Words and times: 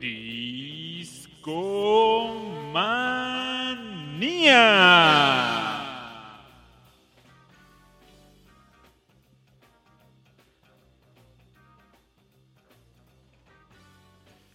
Discomanía. 0.00 1.70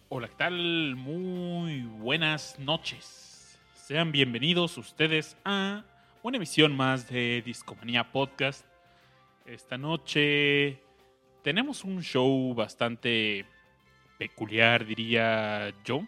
Hola, 0.08 0.28
¿qué 0.28 0.34
tal? 0.36 0.96
Muy 0.96 1.82
buenas 1.82 2.58
noches. 2.58 3.58
Sean 3.74 4.10
bienvenidos 4.10 4.78
ustedes 4.78 5.36
a 5.44 5.84
una 6.24 6.38
emisión 6.38 6.74
más 6.76 7.08
de 7.08 7.42
Discomanía 7.42 8.10
Podcast. 8.10 8.66
Esta 9.44 9.78
noche 9.78 10.80
tenemos 11.46 11.84
un 11.84 12.02
show 12.02 12.52
bastante 12.54 13.46
peculiar, 14.18 14.84
diría 14.84 15.72
yo. 15.84 16.04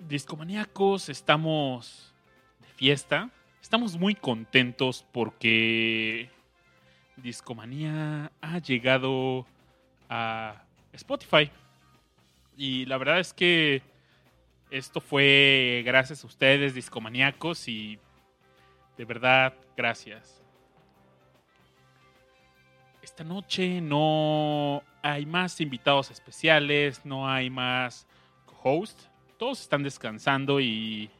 Discomaníacos, 0.00 1.08
estamos 1.10 2.12
de 2.60 2.66
fiesta. 2.66 3.30
Estamos 3.62 3.96
muy 3.96 4.16
contentos 4.16 5.06
porque 5.12 6.28
Discomanía 7.18 8.32
ha 8.40 8.58
llegado 8.58 9.46
a 10.08 10.64
Spotify. 10.92 11.52
Y 12.56 12.84
la 12.86 12.98
verdad 12.98 13.20
es 13.20 13.32
que 13.32 13.80
esto 14.72 15.00
fue 15.00 15.84
gracias 15.86 16.24
a 16.24 16.26
ustedes, 16.26 16.74
discomaníacos, 16.74 17.68
y 17.68 17.96
de 18.98 19.04
verdad, 19.04 19.54
gracias. 19.76 20.43
Esta 23.04 23.22
noche 23.22 23.82
no 23.82 24.82
hay 25.02 25.26
más 25.26 25.60
invitados 25.60 26.10
especiales, 26.10 27.04
no 27.04 27.28
hay 27.28 27.50
más 27.50 28.06
host. 28.62 28.98
Todos 29.36 29.60
están 29.60 29.82
descansando 29.82 30.58
y 30.58 31.10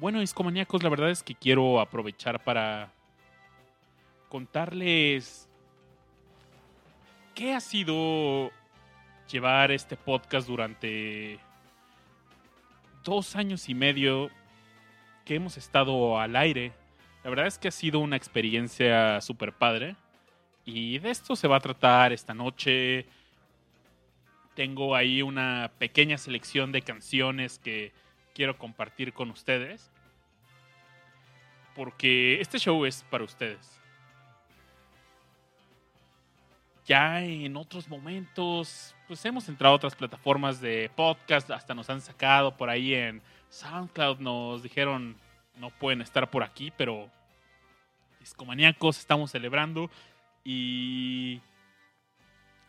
bueno, 0.00 0.18
discomaníacos, 0.18 0.82
la 0.82 0.88
verdad 0.88 1.10
es 1.10 1.22
que 1.22 1.36
quiero 1.36 1.78
aprovechar 1.78 2.42
para 2.42 2.90
contarles 4.28 5.48
qué 7.32 7.54
ha 7.54 7.60
sido 7.60 8.50
llevar 9.30 9.70
este 9.70 9.96
podcast 9.96 10.48
durante 10.48 11.38
dos 13.04 13.36
años 13.36 13.68
y 13.68 13.74
medio 13.74 14.30
que 15.24 15.36
hemos 15.36 15.58
estado 15.58 16.18
al 16.18 16.34
aire. 16.34 16.72
La 17.22 17.30
verdad 17.30 17.46
es 17.46 17.56
que 17.56 17.68
ha 17.68 17.70
sido 17.70 18.00
una 18.00 18.16
experiencia 18.16 19.20
súper 19.20 19.52
padre. 19.52 19.94
Y 20.70 20.98
de 20.98 21.08
esto 21.08 21.34
se 21.34 21.48
va 21.48 21.56
a 21.56 21.60
tratar 21.60 22.12
esta 22.12 22.34
noche. 22.34 23.06
Tengo 24.54 24.94
ahí 24.94 25.22
una 25.22 25.70
pequeña 25.78 26.18
selección 26.18 26.72
de 26.72 26.82
canciones 26.82 27.58
que 27.58 27.90
quiero 28.34 28.58
compartir 28.58 29.14
con 29.14 29.30
ustedes. 29.30 29.90
Porque 31.74 32.38
este 32.38 32.58
show 32.58 32.84
es 32.84 33.02
para 33.04 33.24
ustedes. 33.24 33.80
Ya 36.84 37.24
en 37.24 37.56
otros 37.56 37.88
momentos, 37.88 38.94
pues 39.06 39.24
hemos 39.24 39.48
entrado 39.48 39.72
a 39.72 39.76
otras 39.76 39.96
plataformas 39.96 40.60
de 40.60 40.90
podcast, 40.94 41.50
hasta 41.50 41.72
nos 41.72 41.88
han 41.88 42.02
sacado 42.02 42.54
por 42.54 42.68
ahí 42.68 42.92
en 42.92 43.22
SoundCloud, 43.48 44.18
nos 44.18 44.62
dijeron 44.62 45.16
no 45.56 45.70
pueden 45.70 46.02
estar 46.02 46.28
por 46.28 46.42
aquí, 46.42 46.70
pero 46.76 47.08
discomaníacos 48.20 48.98
estamos 48.98 49.30
celebrando 49.30 49.90
y 50.44 51.40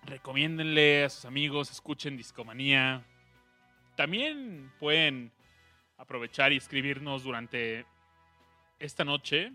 recomiéndenle 0.03 1.05
a 1.05 1.09
sus 1.09 1.25
amigos, 1.25 1.71
escuchen 1.71 2.17
Discomanía. 2.17 3.05
También 3.95 4.71
pueden 4.79 5.31
aprovechar 5.97 6.53
y 6.53 6.57
escribirnos 6.57 7.23
durante 7.23 7.85
esta 8.79 9.03
noche 9.03 9.51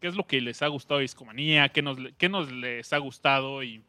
qué 0.00 0.06
es 0.08 0.16
lo 0.16 0.26
que 0.26 0.40
les 0.40 0.62
ha 0.62 0.68
gustado 0.68 1.00
Discomanía, 1.00 1.68
qué 1.68 1.82
nos, 1.82 1.98
qué 2.16 2.28
nos 2.28 2.50
les 2.50 2.92
ha 2.92 2.98
gustado 2.98 3.62
y 3.62 3.84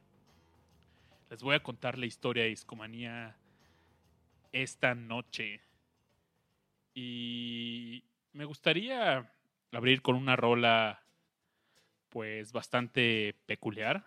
les 1.29 1.41
voy 1.41 1.55
a 1.55 1.63
contar 1.63 1.97
la 1.97 2.05
historia 2.05 2.43
de 2.43 2.49
Discomanía 2.49 3.37
esta 4.51 4.93
noche. 4.93 5.61
Y 6.93 8.03
me 8.33 8.43
gustaría 8.43 9.31
abrir 9.71 10.01
con 10.01 10.15
una 10.15 10.35
rola 10.35 11.00
pues 12.11 12.51
bastante 12.51 13.35
peculiar. 13.45 14.05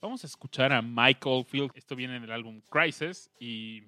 Vamos 0.00 0.24
a 0.24 0.26
escuchar 0.26 0.72
a 0.72 0.82
Michael 0.82 1.44
Field. 1.44 1.70
Esto 1.74 1.94
viene 1.94 2.18
del 2.18 2.32
álbum 2.32 2.60
Crisis 2.62 3.30
y 3.38 3.84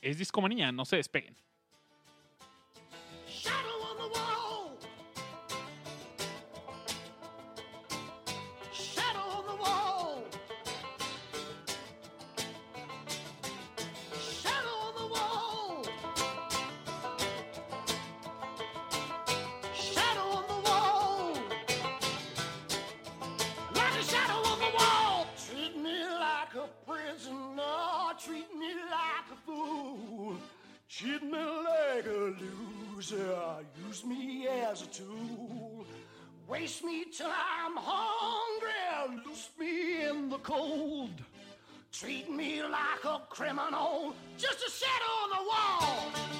es 0.00 0.16
discomanía, 0.16 0.72
no 0.72 0.84
se 0.84 0.96
despeguen. 0.96 1.36
Treat 31.20 31.32
me 31.32 31.38
like 31.38 32.06
a 32.06 32.34
loser, 32.96 33.36
use 33.86 34.04
me 34.06 34.48
as 34.48 34.82
a 34.82 34.86
tool. 34.86 35.84
Waste 36.48 36.82
me 36.82 37.04
till 37.12 37.26
I'm 37.26 37.76
hungry, 37.76 39.22
loose 39.26 39.50
me 39.58 40.06
in 40.08 40.30
the 40.30 40.38
cold. 40.38 41.12
Treat 41.92 42.30
me 42.30 42.62
like 42.62 43.04
a 43.04 43.20
criminal, 43.28 44.14
just 44.38 44.66
a 44.66 44.70
shadow 44.70 45.12
on 45.22 45.30
the 45.30 45.44
wall. 45.50 46.39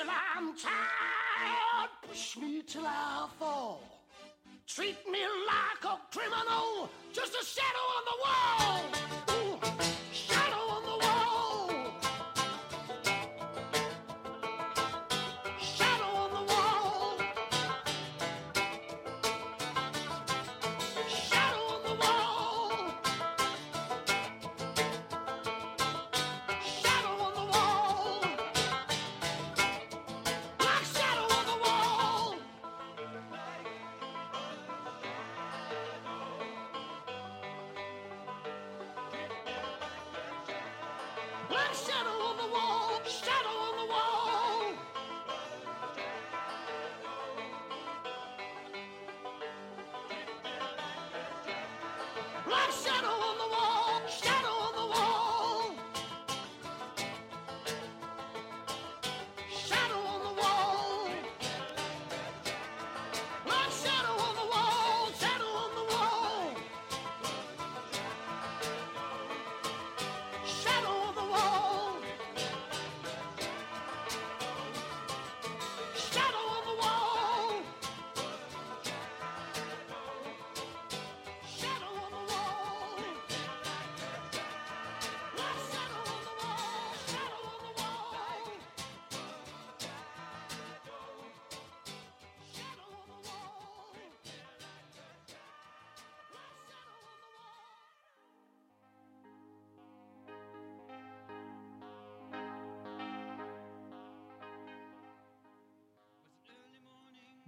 Till 0.00 0.10
I'm 0.10 0.54
tired. 0.56 1.90
Push 2.08 2.36
me 2.38 2.62
till 2.62 2.86
I 2.86 3.28
fall. 3.38 3.82
Treat 4.66 4.96
me 5.10 5.20
like 5.52 5.84
a 5.84 5.98
criminal. 6.16 6.88
Just 7.12 7.34
a 7.34 7.44
shadow 7.44 7.86
on 7.96 8.04
the 8.10 8.16
wall. 8.24 8.99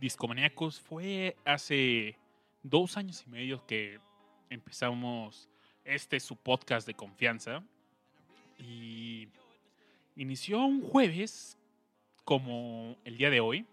Discomaníacos. 0.02 0.80
Fue 0.80 1.36
hace 1.44 2.18
dos 2.62 2.96
años 2.96 3.24
y 3.24 3.30
medio 3.30 3.64
que 3.66 4.00
empezamos 4.50 5.48
este 5.84 6.18
su 6.18 6.36
podcast 6.36 6.86
de 6.86 6.94
confianza. 6.94 7.62
Y 8.58 9.28
inició 10.16 10.64
un 10.64 10.82
jueves 10.82 11.56
como 12.24 12.96
el 13.04 13.16
día 13.16 13.30
de 13.30 13.40
hoy 13.40 13.64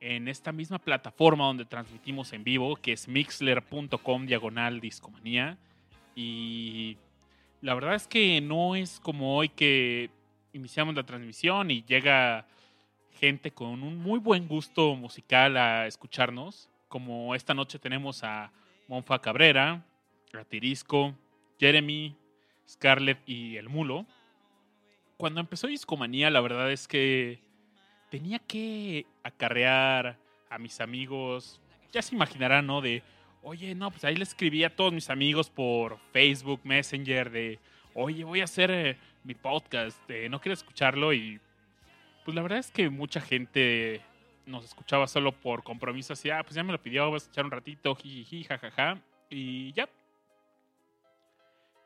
en 0.00 0.28
esta 0.28 0.52
misma 0.52 0.78
plataforma 0.78 1.46
donde 1.46 1.64
transmitimos 1.64 2.32
en 2.32 2.44
vivo, 2.44 2.76
que 2.76 2.92
es 2.92 3.08
mixler.com 3.08 4.26
diagonal 4.26 4.80
discomanía. 4.80 5.58
Y 6.14 6.98
la 7.62 7.74
verdad 7.74 7.94
es 7.94 8.06
que 8.06 8.42
no 8.42 8.76
es 8.76 9.00
como 9.00 9.36
hoy 9.36 9.48
que 9.48 10.10
iniciamos 10.52 10.94
la 10.94 11.04
transmisión 11.04 11.70
y 11.70 11.82
llega 11.82 12.46
gente 13.12 13.50
con 13.50 13.82
un 13.82 13.96
muy 13.98 14.18
buen 14.18 14.48
gusto 14.48 14.94
musical 14.94 15.56
a 15.56 15.86
escucharnos. 15.86 16.68
Como 16.88 17.34
esta 17.34 17.54
noche 17.54 17.78
tenemos 17.78 18.24
a 18.24 18.52
Monfa 18.86 19.20
Cabrera, 19.20 19.84
a 20.32 21.14
Jeremy, 21.58 22.16
Scarlett 22.68 23.18
y 23.26 23.56
El 23.56 23.68
Mulo. 23.68 24.06
Cuando 25.16 25.40
empezó 25.40 25.66
Discomanía, 25.66 26.30
la 26.30 26.40
verdad 26.40 26.70
es 26.70 26.86
que 26.86 27.40
tenía 28.10 28.38
que 28.38 29.06
acarrear 29.22 30.18
a 30.48 30.58
mis 30.58 30.80
amigos. 30.80 31.60
Ya 31.92 32.02
se 32.02 32.14
imaginarán, 32.14 32.66
¿no? 32.66 32.80
De, 32.80 33.02
oye, 33.42 33.74
no, 33.74 33.90
pues 33.90 34.04
ahí 34.04 34.14
le 34.14 34.22
escribí 34.22 34.64
a 34.64 34.74
todos 34.74 34.92
mis 34.92 35.10
amigos 35.10 35.50
por 35.50 35.98
Facebook, 36.12 36.60
Messenger, 36.64 37.30
de, 37.30 37.58
oye, 37.94 38.24
voy 38.24 38.40
a 38.40 38.44
hacer 38.44 38.70
eh, 38.70 38.96
mi 39.24 39.34
podcast, 39.34 40.06
de, 40.08 40.28
no 40.28 40.40
quiero 40.40 40.54
escucharlo. 40.54 41.12
Y 41.12 41.40
pues 42.28 42.34
la 42.34 42.42
verdad 42.42 42.58
es 42.58 42.70
que 42.70 42.90
mucha 42.90 43.22
gente 43.22 44.02
nos 44.44 44.62
escuchaba 44.62 45.06
solo 45.06 45.32
por 45.32 45.62
compromiso, 45.62 46.12
así, 46.12 46.28
ah, 46.28 46.42
pues 46.42 46.56
ya 46.56 46.62
me 46.62 46.72
lo 46.72 46.82
pidió, 46.82 47.06
voy 47.06 47.14
a 47.14 47.16
escuchar 47.16 47.46
un 47.46 47.50
ratito, 47.50 47.94
jiji, 47.94 48.44
jajaja, 48.44 49.00
y 49.30 49.72
ya. 49.72 49.88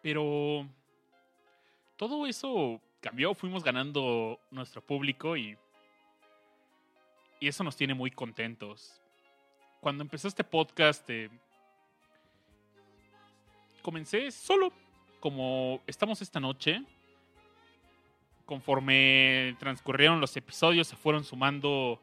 Pero 0.03 0.67
todo 1.97 2.27
eso 2.27 2.81
cambió, 3.01 3.35
fuimos 3.35 3.63
ganando 3.63 4.41
nuestro 4.51 4.85
público 4.85 5.37
y 5.37 5.57
y 7.39 7.47
eso 7.47 7.63
nos 7.63 7.77
tiene 7.77 7.95
muy 7.95 8.11
contentos. 8.11 9.01
Cuando 9.81 10.03
empezó 10.03 10.27
este 10.27 10.43
podcast, 10.43 11.09
eh, 11.09 11.31
comencé 13.81 14.33
solo, 14.33 14.73
como 15.21 15.81
estamos 15.87 16.21
esta 16.21 16.41
noche. 16.41 16.83
Conforme 18.53 19.57
transcurrieron 19.59 20.21
los 20.21 20.37
episodios, 20.37 20.87
se 20.87 20.95
fueron 20.95 21.25
sumando 21.25 21.99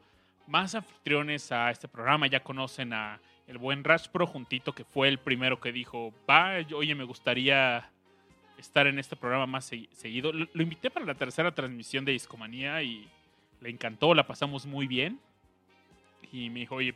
más 0.48 0.74
anfitriones 0.74 1.52
a 1.52 1.70
este 1.70 1.86
programa. 1.86 2.26
Ya 2.26 2.42
conocen 2.42 2.92
a 2.92 3.20
el 3.46 3.58
buen 3.58 3.84
Rash 3.84 4.08
Pro 4.08 4.26
juntito, 4.26 4.72
que 4.72 4.82
fue 4.82 5.06
el 5.06 5.18
primero 5.18 5.60
que 5.60 5.70
dijo, 5.70 6.12
va, 6.28 6.56
oye, 6.74 6.96
me 6.96 7.04
gustaría 7.04 7.88
estar 8.58 8.88
en 8.88 8.98
este 8.98 9.14
programa 9.14 9.46
más 9.46 9.70
seguido. 9.92 10.32
Lo, 10.32 10.48
lo 10.52 10.62
invité 10.62 10.90
para 10.90 11.06
la 11.06 11.14
tercera 11.14 11.54
transmisión 11.54 12.04
de 12.04 12.12
Discomanía 12.12 12.82
y 12.82 13.08
le 13.60 13.70
encantó, 13.70 14.12
la 14.12 14.26
pasamos 14.26 14.66
muy 14.66 14.88
bien 14.88 15.20
y 16.32 16.50
me 16.50 16.60
dijo, 16.60 16.74
oye, 16.74 16.94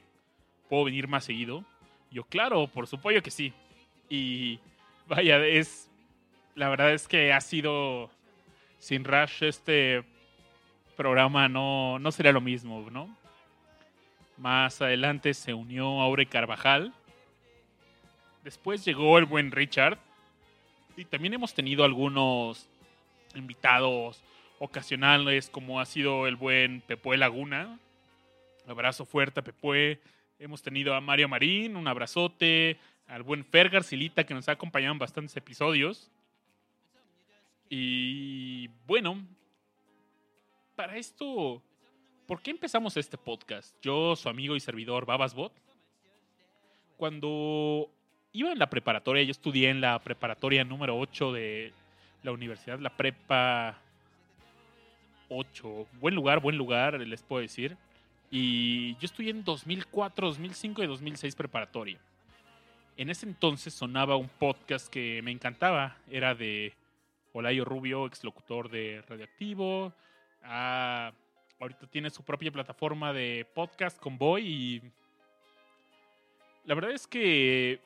¿puedo 0.68 0.84
venir 0.84 1.06
más 1.06 1.24
seguido? 1.24 1.64
yo, 2.10 2.24
claro, 2.24 2.66
por 2.68 2.86
supuesto 2.86 3.22
que 3.22 3.30
sí. 3.30 3.52
Y 4.08 4.58
vaya, 5.08 5.44
es. 5.46 5.90
La 6.54 6.68
verdad 6.68 6.92
es 6.92 7.08
que 7.08 7.32
ha 7.32 7.40
sido. 7.40 8.10
Sin 8.84 9.02
Rush, 9.02 9.42
este 9.44 10.04
programa 10.94 11.48
no, 11.48 11.98
no 11.98 12.12
sería 12.12 12.32
lo 12.32 12.42
mismo, 12.42 12.86
¿no? 12.90 13.16
Más 14.36 14.82
adelante 14.82 15.32
se 15.32 15.54
unió 15.54 16.02
Aure 16.02 16.26
Carvajal. 16.26 16.92
Después 18.42 18.84
llegó 18.84 19.16
el 19.16 19.24
buen 19.24 19.52
Richard. 19.52 19.96
Y 20.98 21.06
también 21.06 21.32
hemos 21.32 21.54
tenido 21.54 21.82
algunos 21.82 22.68
invitados 23.34 24.22
ocasionales, 24.58 25.48
como 25.48 25.80
ha 25.80 25.86
sido 25.86 26.26
el 26.26 26.36
buen 26.36 26.82
Pepe 26.82 27.16
Laguna, 27.16 27.78
abrazo 28.68 29.06
fuerte 29.06 29.40
a 29.40 29.44
Pepue. 29.44 29.98
Hemos 30.38 30.60
tenido 30.60 30.94
a 30.94 31.00
Mario 31.00 31.30
Marín, 31.30 31.76
un 31.76 31.88
abrazote. 31.88 32.76
Al 33.06 33.22
buen 33.22 33.46
Fer 33.46 33.70
Garcilita, 33.70 34.24
que 34.24 34.34
nos 34.34 34.50
ha 34.50 34.52
acompañado 34.52 34.92
en 34.92 34.98
bastantes 34.98 35.34
episodios. 35.38 36.10
Y 37.68 38.68
bueno, 38.86 39.26
para 40.76 40.96
esto, 40.96 41.62
¿por 42.26 42.40
qué 42.40 42.50
empezamos 42.50 42.96
este 42.96 43.16
podcast? 43.16 43.74
Yo, 43.82 44.16
su 44.16 44.28
amigo 44.28 44.56
y 44.56 44.60
servidor 44.60 45.06
Babasbot. 45.06 45.52
Cuando 46.96 47.90
iba 48.32 48.52
en 48.52 48.58
la 48.58 48.70
preparatoria, 48.70 49.22
yo 49.22 49.30
estudié 49.30 49.70
en 49.70 49.80
la 49.80 49.98
preparatoria 49.98 50.64
número 50.64 50.98
8 50.98 51.32
de 51.32 51.72
la 52.22 52.32
universidad, 52.32 52.78
la 52.78 52.90
prepa 52.90 53.78
8. 55.28 55.86
Buen 56.00 56.14
lugar, 56.14 56.40
buen 56.40 56.56
lugar, 56.56 57.00
les 57.00 57.22
puedo 57.22 57.42
decir. 57.42 57.76
Y 58.30 58.94
yo 58.94 59.06
estudié 59.06 59.30
en 59.30 59.44
2004, 59.44 60.28
2005 60.28 60.82
y 60.82 60.86
2006 60.86 61.36
preparatoria. 61.36 61.98
En 62.96 63.10
ese 63.10 63.26
entonces 63.26 63.74
sonaba 63.74 64.16
un 64.16 64.28
podcast 64.28 64.88
que 64.88 65.20
me 65.22 65.30
encantaba. 65.30 65.96
Era 66.10 66.34
de 66.34 66.72
Olayo 67.34 67.64
Rubio, 67.64 68.06
exlocutor 68.06 68.70
de 68.70 69.02
Radioactivo. 69.08 69.92
Ah, 70.42 71.12
ahorita 71.60 71.86
tiene 71.88 72.08
su 72.10 72.22
propia 72.22 72.52
plataforma 72.52 73.12
de 73.12 73.46
podcast 73.54 73.98
con 73.98 74.16
Boy 74.16 74.46
y 74.46 74.82
la 76.64 76.74
verdad 76.74 76.92
es 76.92 77.06
que 77.06 77.80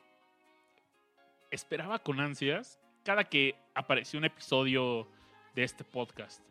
esperaba 1.51 1.99
con 1.99 2.21
ansias 2.21 2.79
cada 3.05 3.25
que 3.25 3.55
apareció 3.75 4.19
un 4.19 4.27
episodio 4.27 5.09
de 5.55 5.65
este 5.65 5.83
podcast. 5.83 6.43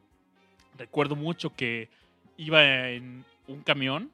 Recuerdo 0.75 1.15
mucho 1.15 1.55
que 1.55 1.89
iba 2.35 2.89
en 2.89 3.23
un 3.47 3.61
camión 3.61 4.11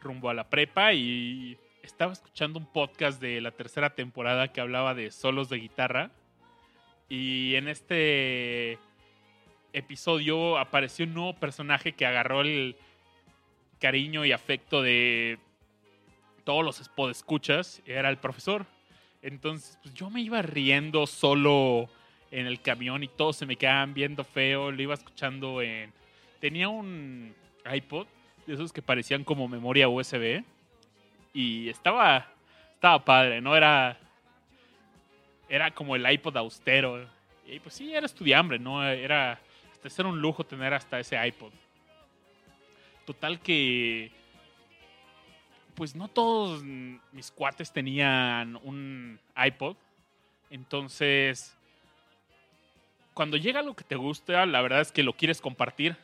rumbo 0.00 0.30
a 0.30 0.34
la 0.34 0.48
prepa 0.48 0.94
y 0.94 1.58
estaba 1.82 2.14
escuchando 2.14 2.58
un 2.58 2.66
podcast 2.66 3.20
de 3.20 3.42
la 3.42 3.50
tercera 3.50 3.90
temporada 3.90 4.48
que 4.48 4.62
hablaba 4.62 4.94
de 4.94 5.10
solos 5.10 5.50
de 5.50 5.58
guitarra. 5.58 6.10
Y 7.10 7.56
en 7.56 7.66
este 7.66 8.78
episodio 9.72 10.56
apareció 10.58 11.04
un 11.04 11.14
nuevo 11.14 11.34
personaje 11.34 11.92
que 11.92 12.06
agarró 12.06 12.42
el 12.42 12.76
cariño 13.80 14.24
y 14.24 14.30
afecto 14.30 14.80
de 14.80 15.40
todos 16.44 16.64
los 16.64 16.80
escuchas. 17.10 17.82
Era 17.84 18.10
el 18.10 18.18
profesor. 18.18 18.64
Entonces, 19.22 19.76
pues 19.82 19.92
yo 19.92 20.08
me 20.08 20.20
iba 20.20 20.40
riendo 20.40 21.04
solo 21.08 21.88
en 22.30 22.46
el 22.46 22.60
camión 22.60 23.02
y 23.02 23.08
todos 23.08 23.36
se 23.36 23.44
me 23.44 23.56
quedaban 23.56 23.92
viendo 23.92 24.22
feo. 24.22 24.70
Lo 24.70 24.80
iba 24.80 24.94
escuchando 24.94 25.62
en. 25.62 25.92
Tenía 26.38 26.68
un 26.68 27.34
iPod, 27.74 28.06
de 28.46 28.54
esos 28.54 28.72
que 28.72 28.82
parecían 28.82 29.24
como 29.24 29.48
memoria 29.48 29.88
USB. 29.88 30.44
Y 31.34 31.68
estaba, 31.70 32.32
estaba 32.74 33.04
padre, 33.04 33.40
¿no? 33.40 33.56
Era, 33.56 33.98
era 35.50 35.72
como 35.72 35.96
el 35.96 36.10
iPod 36.10 36.36
austero. 36.38 37.06
Y 37.44 37.58
pues 37.58 37.74
sí, 37.74 37.92
era 37.92 38.06
estudiambre, 38.06 38.58
¿no? 38.58 38.82
Era, 38.88 39.38
hasta 39.72 40.02
era 40.02 40.08
un 40.08 40.20
lujo 40.20 40.44
tener 40.44 40.72
hasta 40.72 41.00
ese 41.00 41.26
iPod. 41.26 41.52
Total 43.04 43.40
que, 43.40 44.12
pues 45.74 45.96
no 45.96 46.08
todos 46.08 46.62
mis 46.62 47.30
cuates 47.32 47.72
tenían 47.72 48.56
un 48.62 49.18
iPod. 49.36 49.76
Entonces, 50.48 51.56
cuando 53.12 53.36
llega 53.36 53.62
lo 53.62 53.74
que 53.74 53.84
te 53.84 53.96
gusta, 53.96 54.46
la 54.46 54.62
verdad 54.62 54.80
es 54.80 54.92
que 54.92 55.02
lo 55.02 55.14
quieres 55.14 55.40
compartir 55.40 55.96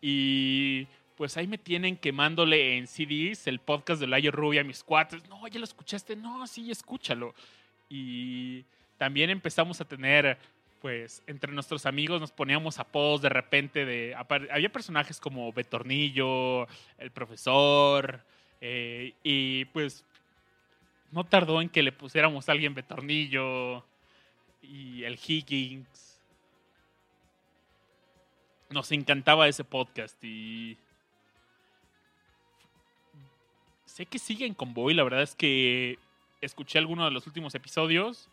y 0.00 0.86
pues 1.16 1.36
ahí 1.36 1.46
me 1.46 1.58
tienen 1.58 1.98
quemándole 1.98 2.78
en 2.78 2.86
CDs 2.86 3.46
el 3.46 3.58
podcast 3.58 4.00
de 4.00 4.06
Layo 4.06 4.30
Rubia 4.30 4.62
a 4.62 4.64
mis 4.64 4.82
cuates. 4.82 5.28
No, 5.28 5.46
ya 5.48 5.58
lo 5.58 5.64
escuchaste. 5.64 6.16
No, 6.16 6.46
sí, 6.46 6.70
escúchalo. 6.70 7.34
Y 7.90 8.64
también 8.96 9.28
empezamos 9.28 9.80
a 9.80 9.84
tener, 9.84 10.38
pues, 10.80 11.22
entre 11.26 11.52
nuestros 11.52 11.84
amigos 11.84 12.20
nos 12.20 12.30
poníamos 12.30 12.78
apodos 12.78 13.20
de 13.20 13.28
repente 13.28 13.84
de... 13.84 14.14
Había 14.16 14.70
personajes 14.70 15.20
como 15.20 15.52
Betornillo, 15.52 16.66
el 16.96 17.10
profesor, 17.10 18.22
eh, 18.60 19.14
y 19.22 19.64
pues 19.66 20.04
no 21.10 21.24
tardó 21.24 21.60
en 21.60 21.68
que 21.68 21.82
le 21.82 21.92
pusiéramos 21.92 22.48
a 22.48 22.52
alguien 22.52 22.74
Betornillo 22.74 23.84
y 24.62 25.02
el 25.04 25.18
Higgins. 25.26 26.20
Nos 28.68 28.92
encantaba 28.92 29.48
ese 29.48 29.64
podcast 29.64 30.22
y 30.22 30.78
sé 33.84 34.06
que 34.06 34.20
siguen 34.20 34.54
con 34.54 34.72
Boy, 34.72 34.94
la 34.94 35.02
verdad 35.02 35.22
es 35.22 35.34
que 35.34 35.98
escuché 36.40 36.78
alguno 36.78 37.04
de 37.04 37.10
los 37.10 37.26
últimos 37.26 37.54
episodios. 37.54 38.28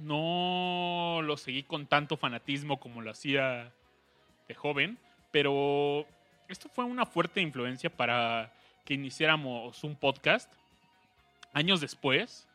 No 0.00 1.20
lo 1.22 1.36
seguí 1.36 1.62
con 1.62 1.86
tanto 1.86 2.16
fanatismo 2.16 2.80
como 2.80 3.02
lo 3.02 3.10
hacía 3.10 3.72
de 4.48 4.54
joven, 4.54 4.98
pero 5.30 6.06
esto 6.48 6.68
fue 6.68 6.84
una 6.84 7.06
fuerte 7.06 7.40
influencia 7.40 7.90
para 7.90 8.52
que 8.84 8.94
iniciáramos 8.94 9.84
un 9.84 9.94
podcast. 9.96 10.52
Años 11.52 11.80
después, 11.80 12.48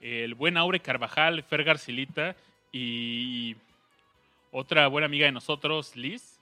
el 0.00 0.34
buen 0.34 0.56
Aure 0.56 0.80
Carvajal, 0.80 1.42
Fer 1.42 1.64
Garcilita 1.64 2.36
y 2.72 3.56
otra 4.52 4.86
buena 4.88 5.06
amiga 5.06 5.26
de 5.26 5.32
nosotros, 5.32 5.96
Liz, 5.96 6.38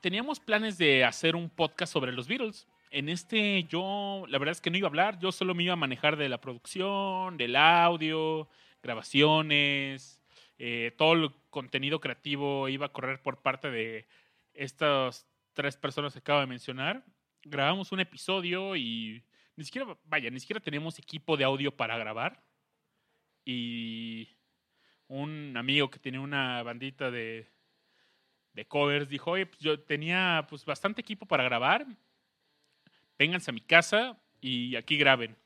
teníamos 0.00 0.40
planes 0.40 0.78
de 0.78 1.04
hacer 1.04 1.36
un 1.36 1.50
podcast 1.50 1.92
sobre 1.92 2.12
los 2.12 2.26
Beatles. 2.28 2.66
En 2.90 3.08
este 3.08 3.64
yo, 3.64 4.24
la 4.28 4.38
verdad 4.38 4.52
es 4.52 4.60
que 4.60 4.70
no 4.70 4.78
iba 4.78 4.86
a 4.86 4.90
hablar, 4.90 5.18
yo 5.18 5.32
solo 5.32 5.54
me 5.54 5.64
iba 5.64 5.74
a 5.74 5.76
manejar 5.76 6.16
de 6.16 6.28
la 6.28 6.40
producción, 6.40 7.36
del 7.36 7.56
audio, 7.56 8.48
grabaciones, 8.82 10.22
eh, 10.58 10.92
todo 10.96 11.12
el 11.12 11.30
contenido 11.50 12.00
creativo 12.00 12.68
iba 12.68 12.86
a 12.86 12.92
correr 12.92 13.22
por 13.22 13.42
parte 13.42 13.70
de 13.70 14.06
estas 14.54 15.26
tres 15.52 15.76
personas 15.76 16.12
que 16.12 16.20
acabo 16.20 16.40
de 16.40 16.46
mencionar. 16.46 17.04
Grabamos 17.42 17.92
un 17.92 18.00
episodio 18.00 18.74
y 18.76 19.22
ni 19.56 19.64
siquiera, 19.64 19.96
vaya, 20.04 20.30
ni 20.30 20.40
siquiera 20.40 20.60
tenemos 20.60 20.98
equipo 20.98 21.36
de 21.36 21.44
audio 21.44 21.76
para 21.76 21.98
grabar. 21.98 22.42
Y 23.44 24.28
un 25.08 25.56
amigo 25.56 25.90
que 25.90 25.98
tiene 25.98 26.18
una 26.18 26.62
bandita 26.62 27.10
de, 27.10 27.48
de 28.52 28.66
covers 28.66 29.08
dijo, 29.08 29.32
oye, 29.32 29.46
pues 29.46 29.60
yo 29.60 29.80
tenía 29.80 30.46
pues 30.48 30.64
bastante 30.64 31.00
equipo 31.00 31.26
para 31.26 31.44
grabar, 31.44 31.86
vénganse 33.18 33.50
a 33.50 33.54
mi 33.54 33.60
casa 33.60 34.16
y 34.40 34.76
aquí 34.76 34.96
graben. 34.96 35.36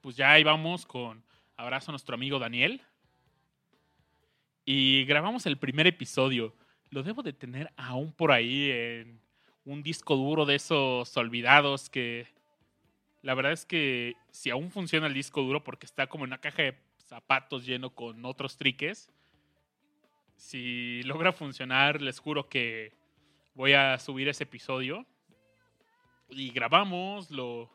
Pues 0.00 0.16
ya 0.16 0.32
ahí 0.32 0.42
vamos 0.42 0.86
con 0.86 1.22
abrazo 1.56 1.90
a 1.90 1.92
nuestro 1.92 2.14
amigo 2.14 2.38
Daniel. 2.38 2.80
Y 4.64 5.04
grabamos 5.04 5.46
el 5.46 5.58
primer 5.58 5.86
episodio. 5.86 6.54
Lo 6.90 7.02
debo 7.02 7.22
de 7.22 7.32
tener 7.32 7.72
aún 7.76 8.12
por 8.12 8.32
ahí 8.32 8.70
en 8.70 9.20
un 9.64 9.82
disco 9.82 10.16
duro 10.16 10.46
de 10.46 10.54
esos 10.54 11.16
olvidados 11.16 11.90
que 11.90 12.26
la 13.22 13.34
verdad 13.34 13.52
es 13.52 13.66
que 13.66 14.14
si 14.30 14.48
aún 14.50 14.70
funciona 14.70 15.06
el 15.06 15.14
disco 15.14 15.42
duro 15.42 15.62
porque 15.62 15.84
está 15.86 16.06
como 16.06 16.24
en 16.24 16.30
una 16.30 16.40
caja 16.40 16.62
de 16.62 16.78
zapatos 17.04 17.66
lleno 17.66 17.90
con 17.90 18.24
otros 18.24 18.56
triques, 18.56 19.10
si 20.36 21.02
logra 21.02 21.32
funcionar, 21.32 22.00
les 22.00 22.18
juro 22.18 22.48
que 22.48 22.94
voy 23.54 23.74
a 23.74 23.98
subir 23.98 24.28
ese 24.28 24.44
episodio. 24.44 25.04
Y 26.30 26.50
grabamos, 26.50 27.30
lo, 27.30 27.70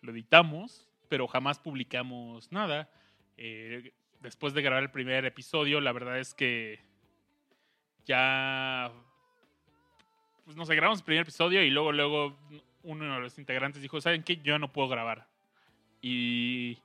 lo 0.00 0.12
editamos, 0.12 0.88
pero 1.08 1.26
jamás 1.26 1.58
publicamos 1.58 2.50
nada. 2.50 2.90
Eh, 3.36 3.92
después 4.20 4.54
de 4.54 4.62
grabar 4.62 4.82
el 4.82 4.90
primer 4.90 5.24
episodio, 5.24 5.80
la 5.80 5.92
verdad 5.92 6.18
es 6.18 6.34
que 6.34 6.80
ya. 8.04 8.90
Pues 10.44 10.56
no 10.56 10.64
sé, 10.64 10.74
grabamos 10.74 11.00
el 11.00 11.04
primer 11.04 11.22
episodio 11.22 11.62
y 11.62 11.70
luego, 11.70 11.92
luego 11.92 12.38
uno 12.82 13.14
de 13.14 13.20
los 13.20 13.38
integrantes 13.38 13.82
dijo: 13.82 14.00
¿Saben 14.00 14.22
qué? 14.22 14.36
Yo 14.38 14.58
no 14.58 14.72
puedo 14.72 14.88
grabar. 14.88 15.26
Y 16.00 16.78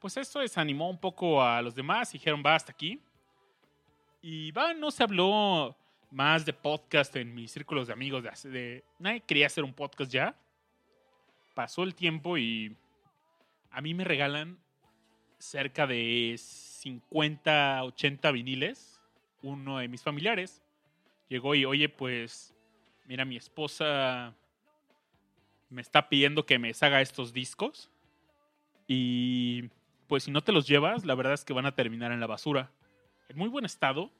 pues 0.00 0.16
esto 0.16 0.40
desanimó 0.40 0.90
un 0.90 0.98
poco 0.98 1.42
a 1.42 1.62
los 1.62 1.74
demás. 1.74 2.12
Dijeron: 2.12 2.42
Va 2.44 2.54
hasta 2.54 2.72
aquí. 2.72 3.00
Y 4.22 4.52
va, 4.52 4.72
no 4.74 4.90
se 4.90 5.02
habló 5.02 5.76
más 6.14 6.46
de 6.46 6.52
podcast 6.52 7.14
en 7.16 7.34
mis 7.34 7.50
círculos 7.50 7.88
de 7.88 7.92
amigos. 7.92 8.22
De, 8.22 8.50
de, 8.50 8.84
nadie 8.98 9.20
quería 9.20 9.46
hacer 9.46 9.64
un 9.64 9.74
podcast 9.74 10.10
ya. 10.10 10.36
Pasó 11.54 11.82
el 11.82 11.94
tiempo 11.94 12.38
y 12.38 12.76
a 13.70 13.80
mí 13.80 13.94
me 13.94 14.04
regalan 14.04 14.58
cerca 15.38 15.86
de 15.86 16.36
50, 16.38 17.82
80 17.82 18.30
viniles. 18.30 19.00
Uno 19.42 19.78
de 19.78 19.88
mis 19.88 20.02
familiares 20.02 20.62
llegó 21.28 21.54
y, 21.56 21.64
oye, 21.64 21.88
pues, 21.88 22.54
mira, 23.06 23.24
mi 23.24 23.36
esposa 23.36 24.34
me 25.68 25.82
está 25.82 26.08
pidiendo 26.08 26.46
que 26.46 26.60
me 26.60 26.72
haga 26.80 27.00
estos 27.00 27.32
discos. 27.32 27.90
Y 28.86 29.70
pues 30.06 30.22
si 30.24 30.30
no 30.30 30.42
te 30.42 30.52
los 30.52 30.68
llevas, 30.68 31.04
la 31.04 31.16
verdad 31.16 31.32
es 31.32 31.44
que 31.44 31.52
van 31.52 31.66
a 31.66 31.74
terminar 31.74 32.12
en 32.12 32.20
la 32.20 32.28
basura 32.28 32.70
en 33.28 33.36
muy 33.36 33.48
buen 33.48 33.64
estado. 33.64 34.12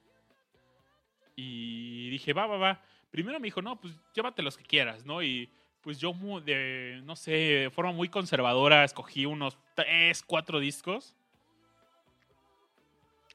Y 1.37 2.11
dije, 2.11 2.33
va, 2.33 2.47
va, 2.47 2.57
va. 2.57 2.83
Primero 3.11 3.41
me 3.41 3.47
dijo, 3.47 3.63
no, 3.63 3.81
pues 3.81 3.95
llévate 4.15 4.43
los 4.43 4.57
que 4.57 4.65
quieras, 4.65 5.05
¿no? 5.05 5.23
Y 5.23 5.51
pues 5.83 5.99
yo, 5.99 6.15
de, 6.41 7.03
no 7.05 7.15
sé, 7.15 7.31
de 7.33 7.71
forma 7.71 7.93
muy 7.93 8.09
conservadora, 8.09 8.85
escogí 8.85 9.27
unos 9.27 9.59
tres, 9.75 10.23
cuatro 10.23 10.59
discos. 10.59 11.15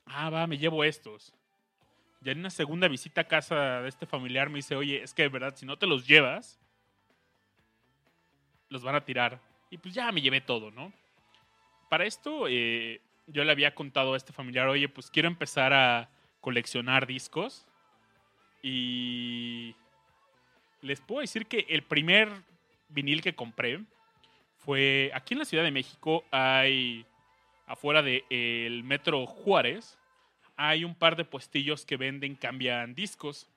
Ah, 0.06 0.30
va, 0.30 0.48
me 0.48 0.58
llevo 0.58 0.84
estos. 0.84 1.34
Ya 2.22 2.32
en 2.32 2.40
una 2.40 2.50
segunda 2.50 2.88
visita 2.88 3.22
a 3.22 3.28
casa 3.28 3.82
de 3.82 3.90
este 3.90 4.06
familiar 4.06 4.50
me 4.50 4.58
dice, 4.58 4.76
oye, 4.76 5.02
es 5.04 5.14
que 5.14 5.22
de 5.22 5.30
verdad, 5.30 5.56
si 5.56 5.66
no 5.66 5.78
te 5.78 5.86
los 5.86 6.08
llevas, 6.08 6.60
los 8.70 8.84
van 8.84 8.96
a 8.96 9.06
tirar. 9.06 9.40
Y 9.70 9.78
pues 9.78 9.94
ya 9.94 10.12
me 10.12 10.22
llevé 10.22 10.42
todo, 10.42 10.72
¿no? 10.72 10.92
Para 11.90 12.06
esto, 12.06 12.48
eh, 12.50 13.02
yo 13.28 13.44
le 13.44 13.52
había 13.52 13.76
contado 13.76 14.14
a 14.14 14.18
este 14.18 14.34
familiar, 14.34 14.68
oye, 14.68 14.90
pues 14.90 15.12
quiero 15.12 15.28
empezar 15.28 15.72
a 15.74 16.10
coleccionar 16.42 17.06
discos. 17.06 17.68
Y 18.62 19.76
les 20.82 21.00
puedo 21.02 21.22
decir 21.22 21.46
que 21.46 21.66
el 21.70 21.84
primer 21.84 22.30
vinil 22.90 23.22
que 23.22 23.36
compré 23.36 23.82
fue 24.58 25.12
aquí 25.14 25.34
en 25.34 25.40
la 25.40 25.46
Ciudad 25.46 25.64
de 25.64 25.72
México. 25.72 26.26
Hay 26.32 27.06
afuera 27.68 28.02
del 28.02 28.84
Metro 28.84 29.26
Juárez, 29.26 29.98
hay 30.58 30.84
un 30.84 30.96
par 30.96 31.16
de 31.16 31.24
puestillos 31.24 31.86
que 31.86 31.98
venden, 31.98 32.36
cambian 32.36 32.94
discos. 32.96 33.48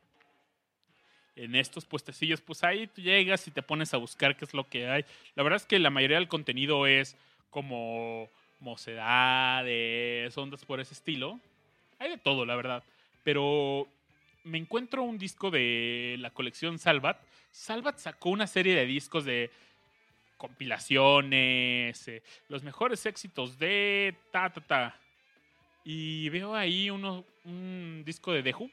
En 1.34 1.54
estos 1.54 1.86
puestecillos, 1.86 2.42
pues 2.42 2.62
ahí 2.62 2.86
tú 2.86 3.00
llegas 3.00 3.48
y 3.48 3.50
te 3.50 3.62
pones 3.62 3.94
a 3.94 3.96
buscar 3.96 4.36
qué 4.36 4.44
es 4.44 4.52
lo 4.52 4.68
que 4.68 4.88
hay. 4.88 5.04
La 5.34 5.42
verdad 5.42 5.56
es 5.56 5.66
que 5.66 5.78
la 5.78 5.88
mayoría 5.88 6.18
del 6.18 6.28
contenido 6.28 6.86
es 6.86 7.16
como 7.48 8.28
mocedades, 8.60 10.36
ondas 10.36 10.64
por 10.64 10.78
ese 10.78 10.92
estilo. 10.92 11.40
Hay 11.98 12.10
de 12.10 12.18
todo, 12.18 12.44
la 12.44 12.54
verdad. 12.54 12.84
Pero 13.24 13.88
me 14.44 14.58
encuentro 14.58 15.02
un 15.02 15.18
disco 15.18 15.50
de 15.50 16.16
la 16.18 16.30
colección 16.30 16.78
Salvat. 16.78 17.20
Salvat 17.50 17.98
sacó 17.98 18.30
una 18.30 18.46
serie 18.46 18.74
de 18.74 18.86
discos 18.86 19.24
de 19.24 19.50
compilaciones, 20.36 22.08
eh, 22.08 22.22
los 22.48 22.62
mejores 22.62 23.06
éxitos 23.06 23.58
de 23.58 24.16
ta, 24.30 24.50
ta, 24.50 24.60
ta. 24.60 25.00
Y 25.84 26.28
veo 26.30 26.54
ahí 26.54 26.90
uno, 26.90 27.24
un 27.44 28.02
disco 28.04 28.32
de 28.32 28.42
Deju. 28.42 28.70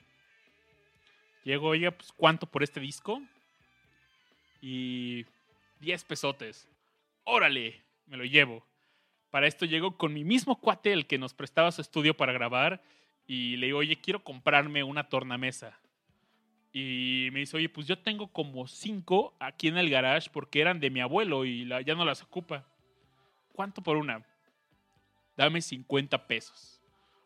Llego, 1.43 1.67
oye, 1.69 1.91
pues, 1.91 2.11
¿cuánto 2.11 2.45
por 2.47 2.63
este 2.63 2.79
disco? 2.79 3.21
Y 4.61 5.25
10 5.79 6.03
pesotes. 6.05 6.67
Órale, 7.23 7.81
me 8.07 8.17
lo 8.17 8.25
llevo. 8.25 8.65
Para 9.29 9.47
esto 9.47 9.65
llego 9.65 9.95
con 9.95 10.13
mi 10.13 10.23
mismo 10.23 10.59
cuate, 10.59 10.91
el 10.91 11.05
que 11.05 11.19
nos 11.19 11.33
prestaba 11.33 11.71
su 11.71 11.81
estudio 11.81 12.17
para 12.17 12.33
grabar, 12.33 12.81
y 13.29 13.57
le 13.57 13.67
digo, 13.67 13.77
oye, 13.77 13.95
quiero 13.95 14.23
comprarme 14.23 14.83
una 14.83 15.07
tornamesa. 15.07 15.79
Y 16.73 17.29
me 17.31 17.41
dice, 17.41 17.57
oye, 17.57 17.69
pues 17.69 17.85
yo 17.85 17.99
tengo 17.99 18.27
como 18.29 18.65
cinco 18.67 19.35
aquí 19.39 19.67
en 19.67 19.77
el 19.77 19.87
garage 19.87 20.31
porque 20.33 20.59
eran 20.59 20.79
de 20.79 20.89
mi 20.89 20.99
abuelo 20.99 21.45
y 21.45 21.63
la, 21.63 21.81
ya 21.81 21.93
no 21.93 22.05
las 22.05 22.23
ocupa. 22.23 22.65
¿Cuánto 23.53 23.83
por 23.83 23.97
una? 23.97 24.25
Dame 25.37 25.61
50 25.61 26.25
pesos. 26.25 26.81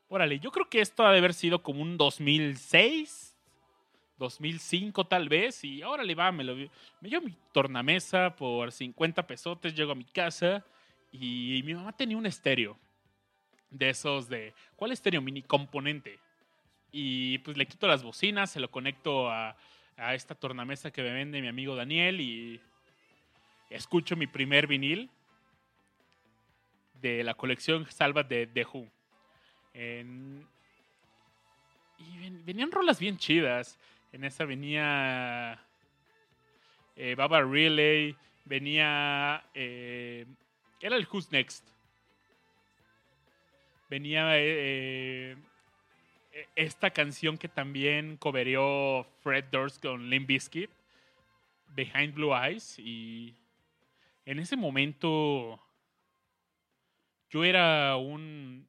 Órale, 0.10 0.40
yo 0.40 0.52
creo 0.52 0.70
que 0.70 0.82
esto 0.82 1.06
ha 1.06 1.12
de 1.14 1.20
haber 1.20 1.34
sido 1.34 1.64
como 1.64 1.82
un 1.82 1.96
2006, 1.96 3.34
2005 4.18 5.08
tal 5.08 5.30
vez. 5.30 5.64
Y 5.64 5.84
órale, 5.84 6.16
va, 6.16 6.34
me, 6.34 6.44
lo, 6.44 6.58
me 7.00 7.10
llevo 7.10 7.28
mi 7.28 7.38
tornamesa 7.54 8.36
por 8.36 8.74
50 8.74 9.26
pesotes, 9.26 9.74
llego 9.74 9.94
a 9.94 9.96
mi 9.96 10.04
casa 10.04 10.66
y 11.14 11.62
mi 11.64 11.74
mamá 11.74 11.96
tenía 11.96 12.18
un 12.18 12.26
estéreo. 12.26 12.78
De 13.74 13.90
esos 13.90 14.30
de. 14.30 14.54
¿Cuál 14.78 14.94
estéreo? 14.94 15.22
Mini 15.22 15.42
componente. 15.42 16.18
Y 16.92 17.40
pues 17.40 17.58
le 17.58 17.66
quito 17.66 17.88
las 17.88 18.04
bocinas, 18.04 18.52
se 18.52 18.62
lo 18.62 18.72
conecto 18.72 19.30
a, 19.30 19.58
a 19.98 20.14
esta 20.14 20.36
tornamesa 20.36 20.92
que 20.92 21.02
me 21.02 21.12
vende 21.12 21.42
mi 21.42 21.48
amigo 21.48 21.76
Daniel 21.76 22.22
y 22.22 22.62
escucho 23.70 24.16
mi 24.16 24.28
primer 24.28 24.68
vinil 24.68 25.10
de 27.02 27.24
la 27.24 27.34
colección 27.34 27.86
Salva 27.92 28.24
de 28.24 28.48
The 28.48 28.66
Who. 28.66 28.88
En, 29.74 30.48
y 31.98 32.30
venían 32.46 32.72
rolas 32.72 33.00
bien 33.00 33.18
chidas. 33.18 33.78
En 34.12 34.24
esa 34.24 34.46
venía 34.46 35.60
eh, 36.96 37.16
Baba 37.16 37.42
Relay, 37.42 38.16
venía 38.46 39.44
eh, 39.54 40.26
era 40.80 40.96
el 40.96 41.08
Who's 41.12 41.32
Next. 41.32 41.73
Venía 43.94 44.40
eh, 44.40 45.38
eh, 46.32 46.48
esta 46.56 46.90
canción 46.90 47.38
que 47.38 47.48
también 47.48 48.18
cobereó 48.18 49.06
Fred 49.22 49.46
Durst 49.52 49.84
con 49.84 50.10
Limp 50.10 50.26
Bizkit, 50.30 50.72
Behind 51.68 52.16
Blue 52.16 52.36
Eyes. 52.36 52.80
Y 52.80 53.36
en 54.26 54.40
ese 54.40 54.58
momento 54.58 55.62
yo 57.30 57.44
era 57.44 57.96
un, 57.98 58.68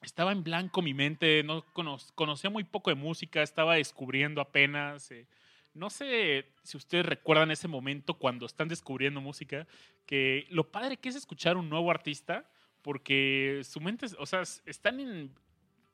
estaba 0.00 0.32
en 0.32 0.42
blanco 0.42 0.82
mi 0.82 0.92
mente, 0.92 1.44
no 1.44 1.64
cono- 1.72 1.98
conocía 2.16 2.50
muy 2.50 2.64
poco 2.64 2.90
de 2.90 2.96
música, 2.96 3.44
estaba 3.44 3.76
descubriendo 3.76 4.40
apenas. 4.40 5.08
eh, 5.12 5.28
no 5.72 5.88
sé 5.88 6.46
si 6.64 6.76
ustedes 6.76 7.06
recuerdan 7.06 7.52
ese 7.52 7.68
momento 7.68 8.14
cuando 8.14 8.44
están 8.44 8.66
descubriendo 8.66 9.20
música, 9.20 9.68
que 10.04 10.48
lo 10.50 10.72
padre 10.72 10.96
que 10.96 11.10
es 11.10 11.14
escuchar 11.14 11.56
un 11.56 11.68
nuevo 11.70 11.92
artista, 11.92 12.44
porque 12.82 13.62
su 13.64 13.80
mente, 13.80 14.06
es- 14.06 14.16
o 14.18 14.26
sea, 14.26 14.42
están 14.66 15.00
en, 15.00 15.32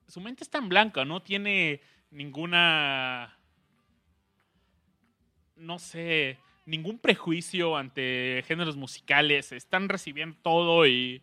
su 0.07 0.21
mente 0.21 0.43
está 0.45 0.59
en 0.59 0.69
blanco, 0.69 1.05
no 1.05 1.23
tiene 1.23 1.81
ninguna, 2.11 3.39
no 5.57 5.79
sé, 5.79 6.39
ningún 6.65 6.99
prejuicio 6.99 7.77
ante 7.77 8.43
géneros 8.47 8.77
musicales, 8.77 9.53
están 9.53 9.89
recibiendo 9.89 10.37
todo 10.43 10.87
y 10.87 11.23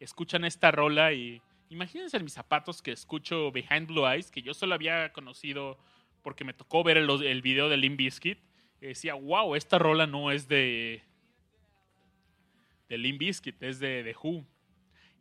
escuchan 0.00 0.44
esta 0.44 0.70
rola 0.70 1.12
y 1.12 1.40
imagínense 1.68 2.16
en 2.16 2.24
mis 2.24 2.32
zapatos 2.32 2.82
que 2.82 2.92
escucho 2.92 3.50
Behind 3.52 3.86
Blue 3.86 4.06
Eyes, 4.06 4.30
que 4.30 4.42
yo 4.42 4.54
solo 4.54 4.74
había 4.74 5.12
conocido 5.12 5.78
porque 6.22 6.44
me 6.44 6.54
tocó 6.54 6.84
ver 6.84 6.96
el, 6.96 7.42
video 7.42 7.68
de 7.68 7.76
Limp 7.76 7.98
Bizkit. 7.98 8.38
decía, 8.80 9.14
wow, 9.14 9.54
esta 9.54 9.78
rola 9.78 10.06
no 10.06 10.30
es 10.30 10.48
de, 10.48 11.02
de 12.88 12.98
Limp 12.98 13.18
Bizkit, 13.18 13.62
es 13.62 13.78
de 13.78 14.02
The 14.04 14.16
Who. 14.20 14.44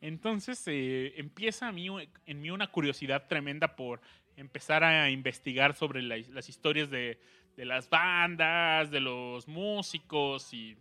Entonces 0.02 0.64
eh, 0.68 1.14
empieza 1.18 1.68
a 1.68 1.72
mí, 1.72 1.88
en 2.26 2.42
mí 2.42 2.50
una 2.50 2.68
curiosidad 2.72 3.28
tremenda 3.28 3.76
por 3.76 4.02
empezar 4.36 4.84
a 4.84 5.10
investigar 5.10 5.76
sobre 5.76 6.02
la- 6.02 6.18
las 6.30 6.50
historias 6.50 6.90
de, 6.90 7.20
las 7.56 7.90
bandas, 7.90 8.90
de 8.92 9.00
los 9.00 9.48
músicos 9.48 10.54
y... 10.54 10.76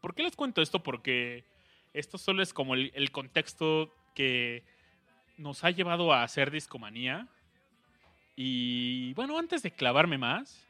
¿Por 0.00 0.14
qué 0.14 0.22
les 0.22 0.36
cuento 0.36 0.62
esto? 0.62 0.82
Porque 0.82 1.44
esto 1.92 2.16
solo 2.16 2.42
es 2.42 2.52
como 2.52 2.74
el 2.74 3.10
contexto 3.10 3.92
que 4.14 4.62
nos 5.36 5.64
ha 5.64 5.70
llevado 5.70 6.12
a 6.12 6.22
hacer 6.22 6.50
discomanía. 6.50 7.26
Y 8.36 9.12
bueno, 9.14 9.38
antes 9.38 9.62
de 9.62 9.70
clavarme 9.70 10.18
más, 10.18 10.64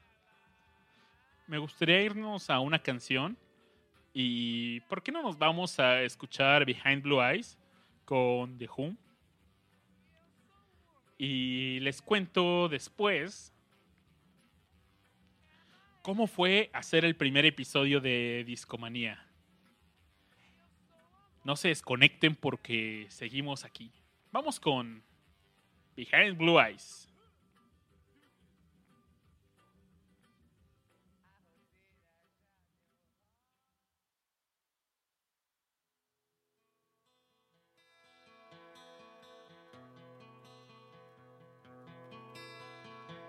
me 1.46 1.58
gustaría 1.58 2.02
irnos 2.02 2.48
a 2.48 2.60
una 2.60 2.78
canción. 2.78 3.36
¿Y 4.18 4.80
por 4.88 5.02
qué 5.02 5.12
no 5.12 5.20
nos 5.20 5.36
vamos 5.36 5.78
a 5.78 6.00
escuchar 6.00 6.64
Behind 6.64 7.02
Blue 7.02 7.20
Eyes 7.20 7.58
con 8.06 8.56
The 8.56 8.66
Who? 8.66 8.96
Y 11.18 11.80
les 11.80 12.00
cuento 12.00 12.66
después 12.70 13.52
cómo 16.00 16.26
fue 16.28 16.70
hacer 16.72 17.04
el 17.04 17.14
primer 17.14 17.44
episodio 17.44 18.00
de 18.00 18.42
Discomanía. 18.46 19.22
No 21.44 21.54
se 21.54 21.68
desconecten 21.68 22.36
porque 22.36 23.04
seguimos 23.10 23.66
aquí. 23.66 23.92
Vamos 24.32 24.58
con 24.58 25.02
Behind 25.94 26.38
Blue 26.38 26.58
Eyes. 26.58 27.05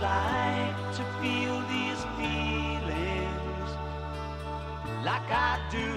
Like 0.00 0.76
to 0.94 1.02
feel 1.20 1.60
these 1.66 2.02
feelings 2.16 3.70
like 5.04 5.28
I 5.30 5.58
do. 5.72 5.87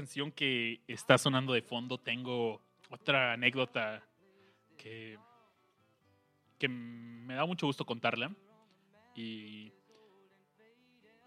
Canción 0.00 0.32
que 0.32 0.80
está 0.88 1.18
sonando 1.18 1.52
de 1.52 1.60
fondo 1.60 1.98
tengo 1.98 2.62
otra 2.88 3.34
anécdota 3.34 4.02
que, 4.78 5.18
que 6.58 6.68
me 6.68 7.34
da 7.34 7.44
mucho 7.44 7.66
gusto 7.66 7.84
contarla. 7.84 8.34
Y 9.14 9.70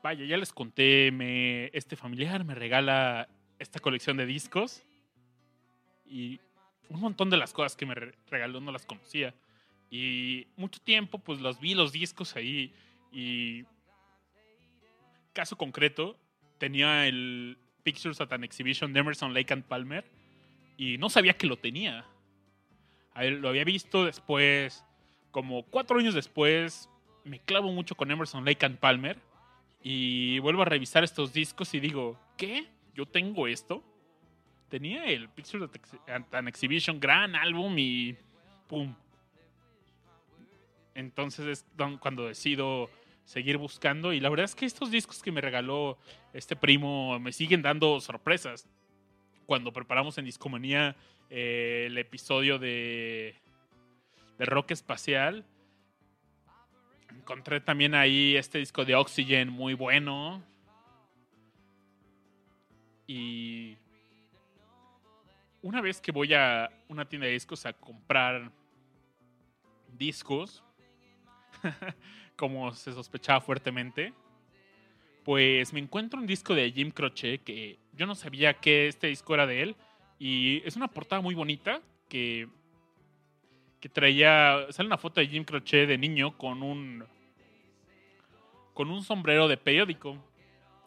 vaya, 0.01 0.25
ya 0.25 0.37
les 0.37 0.51
conté, 0.51 1.11
me, 1.11 1.65
este 1.73 1.95
familiar 1.95 2.43
me 2.43 2.55
regala 2.55 3.29
esta 3.59 3.79
colección 3.79 4.17
de 4.17 4.25
discos 4.25 4.81
y 6.07 6.39
un 6.89 6.99
montón 6.99 7.29
de 7.29 7.37
las 7.37 7.53
cosas 7.53 7.75
que 7.75 7.85
me 7.85 7.93
re- 7.93 8.15
regaló 8.31 8.59
no 8.59 8.71
las 8.71 8.87
conocía. 8.87 9.35
Y 9.91 10.47
mucho 10.57 10.79
tiempo 10.81 11.19
pues 11.19 11.39
los 11.41 11.59
vi 11.59 11.75
los 11.75 11.91
discos 11.91 12.35
ahí 12.35 12.73
y 13.11 13.65
caso 15.31 15.55
concreto 15.59 16.17
tenía 16.57 17.07
el 17.07 17.59
Pictures 17.83 18.19
at 18.21 18.31
an 18.33 18.43
Exhibition 18.43 18.93
de 18.93 18.99
Emerson 18.99 19.33
Lake 19.33 19.53
and 19.53 19.63
Palmer 19.63 20.05
y 20.77 20.97
no 20.97 21.09
sabía 21.09 21.33
que 21.33 21.47
lo 21.47 21.57
tenía. 21.57 22.05
Lo 23.15 23.49
había 23.49 23.63
visto 23.63 24.05
después, 24.05 24.83
como 25.31 25.63
cuatro 25.63 25.99
años 25.99 26.13
después, 26.13 26.89
me 27.23 27.39
clavo 27.39 27.71
mucho 27.71 27.95
con 27.95 28.09
Emerson 28.09 28.43
Lake 28.43 28.65
and 28.65 28.79
Palmer 28.79 29.17
y 29.81 30.39
vuelvo 30.39 30.63
a 30.63 30.65
revisar 30.65 31.03
estos 31.03 31.33
discos 31.33 31.73
y 31.73 31.79
digo, 31.79 32.19
¿qué? 32.37 32.67
¿Yo 32.95 33.05
tengo 33.05 33.47
esto? 33.47 33.83
Tenía 34.69 35.05
el 35.05 35.29
Pictures 35.29 35.69
at 36.07 36.33
an 36.33 36.47
Exhibition, 36.47 36.99
gran 36.99 37.35
álbum 37.35 37.77
y 37.77 38.15
¡pum! 38.67 38.95
Entonces 40.95 41.45
es 41.47 41.65
cuando 41.99 42.27
decido 42.27 42.89
seguir 43.25 43.57
buscando 43.57 44.13
y 44.13 44.19
la 44.19 44.29
verdad 44.29 44.45
es 44.45 44.55
que 44.55 44.65
estos 44.65 44.91
discos 44.91 45.21
que 45.21 45.31
me 45.31 45.41
regaló 45.41 45.97
este 46.33 46.55
primo 46.55 47.19
me 47.19 47.31
siguen 47.31 47.61
dando 47.61 47.99
sorpresas. 48.01 48.67
Cuando 49.45 49.73
preparamos 49.73 50.17
en 50.17 50.25
Discomanía 50.25 50.95
eh, 51.29 51.85
el 51.87 51.97
episodio 51.97 52.59
de, 52.59 53.35
de 54.37 54.45
Rock 54.45 54.71
Espacial, 54.71 55.45
encontré 57.09 57.61
también 57.61 57.95
ahí 57.95 58.35
este 58.35 58.57
disco 58.57 58.85
de 58.85 58.95
Oxygen 58.95 59.49
muy 59.49 59.73
bueno. 59.73 60.43
Y 63.07 63.77
una 65.61 65.81
vez 65.81 66.01
que 66.01 66.11
voy 66.11 66.33
a 66.33 66.69
una 66.89 67.05
tienda 67.05 67.27
de 67.27 67.33
discos 67.33 67.65
a 67.65 67.73
comprar 67.73 68.51
discos, 69.97 70.63
como 72.35 72.73
se 72.73 72.91
sospechaba 72.93 73.41
fuertemente, 73.41 74.13
pues 75.23 75.73
me 75.73 75.79
encuentro 75.79 76.19
un 76.19 76.27
disco 76.27 76.53
de 76.53 76.71
Jim 76.71 76.91
Croce 76.91 77.39
que 77.39 77.79
yo 77.93 78.05
no 78.05 78.15
sabía 78.15 78.55
que 78.55 78.87
este 78.87 79.07
disco 79.07 79.33
era 79.33 79.47
de 79.47 79.61
él 79.61 79.75
y 80.19 80.61
es 80.65 80.75
una 80.75 80.87
portada 80.87 81.21
muy 81.21 81.35
bonita 81.35 81.81
que 82.09 82.47
que 83.79 83.89
traía 83.89 84.65
sale 84.69 84.87
una 84.87 84.97
foto 84.97 85.19
de 85.19 85.27
Jim 85.27 85.43
Croce 85.43 85.85
de 85.85 85.97
niño 85.97 86.37
con 86.37 86.63
un 86.63 87.03
con 88.73 88.89
un 88.89 89.03
sombrero 89.03 89.47
de 89.47 89.57
periódico. 89.57 90.17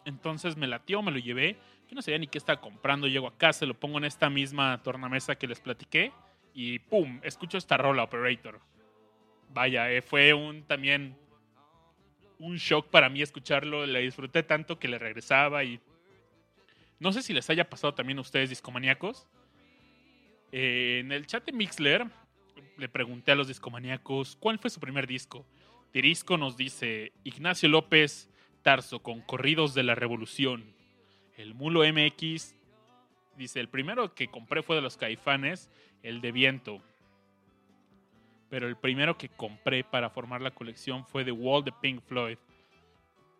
Entonces 0.05 0.57
me 0.57 0.67
latió, 0.67 1.01
me 1.01 1.11
lo 1.11 1.19
llevé. 1.19 1.57
Yo 1.87 1.95
no 1.95 2.01
sabía 2.01 2.17
ni 2.17 2.27
qué 2.27 2.37
estaba 2.37 2.59
comprando. 2.59 3.07
Llego 3.07 3.27
a 3.27 3.37
casa, 3.37 3.65
lo 3.65 3.73
pongo 3.73 3.97
en 3.97 4.05
esta 4.05 4.29
misma 4.29 4.81
tornamesa 4.83 5.35
que 5.35 5.47
les 5.47 5.59
platiqué 5.59 6.11
y 6.53 6.79
¡pum! 6.79 7.19
Escucho 7.23 7.57
esta 7.57 7.77
rola 7.77 8.03
Operator. 8.03 8.59
Vaya, 9.53 9.91
eh, 9.91 10.01
fue 10.01 10.33
un 10.33 10.63
también 10.63 11.15
un 12.39 12.57
shock 12.57 12.87
para 12.89 13.09
mí 13.09 13.21
escucharlo. 13.21 13.85
Le 13.85 14.01
disfruté 14.01 14.43
tanto 14.43 14.79
que 14.79 14.87
le 14.87 14.97
regresaba 14.97 15.63
y 15.63 15.79
no 16.99 17.11
sé 17.11 17.21
si 17.21 17.33
les 17.33 17.49
haya 17.49 17.69
pasado 17.69 17.93
también 17.93 18.17
a 18.17 18.21
ustedes, 18.21 18.49
discomaníacos. 18.49 19.27
Eh, 20.51 20.99
en 21.01 21.11
el 21.11 21.27
chat 21.27 21.45
de 21.45 21.51
Mixler 21.51 22.05
le 22.77 22.89
pregunté 22.89 23.31
a 23.31 23.35
los 23.35 23.47
discomaníacos 23.47 24.35
cuál 24.35 24.59
fue 24.59 24.69
su 24.69 24.79
primer 24.79 25.07
disco. 25.07 25.45
Tirisco 25.91 26.37
nos 26.37 26.57
dice 26.57 27.11
Ignacio 27.23 27.69
López 27.69 28.29
Tarso 28.61 28.99
con 28.99 29.21
Corridos 29.21 29.73
de 29.73 29.83
la 29.83 29.95
Revolución. 29.95 30.73
El 31.37 31.53
Mulo 31.53 31.81
MX 31.81 32.55
dice 33.37 33.59
el 33.59 33.69
primero 33.69 34.13
que 34.13 34.27
compré 34.27 34.63
fue 34.63 34.75
de 34.75 34.81
los 34.81 34.97
Caifanes, 34.97 35.69
el 36.03 36.21
de 36.21 36.31
Viento. 36.31 36.81
Pero 38.49 38.67
el 38.67 38.77
primero 38.77 39.17
que 39.17 39.29
compré 39.29 39.83
para 39.83 40.09
formar 40.09 40.41
la 40.41 40.51
colección 40.51 41.05
fue 41.05 41.25
The 41.25 41.31
Wall 41.31 41.63
de 41.63 41.71
Pink 41.71 42.01
Floyd. 42.03 42.37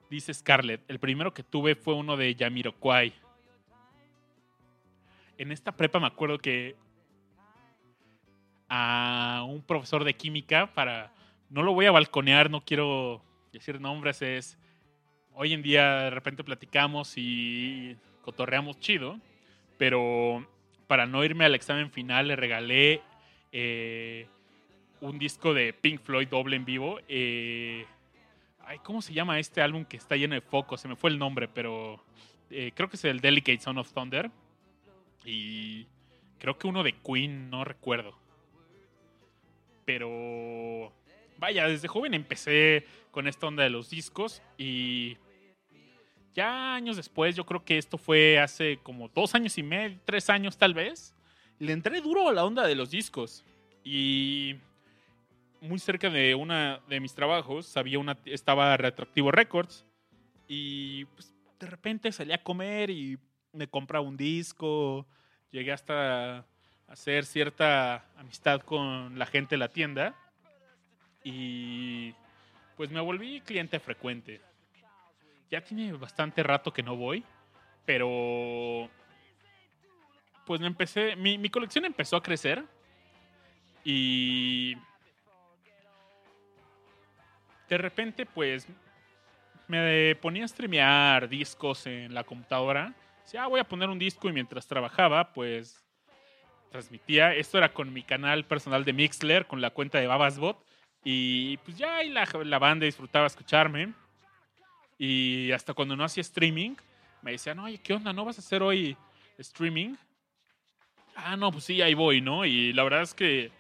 Dice 0.09 0.33
Scarlett, 0.33 0.81
el 0.89 0.99
primero 0.99 1.33
que 1.33 1.43
tuve 1.43 1.75
fue 1.75 1.93
uno 1.93 2.17
de 2.17 2.33
Yamiroquai. 2.35 3.13
En 5.37 5.51
esta 5.51 5.71
prepa 5.71 5.99
me 5.99 6.07
acuerdo 6.07 6.39
que 6.39 6.75
a 8.69 9.45
un 9.47 9.61
profesor 9.61 10.03
de 10.03 10.13
química 10.13 10.73
para 10.73 11.11
no 11.49 11.63
lo 11.63 11.73
voy 11.73 11.85
a 11.85 11.91
balconear, 11.91 12.49
no 12.49 12.61
quiero 12.61 13.21
decir 13.53 13.79
nombres, 13.79 14.21
es 14.21 14.57
hoy 15.33 15.53
en 15.53 15.61
día 15.61 16.03
de 16.03 16.09
repente 16.09 16.43
platicamos 16.43 17.13
y 17.15 17.95
cotorreamos 18.21 18.79
chido, 18.79 19.19
pero 19.77 20.45
para 20.87 21.05
no 21.05 21.23
irme 21.23 21.45
al 21.45 21.55
examen 21.55 21.91
final 21.91 22.27
le 22.27 22.35
regalé 22.35 23.01
eh, 23.51 24.27
un 25.01 25.19
disco 25.19 25.53
de 25.53 25.73
Pink 25.73 26.01
Floyd 26.01 26.27
doble 26.27 26.55
en 26.55 26.65
vivo. 26.65 26.99
eh, 27.07 27.85
ay, 28.59 28.79
¿Cómo 28.79 29.01
se 29.01 29.13
llama 29.13 29.39
este 29.39 29.61
álbum 29.61 29.85
que 29.85 29.97
está 29.97 30.15
lleno 30.15 30.35
de 30.35 30.41
focos? 30.41 30.81
Se 30.81 30.87
me 30.87 30.95
fue 30.95 31.09
el 31.09 31.19
nombre, 31.19 31.47
pero 31.47 32.03
eh, 32.49 32.71
creo 32.75 32.89
que 32.89 32.95
es 32.95 33.05
el 33.05 33.19
Delicate 33.19 33.59
Son 33.59 33.77
of 33.77 33.91
Thunder. 33.93 34.31
Y 35.25 35.87
creo 36.39 36.57
que 36.57 36.67
uno 36.67 36.83
de 36.83 36.93
Queen, 36.93 37.49
no 37.49 37.63
recuerdo. 37.63 38.17
Pero 39.85 40.91
vaya, 41.37 41.67
desde 41.67 41.87
joven 41.87 42.13
empecé 42.13 42.85
con 43.11 43.27
esta 43.27 43.47
onda 43.47 43.63
de 43.63 43.69
los 43.69 43.89
discos 43.89 44.41
y 44.57 45.17
ya 46.33 46.75
años 46.75 46.97
después, 46.97 47.35
yo 47.35 47.45
creo 47.45 47.63
que 47.65 47.77
esto 47.77 47.97
fue 47.97 48.37
hace 48.37 48.77
como 48.83 49.07
dos 49.07 49.33
años 49.33 49.57
y 49.57 49.63
medio, 49.63 49.99
tres 50.05 50.29
años 50.29 50.57
tal 50.57 50.73
vez, 50.75 51.15
le 51.57 51.71
entré 51.71 51.99
duro 51.99 52.29
a 52.29 52.33
la 52.33 52.45
onda 52.45 52.67
de 52.67 52.75
los 52.75 52.91
discos. 52.91 53.43
Y 53.83 54.57
muy 55.61 55.79
cerca 55.79 56.09
de 56.09 56.35
una 56.35 56.81
de 56.87 56.99
mis 56.99 57.13
trabajos 57.13 57.75
había 57.77 57.99
una, 57.99 58.17
estaba 58.25 58.77
Retroactivo 58.77 59.31
Records 59.31 59.85
y 60.47 61.05
pues, 61.05 61.33
de 61.59 61.67
repente 61.67 62.11
salí 62.11 62.33
a 62.33 62.43
comer 62.43 62.89
y 62.89 63.17
me 63.53 63.67
compraba 63.67 64.05
un 64.05 64.17
disco, 64.17 65.07
llegué 65.51 65.71
hasta 65.71 66.45
hacer 66.87 67.25
cierta 67.25 68.05
amistad 68.15 68.61
con 68.61 69.17
la 69.17 69.25
gente 69.25 69.55
de 69.55 69.59
la 69.59 69.69
tienda 69.69 70.15
y 71.23 72.13
pues 72.75 72.91
me 72.91 72.99
volví 72.99 73.41
cliente 73.41 73.79
frecuente. 73.79 74.41
Ya 75.49 75.61
tiene 75.61 75.93
bastante 75.93 76.43
rato 76.43 76.71
que 76.71 76.83
no 76.83 76.95
voy, 76.95 77.23
pero 77.85 78.89
pues 80.45 80.61
me 80.61 80.67
empecé, 80.67 81.15
mi, 81.15 81.37
mi 81.37 81.49
colección 81.49 81.85
empezó 81.85 82.15
a 82.15 82.23
crecer 82.23 82.63
y 83.83 84.75
de 87.69 87.77
repente 87.77 88.25
pues 88.25 88.67
me 89.67 90.15
ponía 90.15 90.45
a 90.45 90.47
streamear 90.47 91.27
discos 91.27 91.85
en 91.87 92.13
la 92.13 92.23
computadora. 92.23 92.93
Decía, 93.23 93.43
ah, 93.43 93.47
voy 93.47 93.59
a 93.59 93.67
poner 93.67 93.89
un 93.89 93.99
disco 93.99 94.29
y 94.29 94.33
mientras 94.33 94.67
trabajaba 94.67 95.33
pues 95.33 95.83
transmitía. 96.71 97.33
Esto 97.33 97.57
era 97.57 97.73
con 97.73 97.91
mi 97.91 98.03
canal 98.03 98.45
personal 98.45 98.85
de 98.85 98.93
Mixler, 98.93 99.45
con 99.45 99.61
la 99.61 99.71
cuenta 99.71 99.99
de 99.99 100.07
Babasbot. 100.07 100.63
Y 101.03 101.57
pues 101.57 101.77
ya 101.77 101.97
ahí 101.97 102.09
la, 102.09 102.27
la 102.43 102.59
banda 102.59 102.85
disfrutaba 102.85 103.27
escucharme. 103.27 103.93
Y 104.97 105.51
hasta 105.51 105.73
cuando 105.73 105.95
no 105.95 106.03
hacía 106.03 106.21
streaming, 106.21 106.75
me 107.21 107.31
decían, 107.31 107.59
oye, 107.59 107.79
¿qué 107.79 107.93
onda? 107.93 108.13
¿No 108.13 108.25
vas 108.25 108.37
a 108.37 108.41
hacer 108.41 108.63
hoy 108.63 108.97
streaming? 109.37 109.95
Ah, 111.15 111.35
no, 111.35 111.51
pues 111.51 111.65
sí, 111.65 111.81
ahí 111.81 111.93
voy, 111.93 112.21
¿no? 112.21 112.45
Y 112.45 112.73
la 112.73 112.83
verdad 112.83 113.01
es 113.01 113.13
que, 113.13 113.51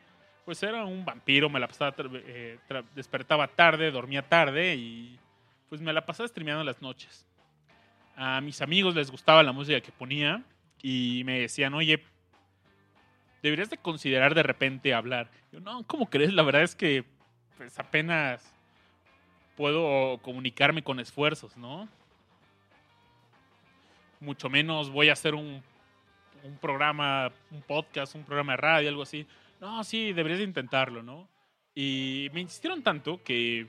pues 0.47 0.63
era 0.63 0.85
un 0.85 1.03
vampiro, 1.03 1.49
me 1.49 1.59
la 1.59 1.67
pasaba, 1.67 1.93
eh, 1.99 2.57
despertaba 2.95 3.49
tarde, 3.49 3.91
dormía 3.91 4.21
tarde 4.21 4.75
y 4.75 5.19
pues 5.67 5.81
me 5.81 5.91
la 5.91 6.05
pasaba 6.05 6.29
streameando 6.29 6.63
las 6.63 6.81
noches. 6.81 7.27
A 8.15 8.39
mis 8.39 8.61
amigos 8.61 8.95
les 8.95 9.11
gustaba 9.11 9.43
la 9.43 9.51
música 9.51 9.81
que 9.81 9.91
ponía 9.91 10.41
y 10.81 11.23
me 11.25 11.41
decían, 11.41 11.73
oye, 11.73 12.01
deberías 13.43 13.69
de 13.69 13.77
considerar 13.77 14.35
de 14.35 14.43
repente 14.43 14.93
hablar. 14.93 15.29
Yo, 15.51 15.59
no, 15.59 15.83
¿cómo 15.85 16.09
crees? 16.09 16.31
La 16.31 16.43
verdad 16.43 16.63
es 16.63 16.75
que 16.75 17.03
pues 17.57 17.77
apenas 17.77 18.55
puedo 19.57 20.17
comunicarme 20.19 20.81
con 20.81 21.01
esfuerzos, 21.01 21.57
¿no? 21.57 21.89
Mucho 24.21 24.47
menos 24.47 24.91
voy 24.91 25.09
a 25.09 25.13
hacer 25.13 25.35
un 25.35 25.61
programa, 26.61 27.33
un 27.51 27.61
podcast, 27.63 28.15
un 28.15 28.23
programa 28.23 28.53
de 28.53 28.57
radio, 28.57 28.87
algo 28.87 29.01
así. 29.01 29.27
No, 29.59 29.83
sí, 29.83 30.13
deberías 30.13 30.39
de 30.39 30.45
intentarlo, 30.45 31.01
¿no? 31.01 31.27
Y 31.73 32.29
me 32.33 32.41
insistieron 32.41 32.83
tanto 32.83 33.21
que 33.23 33.67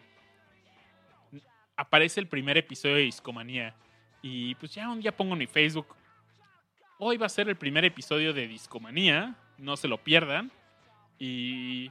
aparece 1.77 2.21
el 2.21 2.27
primer 2.27 2.59
episodio 2.59 2.97
de 2.97 3.03
Discomanía. 3.03 3.75
Y 4.21 4.55
pues 4.57 4.75
ya 4.75 4.89
un 4.91 5.01
día 5.01 5.17
pongo 5.17 5.33
en 5.33 5.39
mi 5.39 5.47
Facebook. 5.47 5.95
Hoy 6.99 7.17
va 7.17 7.27
a 7.27 7.31
ser 7.31 7.49
el 7.49 7.57
primer 7.57 7.85
episodio 7.85 8.33
de 8.33 8.49
Discomanía. 8.49 9.37
No 9.57 9.77
se 9.77 9.89
lo 9.89 9.99
pierdan. 10.03 10.51
Y. 11.19 11.91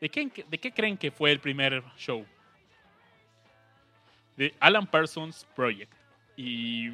¿De 0.00 0.10
qué, 0.10 0.44
de 0.46 0.58
qué 0.58 0.72
creen 0.72 0.98
que 0.98 1.10
fue 1.10 1.32
el 1.32 1.40
primer 1.40 1.82
show? 1.96 2.26
De 4.36 4.54
Alan 4.60 4.86
Parsons 4.86 5.46
Project. 5.56 5.92
Y. 6.36 6.90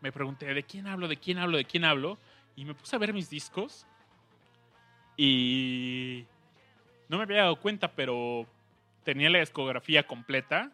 Me 0.00 0.12
pregunté, 0.12 0.52
¿de 0.52 0.62
quién 0.62 0.86
hablo? 0.86 1.08
¿De 1.08 1.16
quién 1.16 1.38
hablo? 1.38 1.56
¿De 1.56 1.64
quién 1.64 1.84
hablo? 1.84 2.18
Y 2.56 2.64
me 2.64 2.74
puse 2.74 2.94
a 2.96 2.98
ver 2.98 3.12
mis 3.12 3.30
discos. 3.30 3.86
Y. 5.18 6.24
No 7.08 7.18
me 7.18 7.24
había 7.24 7.38
dado 7.38 7.56
cuenta, 7.56 7.92
pero 7.92 8.46
tenía 9.04 9.28
la 9.28 9.40
discografía 9.40 10.06
completa. 10.06 10.70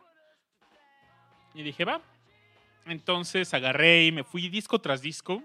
Y 1.54 1.62
dije, 1.62 1.84
va. 1.84 2.00
Entonces 2.86 3.54
agarré 3.54 4.04
y 4.04 4.12
me 4.12 4.24
fui 4.24 4.48
disco 4.48 4.80
tras 4.80 5.00
disco, 5.00 5.42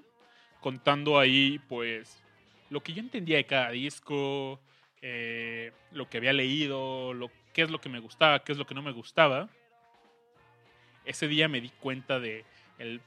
contando 0.60 1.18
ahí, 1.18 1.60
pues, 1.70 2.22
lo 2.70 2.82
que 2.82 2.94
yo 2.94 3.00
entendía 3.00 3.38
de 3.38 3.46
cada 3.46 3.72
disco, 3.72 4.60
eh, 5.02 5.72
lo 5.92 6.10
que 6.10 6.18
había 6.18 6.34
leído, 6.34 7.14
lo, 7.14 7.32
qué 7.54 7.62
es 7.62 7.70
lo 7.70 7.80
que 7.80 7.90
me 7.90 8.00
gustaba, 8.00 8.44
qué 8.44 8.52
es 8.52 8.58
lo 8.58 8.66
que 8.66 8.76
no 8.76 8.82
me 8.82 8.92
gustaba. 8.92 9.48
Ese 11.06 11.28
día 11.28 11.48
me 11.48 11.62
di 11.62 11.70
cuenta 11.70 12.20
de 12.20 12.44
el 12.78 13.02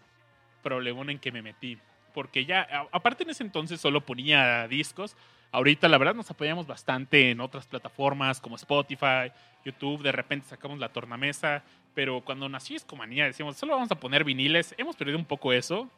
problemón 0.62 1.10
en 1.10 1.18
que 1.18 1.32
me 1.32 1.42
metí. 1.42 1.78
Porque 2.14 2.44
ya, 2.44 2.66
aparte 2.92 3.24
en 3.24 3.30
ese 3.30 3.42
entonces 3.42 3.80
solo 3.80 4.00
ponía 4.00 4.66
discos. 4.68 5.16
Ahorita 5.52 5.86
la 5.88 5.98
verdad 5.98 6.14
nos 6.14 6.30
apoyamos 6.30 6.66
bastante 6.66 7.30
en 7.30 7.40
otras 7.40 7.66
plataformas 7.66 8.40
como 8.40 8.56
Spotify, 8.56 9.30
YouTube, 9.64 10.02
de 10.02 10.10
repente 10.10 10.48
sacamos 10.48 10.78
la 10.78 10.88
tornamesa, 10.88 11.62
pero 11.94 12.22
cuando 12.22 12.48
nació 12.48 12.74
Discomanía 12.74 13.26
decíamos, 13.26 13.58
solo 13.58 13.74
vamos 13.74 13.90
a 13.90 14.00
poner 14.00 14.24
viniles, 14.24 14.74
hemos 14.78 14.96
perdido 14.96 15.18
un 15.18 15.26
poco 15.26 15.52
eso, 15.52 15.90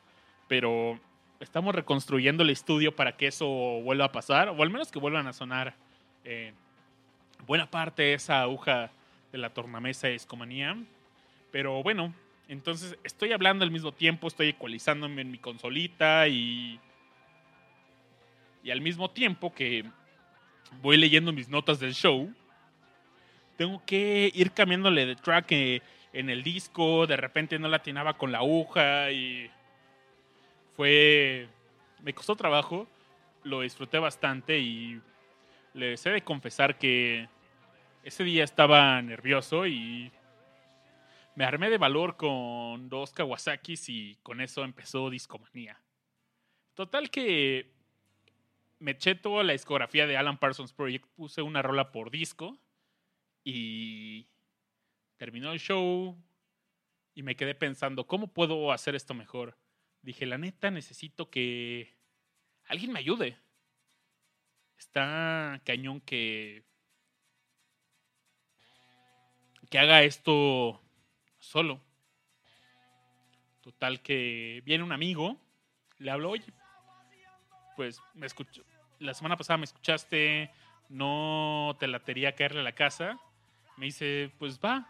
pero 0.48 0.98
estamos 1.38 1.72
reconstruyendo 1.72 2.42
el 2.42 2.50
estudio 2.50 2.96
para 2.96 3.16
que 3.16 3.28
eso 3.28 3.46
vuelva 3.46 4.06
a 4.06 4.12
pasar, 4.12 4.48
o 4.48 4.60
al 4.60 4.70
menos 4.70 4.90
que 4.90 4.98
vuelvan 4.98 5.28
a 5.28 5.32
sonar 5.32 5.74
eh, 6.24 6.52
buena 7.46 7.70
parte 7.70 8.02
de 8.02 8.14
esa 8.14 8.42
aguja 8.42 8.90
de 9.30 9.38
la 9.38 9.50
tornamesa 9.50 10.08
de 10.08 10.14
Discomanía. 10.14 10.76
Pero 11.52 11.82
bueno, 11.84 12.12
entonces 12.48 12.98
estoy 13.04 13.32
hablando 13.32 13.64
al 13.64 13.70
mismo 13.70 13.92
tiempo, 13.92 14.26
estoy 14.26 14.48
ecualizándome 14.48 15.22
en 15.22 15.30
mi 15.30 15.38
consolita 15.38 16.26
y 16.26 16.80
y 18.64 18.70
al 18.70 18.80
mismo 18.80 19.10
tiempo 19.10 19.52
que 19.54 19.84
voy 20.80 20.96
leyendo 20.96 21.32
mis 21.32 21.48
notas 21.50 21.78
del 21.78 21.92
show, 21.94 22.34
tengo 23.56 23.84
que 23.84 24.32
ir 24.34 24.52
cambiándole 24.52 25.04
de 25.04 25.14
track 25.14 25.52
eh, 25.52 25.82
en 26.14 26.30
el 26.30 26.42
disco, 26.42 27.06
de 27.06 27.18
repente 27.18 27.58
no 27.58 27.68
la 27.68 27.76
atinaba 27.76 28.16
con 28.16 28.32
la 28.32 28.38
aguja 28.38 29.10
y 29.12 29.50
fue... 30.74 31.46
me 32.02 32.14
costó 32.14 32.34
trabajo, 32.36 32.88
lo 33.42 33.60
disfruté 33.60 33.98
bastante 33.98 34.58
y 34.58 34.98
les 35.74 36.04
he 36.06 36.10
de 36.10 36.22
confesar 36.22 36.78
que 36.78 37.28
ese 38.02 38.24
día 38.24 38.44
estaba 38.44 39.00
nervioso 39.02 39.66
y 39.66 40.10
me 41.34 41.44
armé 41.44 41.68
de 41.68 41.78
valor 41.78 42.16
con 42.16 42.88
dos 42.88 43.12
Kawasakis 43.12 43.90
y 43.90 44.16
con 44.22 44.40
eso 44.40 44.64
empezó 44.64 45.10
Discomanía. 45.10 45.78
Total 46.74 47.10
que 47.10 47.73
me 48.84 48.94
toda 48.94 49.42
la 49.44 49.54
discografía 49.54 50.06
de 50.06 50.18
Alan 50.18 50.38
Parsons 50.38 50.74
Project, 50.74 51.06
puse 51.14 51.40
una 51.40 51.62
rola 51.62 51.90
por 51.90 52.10
disco 52.10 52.58
y 53.42 54.28
terminó 55.16 55.52
el 55.52 55.58
show 55.58 56.22
y 57.14 57.22
me 57.22 57.34
quedé 57.34 57.54
pensando, 57.54 58.06
¿cómo 58.06 58.34
puedo 58.34 58.72
hacer 58.72 58.94
esto 58.94 59.14
mejor? 59.14 59.56
Dije, 60.02 60.26
la 60.26 60.36
neta, 60.36 60.70
necesito 60.70 61.30
que 61.30 61.96
alguien 62.66 62.92
me 62.92 62.98
ayude. 62.98 63.38
Está 64.76 65.62
cañón 65.64 66.02
que 66.02 66.66
que 69.70 69.78
haga 69.78 70.02
esto 70.02 70.82
solo. 71.38 71.80
Total 73.62 74.02
que 74.02 74.62
viene 74.66 74.84
un 74.84 74.92
amigo, 74.92 75.40
le 75.96 76.10
hablo, 76.10 76.28
oye, 76.28 76.52
pues 77.76 77.98
me 78.12 78.26
escuchó. 78.26 78.62
La 79.04 79.12
semana 79.12 79.36
pasada 79.36 79.58
me 79.58 79.64
escuchaste, 79.64 80.50
no 80.88 81.76
te 81.78 81.86
latería 81.86 82.34
caerle 82.34 82.60
a 82.60 82.62
la 82.62 82.72
casa. 82.72 83.20
Me 83.76 83.84
dice, 83.84 84.30
pues 84.38 84.58
va. 84.58 84.88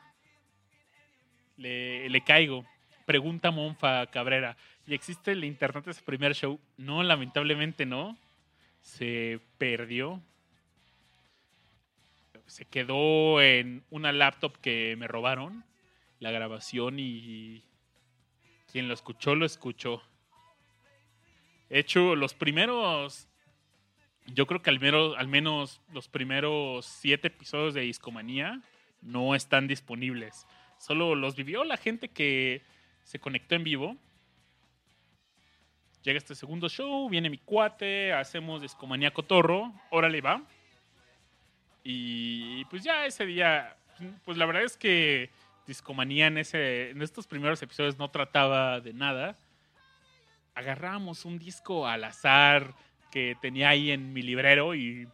Le, 1.56 2.08
le 2.08 2.20
caigo. 2.22 2.64
Pregunta 3.06 3.50
Monfa 3.50 4.06
Cabrera. 4.06 4.56
¿Y 4.86 4.94
existe 4.94 5.32
el 5.32 5.42
internet 5.42 5.84
de 5.86 5.90
ese 5.90 6.02
primer 6.02 6.32
show? 6.32 6.60
No, 6.76 7.02
lamentablemente 7.02 7.86
no. 7.86 8.16
Se 8.82 9.40
perdió. 9.58 10.22
Se 12.46 12.66
quedó 12.66 13.42
en 13.42 13.82
una 13.90 14.12
laptop 14.12 14.56
que 14.58 14.94
me 14.96 15.08
robaron. 15.08 15.64
La 16.20 16.30
grabación 16.30 17.00
y 17.00 17.64
quien 18.70 18.86
lo 18.86 18.94
escuchó, 18.94 19.34
lo 19.34 19.44
escuchó. 19.44 20.04
De 21.68 21.80
hecho, 21.80 22.14
los 22.14 22.32
primeros. 22.32 23.26
Yo 24.26 24.46
creo 24.46 24.62
que 24.62 24.70
al 24.70 24.80
menos, 24.80 25.14
al 25.18 25.28
menos 25.28 25.80
los 25.92 26.08
primeros 26.08 26.86
siete 26.86 27.28
episodios 27.28 27.74
de 27.74 27.82
Discomanía 27.82 28.60
no 29.02 29.34
están 29.34 29.66
disponibles. 29.68 30.46
Solo 30.78 31.14
los 31.14 31.36
vivió 31.36 31.64
la 31.64 31.76
gente 31.76 32.08
que 32.08 32.62
se 33.02 33.18
conectó 33.18 33.54
en 33.54 33.64
vivo. 33.64 33.96
Llega 36.02 36.18
este 36.18 36.34
segundo 36.34 36.68
show, 36.68 37.08
viene 37.08 37.30
mi 37.30 37.38
cuate, 37.38 38.12
hacemos 38.12 38.62
Discomanía 38.62 39.12
Cotorro, 39.12 39.72
órale 39.90 40.20
va. 40.20 40.42
Y 41.82 42.64
pues 42.66 42.82
ya 42.82 43.06
ese 43.06 43.26
día, 43.26 43.76
pues 44.24 44.38
la 44.38 44.46
verdad 44.46 44.62
es 44.62 44.76
que 44.76 45.30
Discomanía 45.66 46.26
en, 46.26 46.38
ese, 46.38 46.90
en 46.90 47.02
estos 47.02 47.26
primeros 47.26 47.62
episodios 47.62 47.98
no 47.98 48.10
trataba 48.10 48.80
de 48.80 48.92
nada 48.92 49.36
agarramos 50.54 51.24
un 51.24 51.38
disco 51.38 51.86
al 51.86 52.04
azar 52.04 52.74
que 53.14 53.36
tenía 53.40 53.68
ahí 53.68 53.92
en 53.92 54.12
mi 54.12 54.22
librero 54.22 54.74
y 54.74 55.06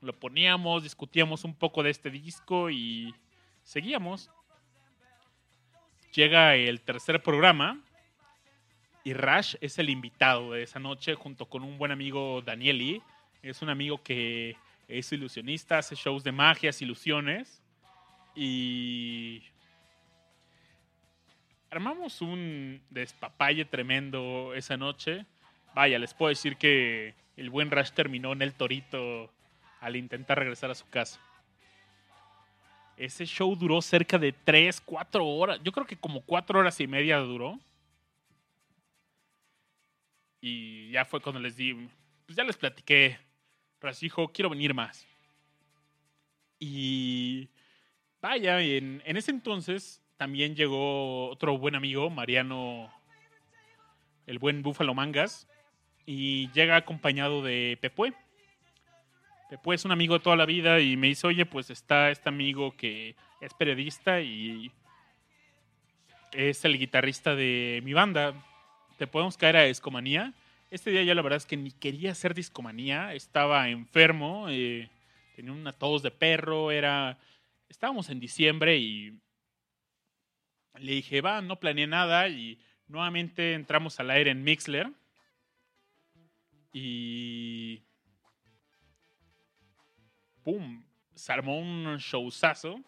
lo 0.00 0.12
poníamos, 0.12 0.84
discutíamos 0.84 1.42
un 1.42 1.56
poco 1.56 1.82
de 1.82 1.90
este 1.90 2.08
disco 2.08 2.70
y 2.70 3.12
seguíamos. 3.64 4.30
Llega 6.14 6.54
el 6.54 6.80
tercer 6.82 7.20
programa 7.20 7.80
y 9.02 9.12
Rash 9.12 9.56
es 9.60 9.76
el 9.80 9.90
invitado 9.90 10.52
de 10.52 10.62
esa 10.62 10.78
noche 10.78 11.16
junto 11.16 11.46
con 11.46 11.64
un 11.64 11.78
buen 11.78 11.90
amigo 11.90 12.42
Danieli. 12.42 13.02
Es 13.42 13.60
un 13.60 13.70
amigo 13.70 14.04
que 14.04 14.56
es 14.86 15.10
ilusionista, 15.10 15.78
hace 15.78 15.96
shows 15.96 16.22
de 16.22 16.30
magias, 16.30 16.80
ilusiones 16.80 17.60
y 18.36 19.42
armamos 21.72 22.22
un 22.22 22.80
despapalle 22.88 23.64
tremendo 23.64 24.54
esa 24.54 24.76
noche. 24.76 25.26
Vaya, 25.74 25.98
les 25.98 26.14
puedo 26.14 26.28
decir 26.28 26.56
que 26.56 27.16
el 27.38 27.50
buen 27.50 27.70
Rash 27.70 27.92
terminó 27.92 28.32
en 28.32 28.42
el 28.42 28.52
torito 28.52 29.32
al 29.80 29.94
intentar 29.94 30.40
regresar 30.40 30.72
a 30.72 30.74
su 30.74 30.88
casa. 30.88 31.20
Ese 32.96 33.24
show 33.26 33.54
duró 33.54 33.80
cerca 33.80 34.18
de 34.18 34.32
3, 34.32 34.80
4 34.80 35.24
horas. 35.24 35.60
Yo 35.62 35.70
creo 35.70 35.86
que 35.86 35.96
como 35.96 36.20
4 36.22 36.58
horas 36.58 36.80
y 36.80 36.88
media 36.88 37.18
duró. 37.18 37.60
Y 40.40 40.90
ya 40.90 41.04
fue 41.04 41.20
cuando 41.20 41.40
les 41.40 41.56
di, 41.56 41.74
pues 42.26 42.36
ya 42.36 42.42
les 42.42 42.56
platiqué. 42.56 43.18
Rash 43.80 44.00
dijo, 44.00 44.32
quiero 44.32 44.50
venir 44.50 44.74
más. 44.74 45.06
Y 46.58 47.48
vaya, 48.20 48.60
en, 48.60 49.00
en 49.04 49.16
ese 49.16 49.30
entonces 49.30 50.02
también 50.16 50.56
llegó 50.56 51.28
otro 51.28 51.56
buen 51.56 51.76
amigo, 51.76 52.10
Mariano, 52.10 52.92
el 54.26 54.40
buen 54.40 54.60
Búfalo 54.62 54.92
Mangas, 54.92 55.46
y 56.10 56.50
llega 56.52 56.76
acompañado 56.76 57.42
de 57.42 57.76
Pepue. 57.82 58.14
Pepue 59.50 59.74
es 59.74 59.84
un 59.84 59.92
amigo 59.92 60.14
de 60.14 60.20
toda 60.20 60.36
la 60.36 60.46
vida 60.46 60.80
y 60.80 60.96
me 60.96 61.08
dice, 61.08 61.26
oye, 61.26 61.44
pues 61.44 61.68
está 61.68 62.10
este 62.10 62.30
amigo 62.30 62.74
que 62.74 63.14
es 63.42 63.52
periodista 63.52 64.22
y 64.22 64.72
es 66.32 66.64
el 66.64 66.78
guitarrista 66.78 67.34
de 67.34 67.82
mi 67.84 67.92
banda. 67.92 68.32
Te 68.96 69.06
podemos 69.06 69.36
caer 69.36 69.58
a 69.58 69.64
Discomanía. 69.64 70.32
Este 70.70 70.90
día 70.90 71.02
ya 71.02 71.14
la 71.14 71.20
verdad 71.20 71.36
es 71.36 71.44
que 71.44 71.58
ni 71.58 71.72
quería 71.72 72.12
hacer 72.12 72.32
Discomanía. 72.32 73.12
Estaba 73.12 73.68
enfermo. 73.68 74.46
eh, 74.48 74.88
tenía 75.36 75.52
una 75.52 75.74
tos 75.74 76.02
de 76.02 76.10
perro. 76.10 76.70
Era. 76.70 77.18
Estábamos 77.68 78.08
en 78.08 78.18
diciembre 78.18 78.78
y 78.78 79.12
le 80.78 80.92
dije, 80.92 81.20
va, 81.20 81.42
no 81.42 81.60
planeé 81.60 81.86
nada. 81.86 82.28
Y 82.28 82.58
nuevamente 82.86 83.52
entramos 83.52 84.00
al 84.00 84.08
aire 84.08 84.30
en 84.30 84.42
Mixler. 84.42 84.90
Y. 86.80 87.82
¡Pum! 90.44 90.84
Se 91.14 91.32
armó 91.32 91.58
un 91.58 91.96
showzazo. 91.98 92.80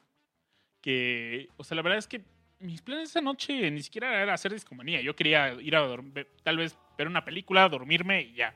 Que. 0.81 1.48
O 1.57 1.64
sea, 1.64 1.74
la 1.74 1.83
verdad 1.83 1.98
es 1.98 2.07
que 2.07 2.24
mis 2.61 2.83
planes 2.83 3.11
esa 3.11 3.20
noche 3.20 3.70
ni 3.70 3.83
siquiera 3.83 4.22
era 4.22 4.35
hacer 4.35 4.53
discomanía. 4.53 5.00
Yo 5.00 5.16
quería 5.16 5.55
ir 5.61 5.74
a 5.74 5.81
dormir, 5.81 6.29
tal 6.42 6.59
vez 6.59 6.79
ver 6.96 7.09
una 7.09 7.24
película, 7.24 7.68
dormirme 7.68 8.22
y 8.22 8.35
ya. 8.35 8.55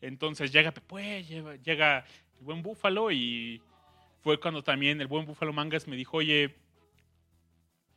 Entonces 0.00 0.52
llega 0.52 0.74
llega, 1.22 1.56
llega 1.56 2.04
el 2.38 2.44
buen 2.44 2.62
Búfalo 2.62 3.10
y 3.10 3.62
fue 4.20 4.38
cuando 4.38 4.62
también 4.62 5.00
el 5.00 5.06
buen 5.06 5.24
Búfalo 5.24 5.52
Mangas 5.52 5.86
me 5.86 5.96
dijo, 5.96 6.18
oye, 6.18 6.54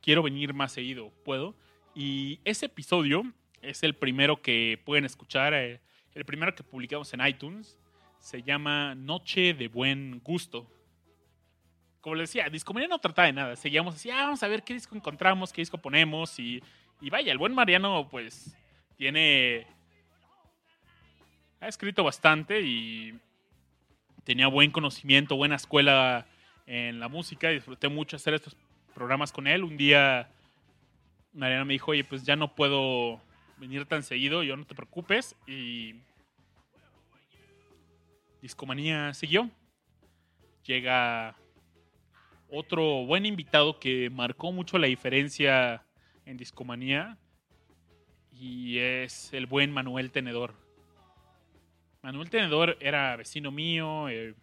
quiero 0.01 0.23
venir 0.23 0.53
más 0.53 0.71
seguido, 0.71 1.11
¿puedo? 1.25 1.55
Y 1.95 2.39
ese 2.45 2.67
episodio 2.67 3.23
es 3.61 3.83
el 3.83 3.95
primero 3.95 4.41
que 4.41 4.79
pueden 4.85 5.05
escuchar, 5.05 5.53
eh, 5.53 5.81
el 6.19 6.25
primero 6.25 6.53
que 6.53 6.63
publicamos 6.63 7.13
en 7.13 7.25
iTunes. 7.25 7.77
Se 8.19 8.43
llama 8.43 8.95
Noche 8.95 9.53
de 9.53 9.67
Buen 9.67 10.19
Gusto 10.23 10.69
como 12.01 12.15
les 12.15 12.29
decía, 12.29 12.49
Discomanía 12.49 12.87
no 12.87 12.99
trataba 12.99 13.25
de 13.25 13.33
nada. 13.33 13.55
Seguíamos 13.55 13.95
así, 13.95 14.09
ah, 14.09 14.23
vamos 14.23 14.41
a 14.43 14.47
ver 14.47 14.63
qué 14.63 14.73
disco 14.73 14.95
encontramos, 14.95 15.51
qué 15.51 15.61
disco 15.61 15.77
ponemos. 15.77 16.39
Y, 16.39 16.63
y 17.01 17.09
vaya, 17.09 17.31
el 17.31 17.37
buen 17.37 17.53
Mariano, 17.53 18.07
pues, 18.09 18.55
tiene. 18.95 19.67
Ha 21.59 21.67
escrito 21.67 22.03
bastante 22.03 22.61
y 22.61 23.19
tenía 24.23 24.47
buen 24.47 24.71
conocimiento, 24.71 25.35
buena 25.35 25.55
escuela 25.55 26.25
en 26.65 26.99
la 26.99 27.09
música. 27.09 27.49
Disfruté 27.49 27.89
mucho 27.89 28.15
hacer 28.15 28.33
estos 28.33 28.55
programas 28.93 29.33
con 29.33 29.45
él. 29.45 29.65
Un 29.65 29.75
día, 29.75 30.29
Mariano 31.33 31.65
me 31.65 31.73
dijo, 31.73 31.91
oye, 31.91 32.05
pues 32.05 32.23
ya 32.23 32.37
no 32.37 32.55
puedo 32.55 33.19
venir 33.57 33.85
tan 33.85 34.03
seguido, 34.03 34.43
yo 34.43 34.55
no 34.55 34.65
te 34.65 34.75
preocupes. 34.75 35.35
Y. 35.47 35.95
Discomanía 38.41 39.13
siguió. 39.13 39.49
Llega 40.63 41.35
otro 42.49 43.05
buen 43.05 43.25
invitado 43.25 43.79
que 43.79 44.09
marcó 44.09 44.51
mucho 44.51 44.77
la 44.77 44.87
diferencia 44.87 45.85
en 46.25 46.37
Discomanía 46.37 47.17
y 48.31 48.77
es 48.79 49.33
el 49.33 49.45
buen 49.45 49.71
Manuel 49.71 50.11
Tenedor. 50.11 50.53
Manuel 52.01 52.29
Tenedor 52.29 52.77
era 52.79 53.15
vecino 53.17 53.51
mío, 53.51 54.07
eh, 54.07 54.33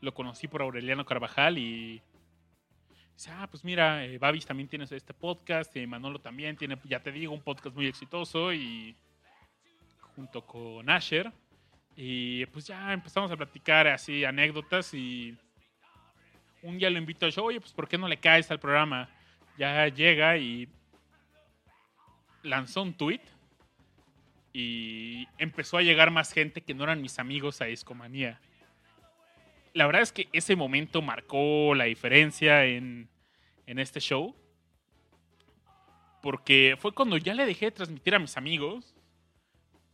lo 0.00 0.14
conocí 0.14 0.46
por 0.46 0.62
Aureliano 0.62 1.04
Carvajal 1.04 1.58
y 1.58 2.00
dice, 3.14 3.30
ah, 3.32 3.48
pues 3.50 3.64
mira, 3.64 4.04
eh, 4.04 4.18
Babis 4.18 4.46
también 4.46 4.68
tiene 4.68 4.84
este 4.88 5.12
podcast, 5.12 5.74
y 5.76 5.86
Manolo 5.86 6.20
también 6.20 6.56
tiene, 6.56 6.78
ya 6.84 7.00
te 7.00 7.10
digo, 7.10 7.34
un 7.34 7.42
podcast 7.42 7.74
muy 7.74 7.86
exitoso 7.86 8.52
y 8.52 8.96
junto 10.14 10.46
con 10.46 10.88
Asher. 10.88 11.32
Y 11.96 12.44
pues 12.46 12.66
ya 12.66 12.92
empezamos 12.92 13.30
a 13.30 13.36
platicar 13.36 13.86
así 13.88 14.24
anécdotas 14.24 14.92
y 14.92 15.36
un 16.62 16.78
día 16.78 16.90
lo 16.90 16.98
invito 16.98 17.24
al 17.24 17.32
show, 17.32 17.46
oye, 17.46 17.60
pues 17.60 17.72
¿por 17.72 17.88
qué 17.88 17.96
no 17.96 18.06
le 18.06 18.18
caes 18.18 18.50
al 18.50 18.60
programa? 18.60 19.08
Ya 19.56 19.88
llega 19.88 20.36
y 20.36 20.68
lanzó 22.42 22.82
un 22.82 22.92
tweet 22.94 23.20
y 24.52 25.26
empezó 25.38 25.78
a 25.78 25.82
llegar 25.82 26.10
más 26.10 26.32
gente 26.32 26.60
que 26.60 26.74
no 26.74 26.84
eran 26.84 27.02
mis 27.02 27.18
amigos 27.18 27.60
a 27.60 27.66
Discomanía. 27.66 28.40
La 29.74 29.84
verdad 29.86 30.02
es 30.02 30.12
que 30.12 30.28
ese 30.32 30.56
momento 30.56 31.02
marcó 31.02 31.74
la 31.74 31.84
diferencia 31.84 32.64
en, 32.64 33.08
en 33.66 33.78
este 33.78 34.00
show. 34.00 34.34
Porque 36.22 36.76
fue 36.78 36.92
cuando 36.92 37.18
ya 37.18 37.34
le 37.34 37.44
dejé 37.44 37.66
de 37.66 37.72
transmitir 37.72 38.14
a 38.14 38.18
mis 38.18 38.36
amigos. 38.38 38.94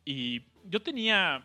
Y 0.04 0.42
yo 0.64 0.80
tenía. 0.80 1.44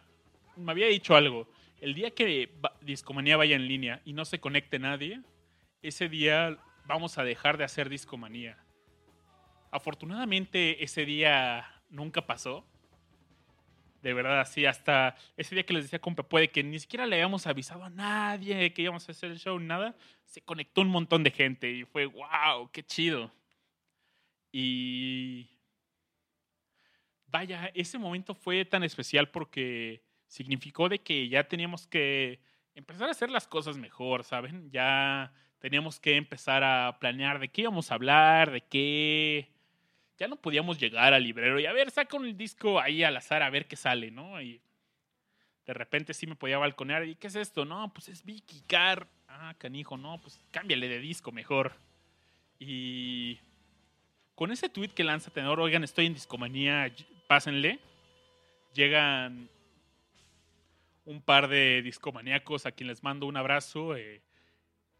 Me 0.58 0.72
había 0.72 0.88
dicho 0.88 1.16
algo 1.16 1.48
el 1.80 1.94
día 1.94 2.12
que 2.12 2.50
Discomanía 2.82 3.38
vaya 3.38 3.56
en 3.56 3.68
línea 3.68 4.02
y 4.04 4.14
no 4.14 4.26
se 4.26 4.40
conecte 4.40 4.80
nadie, 4.80 5.22
ese 5.82 6.10
día 6.10 6.58
vamos 6.86 7.18
a 7.18 7.24
dejar 7.24 7.58
de 7.58 7.64
hacer 7.64 7.90
Discomanía. 7.90 8.58
Afortunadamente 9.72 10.84
ese 10.84 11.06
día 11.06 11.82
nunca 11.90 12.26
pasó. 12.26 12.66
De 14.02 14.14
verdad, 14.14 14.40
así 14.40 14.66
hasta 14.66 15.16
ese 15.36 15.56
día 15.56 15.66
que 15.66 15.74
les 15.74 15.84
decía 15.84 16.00
compa 16.00 16.24
puede 16.24 16.50
que 16.50 16.64
ni 16.64 16.80
siquiera 16.80 17.06
le 17.06 17.16
habíamos 17.16 17.46
avisado 17.46 17.84
a 17.84 17.90
nadie 17.90 18.72
que 18.74 18.84
íbamos 18.84 19.08
a 19.08 19.12
hacer 19.12 19.32
el 19.32 19.40
show, 19.40 19.60
nada. 19.60 19.96
Se 20.26 20.42
conectó 20.42 20.82
un 20.82 20.90
montón 20.90 21.24
de 21.24 21.32
gente 21.32 21.70
y 21.70 21.84
fue 21.84 22.06
wow, 22.06 22.72
qué 22.72 22.84
chido. 22.84 23.32
Y 24.52 25.50
vaya, 27.28 27.72
ese 27.76 27.98
momento 27.98 28.34
fue 28.34 28.66
tan 28.66 28.84
especial 28.84 29.30
porque 29.30 30.07
significó 30.28 30.90
de 30.90 31.00
que 31.00 31.30
ya 31.30 31.48
teníamos 31.48 31.88
que 31.88 32.40
empezar 32.76 33.08
a 33.08 33.12
hacer 33.12 33.30
las 33.30 33.48
cosas 33.48 33.78
mejor, 33.78 34.24
¿saben? 34.24 34.70
Ya 34.72 35.34
teníamos 35.60 36.00
que 36.00 36.16
empezar 36.16 36.64
a 36.64 36.98
planear 37.00 37.40
de 37.40 37.50
qué 37.50 37.62
íbamos 37.62 37.92
a 37.92 37.96
hablar, 37.96 38.52
de 38.52 38.62
qué... 38.62 39.50
Ya 40.18 40.28
no 40.28 40.36
podíamos 40.36 40.80
llegar 40.80 41.14
al 41.14 41.24
librero 41.24 41.60
y 41.60 41.68
a 41.68 41.74
ver, 41.74 41.92
saca 41.92 42.18
un 42.18 42.36
disco 42.38 42.80
ahí 42.80 43.04
al 43.04 43.18
azar 43.18 43.44
a 43.44 43.50
ver 43.52 43.68
qué 43.68 43.76
sale, 43.76 44.10
¿no? 44.10 44.42
Y 44.42 44.62
de 45.66 45.74
repente 45.74 46.14
sí 46.14 46.26
me 46.26 46.36
podía 46.36 46.58
balconear 46.58 47.06
y 47.06 47.16
¿qué 47.16 47.28
es 47.28 47.36
esto? 47.36 47.66
No, 47.66 47.94
pues 47.94 48.10
es 48.10 48.24
Vicky 48.24 48.62
Car. 48.62 49.08
Ah, 49.28 49.54
canijo, 49.58 49.98
no, 49.98 50.20
pues 50.20 50.44
cámbiale 50.50 50.88
de 50.88 51.00
disco 51.00 51.32
mejor. 51.32 51.74
Y 52.58 53.38
con 54.34 54.52
ese 54.52 54.70
tweet 54.70 54.90
que 54.90 55.04
lanza 55.04 55.30
Tenor, 55.30 55.60
oigan, 55.60 55.84
estoy 55.84 56.08
en 56.08 56.14
discomanía, 56.16 56.92
pásenle. 57.28 57.80
Llegan 58.74 59.50
un 61.08 61.22
par 61.22 61.48
de 61.48 61.82
discomaníacos 61.82 62.66
a 62.66 62.72
quien 62.74 62.88
les 62.90 63.02
mando 63.02 63.26
un 63.26 63.38
abrazo. 63.38 63.96
eh, 63.96 64.22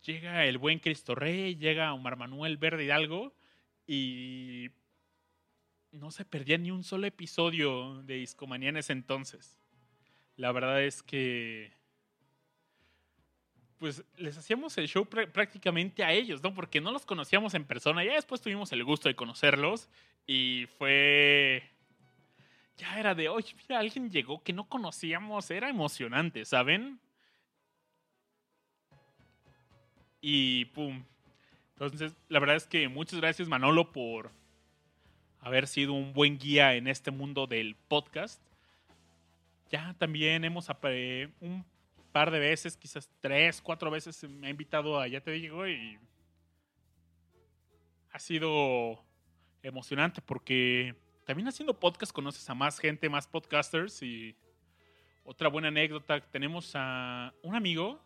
llega 0.02 0.46
el 0.46 0.58
buen 0.58 0.80
Cristo 0.80 1.16
Rey, 1.16 1.56
llega 1.56 1.94
Omar 1.94 2.16
Manuel 2.16 2.58
Verde 2.58 2.86
Hidalgo 2.86 3.36
y 3.86 4.70
no 5.92 6.12
se 6.12 6.24
perdía 6.24 6.58
ni 6.58 6.72
un 6.72 6.84
solo 6.84 7.08
episodio 7.08 8.02
de 8.04 8.16
Discomanía 8.16 8.70
en 8.70 8.78
ese 8.78 8.94
entonces. 8.94 9.60
La 10.38 10.52
verdad 10.52 10.82
es 10.82 11.04
que 11.04 11.74
pues 13.78 14.04
les 14.18 14.38
hacíamos 14.38 14.78
el 14.78 14.88
show 14.88 15.06
prá- 15.06 15.32
prácticamente 15.32 16.04
a 16.04 16.12
ellos, 16.14 16.42
¿no? 16.42 16.54
Porque 16.54 16.82
no 16.82 16.92
los 16.92 17.06
conocíamos 17.06 17.54
en 17.54 17.66
persona. 17.66 18.04
Ya 18.04 18.14
después 18.14 18.42
tuvimos 18.42 18.72
el 18.72 18.84
gusto 18.84 19.10
de 19.10 19.16
conocerlos 19.16 19.90
y 20.26 20.68
fue 20.78 21.70
ya 22.78 23.00
era 23.00 23.16
de, 23.16 23.28
oye, 23.30 23.54
mira, 23.68 23.80
alguien 23.80 24.10
llegó 24.10 24.44
que 24.44 24.54
no 24.54 24.68
conocíamos, 24.70 25.50
era 25.52 25.70
emocionante, 25.70 26.46
¿saben? 26.46 27.00
Y 30.22 30.66
pum. 30.66 31.04
Entonces, 31.74 32.14
la 32.30 32.40
verdad 32.40 32.56
es 32.56 32.68
que 32.68 32.88
muchas 32.88 33.20
gracias 33.20 33.48
Manolo 33.48 33.92
por 33.92 34.32
haber 35.42 35.68
sido 35.68 35.94
un 35.94 36.14
buen 36.14 36.38
guía 36.38 36.76
en 36.76 36.88
este 36.88 37.12
mundo 37.12 37.48
del 37.48 37.76
podcast. 37.88 38.42
Ya 39.70 39.96
también 39.98 40.44
hemos 40.44 40.70
un 41.40 41.66
par 42.12 42.32
de 42.32 42.40
veces, 42.40 42.78
quizás 42.78 43.10
tres, 43.20 43.62
cuatro 43.62 43.92
veces 43.92 44.24
me 44.24 44.48
ha 44.48 44.50
invitado 44.50 45.00
a 45.00 45.08
Ya 45.08 45.22
te 45.22 45.32
digo 45.32 45.68
y 45.68 46.00
ha 48.12 48.20
sido 48.20 49.04
emocionante 49.62 50.22
porque 50.22 50.96
también 51.28 51.50
haciendo 51.50 51.78
podcast 51.78 52.14
conoces 52.14 52.50
a 52.50 52.56
más 52.56 52.80
gente, 52.80 53.10
más 53.10 53.28
podcasters 53.28 54.02
y 54.02 54.34
otra 55.26 55.50
buena 55.50 55.68
anécdota, 55.68 56.22
tenemos 56.22 56.72
a 56.74 57.34
un 57.44 57.54
amigo, 57.54 58.00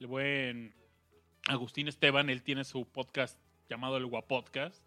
el 0.00 0.08
buen 0.08 0.74
Agustín 1.46 1.86
Esteban, 1.86 2.28
él 2.30 2.42
tiene 2.42 2.64
su 2.64 2.84
podcast 2.84 3.38
llamado 3.68 3.96
El 3.96 4.06
Guapodcast 4.06 4.82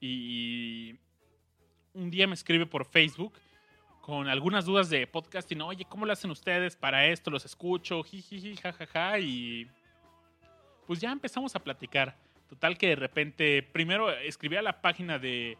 y 0.00 0.96
un 1.92 2.10
día 2.10 2.26
me 2.26 2.34
escribe 2.34 2.66
por 2.66 2.86
Facebook 2.86 3.34
con 4.00 4.26
algunas 4.26 4.64
dudas 4.64 4.90
de 4.90 5.06
podcasting, 5.06 5.62
oye, 5.62 5.84
¿cómo 5.84 6.06
lo 6.06 6.12
hacen 6.12 6.32
ustedes 6.32 6.74
para 6.74 7.06
esto? 7.06 7.30
Los 7.30 7.44
escucho, 7.44 8.02
jijiji, 8.02 8.56
jajaja 8.56 9.20
y 9.20 9.70
pues 10.88 11.00
ya 11.00 11.12
empezamos 11.12 11.54
a 11.54 11.60
platicar. 11.60 12.16
Total 12.48 12.76
que 12.76 12.88
de 12.88 12.96
repente, 12.96 13.62
primero 13.62 14.10
escribí 14.10 14.56
a 14.56 14.62
la 14.62 14.82
página 14.82 15.20
de 15.20 15.56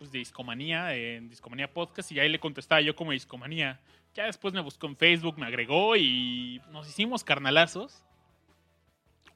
pues, 0.00 0.12
de 0.12 0.18
Discomanía, 0.18 0.94
en 0.94 1.28
Discomanía 1.28 1.70
Podcast, 1.70 2.10
y 2.10 2.18
ahí 2.18 2.30
le 2.30 2.40
contestaba 2.40 2.80
yo 2.80 2.96
como 2.96 3.12
Discomanía. 3.12 3.78
Ya 4.14 4.24
después 4.24 4.54
me 4.54 4.62
buscó 4.62 4.86
en 4.86 4.96
Facebook, 4.96 5.38
me 5.38 5.44
agregó 5.44 5.94
y 5.94 6.62
nos 6.72 6.88
hicimos 6.88 7.22
carnalazos. 7.22 8.02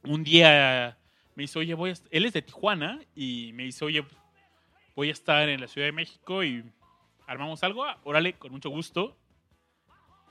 Un 0.05 0.25
día 0.25 0.97
me 1.35 1.43
dice, 1.43 1.59
oye, 1.59 1.75
voy 1.75 1.91
a... 1.91 1.95
Él 2.11 2.25
es 2.25 2.33
de 2.33 2.41
Tijuana 2.41 2.99
y 3.15 3.53
me 3.53 3.65
dice, 3.65 3.85
oye, 3.85 4.07
voy 4.97 5.11
a 5.11 5.13
estar 5.13 5.51
en 5.51 5.61
la 5.61 5.69
Ciudad 5.69 5.87
de 5.87 5.93
México 5.93 6.43
y 6.43 6.65
armamos 7.27 7.63
algo. 7.63 7.85
Ah, 7.85 7.99
Órale, 8.03 8.33
con 8.33 8.51
mucho 8.51 8.71
gusto. 8.71 9.19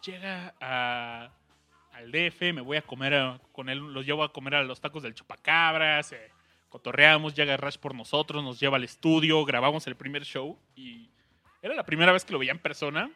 Llega 0.04 0.56
a, 0.60 1.30
al 1.92 2.12
DF, 2.12 2.42
me 2.56 2.62
voy 2.62 2.78
a 2.78 2.82
comer 2.82 3.40
con 3.52 3.70
él, 3.70 3.78
los 3.78 4.04
llevo 4.04 4.24
a 4.24 4.34
comer 4.34 4.56
a 4.56 4.64
los 4.64 4.82
tacos 4.82 5.04
del 5.04 5.14
Chupacabras, 5.14 6.12
eh, 6.12 6.32
cotorreamos, 6.74 7.36
llega 7.36 7.56
Rash 7.56 7.78
por 7.78 7.94
nosotros, 7.94 8.44
nos 8.44 8.60
lleva 8.60 8.78
al 8.78 8.84
estudio, 8.84 9.46
grabamos 9.46 9.86
el 9.86 9.96
primer 9.96 10.24
show 10.24 10.58
y 10.76 11.08
era 11.62 11.76
la 11.76 11.86
primera 11.86 12.12
vez 12.12 12.26
que 12.26 12.34
lo 12.34 12.40
veía 12.40 12.52
en 12.52 12.58
persona, 12.58 13.12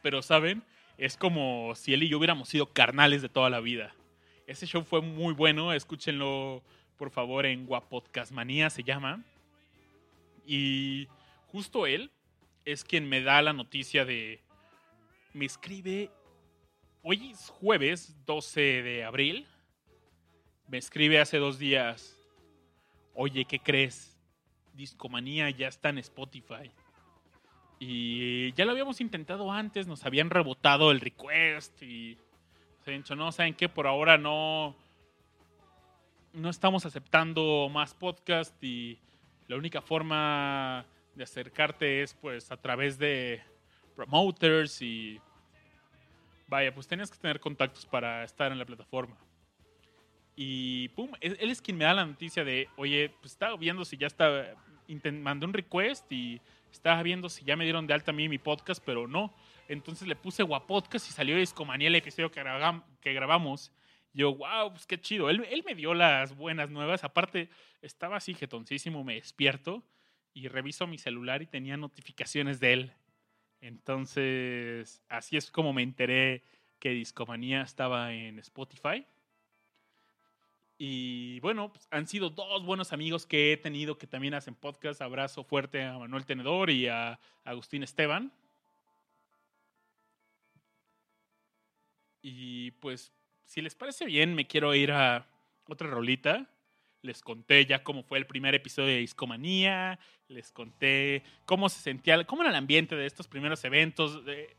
pero 0.00 0.22
saben, 0.22 0.64
es 0.96 1.18
como 1.18 1.74
si 1.74 1.92
él 1.92 2.02
y 2.02 2.08
yo 2.08 2.16
hubiéramos 2.16 2.48
sido 2.48 2.72
carnales 2.72 3.20
de 3.20 3.28
toda 3.28 3.50
la 3.50 3.60
vida. 3.60 3.94
Ese 4.46 4.66
show 4.66 4.84
fue 4.84 5.02
muy 5.02 5.34
bueno, 5.34 5.74
escúchenlo 5.74 6.62
por 6.96 7.10
favor 7.10 7.44
en 7.44 7.66
Guapodcast 7.66 8.32
Manía 8.32 8.70
se 8.70 8.82
llama. 8.82 9.22
Y 10.46 11.08
justo 11.48 11.86
él 11.86 12.10
es 12.64 12.84
quien 12.84 13.06
me 13.06 13.20
da 13.20 13.42
la 13.42 13.52
noticia 13.52 14.06
de... 14.06 14.40
Me 15.34 15.44
escribe... 15.44 16.10
Hoy 17.02 17.32
es 17.32 17.50
jueves 17.50 18.16
12 18.24 18.60
de 18.82 19.04
abril. 19.04 19.46
Me 20.68 20.78
escribe 20.78 21.20
hace 21.20 21.36
dos 21.36 21.58
días. 21.58 22.21
Oye, 23.14 23.44
¿qué 23.44 23.58
crees? 23.58 24.18
Discomanía 24.74 25.50
ya 25.50 25.68
está 25.68 25.90
en 25.90 25.98
Spotify. 25.98 26.70
Y 27.78 28.52
ya 28.52 28.64
lo 28.64 28.70
habíamos 28.70 29.00
intentado 29.00 29.50
antes, 29.50 29.86
nos 29.86 30.06
habían 30.06 30.30
rebotado 30.30 30.92
el 30.92 31.00
request 31.00 31.82
y 31.82 32.16
se 32.84 32.92
han 32.92 32.98
dicho, 32.98 33.16
no, 33.16 33.32
¿saben 33.32 33.54
qué? 33.54 33.68
Por 33.68 33.86
ahora 33.86 34.18
no, 34.18 34.76
no 36.32 36.48
estamos 36.48 36.86
aceptando 36.86 37.68
más 37.72 37.94
podcast 37.94 38.54
y 38.62 38.98
la 39.48 39.56
única 39.56 39.82
forma 39.82 40.86
de 41.14 41.24
acercarte 41.24 42.02
es 42.02 42.14
pues 42.14 42.50
a 42.52 42.56
través 42.56 42.98
de 42.98 43.42
promoters 43.96 44.80
y 44.80 45.20
vaya, 46.48 46.72
pues 46.72 46.86
tenías 46.86 47.10
que 47.10 47.18
tener 47.18 47.40
contactos 47.40 47.84
para 47.84 48.24
estar 48.24 48.52
en 48.52 48.58
la 48.58 48.64
plataforma. 48.64 49.16
Y 50.34 50.88
pum, 50.90 51.10
él 51.20 51.50
es 51.50 51.60
quien 51.60 51.76
me 51.76 51.84
da 51.84 51.94
la 51.94 52.06
noticia 52.06 52.44
de, 52.44 52.68
oye, 52.76 53.10
pues 53.20 53.32
estaba 53.32 53.56
viendo 53.56 53.84
si 53.84 53.96
ya 53.96 54.06
está, 54.06 54.54
mandé 55.20 55.46
un 55.46 55.52
request 55.52 56.10
y 56.10 56.40
estaba 56.70 57.02
viendo 57.02 57.28
si 57.28 57.44
ya 57.44 57.54
me 57.56 57.64
dieron 57.64 57.86
de 57.86 57.94
alta 57.94 58.12
a 58.12 58.14
mí 58.14 58.28
mi 58.28 58.38
podcast, 58.38 58.82
pero 58.84 59.06
no. 59.06 59.34
Entonces 59.68 60.08
le 60.08 60.16
puse 60.16 60.42
Guapodcast 60.42 61.08
y 61.08 61.12
salió 61.12 61.36
Discomanía 61.36 61.88
el 61.88 61.94
episodio 61.94 62.30
que, 62.30 62.40
grabam- 62.42 62.82
que 63.00 63.12
grabamos. 63.12 63.72
Yo, 64.14 64.34
wow, 64.34 64.70
pues 64.70 64.86
qué 64.86 65.00
chido. 65.00 65.30
Él, 65.30 65.46
él 65.50 65.62
me 65.66 65.74
dio 65.74 65.94
las 65.94 66.34
buenas 66.36 66.70
nuevas. 66.70 67.04
Aparte, 67.04 67.48
estaba 67.80 68.16
así 68.16 68.34
jetoncísimo, 68.34 69.04
me 69.04 69.14
despierto 69.14 69.82
y 70.34 70.48
reviso 70.48 70.86
mi 70.86 70.98
celular 70.98 71.42
y 71.42 71.46
tenía 71.46 71.76
notificaciones 71.76 72.58
de 72.58 72.72
él. 72.72 72.92
Entonces, 73.60 75.02
así 75.08 75.36
es 75.36 75.50
como 75.50 75.72
me 75.72 75.82
enteré 75.82 76.42
que 76.78 76.90
Discomanía 76.90 77.62
estaba 77.62 78.12
en 78.12 78.38
Spotify. 78.40 79.06
Y 80.84 81.38
bueno, 81.38 81.70
pues, 81.70 81.86
han 81.92 82.08
sido 82.08 82.30
dos 82.30 82.64
buenos 82.64 82.92
amigos 82.92 83.24
que 83.24 83.52
he 83.52 83.56
tenido 83.56 83.98
que 83.98 84.08
también 84.08 84.34
hacen 84.34 84.56
podcast. 84.56 85.00
Abrazo 85.00 85.44
fuerte 85.44 85.84
a 85.84 85.96
Manuel 85.96 86.26
Tenedor 86.26 86.70
y 86.70 86.88
a 86.88 87.20
Agustín 87.44 87.84
Esteban. 87.84 88.32
Y 92.20 92.72
pues, 92.72 93.12
si 93.44 93.60
les 93.60 93.76
parece 93.76 94.06
bien, 94.06 94.34
me 94.34 94.48
quiero 94.48 94.74
ir 94.74 94.90
a 94.90 95.28
otra 95.68 95.86
rolita. 95.86 96.50
Les 97.00 97.22
conté 97.22 97.64
ya 97.64 97.84
cómo 97.84 98.02
fue 98.02 98.18
el 98.18 98.26
primer 98.26 98.56
episodio 98.56 98.88
de 98.88 98.98
Discomanía. 98.98 100.00
Les 100.26 100.50
conté 100.50 101.22
cómo 101.46 101.68
se 101.68 101.80
sentía, 101.80 102.24
cómo 102.24 102.42
era 102.42 102.50
el 102.50 102.56
ambiente 102.56 102.96
de 102.96 103.06
estos 103.06 103.28
primeros 103.28 103.62
eventos, 103.62 104.24
de 104.24 104.56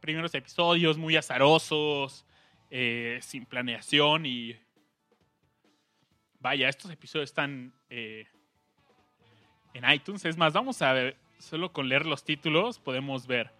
primeros 0.00 0.34
episodios 0.34 0.96
muy 0.96 1.16
azarosos, 1.16 2.24
eh, 2.70 3.18
sin 3.20 3.44
planeación 3.44 4.24
y 4.24 4.56
vaya, 6.40 6.68
estos 6.68 6.90
episodios 6.90 7.30
están 7.30 7.72
eh, 7.88 8.26
en 9.74 9.90
iTunes. 9.90 10.24
Es 10.24 10.36
más, 10.36 10.52
vamos 10.52 10.82
a 10.82 10.92
ver, 10.92 11.16
solo 11.38 11.72
con 11.72 11.88
leer 11.88 12.06
los 12.06 12.24
títulos 12.24 12.78
podemos 12.78 13.26
ver. 13.26 13.50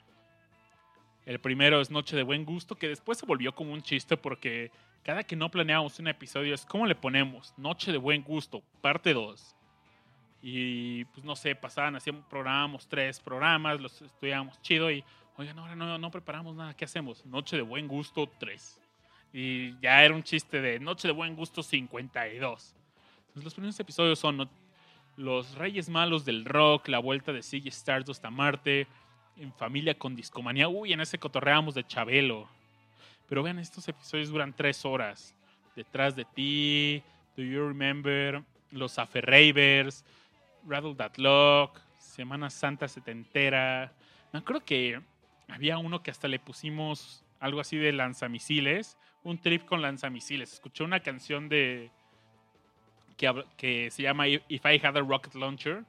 El 1.26 1.38
primero 1.38 1.80
es 1.80 1.90
Noche 1.90 2.16
de 2.16 2.22
Buen 2.22 2.44
Gusto, 2.44 2.74
que 2.74 2.88
después 2.88 3.18
se 3.18 3.26
volvió 3.26 3.54
como 3.54 3.72
un 3.72 3.82
chiste 3.82 4.16
porque 4.16 4.72
cada 5.04 5.22
que 5.22 5.36
no 5.36 5.50
planeábamos 5.50 5.98
un 5.98 6.08
episodio 6.08 6.54
es 6.54 6.64
¿cómo 6.64 6.86
le 6.86 6.94
ponemos? 6.94 7.54
Noche 7.56 7.92
de 7.92 7.98
Buen 7.98 8.22
Gusto, 8.22 8.62
parte 8.80 9.12
2. 9.12 9.56
Y 10.42 11.04
pues 11.06 11.24
no 11.24 11.36
sé, 11.36 11.54
pasaban, 11.54 11.96
hacíamos 11.96 12.24
programas, 12.24 12.88
tres 12.88 13.20
programas, 13.20 13.78
los 13.78 14.00
estudiábamos 14.00 14.60
chido 14.62 14.90
y, 14.90 15.04
oigan, 15.36 15.58
ahora 15.58 15.76
no, 15.76 15.98
no 15.98 16.10
preparamos 16.10 16.56
nada, 16.56 16.74
¿qué 16.74 16.86
hacemos? 16.86 17.24
Noche 17.26 17.56
de 17.56 17.62
Buen 17.62 17.86
Gusto 17.86 18.26
3. 18.38 18.79
Y 19.32 19.78
ya 19.80 20.04
era 20.04 20.14
un 20.14 20.22
chiste 20.22 20.60
de 20.60 20.80
Noche 20.80 21.08
de 21.08 21.12
Buen 21.12 21.36
Gusto 21.36 21.62
52. 21.62 22.74
Entonces, 23.20 23.44
los 23.44 23.54
primeros 23.54 23.78
episodios 23.80 24.18
son. 24.18 24.48
Los 25.16 25.54
Reyes 25.56 25.90
Malos 25.90 26.24
del 26.24 26.46
Rock, 26.46 26.88
La 26.88 26.98
Vuelta 26.98 27.32
de 27.32 27.42
Ziggy 27.42 27.68
Stardust 27.68 28.24
a 28.24 28.30
Marte, 28.30 28.86
En 29.36 29.52
Familia 29.52 29.98
con 29.98 30.16
Discomanía. 30.16 30.68
Uy, 30.68 30.94
en 30.94 31.00
ese 31.00 31.18
cotorreamos 31.18 31.74
de 31.74 31.86
Chabelo. 31.86 32.48
Pero 33.28 33.42
vean, 33.42 33.58
estos 33.58 33.86
episodios 33.86 34.30
duran 34.30 34.54
tres 34.54 34.84
horas. 34.84 35.34
Detrás 35.76 36.16
de 36.16 36.24
ti, 36.24 37.02
Do 37.36 37.42
You 37.42 37.68
Remember, 37.68 38.42
Los 38.70 38.98
Aferravers, 38.98 40.04
Rattle 40.66 40.94
That 40.94 41.16
Lock, 41.16 41.78
Semana 41.98 42.48
Santa 42.48 42.88
Setentera. 42.88 43.92
Me 44.32 44.38
acuerdo 44.38 44.64
que 44.64 45.00
había 45.48 45.78
uno 45.78 46.02
que 46.02 46.10
hasta 46.10 46.28
le 46.28 46.38
pusimos 46.38 47.24
algo 47.40 47.60
así 47.60 47.76
de 47.76 47.92
lanzamisiles, 47.92 48.96
un 49.24 49.38
trip 49.38 49.64
con 49.64 49.82
lanzamisiles. 49.82 50.52
Escuché 50.52 50.84
una 50.84 51.00
canción 51.00 51.48
de 51.48 51.90
que, 53.16 53.44
que 53.56 53.90
se 53.90 54.02
llama 54.02 54.28
If 54.28 54.64
I 54.64 54.80
Had 54.82 54.96
a 54.96 55.00
Rocket 55.00 55.34
Launcher 55.34 55.84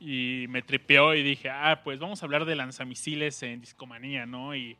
y 0.00 0.46
me 0.48 0.62
tripeó 0.62 1.14
y 1.14 1.22
dije, 1.22 1.48
ah, 1.48 1.80
pues 1.84 1.98
vamos 1.98 2.22
a 2.22 2.26
hablar 2.26 2.44
de 2.44 2.56
lanzamisiles 2.56 3.42
en 3.44 3.60
Discomanía, 3.60 4.26
¿no? 4.26 4.54
Y 4.56 4.76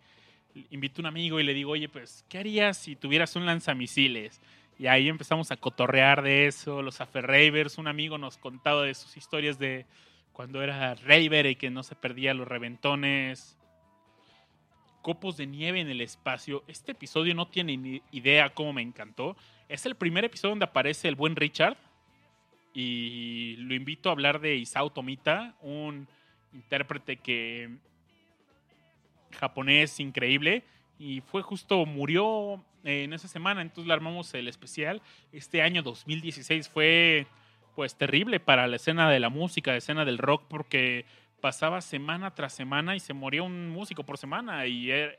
invito 0.71 1.01
a 1.01 1.03
un 1.03 1.07
amigo 1.07 1.39
y 1.39 1.45
le 1.45 1.55
digo, 1.55 1.73
oye, 1.73 1.89
pues, 1.89 2.25
¿qué 2.29 2.39
harías 2.39 2.77
si 2.77 2.97
tuvieras 2.97 3.37
un 3.37 3.47
lanzamisiles? 3.47 4.41
Y 4.79 4.89
ahí 4.89 5.09
empezamos 5.09 5.51
a 5.53 5.57
cotorrear 5.57 6.23
de 6.23 6.47
eso, 6.47 6.83
los 6.83 7.01
Aferravers, 7.01 7.79
un 7.79 7.87
amigo 7.87 8.19
nos 8.19 8.37
contaba 8.37 8.83
de 8.83 8.95
sus 8.95 9.17
historias 9.17 9.59
de 9.59 9.87
cuando 10.33 10.63
era 10.63 10.95
Raver 10.97 11.47
y 11.47 11.57
que 11.57 11.71
no 11.71 11.83
se 11.83 11.95
perdía 11.95 12.35
los 12.35 12.49
reventones. 12.49 13.57
Copos 15.03 15.37
de 15.37 15.47
nieve 15.47 15.81
en 15.81 15.91
el 15.91 16.01
espacio. 16.01 16.65
Este 16.69 16.93
episodio 16.93 17.35
no 17.35 17.47
tiene 17.47 17.77
ni 17.77 18.03
idea 18.13 18.55
cómo 18.55 18.73
me 18.73 18.83
encantó. 18.83 19.37
Es 19.69 19.85
el 19.85 19.97
primer 19.97 20.25
episodio 20.25 20.53
donde 20.53 20.65
aparece 20.65 21.09
el 21.09 21.17
buen 21.17 21.37
Richard. 21.37 21.77
Y 22.73 23.57
lo 23.59 23.75
invito 23.75 24.09
a 24.09 24.13
hablar 24.13 24.41
de 24.41 24.57
Isao 24.57 24.91
Tomita, 24.91 25.55
un 25.61 26.09
intérprete 26.55 27.17
que 27.17 27.69
japonés 29.33 30.01
increíble. 30.01 30.65
Y 30.99 31.21
fue 31.21 31.43
justo, 31.43 31.85
murió 31.85 32.65
eh, 32.85 33.05
en 33.05 33.13
esa 33.13 33.29
semana, 33.29 33.63
entonces 33.63 33.87
le 33.89 33.95
armamos 33.95 34.33
el 34.35 34.49
especial. 34.49 35.03
Este 35.33 35.63
año 35.63 35.83
2016 35.83 36.69
fue 36.69 37.27
pues 37.75 37.97
terrible 37.97 38.39
para 38.39 38.67
la 38.67 38.77
escena 38.77 39.11
de 39.11 39.19
la 39.19 39.31
música, 39.31 39.73
la 39.73 39.79
escena 39.79 40.05
del 40.05 40.19
rock, 40.19 40.45
porque 40.49 41.07
pasaba 41.43 41.83
semana 41.83 42.35
tras 42.35 42.55
semana 42.55 42.97
y 42.97 43.01
se 43.01 43.13
moría 43.13 43.43
un 43.43 43.69
músico 43.69 44.03
por 44.05 44.17
semana. 44.17 44.65
Y 44.67 44.91
era- 44.91 45.13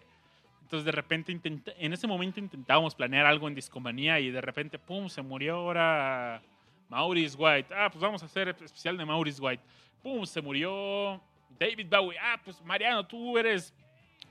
entonces 0.63 0.85
de 0.85 0.91
repente, 0.93 1.37
en 1.77 1.93
ese 1.93 2.07
momento 2.07 2.39
intentábamos 2.39 2.95
planear 2.95 3.27
algo 3.27 3.47
en 3.47 3.53
Discomanía 3.53 4.19
y 4.19 4.31
de 4.31 4.41
repente, 4.41 4.79
¡pum!, 4.79 5.09
se 5.09 5.21
murió 5.21 5.57
ahora 5.57 6.41
Maurice 6.89 7.35
White. 7.37 7.73
Ah, 7.75 7.89
pues 7.91 8.01
vamos 8.01 8.23
a 8.23 8.25
hacer 8.25 8.47
el 8.47 8.55
especial 8.63 8.97
de 8.97 9.05
Maurice 9.05 9.39
White. 9.39 9.61
¡Pum!, 10.01 10.25
se 10.25 10.41
murió 10.41 11.21
David 11.59 11.87
Bowie. 11.91 12.17
Ah, 12.19 12.39
pues 12.43 12.59
Mariano, 12.63 13.05
tú 13.05 13.37
eres 13.37 13.73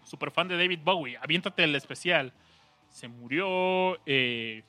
súper 0.03 0.31
fan 0.33 0.49
de 0.49 0.57
David 0.57 0.81
Bowie. 0.83 1.17
Aviéntate 1.19 1.63
el 1.63 1.75
especial. 1.77 2.33
Se 2.89 3.07
murió... 3.07 4.01
eh, 4.07 4.65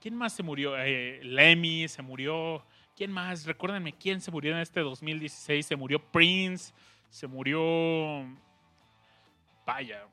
¿Quién 0.00 0.14
más 0.14 0.32
se 0.34 0.42
murió? 0.42 0.74
Eh, 0.78 1.20
Lemmy, 1.22 1.88
se 1.88 2.02
murió... 2.02 2.64
¿Quién 2.98 3.12
más? 3.12 3.46
Recuérdenme 3.46 3.92
quién 3.92 4.20
se 4.20 4.32
murió 4.32 4.52
en 4.52 4.58
este 4.58 4.80
2016. 4.80 5.64
Se 5.64 5.76
murió 5.76 6.02
Prince, 6.02 6.74
se 7.10 7.28
murió... 7.28 8.26
Vaya, 9.64 10.04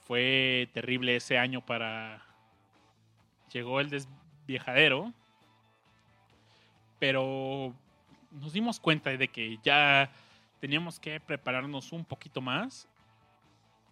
fue 0.00 0.68
terrible 0.74 1.14
ese 1.14 1.38
año 1.38 1.64
para... 1.64 2.20
Llegó 3.52 3.78
el 3.78 3.88
desviejadero. 3.88 5.12
Pero 6.98 7.72
nos 8.32 8.52
dimos 8.52 8.80
cuenta 8.80 9.10
de 9.10 9.28
que 9.28 9.60
ya 9.62 10.10
teníamos 10.58 10.98
que 10.98 11.20
prepararnos 11.20 11.92
un 11.92 12.04
poquito 12.04 12.40
más. 12.40 12.88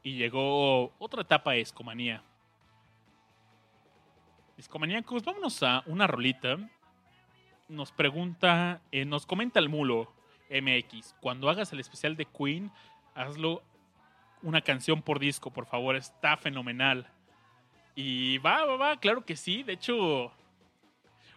Y 0.03 0.17
llegó 0.17 0.93
otra 0.99 1.23
etapa 1.23 1.53
de 1.53 1.61
Escomanía. 1.61 2.25
Escomaníacos, 4.57 5.23
vámonos 5.23 5.63
a 5.63 5.85
una 5.87 6.09
rolita. 6.09 6.59
Nos 7.71 7.93
pregunta, 7.93 8.83
eh, 8.91 9.05
nos 9.05 9.27
comenta 9.27 9.61
el 9.61 9.69
mulo. 9.69 10.13
MX. 10.51 11.15
Cuando 11.21 11.49
hagas 11.49 11.73
el 11.73 11.79
especial 11.79 12.17
de 12.17 12.25
Queen, 12.25 12.73
hazlo 13.15 13.63
una 14.43 14.61
canción 14.63 15.01
por 15.01 15.21
disco, 15.21 15.53
por 15.53 15.65
favor. 15.67 15.95
Está 15.95 16.37
fenomenal. 16.37 17.07
Y 17.95 18.39
va, 18.39 18.65
va, 18.65 18.77
va, 18.77 18.97
claro 18.99 19.25
que 19.25 19.37
sí. 19.37 19.63
De 19.63 19.75
hecho, 19.75 20.33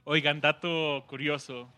oigan, 0.05 0.41
dato 0.41 1.03
curioso. 1.07 1.69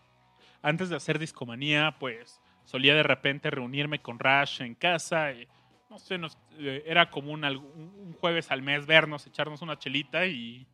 Antes 0.62 0.88
de 0.88 0.96
hacer 0.96 1.18
Discomanía, 1.18 1.94
pues 2.00 2.40
solía 2.64 2.94
de 2.94 3.02
repente 3.02 3.50
reunirme 3.50 4.00
con 4.00 4.18
Rash 4.18 4.62
en 4.62 4.74
casa. 4.74 5.32
Y, 5.32 5.46
no 5.90 5.98
sé, 5.98 6.18
eh, 6.58 6.82
era 6.86 7.10
común 7.10 7.44
algún- 7.44 7.92
un 7.98 8.12
jueves 8.14 8.50
al 8.50 8.62
mes 8.62 8.86
vernos, 8.86 9.26
echarnos 9.26 9.60
una 9.60 9.78
chelita 9.78 10.24
y 10.26 10.66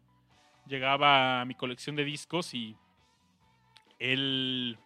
llegaba 0.67 1.41
a 1.41 1.45
mi 1.45 1.57
colección 1.57 1.97
de 1.97 2.05
discos 2.05 2.55
y 2.55 2.77
él, 4.03 4.77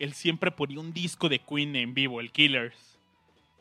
él 0.00 0.12
siempre 0.14 0.50
ponía 0.50 0.80
un 0.80 0.92
disco 0.92 1.28
de 1.28 1.38
Queen 1.38 1.76
en 1.76 1.94
vivo, 1.94 2.20
el 2.20 2.32
Killers. 2.32 2.98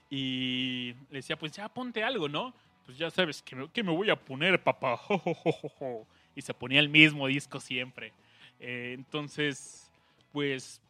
Y 0.09 0.95
le 1.11 1.17
decía, 1.19 1.37
pues 1.37 1.51
ya 1.51 1.69
ponte 1.69 2.03
algo, 2.03 2.27
¿no? 2.27 2.53
Pues 2.85 2.97
ya 2.97 3.11
sabes, 3.11 3.43
que 3.43 3.55
me, 3.55 3.69
me 3.75 3.91
voy 3.91 4.09
a 4.09 4.15
poner, 4.15 4.61
papá? 4.61 4.99
Y 6.35 6.41
se 6.41 6.53
ponía 6.53 6.79
el 6.79 6.89
mismo 6.89 7.27
disco 7.27 7.59
siempre. 7.59 8.13
Eh, 8.59 8.93
entonces, 8.95 9.91
pues 10.31 10.81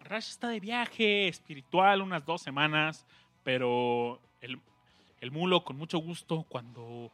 Rush 0.00 0.28
está 0.28 0.48
de 0.48 0.60
viaje 0.60 1.28
espiritual 1.28 2.02
unas 2.02 2.26
dos 2.26 2.42
semanas, 2.42 3.06
pero 3.42 4.20
el, 4.42 4.60
el 5.20 5.30
mulo 5.30 5.64
con 5.64 5.76
mucho 5.78 5.98
gusto 5.98 6.44
cuando 6.48 7.10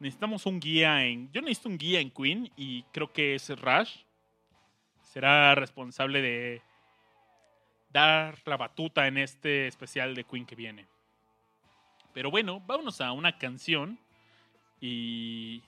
necesitamos 0.00 0.46
un 0.46 0.58
guía 0.58 1.04
en... 1.06 1.30
Yo 1.32 1.40
necesito 1.42 1.68
un 1.68 1.78
guía 1.78 2.00
en 2.00 2.10
Queen 2.10 2.50
y 2.56 2.82
creo 2.92 3.12
que 3.12 3.36
ese 3.36 3.54
Rush 3.54 3.98
será 5.18 5.52
responsable 5.56 6.22
de 6.22 6.62
dar 7.90 8.38
la 8.44 8.56
batuta 8.56 9.08
en 9.08 9.18
este 9.18 9.66
especial 9.66 10.14
de 10.14 10.22
Queen 10.22 10.46
que 10.46 10.54
viene. 10.54 10.86
Pero 12.14 12.30
bueno, 12.30 12.60
vámonos 12.60 13.00
a 13.00 13.10
una 13.10 13.36
canción 13.36 13.98
y... 14.80 15.60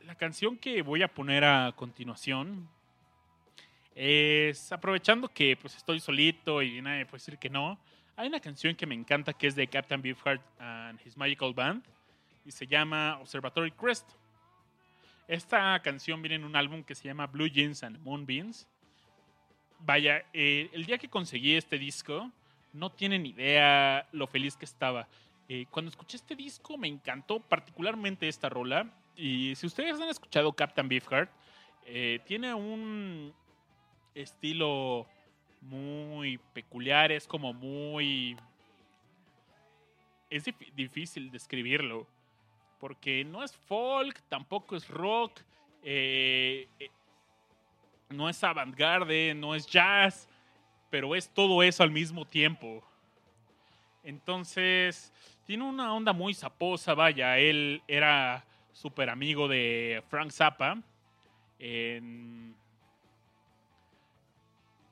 La 0.00 0.16
canción 0.16 0.56
que 0.56 0.82
voy 0.82 1.04
a 1.04 1.14
poner 1.14 1.44
a 1.44 1.72
continuación 1.76 2.68
es 3.94 4.72
aprovechando 4.72 5.28
que 5.28 5.56
pues 5.56 5.76
estoy 5.76 6.00
solito 6.00 6.62
y 6.62 6.82
nadie 6.82 7.06
puede 7.06 7.20
decir 7.20 7.38
que 7.38 7.48
no. 7.48 7.78
Hay 8.16 8.26
una 8.26 8.40
canción 8.40 8.74
que 8.74 8.86
me 8.86 8.96
encanta 8.96 9.32
que 9.32 9.46
es 9.46 9.54
de 9.54 9.68
Captain 9.68 10.02
Beefheart 10.02 10.42
and 10.58 11.00
His 11.06 11.16
Magical 11.16 11.54
Band 11.54 11.84
y 12.46 12.52
se 12.52 12.66
llama 12.66 13.18
Observatory 13.20 13.72
Crest. 13.72 14.08
Esta 15.28 15.78
canción 15.82 16.22
viene 16.22 16.36
en 16.36 16.44
un 16.44 16.54
álbum 16.54 16.84
que 16.84 16.94
se 16.94 17.08
llama 17.08 17.26
Blue 17.26 17.48
Jeans 17.48 17.82
and 17.82 17.98
Moonbeams. 18.04 18.68
Vaya, 19.80 20.24
eh, 20.32 20.70
el 20.72 20.86
día 20.86 20.98
que 20.98 21.08
conseguí 21.08 21.54
este 21.54 21.78
disco, 21.78 22.30
no 22.72 22.90
tienen 22.90 23.26
idea 23.26 24.06
lo 24.12 24.26
feliz 24.26 24.56
que 24.56 24.64
estaba. 24.64 25.08
Eh, 25.48 25.66
cuando 25.70 25.90
escuché 25.90 26.16
este 26.16 26.36
disco 26.36 26.78
me 26.78 26.88
encantó 26.88 27.40
particularmente 27.40 28.28
esta 28.28 28.48
rola. 28.48 28.88
Y 29.16 29.54
si 29.56 29.66
ustedes 29.66 30.00
han 30.00 30.08
escuchado 30.08 30.52
Captain 30.52 30.88
Beefheart, 30.88 31.30
eh, 31.86 32.20
tiene 32.26 32.54
un 32.54 33.34
estilo 34.14 35.06
muy 35.62 36.38
peculiar, 36.52 37.10
es 37.10 37.26
como 37.26 37.52
muy... 37.52 38.36
Es 40.28 40.44
dif- 40.46 40.72
difícil 40.74 41.30
describirlo, 41.30 42.06
porque 42.78 43.24
no 43.24 43.42
es 43.42 43.56
folk, 43.56 44.20
tampoco 44.28 44.76
es 44.76 44.88
rock, 44.88 45.40
eh, 45.82 46.68
eh, 46.78 46.90
no 48.10 48.28
es 48.28 48.42
avant-garde, 48.42 49.34
no 49.34 49.54
es 49.54 49.66
jazz, 49.66 50.28
pero 50.90 51.14
es 51.14 51.28
todo 51.28 51.62
eso 51.62 51.82
al 51.82 51.90
mismo 51.90 52.24
tiempo. 52.24 52.82
Entonces, 54.02 55.12
tiene 55.46 55.64
una 55.64 55.92
onda 55.92 56.12
muy 56.12 56.34
saposa, 56.34 56.94
vaya, 56.94 57.38
él 57.38 57.82
era 57.88 58.44
súper 58.72 59.10
amigo 59.10 59.48
de 59.48 60.02
Frank 60.08 60.30
Zappa. 60.30 60.80
En, 61.58 62.54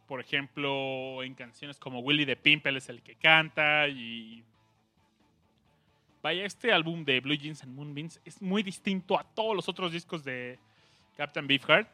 por 0.06 0.20
ejemplo, 0.20 1.22
en 1.22 1.34
canciones 1.34 1.78
como 1.78 2.00
Willie 2.00 2.26
the 2.26 2.36
Pimple 2.36 2.78
es 2.78 2.88
el 2.88 3.02
que 3.02 3.14
canta 3.14 3.88
y... 3.88 4.42
Vaya, 6.24 6.46
este 6.46 6.72
álbum 6.72 7.04
de 7.04 7.20
Blue 7.20 7.36
Jeans 7.36 7.62
and 7.64 7.74
Moonbeams 7.74 8.18
es 8.24 8.40
muy 8.40 8.62
distinto 8.62 9.18
a 9.18 9.24
todos 9.24 9.54
los 9.54 9.68
otros 9.68 9.92
discos 9.92 10.24
de 10.24 10.58
Captain 11.18 11.46
Beefheart. 11.46 11.86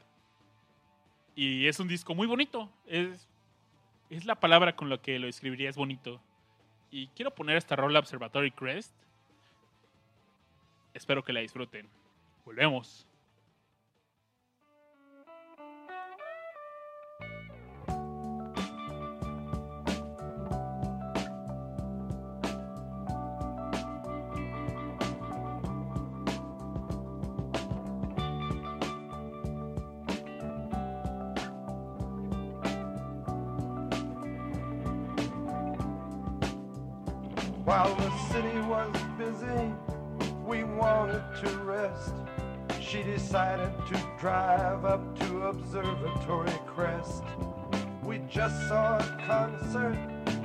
Y 1.34 1.66
es 1.66 1.80
un 1.80 1.88
disco 1.88 2.14
muy 2.14 2.28
bonito. 2.28 2.70
Es, 2.86 3.28
es 4.08 4.24
la 4.26 4.36
palabra 4.36 4.76
con 4.76 4.88
la 4.88 4.98
que 4.98 5.18
lo 5.18 5.26
escribiría, 5.26 5.68
es 5.68 5.74
bonito. 5.74 6.20
Y 6.92 7.08
quiero 7.08 7.34
poner 7.34 7.56
esta 7.56 7.74
rola 7.74 7.98
Observatory 7.98 8.52
Crest. 8.52 8.94
Espero 10.94 11.24
que 11.24 11.32
la 11.32 11.40
disfruten. 11.40 11.88
Volvemos. 12.44 13.08
While 37.70 37.94
the 37.94 38.10
city 38.32 38.58
was 38.62 38.90
busy, 39.16 39.72
we 40.44 40.64
wanted 40.64 41.22
to 41.44 41.56
rest. 41.58 42.14
She 42.80 43.04
decided 43.04 43.72
to 43.86 44.06
drive 44.18 44.84
up 44.84 45.16
to 45.20 45.42
Observatory 45.42 46.50
Crest. 46.66 47.22
We 48.02 48.22
just 48.28 48.66
saw 48.66 48.98
a 48.98 49.24
concert 49.24 49.96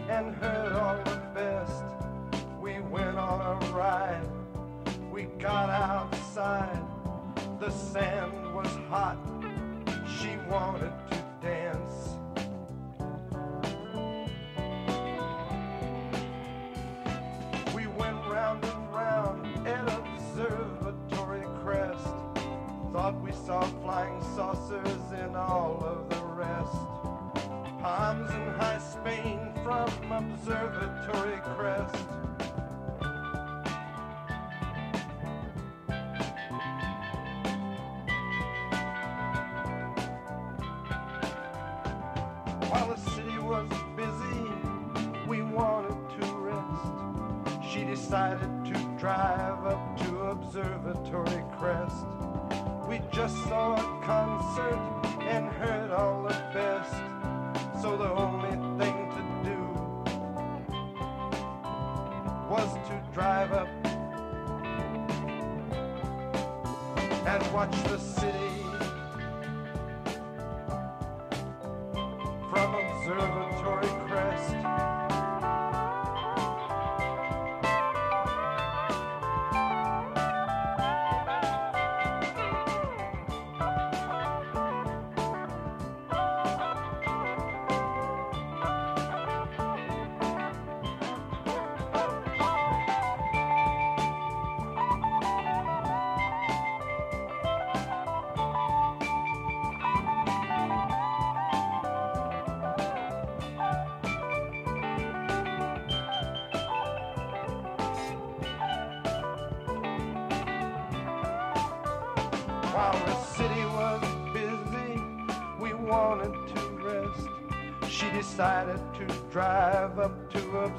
and 0.08 0.36
heard 0.36 0.74
all 0.74 0.98
the 0.98 1.20
best. 1.34 1.84
We 2.62 2.80
went 2.82 3.18
on 3.18 3.42
a 3.42 3.72
ride, 3.72 4.30
we 5.12 5.24
got 5.40 5.72
outside. 5.72 6.80
The 7.60 7.72
sand 7.72 8.54
was 8.54 8.68
hot, 8.88 9.18
she 10.20 10.38
wanted 10.48 10.94
to 11.10 11.25
watch 67.56 67.72
the 67.84 68.15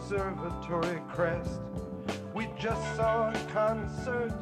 to 0.09 0.15
Observatory 0.15 1.01
Crest. 1.09 1.61
We 2.33 2.49
just 2.61 2.97
saw 2.97 3.31
a 3.31 3.35
concert 3.53 4.33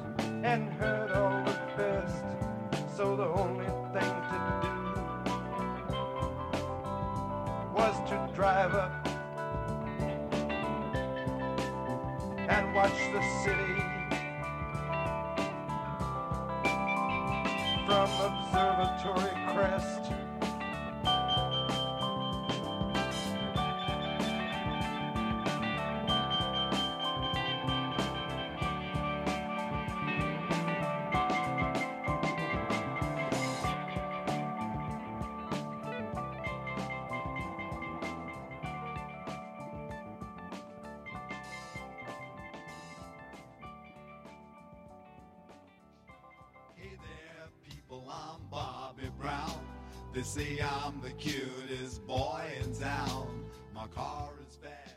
They 50.14 50.22
say 50.22 50.60
I'm 50.60 51.00
the 51.00 51.10
cutest 51.14 52.06
boy 52.06 52.44
in 52.62 52.72
town. 52.72 53.50
My 53.74 53.88
car 53.88 54.30
is 54.46 54.54
fast, 54.54 54.94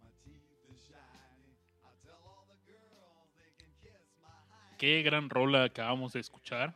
my 0.00 0.08
teeth 0.24 0.40
are 0.64 0.78
shiny. 0.88 1.52
I 1.84 1.92
tell 2.02 2.16
all 2.24 2.46
the 2.48 2.56
girls 2.72 3.28
they 3.36 3.52
can 3.58 3.68
kiss 3.82 4.08
my 4.22 4.30
high. 4.30 4.78
Qué 4.78 5.02
gran 5.02 5.28
rola 5.28 5.64
acabamos 5.64 6.14
de 6.14 6.20
escuchar. 6.20 6.74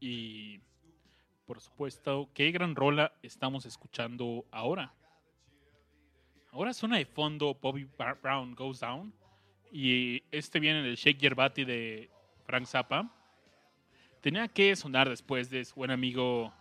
Y 0.00 0.58
por 1.46 1.60
supuesto, 1.60 2.28
qué 2.34 2.50
gran 2.50 2.74
rola 2.74 3.12
estamos 3.22 3.66
escuchando 3.66 4.44
ahora. 4.50 4.92
Ahora 6.50 6.74
suena 6.74 6.96
de 6.96 7.06
fondo 7.06 7.54
Bobby 7.54 7.88
Brown 8.20 8.56
Goes 8.56 8.80
Down. 8.80 9.14
Y 9.70 10.24
este 10.32 10.58
viene 10.58 10.82
del 10.82 10.96
Shake 10.96 11.32
Body 11.36 11.64
de 11.64 12.10
Frank 12.46 12.66
Zappa. 12.66 13.08
Tenía 14.20 14.48
que 14.48 14.74
sonar 14.74 15.08
después 15.08 15.50
de 15.50 15.64
su 15.64 15.76
buen 15.76 15.92
amigo 15.92 16.52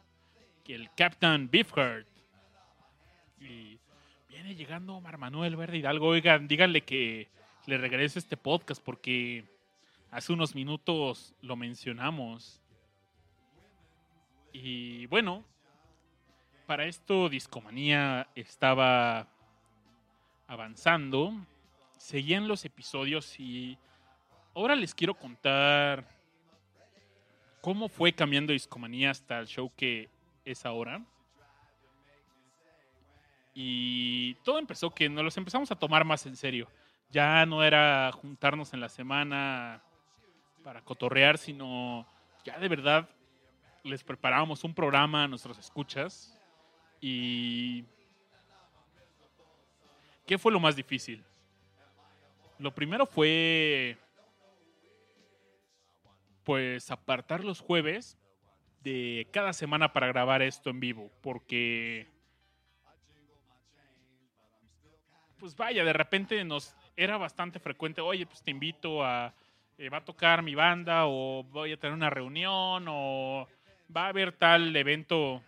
el 0.74 0.90
Captain 0.96 1.50
Beefheart. 1.50 2.08
Y 3.40 3.80
viene 4.30 4.56
llegando 4.56 4.96
Omar 4.96 5.18
Manuel 5.18 5.56
Verde 5.56 5.78
Hidalgo. 5.78 6.08
Oigan, 6.08 6.48
díganle 6.48 6.82
que 6.82 7.28
le 7.66 7.78
regrese 7.78 8.20
este 8.20 8.38
podcast 8.38 8.82
porque 8.84 9.46
hace 10.12 10.34
unos 10.34 10.56
minutos 10.56 11.34
lo 11.42 11.56
mencionamos. 11.56 12.62
Y 14.52 15.06
bueno, 15.08 15.44
para 16.66 16.86
esto 16.86 17.30
Discomanía 17.30 18.28
estaba 18.36 19.28
avanzando. 20.48 21.34
Seguían 21.98 22.48
los 22.48 22.66
episodios 22.66 23.40
y 23.40 23.78
ahora 24.56 24.76
les 24.76 24.96
quiero 24.96 25.14
contar 25.14 26.08
cómo 27.62 27.90
fue 27.90 28.14
cambiando 28.14 28.54
Discomanía 28.54 29.12
hasta 29.12 29.40
el 29.40 29.48
show 29.48 29.72
que 29.76 30.10
es 30.48 30.66
ahora. 30.66 31.04
Y 33.54 34.36
todo 34.36 34.60
empezó 34.60 34.92
que 34.92 35.10
nos 35.10 35.24
los 35.24 35.38
empezamos 35.38 35.72
a 35.72 35.76
tomar 35.76 36.06
más 36.06 36.26
en 36.26 36.36
serio. 36.36 36.68
Ya 37.10 37.46
no 37.46 37.64
era 37.64 38.12
juntarnos 38.14 38.74
en 38.74 38.80
la 38.80 38.90
semana 38.90 39.82
para 40.64 40.82
cotorrear, 40.82 41.38
sino 41.38 42.06
ya 42.46 42.60
de 42.60 42.68
verdad 42.68 43.10
les 43.84 44.04
preparábamos 44.04 44.64
un 44.64 44.74
programa 44.74 45.24
a 45.24 45.28
nuestros 45.28 45.58
escuchas. 45.58 46.38
Y. 47.02 47.84
¿Qué 50.26 50.38
fue 50.38 50.52
lo 50.52 50.60
más 50.60 50.76
difícil? 50.76 51.24
Lo 52.60 52.74
primero 52.74 53.06
fue. 53.06 53.98
Pues 56.44 56.90
apartar 56.92 57.44
los 57.44 57.60
jueves 57.60 58.18
de 58.82 59.28
cada 59.32 59.54
semana 59.54 59.94
para 59.94 60.08
grabar 60.08 60.42
esto 60.42 60.70
en 60.70 60.80
vivo. 60.80 61.12
Porque. 61.22 62.08
Pues 65.38 65.56
vaya, 65.56 65.84
de 65.84 65.94
repente 65.94 66.44
nos 66.44 66.76
era 66.96 67.18
bastante 67.18 67.60
frecuente. 67.60 68.02
Oye, 68.02 68.26
pues 68.26 68.42
te 68.42 68.52
invito 68.52 69.04
a. 69.04 69.34
eh, 69.78 69.90
va 69.90 69.98
a 69.98 70.06
tocar 70.06 70.42
mi 70.42 70.56
banda, 70.56 71.06
o 71.06 71.44
voy 71.44 71.74
a 71.74 71.78
tener 71.78 71.94
una 71.94 72.10
reunión, 72.10 72.86
o 72.88 73.48
va 73.96 74.06
a 74.06 74.10
haber 74.10 74.32
tal 74.32 74.76
evento, 74.76 75.42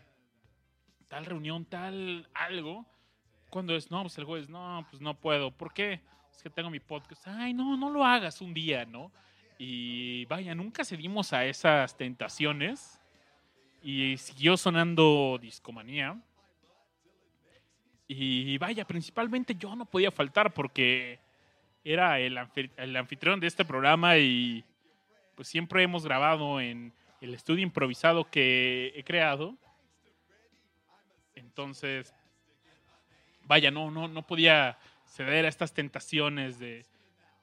tal 1.08 1.26
reunión, 1.26 1.66
tal 1.66 2.30
algo. 2.34 2.86
Cuando 3.50 3.76
es, 3.76 3.90
no, 3.90 4.02
pues 4.04 4.18
el 4.20 4.26
jueves, 4.26 4.50
no, 4.50 4.86
pues 4.90 5.02
no 5.02 5.16
puedo. 5.16 5.50
¿Por 5.52 5.74
qué? 5.74 6.02
Es 6.32 6.44
que 6.44 6.50
tengo 6.52 6.70
mi 6.70 6.80
podcast. 6.80 7.28
Ay, 7.28 7.54
no, 7.54 7.76
no 7.76 7.90
lo 7.90 8.06
hagas 8.06 8.42
un 8.42 8.54
día, 8.54 8.86
¿no? 8.86 9.12
Y 9.58 10.26
vaya, 10.26 10.56
nunca 10.56 10.86
cedimos 10.86 11.34
a 11.34 11.46
esas 11.46 11.98
tentaciones. 11.98 12.99
Y 13.82 14.18
siguió 14.18 14.58
sonando 14.58 15.40
discomanía. 15.42 16.20
Y 18.08 18.58
vaya, 18.58 18.86
principalmente 18.86 19.56
yo 19.56 19.76
no 19.76 19.86
podía 19.86 20.12
faltar 20.12 20.54
porque 20.54 21.20
era 21.84 22.20
el, 22.20 22.38
anfi- 22.38 22.72
el 22.76 22.96
anfitrión 22.96 23.40
de 23.40 23.48
este 23.48 23.64
programa 23.64 24.18
y 24.18 24.64
pues 25.36 25.48
siempre 25.48 25.84
hemos 25.84 26.04
grabado 26.04 26.60
en 26.60 26.92
el 27.22 27.34
estudio 27.34 27.64
improvisado 27.64 28.30
que 28.30 28.92
he 28.96 29.04
creado. 29.04 29.56
Entonces, 31.36 32.14
vaya, 33.46 33.72
no, 33.72 33.92
no, 33.92 34.08
no 34.08 34.26
podía 34.26 34.78
ceder 35.06 35.46
a 35.46 35.50
estas 35.50 35.74
tentaciones 35.74 36.60
de... 36.60 36.86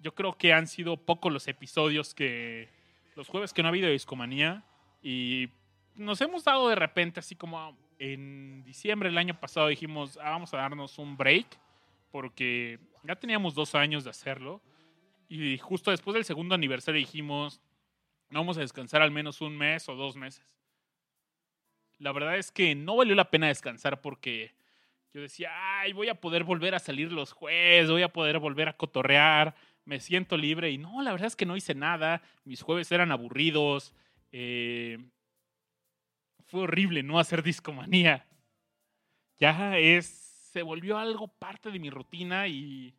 Yo 0.00 0.14
creo 0.14 0.36
que 0.36 0.52
han 0.52 0.66
sido 0.66 0.96
pocos 0.96 1.32
los 1.32 1.48
episodios 1.48 2.12
que... 2.12 2.68
Los 3.14 3.28
jueves 3.28 3.54
que 3.54 3.62
no 3.62 3.68
ha 3.68 3.70
habido 3.70 3.88
discomanía 3.88 4.62
y 5.02 5.48
nos 5.96 6.20
hemos 6.20 6.44
dado 6.44 6.68
de 6.68 6.74
repente 6.74 7.20
así 7.20 7.34
como 7.34 7.76
en 7.98 8.62
diciembre 8.64 9.08
del 9.08 9.18
año 9.18 9.38
pasado 9.38 9.68
dijimos, 9.68 10.18
"Ah, 10.22 10.30
vamos 10.30 10.52
a 10.54 10.58
darnos 10.58 10.98
un 10.98 11.16
break 11.16 11.46
porque 12.10 12.78
ya 13.02 13.16
teníamos 13.16 13.54
dos 13.54 13.74
años 13.74 14.04
de 14.04 14.10
hacerlo 14.10 14.62
y 15.28 15.58
justo 15.58 15.90
después 15.90 16.14
del 16.14 16.24
segundo 16.24 16.54
aniversario 16.54 16.98
dijimos, 16.98 17.60
vamos 18.30 18.56
a 18.56 18.60
descansar 18.60 19.02
al 19.02 19.10
menos 19.10 19.40
un 19.40 19.56
mes 19.56 19.88
o 19.88 19.94
dos 19.94 20.16
meses. 20.16 20.56
La 21.98 22.12
verdad 22.12 22.36
es 22.36 22.52
que 22.52 22.74
no 22.74 22.96
valió 22.96 23.14
la 23.14 23.30
pena 23.30 23.48
descansar 23.48 24.00
porque 24.00 24.54
yo 25.12 25.20
decía, 25.22 25.50
ay, 25.80 25.92
voy 25.92 26.08
a 26.08 26.20
poder 26.20 26.44
volver 26.44 26.74
a 26.74 26.78
salir 26.78 27.10
los 27.10 27.32
jueves, 27.32 27.90
voy 27.90 28.02
a 28.02 28.12
poder 28.12 28.38
volver 28.38 28.68
a 28.68 28.76
cotorrear, 28.76 29.54
me 29.84 29.98
siento 30.00 30.36
libre. 30.36 30.70
Y 30.70 30.78
no, 30.78 31.00
la 31.02 31.12
verdad 31.12 31.28
es 31.28 31.36
que 31.36 31.46
no 31.46 31.56
hice 31.56 31.74
nada, 31.74 32.22
mis 32.44 32.60
jueves 32.60 32.92
eran 32.92 33.12
aburridos, 33.12 33.94
eh, 34.30 34.98
fue 36.46 36.62
horrible 36.62 37.02
no 37.02 37.18
hacer 37.18 37.42
discomanía. 37.42 38.26
Ya 39.38 39.76
es, 39.78 40.06
se 40.52 40.62
volvió 40.62 40.96
algo 40.98 41.28
parte 41.28 41.70
de 41.70 41.78
mi 41.78 41.90
rutina 41.90 42.48
y... 42.48 42.94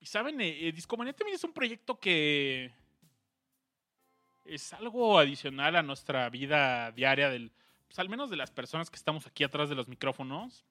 Y 0.00 0.06
saben, 0.06 0.40
eh, 0.40 0.68
eh, 0.68 0.72
Discomanía 0.72 1.12
también 1.12 1.34
es 1.34 1.42
un 1.42 1.52
proyecto 1.52 1.98
que 1.98 2.72
es 4.44 4.72
algo 4.72 5.18
adicional 5.18 5.74
a 5.74 5.82
nuestra 5.82 6.30
vida 6.30 6.92
diaria 6.92 7.28
del, 7.28 7.50
pues 7.88 7.98
al 7.98 8.08
menos 8.08 8.30
de 8.30 8.36
las 8.36 8.52
personas 8.52 8.90
que 8.90 8.96
estamos 8.96 9.26
aquí 9.26 9.42
atrás 9.42 9.68
de 9.68 9.74
los 9.74 9.88
micrófonos. 9.88 10.64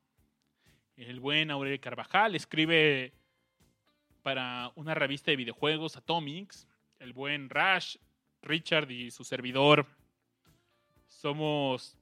El 0.95 1.19
buen 1.19 1.51
Aurelio 1.51 1.79
Carvajal 1.81 2.35
escribe 2.35 3.13
para 4.23 4.71
una 4.75 4.95
revista 4.95 5.29
de 5.29 5.37
videojuegos, 5.37 5.97
Atomics. 5.97 6.65
El 6.99 7.11
buen 7.11 7.49
Rash, 7.49 7.97
Richard 8.41 8.89
y 8.89 9.11
su 9.11 9.25
servidor 9.25 9.87
somos 11.07 11.97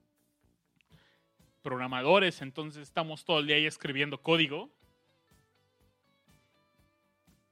programadores, 1.62 2.42
entonces 2.42 2.82
estamos 2.82 3.24
todo 3.24 3.40
el 3.40 3.46
día 3.46 3.56
ahí 3.56 3.66
escribiendo 3.66 4.22
código. 4.22 4.70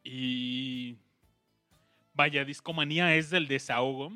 Y 0.05 0.97
vaya, 2.13 2.45
Discomanía 2.45 3.17
es 3.17 3.31
del 3.31 3.49
desahogo 3.49 4.13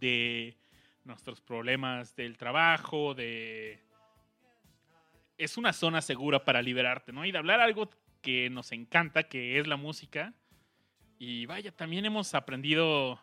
de 0.00 0.56
nuestros 1.04 1.40
problemas 1.40 2.16
del 2.16 2.36
trabajo, 2.36 3.14
de... 3.14 3.78
Es 5.38 5.56
una 5.56 5.72
zona 5.72 6.00
segura 6.00 6.44
para 6.44 6.62
liberarte, 6.62 7.12
¿no? 7.12 7.24
Y 7.24 7.30
de 7.30 7.38
hablar 7.38 7.60
algo 7.60 7.90
que 8.22 8.50
nos 8.50 8.72
encanta, 8.72 9.24
que 9.24 9.58
es 9.58 9.66
la 9.66 9.76
música. 9.76 10.34
Y 11.18 11.46
vaya, 11.46 11.70
también 11.70 12.06
hemos 12.06 12.34
aprendido 12.34 13.20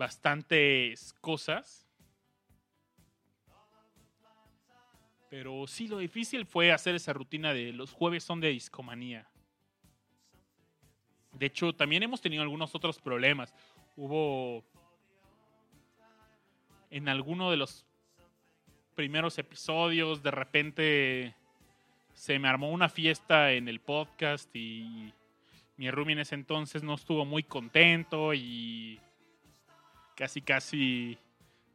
bastantes 0.00 1.12
cosas. 1.20 1.86
Pero 5.28 5.66
sí, 5.66 5.88
lo 5.88 5.98
difícil 5.98 6.46
fue 6.46 6.72
hacer 6.72 6.94
esa 6.94 7.12
rutina 7.12 7.52
de 7.52 7.74
los 7.74 7.92
jueves 7.92 8.24
son 8.24 8.40
de 8.40 8.48
discomanía. 8.48 9.28
De 11.34 11.46
hecho, 11.46 11.74
también 11.74 12.02
hemos 12.02 12.22
tenido 12.22 12.42
algunos 12.42 12.74
otros 12.74 12.98
problemas. 12.98 13.54
Hubo 13.94 14.64
en 16.90 17.06
alguno 17.10 17.50
de 17.50 17.58
los 17.58 17.84
primeros 18.94 19.36
episodios, 19.38 20.22
de 20.22 20.30
repente 20.30 21.34
se 22.14 22.38
me 22.38 22.48
armó 22.48 22.70
una 22.70 22.88
fiesta 22.88 23.52
en 23.52 23.68
el 23.68 23.80
podcast 23.80 24.48
y 24.56 25.12
mi 25.76 25.90
roomie 25.90 26.14
en 26.14 26.20
ese 26.20 26.36
entonces 26.36 26.82
no 26.82 26.94
estuvo 26.94 27.26
muy 27.26 27.42
contento 27.42 28.32
y 28.32 28.98
casi 30.16 30.42
casi 30.42 31.18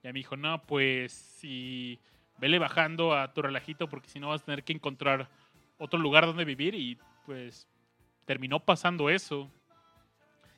ya 0.04 0.14
me 0.14 0.20
dijo, 0.20 0.38
no, 0.38 0.62
pues 0.68 1.12
si 1.12 2.00
vele 2.38 2.60
bajando 2.60 3.14
a 3.16 3.34
tu 3.34 3.42
relajito 3.42 3.90
porque 3.90 4.10
si 4.10 4.20
no 4.20 4.30
vas 4.30 4.42
a 4.42 4.46
tener 4.46 4.64
que 4.64 4.74
encontrar 4.74 5.30
otro 5.78 6.00
lugar 6.00 6.26
donde 6.26 6.46
vivir 6.46 6.76
y 6.76 6.98
pues 7.26 7.68
terminó 8.26 8.60
pasando 8.60 9.10
eso. 9.10 9.50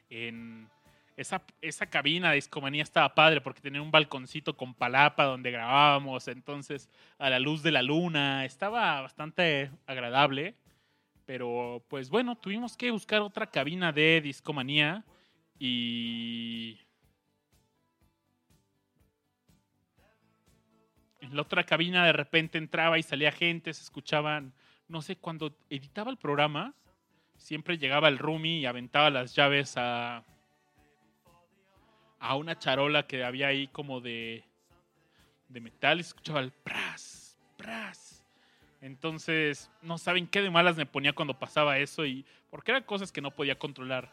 En 0.10 0.70
esa, 1.16 1.42
esa 1.62 1.86
cabina 1.86 2.30
de 2.30 2.36
discomanía 2.36 2.84
estaba 2.84 3.16
padre 3.16 3.42
porque 3.42 3.62
tenía 3.62 3.82
un 3.82 3.92
balconcito 3.92 4.56
con 4.56 4.74
palapa 4.74 5.26
donde 5.26 5.52
grabábamos, 5.52 6.28
entonces 6.28 6.90
a 7.18 7.30
la 7.30 7.40
luz 7.40 7.64
de 7.64 7.72
la 7.72 7.82
luna, 7.82 8.46
estaba 8.46 9.02
bastante 9.02 9.72
agradable. 9.86 10.56
Pero 11.26 11.84
pues 11.90 12.10
bueno, 12.10 12.38
tuvimos 12.38 12.78
que 12.78 12.92
buscar 12.92 13.22
otra 13.22 13.48
cabina 13.48 13.92
de 13.92 14.22
discomanía 14.22 15.04
y 15.60 16.80
la 21.32 21.42
otra 21.42 21.64
cabina 21.64 22.06
de 22.06 22.14
repente 22.14 22.58
entraba 22.58 22.98
y 22.98 23.04
salía 23.04 23.32
gente, 23.32 23.74
se 23.74 23.84
escuchaban, 23.84 24.54
no 24.88 25.02
sé, 25.02 25.16
cuando 25.16 25.56
editaba 25.70 26.12
el 26.12 26.18
programa, 26.18 26.74
siempre 27.38 27.78
llegaba 27.78 28.08
el 28.08 28.18
roomie 28.18 28.60
y 28.60 28.66
aventaba 28.66 29.10
las 29.10 29.36
llaves 29.36 29.76
a, 29.78 30.24
a 32.20 32.36
una 32.36 32.58
charola 32.58 33.08
que 33.08 33.24
había 33.24 33.48
ahí 33.48 33.68
como 33.68 34.02
de, 34.02 34.44
de 35.50 35.62
metal 35.62 35.98
y 35.98 36.02
escuchaba 36.02 36.40
el 36.40 36.52
pras, 36.52 37.38
pras. 37.58 38.24
Entonces, 38.82 39.72
no 39.82 39.98
saben 39.98 40.28
qué 40.28 40.42
de 40.42 40.50
malas 40.50 40.78
me 40.78 40.86
ponía 40.86 41.14
cuando 41.14 41.38
pasaba 41.38 41.80
eso 41.80 42.06
y 42.06 42.26
porque 42.50 42.72
eran 42.72 42.84
cosas 42.84 43.12
que 43.12 43.22
no 43.22 43.32
podía 43.32 43.58
controlar. 43.58 44.12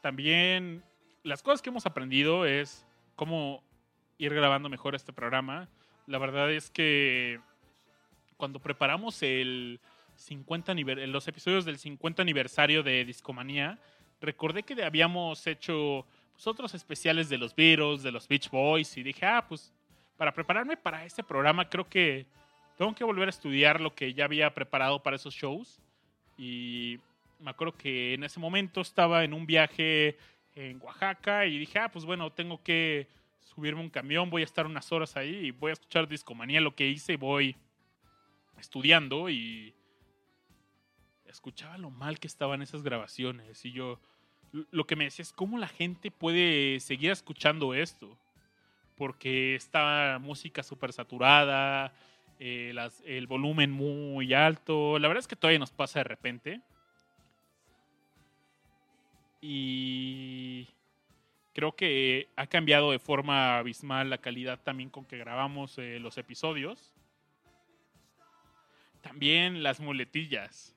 También 0.00 0.84
las 1.22 1.42
cosas 1.42 1.60
que 1.60 1.70
hemos 1.70 1.86
aprendido 1.86 2.46
es 2.46 2.86
cómo 3.16 3.62
ir 4.18 4.32
grabando 4.32 4.68
mejor 4.68 4.94
este 4.94 5.12
programa. 5.12 5.68
La 6.06 6.18
verdad 6.18 6.50
es 6.52 6.70
que 6.70 7.40
cuando 8.36 8.60
preparamos 8.60 9.22
el 9.22 9.80
50 10.16 10.72
aniver- 10.72 11.06
los 11.06 11.26
episodios 11.28 11.64
del 11.64 11.78
50 11.78 12.22
aniversario 12.22 12.82
de 12.82 13.04
Discomanía, 13.04 13.78
recordé 14.20 14.62
que 14.62 14.82
habíamos 14.84 15.46
hecho 15.46 16.06
pues, 16.34 16.46
otros 16.46 16.74
especiales 16.74 17.28
de 17.28 17.38
los 17.38 17.54
Beatles, 17.54 18.02
de 18.02 18.12
los 18.12 18.28
Beach 18.28 18.50
Boys, 18.50 18.96
y 18.96 19.02
dije, 19.02 19.26
ah, 19.26 19.44
pues 19.48 19.72
para 20.16 20.32
prepararme 20.32 20.76
para 20.76 21.04
este 21.04 21.22
programa 21.22 21.68
creo 21.68 21.88
que 21.88 22.26
tengo 22.78 22.94
que 22.94 23.04
volver 23.04 23.28
a 23.28 23.30
estudiar 23.30 23.80
lo 23.80 23.94
que 23.94 24.14
ya 24.14 24.24
había 24.24 24.52
preparado 24.54 25.02
para 25.02 25.16
esos 25.16 25.34
shows. 25.34 25.80
Y 26.38 26.98
me 27.40 27.50
acuerdo 27.50 27.76
que 27.76 28.14
en 28.14 28.24
ese 28.24 28.38
momento 28.38 28.80
estaba 28.80 29.24
en 29.24 29.32
un 29.34 29.46
viaje 29.46 30.16
en 30.54 30.80
Oaxaca 30.82 31.46
y 31.46 31.58
dije, 31.58 31.78
ah, 31.78 31.90
pues 31.90 32.04
bueno, 32.04 32.30
tengo 32.32 32.62
que 32.62 33.08
subirme 33.46 33.80
un 33.80 33.90
camión, 33.90 34.28
voy 34.28 34.42
a 34.42 34.44
estar 34.44 34.66
unas 34.66 34.90
horas 34.92 35.16
ahí 35.16 35.46
y 35.46 35.50
voy 35.52 35.70
a 35.70 35.74
escuchar 35.74 36.08
Discomanía, 36.08 36.60
lo 36.60 36.74
que 36.74 36.88
hice 36.88 37.16
voy 37.16 37.56
estudiando 38.58 39.30
y 39.30 39.74
escuchaba 41.26 41.78
lo 41.78 41.90
mal 41.90 42.18
que 42.18 42.26
estaban 42.26 42.60
esas 42.62 42.82
grabaciones. 42.82 43.64
Y 43.64 43.72
yo 43.72 44.00
lo 44.70 44.86
que 44.86 44.96
me 44.96 45.04
decía 45.04 45.22
es 45.22 45.32
cómo 45.32 45.58
la 45.58 45.68
gente 45.68 46.10
puede 46.10 46.80
seguir 46.80 47.10
escuchando 47.10 47.74
esto 47.74 48.18
porque 48.96 49.54
está 49.54 50.18
música 50.20 50.62
súper 50.62 50.92
saturada, 50.92 51.92
eh, 52.38 52.74
el 53.04 53.26
volumen 53.26 53.70
muy 53.70 54.32
alto, 54.34 54.98
la 54.98 55.08
verdad 55.08 55.20
es 55.20 55.28
que 55.28 55.36
todavía 55.36 55.58
nos 55.58 55.70
pasa 55.70 56.00
de 56.00 56.04
repente. 56.04 56.60
Y 59.40 60.66
creo 61.56 61.74
que 61.74 62.28
ha 62.36 62.46
cambiado 62.46 62.90
de 62.90 62.98
forma 62.98 63.56
abismal 63.56 64.10
la 64.10 64.18
calidad 64.18 64.60
también 64.62 64.90
con 64.90 65.06
que 65.06 65.16
grabamos 65.16 65.78
eh, 65.78 65.98
los 65.98 66.18
episodios. 66.18 66.92
También 69.00 69.62
las 69.62 69.80
muletillas. 69.80 70.76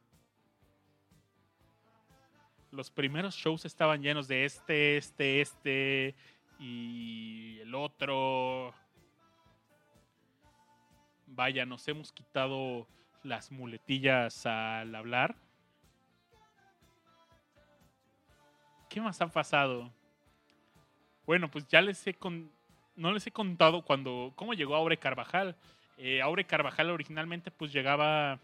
Los 2.72 2.90
primeros 2.90 3.36
shows 3.36 3.66
estaban 3.66 4.02
llenos 4.02 4.30
de 4.30 4.46
este, 4.46 4.96
este, 4.96 5.42
este 5.42 6.16
y 6.60 7.60
el 7.60 7.76
otro. 7.76 8.74
Vaya, 11.28 11.66
nos 11.66 11.86
hemos 11.90 12.14
quitado 12.14 12.88
las 13.24 13.52
muletillas 13.52 14.46
al 14.46 14.96
hablar. 14.96 15.36
¿Qué 18.88 19.02
más 19.02 19.20
ha 19.20 19.28
pasado? 19.28 19.92
Bueno, 21.30 21.52
pues 21.52 21.68
ya 21.68 21.80
les 21.84 22.08
he 22.08 22.16
con... 22.16 22.52
no 22.96 23.14
les 23.14 23.28
he 23.28 23.32
contado 23.32 23.84
cuando 23.84 24.34
cómo 24.36 24.56
llegó 24.56 24.74
Aure 24.76 24.98
Carvajal. 24.98 25.56
Eh, 26.00 26.24
Aure 26.24 26.44
Carvajal 26.44 26.90
originalmente 26.90 27.52
pues 27.52 27.72
llegaba 27.72 28.40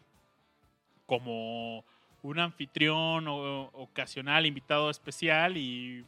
como 1.07 1.83
un 2.21 2.37
anfitrión 2.37 3.27
o, 3.27 3.71
ocasional, 3.73 4.45
invitado 4.45 4.91
especial 4.91 5.57
y 5.57 6.05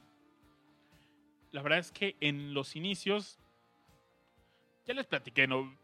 la 1.52 1.64
verdad 1.64 1.80
es 1.80 1.92
que 1.92 2.16
en 2.22 2.54
los 2.54 2.76
inicios 2.76 3.40
ya 4.86 4.94
les 4.94 5.08
platiqué, 5.08 5.48
¿no? 5.48 5.76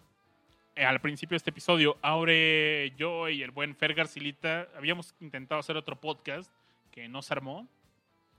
Eh, 0.76 0.86
al 0.86 1.02
principio 1.02 1.34
de 1.34 1.38
este 1.38 1.50
episodio, 1.50 1.98
Aure, 2.04 2.94
yo 2.98 3.30
y 3.30 3.42
el 3.42 3.50
buen 3.50 3.76
Fer 3.76 3.96
Garcilita 3.96 4.68
habíamos 4.78 5.16
intentado 5.22 5.60
hacer 5.60 5.76
otro 5.76 6.00
podcast 6.00 6.52
que 6.92 7.10
no 7.10 7.24
se 7.24 7.34
armó. 7.34 7.68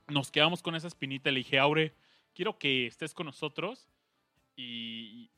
Nos 0.07 0.31
quedamos 0.31 0.61
con 0.61 0.73
esa 0.75 0.87
espinita. 0.87 1.31
Le 1.31 1.39
dije, 1.39 1.59
Aure, 1.59 1.91
quiero 2.35 2.59
que 2.59 2.85
estés 2.85 3.13
con 3.13 3.25
nosotros. 3.25 3.89
Y 4.55 5.31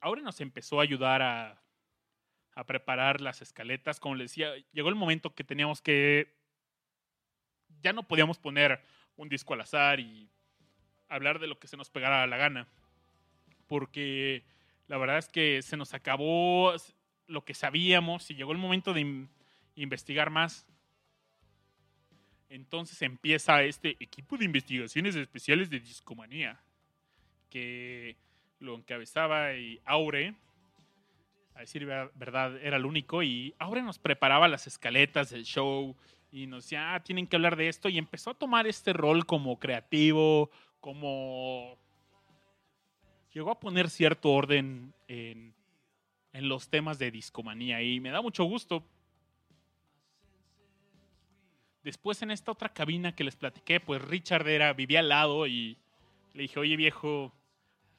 Aure 0.00 0.22
nos 0.22 0.40
empezó 0.40 0.80
a 0.80 0.84
ayudar 0.84 1.20
a, 1.20 1.62
preparar 2.66 3.20
las 3.20 3.42
escaletas. 3.42 4.00
Como 4.00 4.14
les 4.14 4.30
decía, 4.30 4.54
llegó 4.72 4.88
el 4.88 4.94
momento 4.94 5.34
que 5.34 5.44
teníamos 5.44 5.82
que. 5.82 6.34
Ya 7.82 7.92
no 7.92 8.04
podíamos 8.04 8.38
poner 8.38 8.80
un 9.16 9.28
disco 9.28 9.52
al 9.52 9.60
azar 9.60 10.00
y 10.00 10.30
hablar 11.08 11.38
de 11.38 11.46
lo 11.46 11.58
que 11.58 11.68
se 11.68 11.76
nos 11.76 11.90
pegara 11.90 12.26
la 12.26 12.36
gana. 12.38 12.66
Porque 13.66 14.44
la 14.88 14.96
verdad 14.96 15.18
es 15.18 15.28
que 15.28 15.60
se 15.60 15.76
nos 15.76 15.92
acabó 15.92 16.72
lo 17.26 17.44
que 17.44 17.54
sabíamos 17.54 18.30
y 18.30 18.34
llegó 18.34 18.52
el 18.52 18.58
momento 18.58 18.94
de 18.94 19.00
in- 19.00 19.28
investigar 19.74 20.30
más. 20.30 20.66
Entonces 22.48 23.02
empieza 23.02 23.62
este 23.62 23.96
equipo 24.00 24.36
de 24.36 24.44
investigaciones 24.44 25.16
especiales 25.16 25.68
de 25.70 25.80
discomanía 25.80 26.60
que 27.50 28.16
lo 28.60 28.74
encabezaba 28.76 29.54
y 29.54 29.80
Aure, 29.84 30.34
a 31.54 31.60
decir 31.60 31.84
ver- 31.86 32.10
verdad, 32.14 32.56
era 32.62 32.76
el 32.76 32.86
único 32.86 33.22
y 33.22 33.54
Aure 33.58 33.82
nos 33.82 33.98
preparaba 33.98 34.46
las 34.48 34.66
escaletas 34.66 35.30
del 35.30 35.44
show 35.44 35.96
y 36.30 36.46
nos 36.46 36.64
decía, 36.64 36.94
ah, 36.94 37.02
tienen 37.02 37.26
que 37.26 37.36
hablar 37.36 37.56
de 37.56 37.68
esto 37.68 37.88
y 37.88 37.98
empezó 37.98 38.30
a 38.30 38.34
tomar 38.34 38.66
este 38.66 38.92
rol 38.92 39.26
como 39.26 39.58
creativo, 39.58 40.50
como 40.80 41.78
llegó 43.32 43.50
a 43.50 43.60
poner 43.60 43.90
cierto 43.90 44.30
orden 44.32 44.92
en, 45.08 45.54
en 46.32 46.48
los 46.48 46.68
temas 46.68 46.98
de 46.98 47.10
discomanía 47.10 47.82
y 47.82 48.00
me 48.00 48.10
da 48.10 48.20
mucho 48.22 48.44
gusto. 48.44 48.84
Después 51.86 52.20
en 52.22 52.32
esta 52.32 52.50
otra 52.50 52.70
cabina 52.70 53.14
que 53.14 53.22
les 53.22 53.36
platiqué, 53.36 53.78
pues 53.78 54.02
Richard 54.02 54.48
era, 54.48 54.72
vivía 54.72 54.98
al 54.98 55.08
lado 55.08 55.46
y 55.46 55.78
le 56.34 56.42
dije, 56.42 56.58
oye 56.58 56.74
viejo, 56.76 57.32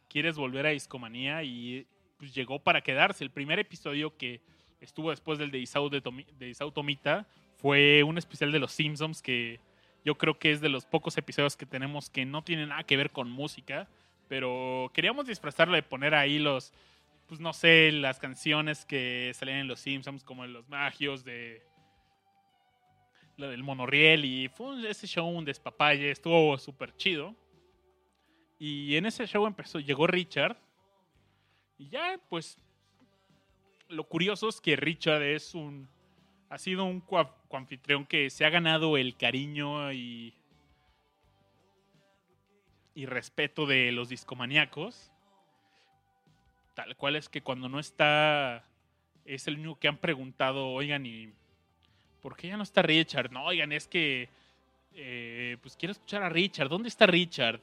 ¿quieres 0.10 0.36
volver 0.36 0.66
a 0.66 0.72
discomanía? 0.72 1.42
Y 1.44 1.88
pues 2.18 2.36
llegó 2.36 2.60
para 2.60 2.82
quedarse. 2.82 3.24
El 3.24 3.32
primer 3.32 3.60
episodio 3.60 4.18
que 4.18 4.42
estuvo 4.82 5.10
después 5.10 5.40
del 5.40 5.52
de 5.52 5.60
Isao, 5.60 5.90
de 5.90 6.02
Tomita 6.02 7.28
fue 7.56 8.04
un 8.04 8.18
especial 8.18 8.52
de 8.52 8.60
los 8.60 8.74
Simpsons 8.74 9.22
que 9.22 9.62
yo 10.04 10.18
creo 10.18 10.38
que 10.38 10.52
es 10.52 10.60
de 10.60 10.68
los 10.68 10.86
pocos 10.86 11.18
episodios 11.18 11.56
que 11.56 11.66
tenemos 11.66 12.10
que 12.10 12.26
no 12.26 12.44
tienen 12.44 12.68
nada 12.68 12.84
que 12.84 12.98
ver 12.98 13.12
con 13.12 13.32
música, 13.32 13.88
pero 14.28 14.92
queríamos 14.94 15.28
disfrazarlo 15.28 15.76
de 15.76 15.84
poner 15.84 16.14
ahí 16.14 16.40
los, 16.40 16.74
pues 17.26 17.40
no 17.40 17.54
sé, 17.54 17.94
las 17.94 18.20
canciones 18.20 18.84
que 18.84 19.32
salían 19.34 19.60
en 19.60 19.70
los 19.70 19.80
Simpsons, 19.80 20.26
como 20.26 20.44
en 20.44 20.52
los 20.52 20.68
magios 20.68 21.24
de 21.24 21.66
lo 23.38 23.50
del 23.50 23.64
monorriel 23.64 24.26
y 24.26 24.50
fue 24.50 24.68
un- 24.68 24.86
ese 24.86 25.08
show 25.08 25.28
un 25.30 25.46
despapalle, 25.46 26.10
estuvo 26.12 26.58
súper 26.58 26.96
chido. 26.96 27.36
Y 28.60 28.96
en 28.96 29.06
ese 29.06 29.28
show 29.28 29.46
empezó, 29.46 29.80
llegó 29.80 30.08
Richard. 30.08 30.58
Y 31.78 31.90
ya, 31.90 32.20
pues, 32.30 32.58
lo 33.88 34.04
curioso 34.06 34.50
es 34.50 34.60
que 34.60 34.76
Richard 34.76 35.22
es 35.22 35.54
un, 35.54 35.88
ha 36.50 36.58
sido 36.58 36.84
un 36.86 37.00
coa- 37.00 37.36
coanfitrión 37.48 38.06
que 38.08 38.30
se 38.32 38.44
ha 38.46 38.50
ganado 38.50 38.98
el 38.98 39.16
cariño 39.16 39.94
y, 39.94 40.34
y 42.96 43.06
respeto 43.06 43.68
de 43.68 43.92
los 43.92 44.10
discomaníacos. 44.10 45.12
Tal 46.74 46.96
cual 46.96 47.16
es 47.16 47.30
que 47.30 47.42
cuando 47.44 47.70
no 47.70 47.80
está, 47.80 48.64
es 49.26 49.48
el 49.48 49.60
único 49.60 49.78
que 49.80 49.88
han 49.88 49.98
preguntado, 49.98 50.70
oigan, 50.70 51.06
¿y 51.06 51.32
por 52.28 52.36
qué 52.36 52.50
ya 52.50 52.58
no 52.58 52.64
está 52.64 52.82
Richard? 52.82 53.32
No, 53.32 53.46
oigan, 53.46 53.72
es 53.72 53.88
que, 53.88 54.28
eh, 54.96 55.56
pues 55.62 55.78
quiero 55.78 55.94
escuchar 55.94 56.24
a 56.24 56.28
Richard. 56.28 56.68
¿Dónde 56.68 56.90
está 56.90 57.06
Richard? 57.08 57.62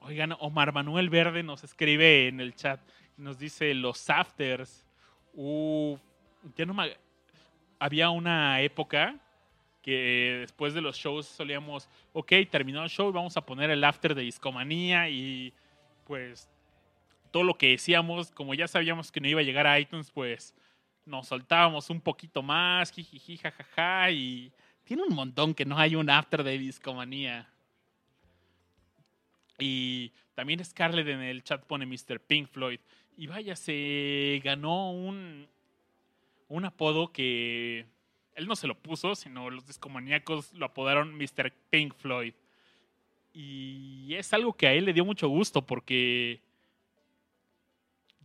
Oigan, 0.00 0.34
Omar 0.38 0.70
Manuel 0.70 1.08
Verde 1.08 1.42
nos 1.42 1.64
escribe 1.64 2.28
en 2.28 2.40
el 2.40 2.54
chat, 2.54 2.78
nos 3.16 3.38
dice 3.38 3.72
los 3.72 4.10
afters. 4.10 4.84
Uf, 5.32 5.98
ya 6.58 6.66
no 6.66 6.74
me- 6.74 6.94
Había 7.78 8.10
una 8.10 8.60
época 8.60 9.18
que 9.80 10.36
después 10.40 10.74
de 10.74 10.82
los 10.82 10.98
shows 10.98 11.24
solíamos, 11.24 11.88
ok, 12.12 12.32
terminó 12.50 12.82
el 12.84 12.90
show, 12.90 13.10
vamos 13.12 13.34
a 13.38 13.46
poner 13.46 13.70
el 13.70 13.82
after 13.82 14.14
de 14.14 14.24
Discomanía 14.24 15.08
y 15.08 15.54
pues 16.06 16.50
todo 17.30 17.44
lo 17.44 17.54
que 17.56 17.68
decíamos, 17.70 18.30
como 18.30 18.52
ya 18.52 18.68
sabíamos 18.68 19.10
que 19.10 19.22
no 19.22 19.28
iba 19.28 19.40
a 19.40 19.44
llegar 19.44 19.66
a 19.66 19.80
iTunes, 19.80 20.10
pues 20.10 20.54
nos 21.06 21.28
soltábamos 21.28 21.88
un 21.90 22.00
poquito 22.00 22.42
más, 22.42 22.90
jijiji, 22.90 23.38
jajaja, 23.38 24.10
y 24.10 24.52
tiene 24.84 25.04
un 25.04 25.14
montón 25.14 25.54
que 25.54 25.64
no 25.64 25.78
hay 25.78 25.94
un 25.96 26.10
after 26.10 26.42
de 26.42 26.58
Discomanía. 26.58 27.48
Y 29.58 30.12
también 30.34 30.64
Scarlett 30.64 31.08
en 31.08 31.20
el 31.20 31.42
chat 31.42 31.64
pone 31.64 31.86
Mr. 31.86 32.20
Pink 32.20 32.48
Floyd. 32.48 32.80
Y 33.16 33.26
vaya, 33.26 33.56
se 33.56 34.40
ganó 34.44 34.92
un, 34.92 35.48
un 36.48 36.64
apodo 36.64 37.10
que 37.10 37.86
él 38.34 38.46
no 38.46 38.54
se 38.54 38.66
lo 38.66 38.76
puso, 38.76 39.14
sino 39.14 39.48
los 39.48 39.66
discomaníacos 39.66 40.52
lo 40.52 40.66
apodaron 40.66 41.16
Mr. 41.16 41.52
Pink 41.70 41.94
Floyd. 41.94 42.34
Y 43.32 44.14
es 44.14 44.32
algo 44.32 44.52
que 44.52 44.66
a 44.66 44.72
él 44.72 44.84
le 44.84 44.92
dio 44.92 45.04
mucho 45.04 45.28
gusto 45.28 45.62
porque, 45.66 46.40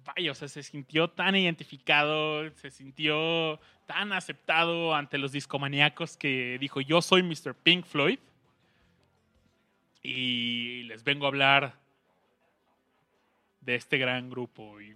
vaya, 0.05 0.31
o 0.31 0.35
sea, 0.35 0.47
se 0.47 0.63
sintió 0.63 1.09
tan 1.09 1.35
identificado, 1.35 2.49
se 2.55 2.71
sintió 2.71 3.59
tan 3.85 4.13
aceptado 4.13 4.95
ante 4.95 5.17
los 5.17 5.31
discomaníacos 5.31 6.17
que 6.17 6.57
dijo, 6.59 6.81
yo 6.81 7.01
soy 7.01 7.23
Mr. 7.23 7.55
Pink 7.55 7.85
Floyd 7.85 8.19
y 10.01 10.83
les 10.83 11.03
vengo 11.03 11.25
a 11.25 11.29
hablar 11.29 11.79
de 13.61 13.75
este 13.75 13.97
gran 13.97 14.29
grupo. 14.29 14.81
Y 14.81 14.95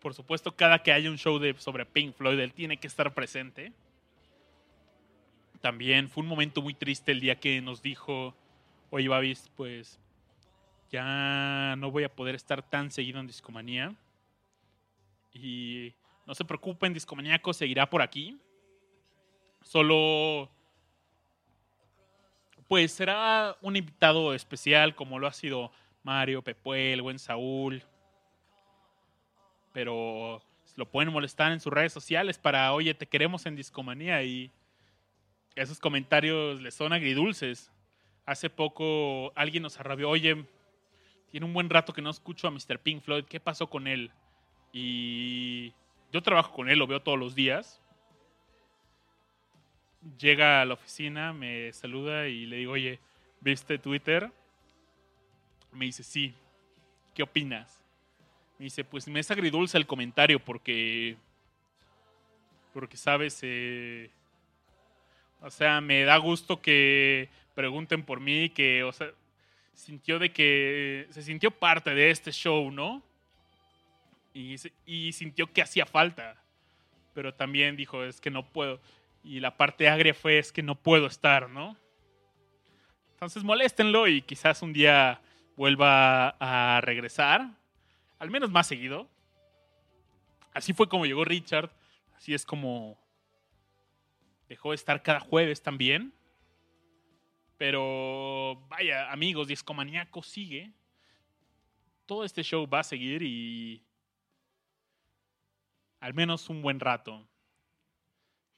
por 0.00 0.14
supuesto, 0.14 0.54
cada 0.54 0.82
que 0.82 0.92
haya 0.92 1.10
un 1.10 1.18
show 1.18 1.40
sobre 1.58 1.86
Pink 1.86 2.14
Floyd, 2.14 2.38
él 2.38 2.52
tiene 2.52 2.78
que 2.78 2.86
estar 2.86 3.12
presente. 3.14 3.72
También 5.60 6.08
fue 6.08 6.22
un 6.22 6.28
momento 6.28 6.60
muy 6.60 6.74
triste 6.74 7.12
el 7.12 7.20
día 7.20 7.40
que 7.40 7.60
nos 7.60 7.82
dijo, 7.82 8.34
oye, 8.90 9.08
Babis, 9.08 9.50
pues 9.56 9.98
ya 10.94 11.74
no 11.76 11.90
voy 11.90 12.04
a 12.04 12.14
poder 12.14 12.36
estar 12.36 12.62
tan 12.62 12.92
seguido 12.92 13.18
en 13.18 13.26
Discomanía. 13.26 13.92
Y 15.32 15.92
no 16.24 16.36
se 16.36 16.44
preocupen, 16.44 16.94
Discomaníaco 16.94 17.52
seguirá 17.52 17.90
por 17.90 18.00
aquí. 18.00 18.38
Solo 19.60 20.48
pues 22.68 22.92
será 22.92 23.56
un 23.60 23.74
invitado 23.74 24.34
especial 24.34 24.94
como 24.94 25.18
lo 25.18 25.26
ha 25.26 25.32
sido 25.32 25.72
Mario, 26.04 26.42
Pepuel, 26.42 27.02
Buen 27.02 27.18
Saúl. 27.18 27.82
Pero 29.72 30.40
lo 30.76 30.88
pueden 30.88 31.12
molestar 31.12 31.50
en 31.50 31.58
sus 31.58 31.72
redes 31.72 31.92
sociales 31.92 32.38
para, 32.38 32.72
oye, 32.72 32.94
te 32.94 33.08
queremos 33.08 33.46
en 33.46 33.56
Discomanía 33.56 34.22
y 34.22 34.52
esos 35.56 35.80
comentarios 35.80 36.60
les 36.60 36.74
son 36.74 36.92
agridulces. 36.92 37.72
Hace 38.26 38.48
poco 38.48 39.32
alguien 39.34 39.64
nos 39.64 39.80
arrabió, 39.80 40.08
oye, 40.08 40.46
tiene 41.34 41.46
un 41.46 41.52
buen 41.52 41.68
rato 41.68 41.92
que 41.92 42.00
no 42.00 42.10
escucho 42.10 42.46
a 42.46 42.52
Mr. 42.52 42.78
Pink 42.78 43.02
Floyd, 43.02 43.24
¿qué 43.24 43.40
pasó 43.40 43.68
con 43.68 43.88
él? 43.88 44.12
Y 44.72 45.72
yo 46.12 46.22
trabajo 46.22 46.52
con 46.54 46.70
él, 46.70 46.78
lo 46.78 46.86
veo 46.86 47.02
todos 47.02 47.18
los 47.18 47.34
días 47.34 47.82
llega 50.18 50.60
a 50.60 50.64
la 50.64 50.74
oficina, 50.74 51.32
me 51.32 51.72
saluda 51.72 52.28
y 52.28 52.46
le 52.46 52.56
digo, 52.56 52.72
oye, 52.72 52.98
¿viste 53.40 53.78
Twitter? 53.78 54.30
Me 55.72 55.86
dice, 55.86 56.02
sí. 56.02 56.34
¿Qué 57.14 57.22
opinas? 57.22 57.82
Me 58.58 58.64
dice, 58.64 58.84
pues 58.84 59.08
me 59.08 59.20
es 59.20 59.30
agridulce 59.30 59.76
el 59.78 59.86
comentario 59.86 60.38
porque... 60.40 61.16
Porque, 62.72 62.96
sabes, 62.96 63.38
eh, 63.42 64.10
o 65.40 65.50
sea, 65.50 65.80
me 65.80 66.02
da 66.02 66.16
gusto 66.16 66.60
que 66.60 67.28
pregunten 67.54 68.04
por 68.04 68.18
mí, 68.18 68.50
que, 68.50 68.82
o 68.82 68.92
sea, 68.92 69.12
sintió 69.74 70.18
de 70.18 70.32
que 70.32 71.06
se 71.10 71.22
sintió 71.22 71.50
parte 71.50 71.94
de 71.94 72.10
este 72.10 72.32
show, 72.32 72.70
¿no? 72.70 73.02
Y, 74.32 74.56
y 74.86 75.12
sintió 75.12 75.52
que 75.52 75.62
hacía 75.62 75.86
falta. 75.86 76.42
Pero 77.12 77.34
también 77.34 77.76
dijo, 77.76 78.02
es 78.04 78.20
que 78.20 78.30
no 78.30 78.48
puedo. 78.50 78.80
Y 79.22 79.40
la 79.40 79.56
parte 79.56 79.88
agria 79.88 80.14
fue, 80.14 80.38
es 80.38 80.52
que 80.52 80.62
no 80.62 80.74
puedo 80.74 81.06
estar, 81.06 81.48
¿no? 81.48 81.76
Entonces 83.12 83.44
moléstenlo 83.44 84.08
y 84.08 84.22
quizás 84.22 84.60
un 84.62 84.72
día 84.72 85.20
vuelva 85.56 86.36
a 86.40 86.80
regresar. 86.82 87.48
Al 88.18 88.30
menos 88.30 88.50
más 88.50 88.66
seguido. 88.66 89.08
Así 90.52 90.72
fue 90.72 90.88
como 90.88 91.06
llegó 91.06 91.24
Richard. 91.24 91.70
Así 92.16 92.34
es 92.34 92.44
como 92.44 92.98
dejó 94.48 94.70
de 94.70 94.76
estar 94.76 95.02
cada 95.02 95.20
jueves 95.20 95.62
también. 95.62 96.12
Pero 97.66 98.62
vaya, 98.68 99.10
amigos, 99.10 99.48
Discomaníaco 99.48 100.22
sigue. 100.22 100.70
Todo 102.04 102.22
este 102.22 102.42
show 102.42 102.68
va 102.68 102.80
a 102.80 102.84
seguir 102.84 103.22
y 103.22 103.82
al 105.98 106.12
menos 106.12 106.50
un 106.50 106.60
buen 106.60 106.78
rato. 106.78 107.26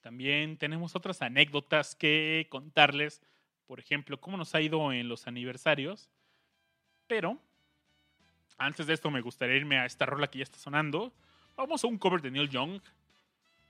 También 0.00 0.57
tenemos 0.57 0.96
otras 0.96 1.22
anécdotas 1.22 1.94
que 1.94 2.48
contarles. 2.50 3.22
Por 3.68 3.78
ejemplo, 3.78 4.18
cómo 4.20 4.36
nos 4.36 4.57
ha 4.57 4.61
ido 4.61 4.92
en 4.92 5.09
los 5.09 5.28
aniversarios. 5.28 6.11
Pero 7.07 7.38
antes 8.59 8.88
de 8.88 8.94
esto 8.94 9.09
me 9.12 9.20
gustaría 9.20 9.54
irme 9.54 9.78
a 9.78 9.86
esta 9.86 10.04
rola 10.04 10.26
que 10.26 10.38
ya 10.38 10.42
está 10.42 10.59
sonando. 10.59 11.12
Vamos 11.54 11.84
a 11.84 11.86
un 11.86 11.96
cover 11.96 12.22
de 12.22 12.32
Neil 12.32 12.50
Young. 12.50 12.80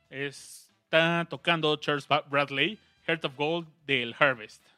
Está 0.09 1.26
tocando 1.28 1.76
Charles 1.76 2.09
Bradley, 2.09 2.78
Heart 3.07 3.26
of 3.26 3.37
Gold 3.37 3.68
del 3.84 4.16
Harvest. 4.18 4.76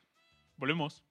Volvemos. 0.58 1.04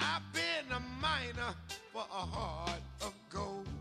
I've 0.00 0.32
been 0.32 0.70
a 0.70 0.80
miner 1.00 1.54
for 1.92 2.02
a 2.10 2.26
heart 2.26 2.82
of 3.00 3.12
gold. 3.30 3.73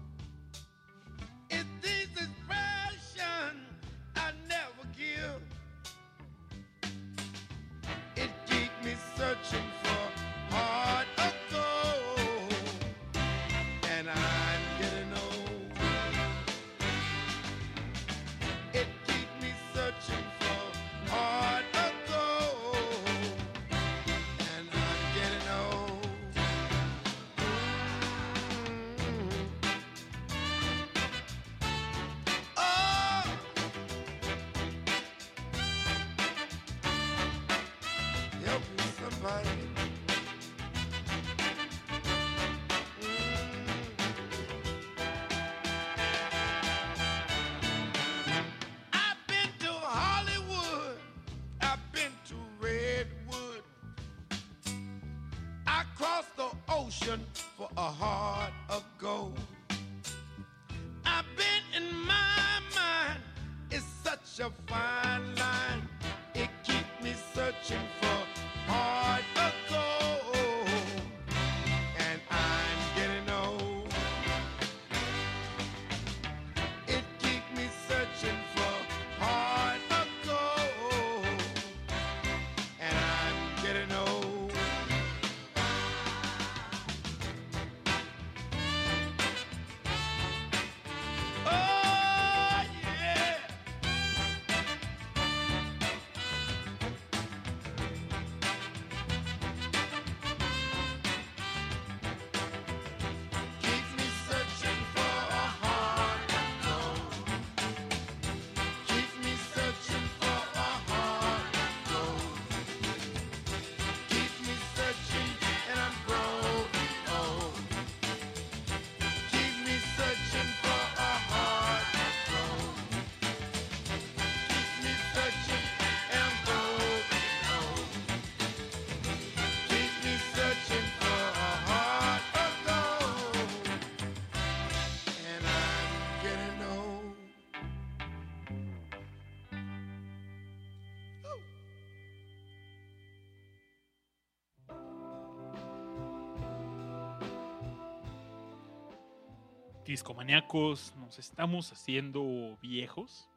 Discomaníacos, 149.86 150.96
nos 150.98 151.20
estamos 151.20 151.72
haciendo 151.74 152.58
viejos. 152.62 153.30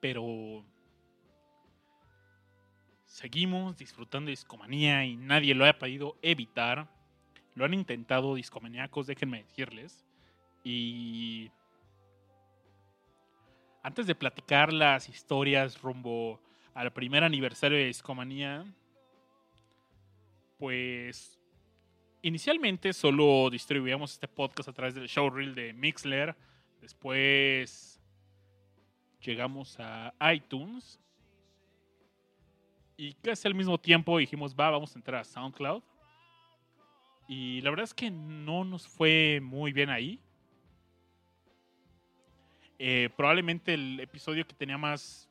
Pero 0.00 0.64
seguimos 3.04 3.76
disfrutando 3.76 4.28
de 4.28 4.32
discomanía 4.32 5.04
y 5.04 5.16
nadie 5.16 5.54
lo 5.54 5.66
ha 5.66 5.74
podido 5.74 6.16
evitar. 6.22 6.88
Lo 7.54 7.66
han 7.66 7.74
intentado 7.74 8.34
discomaníacos, 8.34 9.06
déjenme 9.06 9.42
decirles. 9.42 10.06
Y 10.64 11.50
antes 13.82 14.06
de 14.06 14.14
platicar 14.14 14.72
las 14.72 15.08
historias 15.08 15.82
rumbo 15.82 16.40
al 16.72 16.92
primer 16.92 17.24
aniversario 17.24 17.76
de 17.76 17.86
discomanía, 17.86 18.64
pues 20.58 21.37
inicialmente 22.22 22.92
solo 22.92 23.48
distribuíamos 23.50 24.12
este 24.12 24.28
podcast 24.28 24.68
a 24.68 24.72
través 24.72 24.94
del 24.94 25.06
showreel 25.06 25.54
de 25.54 25.72
Mixler. 25.72 26.34
Después 26.80 28.00
llegamos 29.20 29.76
a 29.78 30.14
iTunes. 30.32 31.00
Y 32.96 33.14
casi 33.14 33.46
al 33.46 33.54
mismo 33.54 33.78
tiempo 33.78 34.18
dijimos, 34.18 34.54
va, 34.54 34.70
vamos 34.70 34.94
a 34.94 34.98
entrar 34.98 35.20
a 35.20 35.24
SoundCloud. 35.24 35.82
Y 37.28 37.60
la 37.60 37.70
verdad 37.70 37.84
es 37.84 37.94
que 37.94 38.10
no 38.10 38.64
nos 38.64 38.88
fue 38.88 39.40
muy 39.42 39.72
bien 39.72 39.90
ahí. 39.90 40.18
Eh, 42.78 43.10
probablemente 43.16 43.74
el 43.74 44.00
episodio 44.00 44.46
que 44.46 44.54
tenía 44.54 44.78
más, 44.78 45.28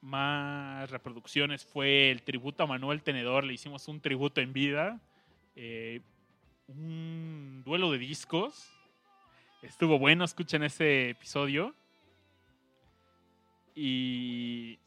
más 0.00 0.90
reproducciones 0.90 1.64
fue 1.64 2.10
el 2.10 2.22
tributo 2.22 2.62
a 2.62 2.66
Manuel 2.66 3.02
Tenedor. 3.02 3.44
Le 3.44 3.52
hicimos 3.52 3.86
un 3.86 4.00
tributo 4.00 4.40
en 4.40 4.52
vida. 4.52 5.00
Eh, 5.56 6.00
un 6.68 7.62
duelo 7.64 7.90
de 7.90 7.98
discos. 7.98 8.70
Estuvo 9.62 9.98
bueno, 9.98 10.24
escuchen 10.24 10.62
ese 10.62 11.10
episodio. 11.10 11.74
Y 13.74 14.78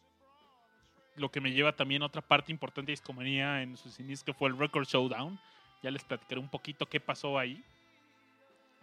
lo 1.15 1.29
que 1.29 1.41
me 1.41 1.51
lleva 1.51 1.75
también 1.75 2.01
a 2.01 2.07
otra 2.07 2.21
parte 2.21 2.51
importante 2.51 2.91
de 2.91 2.93
Discomanía 2.93 3.61
en 3.61 3.77
sus 3.77 3.99
inicios, 3.99 4.23
que 4.23 4.33
fue 4.33 4.49
el 4.49 4.57
Record 4.57 4.87
Showdown. 4.87 5.39
Ya 5.81 5.91
les 5.91 6.03
platicaré 6.03 6.39
un 6.39 6.49
poquito 6.49 6.85
qué 6.85 6.99
pasó 6.99 7.37
ahí. 7.37 7.63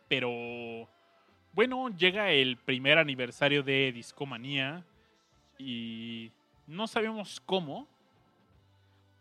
Pero 0.08 0.88
bueno, 1.52 1.88
llega 1.96 2.30
el 2.30 2.56
primer 2.56 2.98
aniversario 2.98 3.62
de 3.62 3.92
Discomanía 3.92 4.84
y 5.58 6.30
no 6.66 6.86
sabemos 6.86 7.40
cómo. 7.44 7.88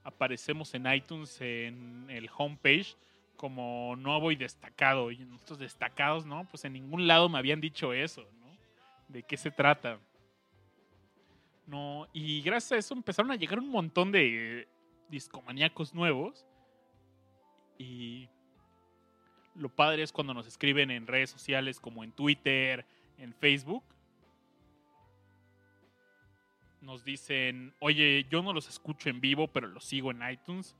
Aparecemos 0.09 0.73
en 0.73 0.91
iTunes 0.91 1.39
en 1.39 2.07
el 2.09 2.29
homepage 2.35 2.95
como 3.37 3.95
nuevo 3.95 4.31
y 4.31 4.35
destacado. 4.35 5.11
Y 5.11 5.19
nosotros 5.19 5.59
destacados, 5.59 6.25
¿no? 6.25 6.47
Pues 6.49 6.65
en 6.65 6.73
ningún 6.73 7.07
lado 7.07 7.29
me 7.29 7.37
habían 7.37 7.61
dicho 7.61 7.93
eso, 7.93 8.27
¿no? 8.39 8.57
¿De 9.07 9.23
qué 9.23 9.37
se 9.37 9.51
trata? 9.51 9.99
No, 11.67 12.07
y 12.11 12.41
gracias 12.41 12.71
a 12.71 12.77
eso 12.77 12.93
empezaron 12.95 13.31
a 13.31 13.35
llegar 13.35 13.59
un 13.59 13.69
montón 13.69 14.11
de 14.11 14.67
discomaníacos 15.09 15.93
nuevos. 15.93 16.45
Y 17.77 18.27
lo 19.53 19.69
padre 19.69 20.01
es 20.01 20.11
cuando 20.11 20.33
nos 20.33 20.47
escriben 20.47 20.89
en 20.89 21.05
redes 21.05 21.29
sociales 21.29 21.79
como 21.79 22.03
en 22.03 22.11
Twitter, 22.11 22.85
en 23.19 23.33
Facebook. 23.35 23.83
Nos 26.81 27.03
dicen, 27.03 27.73
oye, 27.79 28.25
yo 28.29 28.41
no 28.41 28.53
los 28.53 28.69
escucho 28.69 29.09
en 29.09 29.19
vivo, 29.19 29.47
pero 29.47 29.67
los 29.67 29.83
sigo 29.83 30.11
en 30.11 30.21
iTunes. 30.29 30.75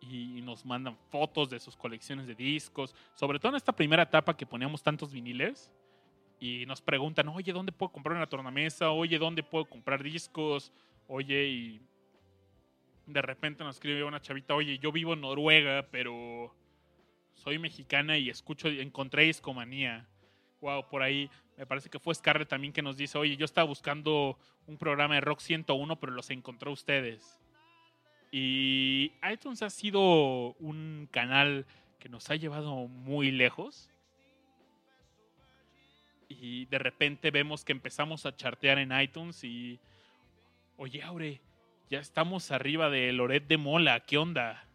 Y 0.00 0.42
nos 0.42 0.66
mandan 0.66 0.96
fotos 1.10 1.48
de 1.48 1.58
sus 1.60 1.76
colecciones 1.76 2.26
de 2.26 2.34
discos. 2.34 2.94
Sobre 3.14 3.38
todo 3.38 3.52
en 3.52 3.56
esta 3.56 3.72
primera 3.72 4.02
etapa 4.02 4.36
que 4.36 4.46
poníamos 4.46 4.82
tantos 4.82 5.12
viniles. 5.12 5.70
Y 6.40 6.66
nos 6.66 6.82
preguntan, 6.82 7.28
oye, 7.28 7.52
¿dónde 7.52 7.72
puedo 7.72 7.92
comprar 7.92 8.16
una 8.16 8.26
tornamesa? 8.26 8.90
Oye, 8.90 9.18
¿dónde 9.18 9.42
puedo 9.42 9.64
comprar 9.64 10.02
discos? 10.02 10.72
Oye, 11.06 11.46
y 11.46 11.80
de 13.06 13.22
repente 13.22 13.64
nos 13.64 13.76
escribe 13.76 14.04
una 14.04 14.20
chavita, 14.20 14.54
oye, 14.54 14.78
yo 14.78 14.92
vivo 14.92 15.12
en 15.14 15.20
Noruega, 15.20 15.86
pero 15.90 16.54
soy 17.34 17.58
mexicana 17.58 18.16
y 18.16 18.30
escucho, 18.30 18.68
encontré 18.68 19.24
discomanía. 19.24 20.08
Wow, 20.60 20.88
por 20.88 21.02
ahí 21.02 21.30
me 21.56 21.66
parece 21.66 21.88
que 21.88 21.98
fue 21.98 22.14
Scarlett 22.14 22.48
también 22.48 22.72
que 22.72 22.82
nos 22.82 22.96
dice, 22.96 23.16
oye, 23.18 23.36
yo 23.36 23.44
estaba 23.44 23.66
buscando 23.66 24.38
un 24.66 24.76
programa 24.78 25.14
de 25.14 25.20
Rock 25.20 25.40
101, 25.40 25.96
pero 26.00 26.12
los 26.12 26.30
encontré 26.30 26.70
ustedes. 26.70 27.38
Y 28.32 29.12
iTunes 29.32 29.62
ha 29.62 29.70
sido 29.70 30.00
un 30.58 31.08
canal 31.12 31.66
que 32.00 32.08
nos 32.08 32.28
ha 32.30 32.34
llevado 32.36 32.88
muy 32.88 33.30
lejos. 33.30 33.88
Y 36.28 36.64
de 36.66 36.78
repente 36.78 37.30
vemos 37.30 37.64
que 37.64 37.72
empezamos 37.72 38.26
a 38.26 38.34
chartear 38.34 38.78
en 38.78 38.98
iTunes 38.98 39.44
y, 39.44 39.78
oye, 40.76 41.02
Aure, 41.02 41.40
ya 41.90 42.00
estamos 42.00 42.50
arriba 42.50 42.90
de 42.90 43.12
Loret 43.12 43.46
de 43.46 43.56
Mola, 43.58 44.00
¿qué 44.00 44.18
onda? 44.18 44.66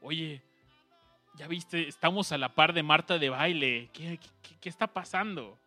Oye, 0.00 0.40
ya 1.34 1.48
viste, 1.48 1.88
estamos 1.88 2.32
a 2.32 2.38
la 2.38 2.54
par 2.54 2.72
de 2.72 2.82
Marta 2.82 3.18
de 3.18 3.28
baile, 3.28 3.90
¿qué, 3.92 4.18
qué- 4.42 4.56
qué 4.60 4.68
está 4.68 4.86
pasando? 4.86 5.58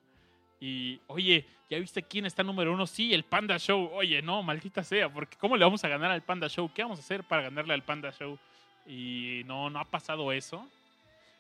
Y, 0.60 1.02
oye, 1.08 1.46
¿ya 1.70 1.80
viste 1.80 2.04
quién 2.04 2.26
está 2.26 2.44
número 2.44 2.74
uno? 2.74 2.88
Sí, 2.88 3.14
el 3.14 3.24
Panda 3.24 3.58
Show. 3.58 3.90
Oye, 3.94 4.22
no, 4.22 4.42
maldita 4.44 4.84
sea, 4.84 5.12
porque 5.12 5.38
¿cómo 5.38 5.58
le 5.58 5.66
vamos 5.66 5.84
a 5.84 5.88
ganar 5.88 6.12
al 6.12 6.24
Panda 6.24 6.48
Show? 6.48 6.72
¿Qué 6.74 6.84
vamos 6.84 7.00
a 7.00 7.02
hacer 7.02 7.24
para 7.24 7.44
ganarle 7.44 7.74
al 7.74 7.84
Panda 7.84 8.12
Show? 8.12 8.38
Y 8.86 9.42
no, 9.46 9.70
no 9.70 9.80
ha 9.80 9.86
pasado 9.86 10.32
eso. 10.32 10.68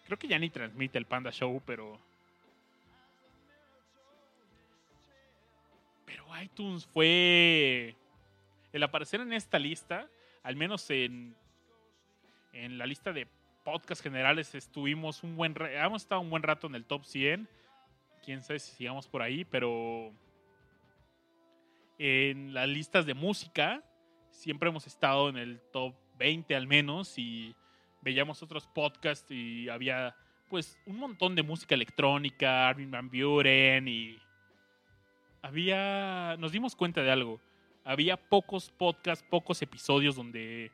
Creo 0.05 0.19
que 0.19 0.27
ya 0.27 0.37
ni 0.37 0.49
transmite 0.49 0.97
el 0.97 1.05
Panda 1.05 1.31
Show, 1.31 1.61
pero... 1.65 1.99
Pero 6.05 6.25
iTunes 6.41 6.85
fue... 6.85 7.95
El 8.73 8.83
aparecer 8.83 9.21
en 9.21 9.31
esta 9.31 9.57
lista, 9.57 10.07
al 10.43 10.57
menos 10.57 10.89
en, 10.89 11.33
en 12.51 12.77
la 12.77 12.85
lista 12.85 13.13
de 13.13 13.25
podcast 13.63 14.03
generales, 14.03 14.53
estuvimos 14.53 15.23
un 15.23 15.37
buen... 15.37 15.55
Hemos 15.59 16.01
estado 16.01 16.21
un 16.21 16.29
buen 16.29 16.43
rato 16.43 16.67
en 16.67 16.75
el 16.75 16.83
top 16.83 17.05
100 17.05 17.47
quién 18.25 18.41
sabe 18.41 18.59
si 18.59 18.73
sigamos 18.75 19.07
por 19.07 19.21
ahí, 19.21 19.45
pero 19.45 20.11
en 21.99 22.53
las 22.53 22.67
listas 22.67 23.05
de 23.05 23.13
música 23.13 23.83
siempre 24.31 24.69
hemos 24.69 24.87
estado 24.87 25.29
en 25.29 25.37
el 25.37 25.61
top 25.71 25.93
20 26.17 26.55
al 26.55 26.67
menos 26.67 27.17
y 27.17 27.55
veíamos 28.01 28.41
otros 28.41 28.67
podcasts 28.67 29.29
y 29.29 29.69
había 29.69 30.15
pues 30.49 30.77
un 30.85 30.97
montón 30.97 31.35
de 31.35 31.43
música 31.43 31.75
electrónica, 31.75 32.67
Armin 32.67 32.91
Van 32.91 33.09
Buren 33.09 33.87
y 33.87 34.17
había 35.41 36.35
nos 36.37 36.51
dimos 36.51 36.75
cuenta 36.75 37.01
de 37.01 37.11
algo. 37.11 37.39
Había 37.83 38.17
pocos 38.17 38.71
podcasts, 38.71 39.23
pocos 39.29 39.61
episodios 39.61 40.15
donde 40.15 40.71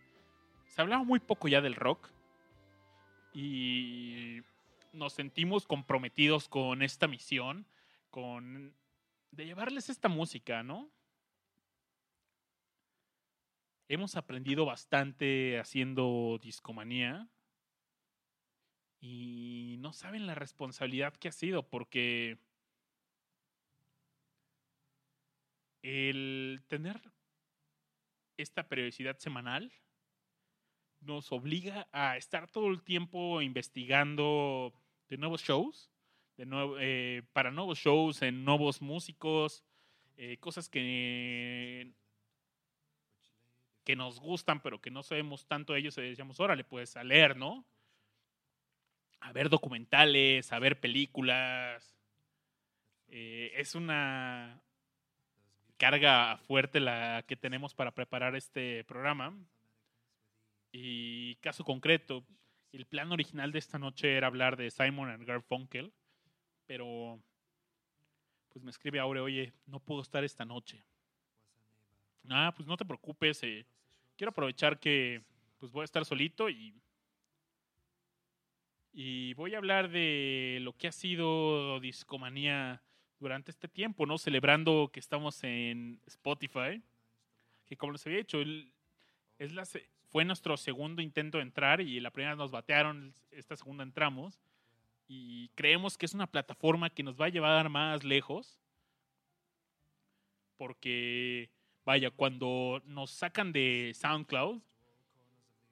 se 0.67 0.81
hablaba 0.81 1.03
muy 1.03 1.19
poco 1.19 1.49
ya 1.49 1.59
del 1.59 1.75
rock 1.75 2.09
y 3.33 4.41
nos 4.93 5.13
sentimos 5.13 5.65
comprometidos 5.65 6.47
con 6.47 6.81
esta 6.81 7.07
misión, 7.07 7.65
con 8.09 8.75
de 9.31 9.45
llevarles 9.45 9.89
esta 9.89 10.09
música, 10.09 10.63
¿no? 10.63 10.91
Hemos 13.87 14.15
aprendido 14.15 14.65
bastante 14.65 15.59
haciendo 15.59 16.39
discomanía 16.41 17.29
y 18.99 19.77
no 19.79 19.93
saben 19.93 20.27
la 20.27 20.35
responsabilidad 20.35 21.13
que 21.15 21.29
ha 21.29 21.31
sido 21.31 21.67
porque 21.67 22.37
el 25.81 26.61
tener 26.67 27.01
esta 28.37 28.67
periodicidad 28.67 29.17
semanal 29.17 29.71
nos 31.01 31.31
obliga 31.31 31.87
a 31.91 32.15
estar 32.17 32.49
todo 32.49 32.67
el 32.67 32.83
tiempo 32.83 33.41
investigando 33.41 34.73
de 35.11 35.17
nuevos 35.17 35.43
shows, 35.43 35.91
de 36.37 36.45
nuevo, 36.45 36.77
eh, 36.79 37.21
para 37.33 37.51
nuevos 37.51 37.77
shows, 37.77 38.21
en 38.21 38.45
nuevos 38.45 38.81
músicos, 38.81 39.61
eh, 40.15 40.37
cosas 40.37 40.69
que, 40.69 41.91
que 43.83 43.97
nos 43.97 44.21
gustan, 44.21 44.61
pero 44.61 44.79
que 44.79 44.89
no 44.89 45.03
sabemos 45.03 45.45
tanto 45.47 45.73
de 45.73 45.79
ellos, 45.79 45.97
y 45.97 46.01
decíamos, 46.01 46.39
órale, 46.39 46.63
pues 46.63 46.95
a 46.95 47.03
leer, 47.03 47.35
¿no? 47.35 47.65
A 49.19 49.33
ver 49.33 49.49
documentales, 49.49 50.53
a 50.53 50.59
ver 50.59 50.79
películas. 50.79 51.93
Eh, 53.09 53.51
es 53.57 53.75
una 53.75 54.61
carga 55.75 56.37
fuerte 56.37 56.79
la 56.79 57.25
que 57.27 57.35
tenemos 57.35 57.73
para 57.73 57.91
preparar 57.91 58.37
este 58.37 58.85
programa. 58.85 59.37
Y 60.71 61.35
caso 61.41 61.65
concreto, 61.65 62.23
el 62.71 62.85
plan 62.85 63.11
original 63.11 63.51
de 63.51 63.59
esta 63.59 63.77
noche 63.77 64.15
era 64.15 64.27
hablar 64.27 64.55
de 64.57 64.71
Simon 64.71 65.09
and 65.09 65.25
Garfunkel, 65.25 65.91
pero 66.65 67.21
pues 68.49 68.63
me 68.63 68.71
escribe 68.71 68.99
Aure, 68.99 69.19
oye, 69.19 69.53
no 69.65 69.79
puedo 69.79 70.01
estar 70.01 70.23
esta 70.23 70.45
noche. 70.45 70.83
Ah, 72.29 72.53
pues 72.55 72.67
no 72.67 72.77
te 72.77 72.85
preocupes, 72.85 73.41
eh, 73.43 73.65
quiero 74.15 74.29
aprovechar 74.31 74.79
que 74.79 75.21
pues 75.59 75.71
voy 75.71 75.81
a 75.81 75.85
estar 75.85 76.05
solito 76.05 76.49
y 76.49 76.73
y 78.93 79.33
voy 79.35 79.55
a 79.55 79.57
hablar 79.57 79.89
de 79.89 80.59
lo 80.61 80.73
que 80.73 80.87
ha 80.87 80.91
sido 80.91 81.79
Discomanía 81.79 82.81
durante 83.19 83.51
este 83.51 83.67
tiempo, 83.67 84.05
¿no? 84.05 84.17
Celebrando 84.17 84.89
que 84.91 84.99
estamos 84.99 85.43
en 85.43 86.01
Spotify, 86.07 86.81
que 87.65 87.77
como 87.77 87.93
les 87.93 88.05
había 88.05 88.17
dicho, 88.19 88.41
es 89.37 89.53
la, 89.53 89.63
fue 90.11 90.25
nuestro 90.25 90.57
segundo 90.57 91.01
intento 91.01 91.37
de 91.37 91.43
entrar 91.43 91.79
y 91.79 91.99
la 91.99 92.11
primera 92.11 92.35
nos 92.35 92.51
batearon, 92.51 93.13
esta 93.31 93.55
segunda 93.55 93.83
entramos. 93.83 94.41
Y 95.07 95.49
creemos 95.55 95.97
que 95.97 96.05
es 96.05 96.13
una 96.13 96.27
plataforma 96.27 96.89
que 96.89 97.03
nos 97.03 97.19
va 97.19 97.25
a 97.25 97.29
llevar 97.29 97.69
más 97.69 98.03
lejos. 98.03 98.59
Porque, 100.57 101.49
vaya, 101.85 102.11
cuando 102.11 102.81
nos 102.85 103.11
sacan 103.11 103.51
de 103.51 103.93
SoundCloud, 103.95 104.61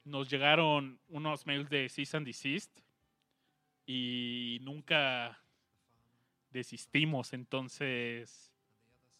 nos 0.06 0.30
llegaron 0.30 0.99
unos 1.10 1.45
mails 1.45 1.70
de 1.70 1.90
cease 1.90 2.18
and 2.18 2.26
desist 2.26 2.80
y 3.86 4.60
nunca 4.61 5.40
desistimos, 6.52 7.34
entonces 7.34 8.52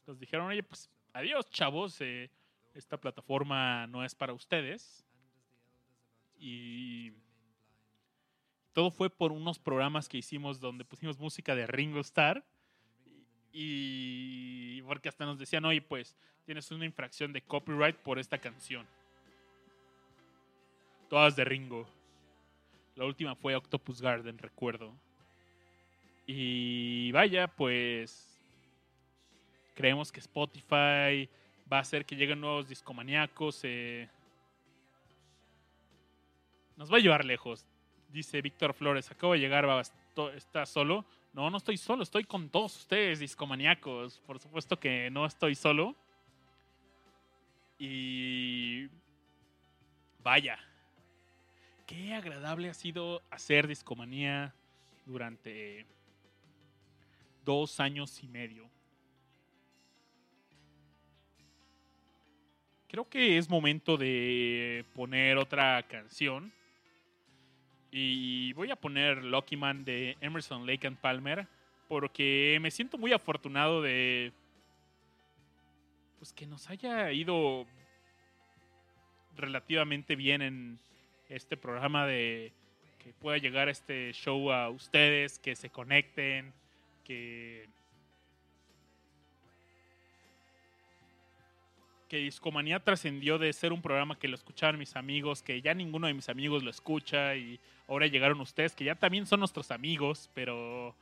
nos 0.08 0.20
dijeron, 0.20 0.48
oye, 0.48 0.64
pues 0.64 0.90
adiós 1.14 1.50
chavos, 1.50 2.00
eh, 2.02 2.32
esta 2.74 2.98
plataforma 2.98 3.88
no 3.88 4.04
es 4.04 4.16
para 4.16 4.34
ustedes. 4.34 5.06
Y 6.40 7.11
todo 8.74 8.91
fue 8.91 9.10
por 9.10 9.32
unos 9.32 9.60
programas 9.60 10.07
que 10.07 10.18
hicimos 10.18 10.60
donde 10.60 10.86
pusimos 10.86 11.20
música 11.20 11.53
de 11.56 11.68
Ringo 11.68 11.99
Starr. 11.99 12.44
Y 13.52 14.82
porque 14.84 15.10
hasta 15.10 15.26
nos 15.26 15.38
decían, 15.38 15.66
oye, 15.66 15.82
pues 15.82 16.16
tienes 16.45 16.72
una 16.72 16.86
infracción 16.86 17.34
de 17.34 17.41
copyright 17.41 17.98
por 17.98 18.20
esta 18.20 18.38
canción. 18.38 18.88
Todas 21.10 21.36
de 21.36 21.44
Ringo. 21.44 21.88
La 22.95 23.06
última 23.06 23.36
fue 23.36 23.56
Octopus 23.56 24.02
Garden, 24.02 24.38
recuerdo. 24.38 24.94
Y 26.26 27.11
vaya, 27.11 27.48
pues 27.48 28.40
creemos 29.74 30.11
que 30.11 30.20
Spotify 30.20 31.30
va 31.72 31.78
a 31.78 31.80
hacer 31.80 32.06
que 32.06 32.16
lleguen 32.16 32.41
nuevos 32.41 32.68
discomaníacos. 32.68 33.61
eh, 33.64 34.10
nos 36.80 36.92
va 36.92 36.96
a 36.96 37.02
llevar 37.02 37.26
lejos. 37.26 37.66
Dice 38.08 38.42
Víctor 38.42 38.74
Flores, 38.74 39.12
acabo 39.12 39.34
de 39.34 39.40
llegar, 39.40 39.68
¿estás 40.34 40.70
solo? 40.70 41.06
No, 41.34 41.50
no 41.50 41.58
estoy 41.58 41.76
solo, 41.76 42.04
estoy 42.04 42.24
con 42.24 42.50
todos 42.50 42.76
ustedes, 42.78 43.20
discomaníacos. 43.20 44.20
Por 44.26 44.40
supuesto 44.40 44.80
que 44.80 45.10
no 45.12 45.26
estoy 45.26 45.56
solo. 45.56 45.94
Y 47.78 48.88
vaya, 50.24 50.58
qué 51.86 52.14
agradable 52.14 52.70
ha 52.70 52.74
sido 52.74 53.22
hacer 53.30 53.68
discomanía 53.68 54.56
durante 55.06 55.86
dos 57.44 57.82
años 57.82 58.24
y 58.24 58.28
medio. 58.30 58.70
Creo 62.88 63.08
que 63.08 63.38
es 63.38 63.50
momento 63.50 63.98
de 63.98 64.86
poner 64.96 65.38
otra 65.38 65.86
canción. 65.86 66.54
Y 67.91 68.53
voy 68.53 68.72
a 68.72 68.76
poner 68.76 69.24
Lucky 69.24 69.57
Man 69.57 69.84
de 69.84 70.18
Emerson 70.22 70.66
Lake 70.66 70.88
and 70.88 70.98
Palmer. 70.98 71.48
Porque 71.88 72.60
me 72.61 72.72
siento 72.72 72.98
muy 72.98 73.14
afortunado 73.14 73.82
de. 73.82 74.32
Pues 76.20 76.34
que 76.34 76.45
nos 76.45 76.70
haya 76.70 77.11
ido 77.11 77.66
relativamente 79.38 80.16
bien 80.16 80.41
en 80.41 80.80
este 81.30 81.56
programa 81.57 82.06
de 82.06 82.52
que 82.99 83.14
pueda 83.14 83.38
llegar 83.38 83.70
este 83.70 84.11
show 84.11 84.52
a 84.52 84.70
ustedes, 84.70 85.40
que 85.40 85.56
se 85.56 85.70
conecten, 85.70 86.53
que 87.06 87.70
que 92.10 92.18
Discomanía 92.18 92.80
trascendió 92.80 93.38
de 93.38 93.53
ser 93.53 93.72
un 93.72 93.81
programa 93.81 94.18
que 94.18 94.27
lo 94.27 94.36
escuchaban 94.36 94.80
mis 94.80 94.95
amigos, 94.95 95.44
que 95.44 95.61
ya 95.61 95.73
ninguno 95.76 96.07
de 96.07 96.14
mis 96.15 96.27
amigos 96.27 96.64
lo 96.64 96.72
escucha 96.72 97.36
y 97.36 97.60
ahora 97.88 98.07
llegaron 98.07 98.41
ustedes, 98.41 98.76
que 98.76 98.84
ya 98.84 98.95
también 98.95 99.27
son 99.27 99.40
nuestros 99.40 99.69
amigos, 99.69 100.30
pero 100.34 100.95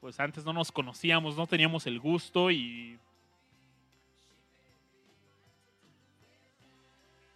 pues 0.00 0.20
antes 0.20 0.44
no 0.44 0.52
nos 0.52 0.70
conocíamos, 0.70 1.36
no 1.36 1.46
teníamos 1.46 1.86
el 1.86 1.98
gusto 1.98 2.50
y... 2.50 2.98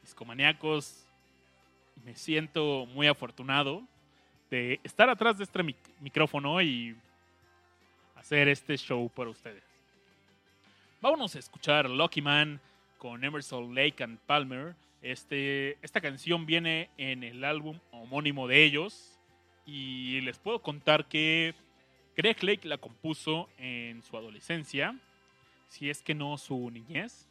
Discomaníacos, 0.03 1.07
me 2.05 2.15
siento 2.15 2.85
muy 2.87 3.07
afortunado 3.07 3.83
de 4.51 4.79
estar 4.85 5.09
atrás 5.09 5.39
de 5.39 5.45
este 5.45 5.63
mic- 5.65 5.77
micrófono 5.99 6.61
y 6.61 6.95
hacer 8.17 8.49
este 8.49 8.77
show 8.77 9.09
para 9.09 9.31
ustedes. 9.31 9.65
Vámonos 11.01 11.35
a 11.35 11.39
escuchar 11.39 11.89
Lucky 11.89 12.21
Man 12.21 12.61
con 12.99 13.25
Emerson 13.25 13.75
Lake 13.75 14.03
and 14.03 14.19
Palmer. 14.21 14.75
Este, 15.03 15.77
esta 15.83 16.01
canción 16.01 16.47
viene 16.47 16.89
en 16.97 17.23
el 17.23 17.45
álbum 17.45 17.79
homónimo 17.91 18.49
de 18.49 18.65
ellos 18.65 19.19
y 19.67 20.21
les 20.23 20.39
puedo 20.39 20.61
contar 20.61 21.07
que 21.07 21.55
Greg 22.17 22.43
Lake 22.43 22.69
la 22.69 22.79
compuso 22.79 23.49
en 23.59 24.03
su 24.03 24.17
adolescencia, 24.17 24.97
si 25.69 25.91
es 25.91 26.03
que 26.03 26.15
no 26.15 26.39
su 26.39 26.71
niñez. 26.71 27.29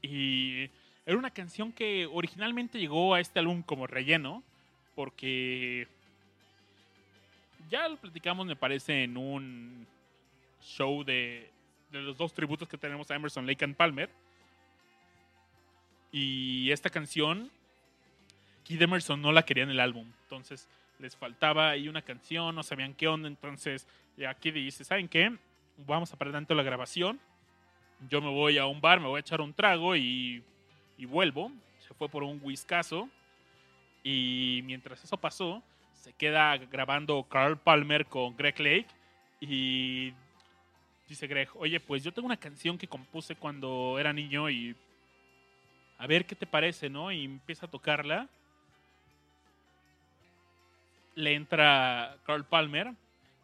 Y 0.00 0.70
era 1.04 1.18
una 1.18 1.30
canción 1.30 1.72
que 1.72 2.06
originalmente 2.06 2.78
llegó 2.78 3.14
a 3.14 3.20
este 3.20 3.38
álbum 3.40 3.62
como 3.62 3.86
relleno, 3.86 4.42
porque 4.94 5.88
ya 7.68 7.88
lo 7.88 7.96
platicamos, 7.96 8.46
me 8.46 8.56
parece, 8.56 9.04
en 9.04 9.16
un 9.16 9.86
show 10.62 11.04
de, 11.04 11.50
de 11.90 12.00
los 12.00 12.16
dos 12.16 12.32
tributos 12.32 12.68
que 12.68 12.78
tenemos 12.78 13.10
a 13.10 13.16
Emerson, 13.16 13.46
Lake 13.46 13.64
and 13.64 13.74
Palmer. 13.74 14.10
Y 16.10 16.70
esta 16.70 16.90
canción, 16.90 17.50
Kid 18.64 18.80
Emerson 18.80 19.20
no 19.20 19.32
la 19.32 19.44
quería 19.44 19.64
en 19.64 19.70
el 19.70 19.80
álbum. 19.80 20.10
Entonces 20.22 20.68
les 20.98 21.16
faltaba 21.16 21.70
ahí 21.70 21.88
una 21.88 22.02
canción, 22.02 22.54
no 22.54 22.62
sabían 22.62 22.94
qué 22.94 23.08
onda. 23.08 23.28
Entonces 23.28 23.86
Kid 24.40 24.54
dice, 24.54 24.84
¿saben 24.84 25.08
qué? 25.08 25.36
Vamos 25.86 26.12
a 26.12 26.16
parar 26.16 26.32
tanto 26.32 26.54
la 26.54 26.62
grabación. 26.62 27.20
Yo 28.08 28.20
me 28.20 28.30
voy 28.30 28.58
a 28.58 28.66
un 28.66 28.80
bar, 28.80 29.00
me 29.00 29.06
voy 29.06 29.18
a 29.18 29.20
echar 29.20 29.40
un 29.40 29.52
trago 29.52 29.96
y, 29.96 30.42
y 30.96 31.04
vuelvo. 31.04 31.52
Se 31.80 31.94
fue 31.94 32.08
por 32.08 32.22
un 32.22 32.40
whiskazo. 32.42 33.08
Y 34.02 34.60
mientras 34.64 35.02
eso 35.02 35.16
pasó, 35.16 35.62
se 35.92 36.12
queda 36.12 36.56
grabando 36.56 37.24
Carl 37.24 37.58
Palmer 37.58 38.06
con 38.06 38.36
Greg 38.36 38.58
Lake 38.60 38.86
y 39.40 40.12
dice 41.08 41.26
Greg, 41.26 41.48
oye, 41.54 41.80
pues 41.80 42.04
yo 42.04 42.12
tengo 42.12 42.26
una 42.26 42.36
canción 42.36 42.78
que 42.78 42.88
compuse 42.88 43.36
cuando 43.36 43.96
era 43.98 44.12
niño 44.12 44.48
y 44.50 44.74
a 45.98 46.06
ver 46.06 46.24
qué 46.26 46.36
te 46.36 46.46
parece, 46.46 46.88
¿no? 46.88 47.12
Y 47.12 47.24
empieza 47.24 47.66
a 47.66 47.70
tocarla. 47.70 48.28
Le 51.16 51.34
entra 51.34 52.16
Carl 52.24 52.44
Palmer 52.44 52.94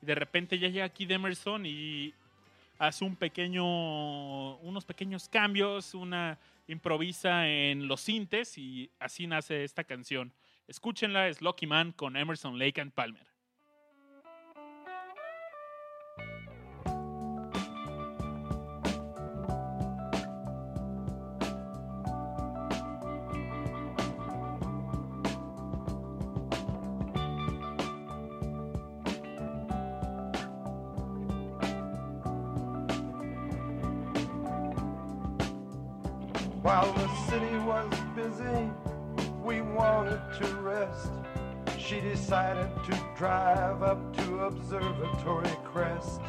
y 0.01 0.07
de 0.07 0.15
repente 0.15 0.59
ya 0.59 0.69
llega 0.69 0.85
aquí 0.85 1.07
Emerson 1.09 1.67
y 1.67 2.15
hace 2.79 3.05
un 3.05 3.17
pequeño, 3.17 4.57
unos 4.59 4.85
pequeños 4.85 5.29
cambios, 5.29 5.95
una 5.95 6.39
improvisa 6.69 7.49
en 7.49 7.89
los 7.89 8.01
sintes 8.01 8.57
y 8.57 8.91
así 9.01 9.27
nace 9.27 9.65
esta 9.65 9.83
canción. 9.83 10.33
Escúchenla, 10.69 11.29
es 11.29 11.43
Lucky 11.43 11.67
Man 11.67 11.93
con 11.93 12.17
Emerson 12.17 12.59
Lake 12.59 12.81
and 12.81 12.93
Palmer. 12.93 13.34
She 41.95 42.01
decided 42.01 42.71
to 42.87 43.01
drive 43.17 43.85
up 43.85 44.17
to 44.17 44.47
Observatory 44.47 45.57
Crest. 45.63 46.21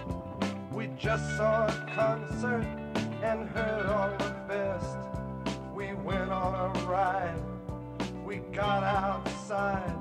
We 0.72 0.90
just 0.96 1.38
saw 1.38 1.66
a 1.66 1.92
concert 1.96 2.68
and 3.24 3.50
heard 3.50 3.88
all 3.88 4.12
the 4.16 4.36
best. 4.48 4.96
We 5.74 5.96
went 5.96 6.30
on 6.30 6.54
a 6.54 6.86
ride, 6.86 7.42
we 8.24 8.38
got 8.54 8.84
outside. 8.84 9.96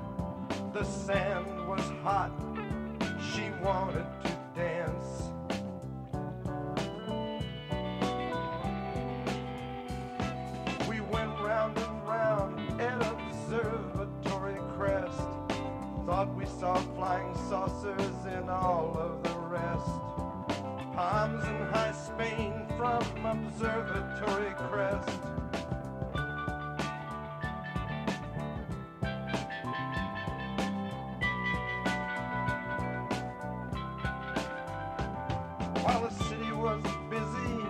The 0.71 0.83
sand 0.83 1.67
was 1.67 1.81
hot, 2.03 2.31
she 3.33 3.49
wanted 3.63 4.05
to 4.25 4.34
was 36.65 36.81
busy, 37.11 37.61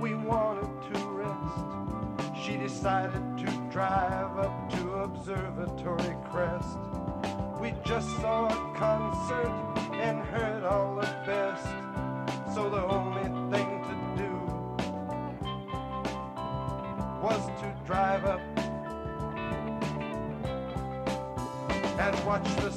we 0.00 0.14
wanted 0.14 0.70
to 0.90 0.98
rest. 1.08 2.42
She 2.42 2.56
decided 2.56 3.22
to 3.36 3.68
drive 3.70 4.38
up 4.38 4.70
to 4.70 4.92
Observatory 4.92 6.16
Crest. 6.30 6.78
We 7.60 7.74
just 7.84 8.08
saw 8.22 8.46
a 8.46 8.78
concert 8.78 9.52
and 9.92 10.24
heard 10.24 10.64
all 10.64 10.94
the 10.96 11.12
best. 11.26 11.66
So 12.54 12.70
the 12.70 12.82
only 12.82 13.28
thing 13.54 13.68
to 13.90 13.94
do 14.16 14.32
was 17.22 17.44
to 17.60 17.76
drive 17.84 18.24
up 18.24 18.40
and 22.00 22.24
watch 22.24 22.48
the 22.56 22.72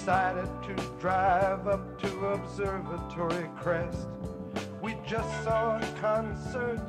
decided 0.00 0.48
to 0.62 0.74
drive 0.98 1.68
up 1.68 2.00
to 2.00 2.08
Observatory 2.28 3.46
Crest. 3.60 4.08
We 4.80 4.96
just 5.06 5.28
saw 5.44 5.76
a 5.76 5.94
concert 6.00 6.80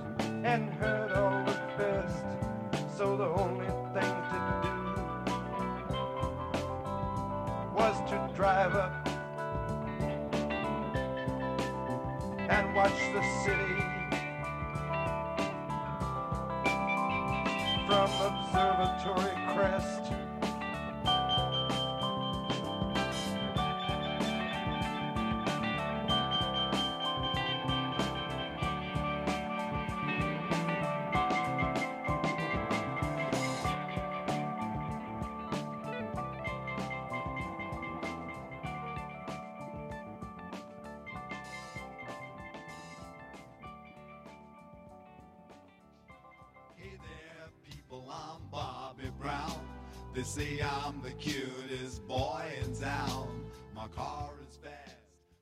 They 50.13 50.23
say 50.25 50.59
I'm 50.59 51.01
the 51.01 51.13
cutest 51.13 52.05
boy 52.05 52.43
in 52.61 52.75
town. 52.75 53.29
My 53.73 53.87
car 53.95 54.31
is 54.45 54.57
fast, 54.57 54.97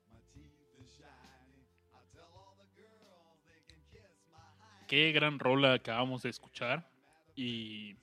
my 0.08 0.20
teeth 0.32 0.54
are 0.78 0.86
shiny. 0.86 1.66
I 1.92 1.98
tell 2.14 2.30
all 2.36 2.54
the 2.56 2.70
girls 2.80 3.42
they 3.48 3.58
can 3.66 3.82
kiss 3.90 4.22
my. 4.30 4.86
Qué 4.86 5.12
gran 5.12 5.40
rola 5.40 5.72
acabamos 5.72 6.22
de 6.22 6.30
escuchar. 6.30 6.88
Y 7.34 7.96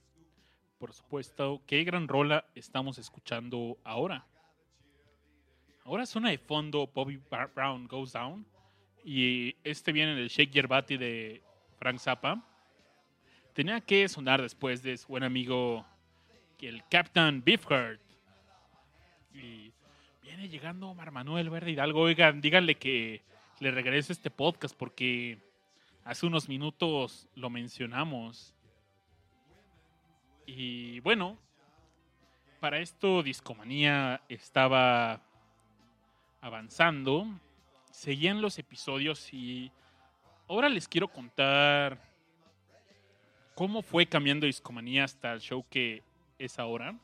por 0.77 0.91
supuesto, 0.91 1.61
qué 1.65 1.85
gran 1.85 2.09
rola 2.09 2.43
estamos 2.53 2.97
escuchando 2.97 3.77
ahora. 3.85 4.27
Ahora 5.85 6.05
suena 6.05 6.31
de 6.31 6.37
fondo 6.37 6.91
Bobby 6.93 7.17
Brown 7.55 7.87
Goes 7.87 8.11
Down. 8.11 8.45
Y 9.05 9.55
este 9.63 9.93
viene 9.93 10.15
del 10.15 10.27
Shake 10.27 10.67
Body 10.67 10.97
de 10.97 11.41
Frank 11.79 11.99
Zappa. 11.99 12.43
Tenía 13.53 13.79
que 13.79 14.09
sonar 14.09 14.41
después 14.41 14.83
de 14.83 14.97
su 14.97 15.07
buen 15.07 15.23
amigo 15.23 15.85
el 16.61 16.83
Captain 16.89 17.43
Beefheart. 17.43 17.99
Y 19.33 19.71
viene 20.23 20.49
llegando 20.49 20.89
Omar 20.89 21.11
Manuel 21.11 21.49
Verde 21.49 21.71
Hidalgo. 21.71 22.01
Oigan, 22.01 22.41
díganle 22.41 22.75
que 22.75 23.21
le 23.59 23.71
regrese 23.71 24.13
este 24.13 24.31
podcast 24.31 24.75
porque 24.75 25.37
hace 26.03 26.25
unos 26.25 26.49
minutos 26.49 27.27
lo 27.35 27.49
mencionamos. 27.49 28.53
Y 30.45 30.99
bueno, 31.01 31.37
para 32.59 32.79
esto 32.79 33.21
Discomanía 33.21 34.21
estaba 34.29 35.21
avanzando. 36.41 37.27
Seguían 37.91 38.41
los 38.41 38.57
episodios 38.57 39.33
y 39.33 39.71
ahora 40.47 40.69
les 40.69 40.87
quiero 40.87 41.07
contar 41.07 42.01
cómo 43.55 43.81
fue 43.81 44.05
cambiando 44.05 44.45
Discomanía 44.45 45.03
hasta 45.03 45.33
el 45.33 45.41
show 45.41 45.65
que 45.69 46.06
es 46.37 46.59
ahora. 46.59 46.95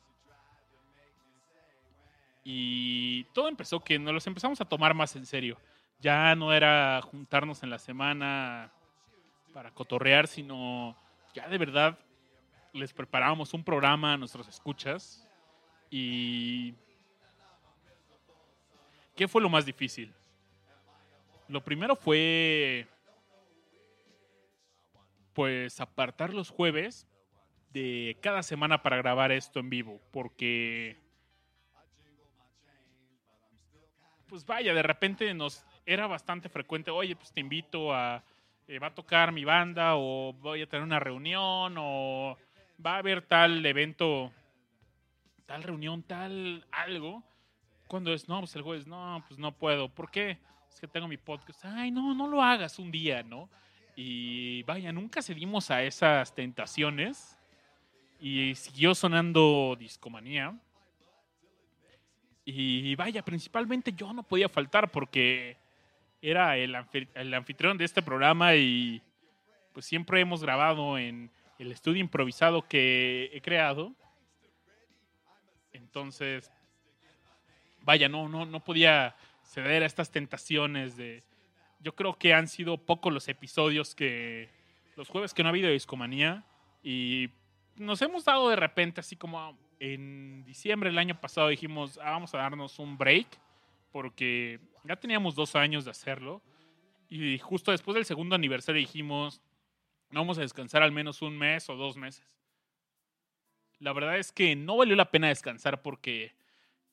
Y 2.43 3.23
todo 3.33 3.47
empezó 3.47 3.79
que 3.79 3.97
nos 3.97 4.13
los 4.13 4.27
empezamos 4.27 4.59
a 4.59 4.65
tomar 4.65 4.93
más 4.93 5.15
en 5.15 5.25
serio. 5.25 5.57
Ya 5.99 6.35
no 6.35 6.51
era 6.51 7.01
juntarnos 7.01 7.63
en 7.63 7.69
la 7.69 7.79
semana 7.79 8.71
para 9.53 9.71
cotorrear, 9.71 10.27
sino 10.27 10.97
ya 11.33 11.47
de 11.47 11.57
verdad 11.57 11.97
les 12.73 12.91
preparábamos 12.91 13.53
un 13.53 13.63
programa 13.63 14.13
a 14.13 14.17
nuestros 14.17 14.47
escuchas. 14.47 15.27
Y. 15.89 16.73
¿Qué 19.15 19.27
fue 19.27 19.41
lo 19.41 19.49
más 19.49 19.65
difícil? 19.65 20.11
Lo 21.47 21.63
primero 21.63 21.95
fue. 21.95 22.87
Pues 25.33 25.79
apartar 25.79 26.33
los 26.33 26.49
jueves 26.49 27.07
de 27.73 28.17
cada 28.21 28.43
semana 28.43 28.81
para 28.81 28.97
grabar 28.97 29.31
esto 29.31 29.59
en 29.59 29.69
vivo. 29.69 29.99
Porque. 30.11 30.97
Pues 34.27 34.45
vaya, 34.45 34.73
de 34.73 34.83
repente 34.83 35.33
nos 35.33 35.65
era 35.85 36.07
bastante 36.07 36.49
frecuente. 36.49 36.91
Oye, 36.91 37.15
pues 37.15 37.31
te 37.31 37.41
invito 37.41 37.93
a. 37.93 38.23
eh, 38.67 38.79
va 38.79 38.87
a 38.87 38.95
tocar 38.95 39.31
mi 39.31 39.43
banda, 39.43 39.95
o 39.95 40.33
voy 40.33 40.61
a 40.61 40.67
tener 40.67 40.83
una 40.83 40.99
reunión, 40.99 41.75
o 41.77 42.37
va 42.83 42.95
a 42.95 42.97
haber 42.97 43.21
tal 43.21 43.65
evento, 43.65 44.31
tal 45.45 45.63
reunión, 45.63 46.03
tal 46.03 46.65
algo. 46.71 47.23
Cuando 47.87 48.13
es, 48.13 48.27
no, 48.27 48.39
pues 48.39 48.55
el 48.55 48.61
jueves, 48.63 48.87
no, 48.87 49.23
pues 49.27 49.39
no 49.39 49.51
puedo. 49.51 49.89
¿Por 49.89 50.09
qué? 50.09 50.39
Es 50.69 50.79
que 50.79 50.87
tengo 50.87 51.07
mi 51.07 51.17
podcast. 51.17 51.65
Ay, 51.65 51.91
no, 51.91 52.15
no 52.15 52.27
lo 52.27 52.41
hagas 52.41 52.79
un 52.79 52.91
día, 52.91 53.21
¿no? 53.21 53.49
Y 53.95 54.63
vaya, 54.63 54.91
nunca 54.91 55.21
cedimos 55.21 55.69
a 55.69 55.83
esas 55.83 56.33
tentaciones. 56.33 57.37
Y 58.25 58.55
siguió 58.55 58.95
sonando 58.95 59.75
discomanía. 59.77 60.57
Y 62.45 62.95
vaya, 62.95 63.21
principalmente 63.21 63.91
yo 63.91 64.13
no 64.13 64.23
podía 64.23 64.47
faltar 64.47 64.89
porque 64.89 65.57
era 66.21 66.55
el, 66.55 66.73
anfi- 66.73 67.09
el 67.15 67.33
anfitrión 67.33 67.77
de 67.77 67.83
este 67.83 68.01
programa 68.01 68.55
y 68.55 69.01
pues 69.73 69.85
siempre 69.85 70.21
hemos 70.21 70.41
grabado 70.41 70.97
en 70.97 71.29
el 71.59 71.73
estudio 71.73 71.99
improvisado 71.99 72.61
que 72.65 73.29
he 73.33 73.41
creado. 73.41 73.93
Entonces, 75.73 76.49
vaya, 77.81 78.07
no, 78.07 78.29
no, 78.29 78.45
no 78.45 78.63
podía 78.63 79.17
ceder 79.43 79.83
a 79.83 79.85
estas 79.85 80.11
tentaciones 80.11 80.95
de. 80.95 81.23
Yo 81.81 81.93
creo 81.93 82.17
que 82.17 82.33
han 82.33 82.47
sido 82.47 82.77
pocos 82.77 83.11
los 83.11 83.27
episodios 83.27 83.93
que. 83.95 84.47
Los 84.95 85.09
jueves 85.09 85.33
que 85.33 85.43
no 85.43 85.49
ha 85.49 85.51
habido 85.51 85.69
discomanía. 85.69 86.45
Y 86.83 87.29
nos 87.75 88.01
hemos 88.01 88.25
dado 88.25 88.49
de 88.49 88.55
repente, 88.55 89.01
así 89.01 89.15
como 89.15 89.57
en 89.79 90.43
diciembre 90.45 90.89
del 90.89 90.99
año 90.99 91.19
pasado 91.19 91.49
dijimos, 91.49 91.99
"Ah, 92.01 92.11
vamos 92.11 92.33
a 92.33 92.37
darnos 92.37 92.79
un 92.79 92.97
break. 92.97 93.27
Porque 93.91 94.59
ya 94.85 94.95
teníamos 94.95 95.35
dos 95.35 95.55
años 95.55 95.85
de 95.85 95.91
hacerlo. 95.91 96.41
Y 97.09 97.37
justo 97.37 97.69
después 97.71 97.93
del 97.93 98.05
segundo 98.05 98.35
aniversario 98.35 98.79
dijimos, 98.79 99.39
vamos 100.09 100.39
a 100.39 100.41
descansar 100.41 100.81
al 100.81 100.91
menos 100.91 101.21
un 101.21 101.37
mes 101.37 101.69
o 101.69 101.75
dos 101.75 101.95
meses. 101.95 102.35
La 103.79 103.93
verdad 103.93 104.17
es 104.17 104.31
que 104.31 104.55
no 104.55 104.77
valió 104.77 104.95
la 104.95 105.11
pena 105.11 105.27
descansar 105.27 105.83
porque 105.83 106.33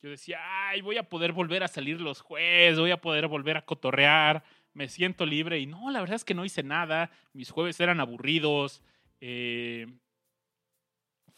yo 0.03 0.11
decía, 0.11 0.39
ay, 0.69 0.81
voy 0.81 0.97
a 0.97 1.09
poder 1.09 1.31
volver 1.31 1.63
a 1.63 1.67
salir 1.67 1.99
los 2.01 2.21
jueves, 2.21 2.77
voy 2.77 2.91
a 2.91 3.01
poder 3.01 3.27
volver 3.27 3.57
a 3.57 3.65
cotorrear, 3.65 4.43
me 4.73 4.87
siento 4.87 5.25
libre. 5.25 5.57
Y 5.59 5.65
no, 5.65 5.89
la 5.89 6.01
verdad 6.01 6.17
es 6.17 6.25
que 6.25 6.33
no 6.35 6.45
hice 6.45 6.61
nada, 6.61 7.09
mis 7.33 7.49
jueves 7.49 7.79
eran 7.79 7.99
aburridos. 7.99 8.83
eh, 9.21 9.87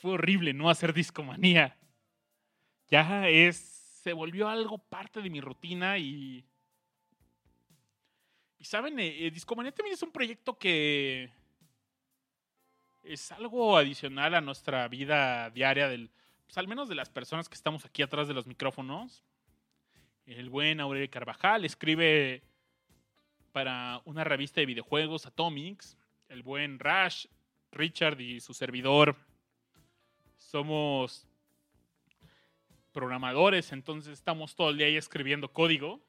fue 0.04 0.16
horrible 0.16 0.54
no 0.54 0.70
hacer 0.70 0.94
discomanía. 0.94 1.78
Ya 2.90 3.30
es, 3.30 3.56
se 4.04 4.12
volvió 4.12 4.50
algo 4.50 4.78
parte 4.78 5.22
de 5.22 5.30
mi 5.30 5.40
rutina 5.40 5.98
y... 5.98 6.46
Y 8.60 8.66
saben, 8.66 9.00
eh, 9.00 9.26
eh, 9.26 9.32
Discomanía 9.32 9.72
también 9.72 9.94
es 9.94 10.04
un 10.04 10.12
proyecto 10.12 10.58
que 10.58 11.32
es 13.02 13.32
algo 13.32 13.78
adicional 13.78 14.36
a 14.36 14.42
nuestra 14.42 14.90
vida 14.90 15.50
diaria, 15.52 15.88
del, 15.88 16.12
pues, 16.48 16.58
al 16.58 16.68
menos 16.68 16.90
de 16.90 16.96
las 16.96 17.10
personas 17.10 17.48
que 17.48 17.56
estamos 17.56 17.86
aquí 17.86 18.02
atrás 18.02 18.28
de 18.28 18.34
los 18.34 18.46
micrófonos. 18.46 19.24
El 20.26 20.50
buen 20.50 20.82
Aurelio 20.82 21.10
Carvajal 21.10 21.64
escribe 21.64 22.44
para 23.54 24.02
una 24.04 24.26
revista 24.26 24.60
de 24.60 24.66
videojuegos, 24.66 25.26
Atomics. 25.26 25.98
El 26.28 26.44
buen 26.44 26.78
Rash, 26.80 27.28
Richard 27.72 28.20
y 28.20 28.42
su 28.42 28.54
servidor 28.54 29.16
somos 30.44 31.28
programadores, 32.92 33.72
entonces 33.72 34.14
estamos 34.14 34.56
todo 34.56 34.70
el 34.70 34.78
día 34.78 34.88
ahí 34.88 34.98
escribiendo 34.98 35.52
código. 35.52 36.00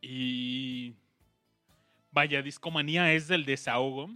Y 0.00 0.94
vaya, 2.10 2.42
Discomanía 2.42 3.12
es 3.12 3.28
del 3.28 3.44
desahogo 3.44 4.10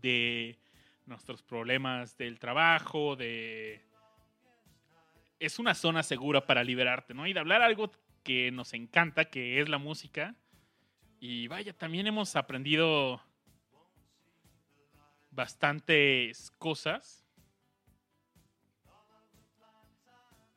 de 0.00 0.58
nuestros 1.06 1.42
problemas 1.42 2.16
del 2.16 2.38
trabajo, 2.38 3.16
de... 3.16 3.82
Es 5.38 5.58
una 5.58 5.74
zona 5.74 6.02
segura 6.02 6.46
para 6.46 6.64
liberarte, 6.64 7.12
¿no? 7.12 7.26
Y 7.26 7.32
de 7.32 7.40
hablar 7.40 7.60
algo 7.60 7.90
que 8.22 8.50
nos 8.50 8.72
encanta, 8.72 9.26
que 9.26 9.60
es 9.60 9.68
la 9.68 9.78
música. 9.78 10.34
Y 11.20 11.48
vaya, 11.48 11.72
también 11.72 12.06
hemos 12.06 12.36
aprendido 12.36 13.20
bastantes 15.34 16.50
cosas. 16.58 17.24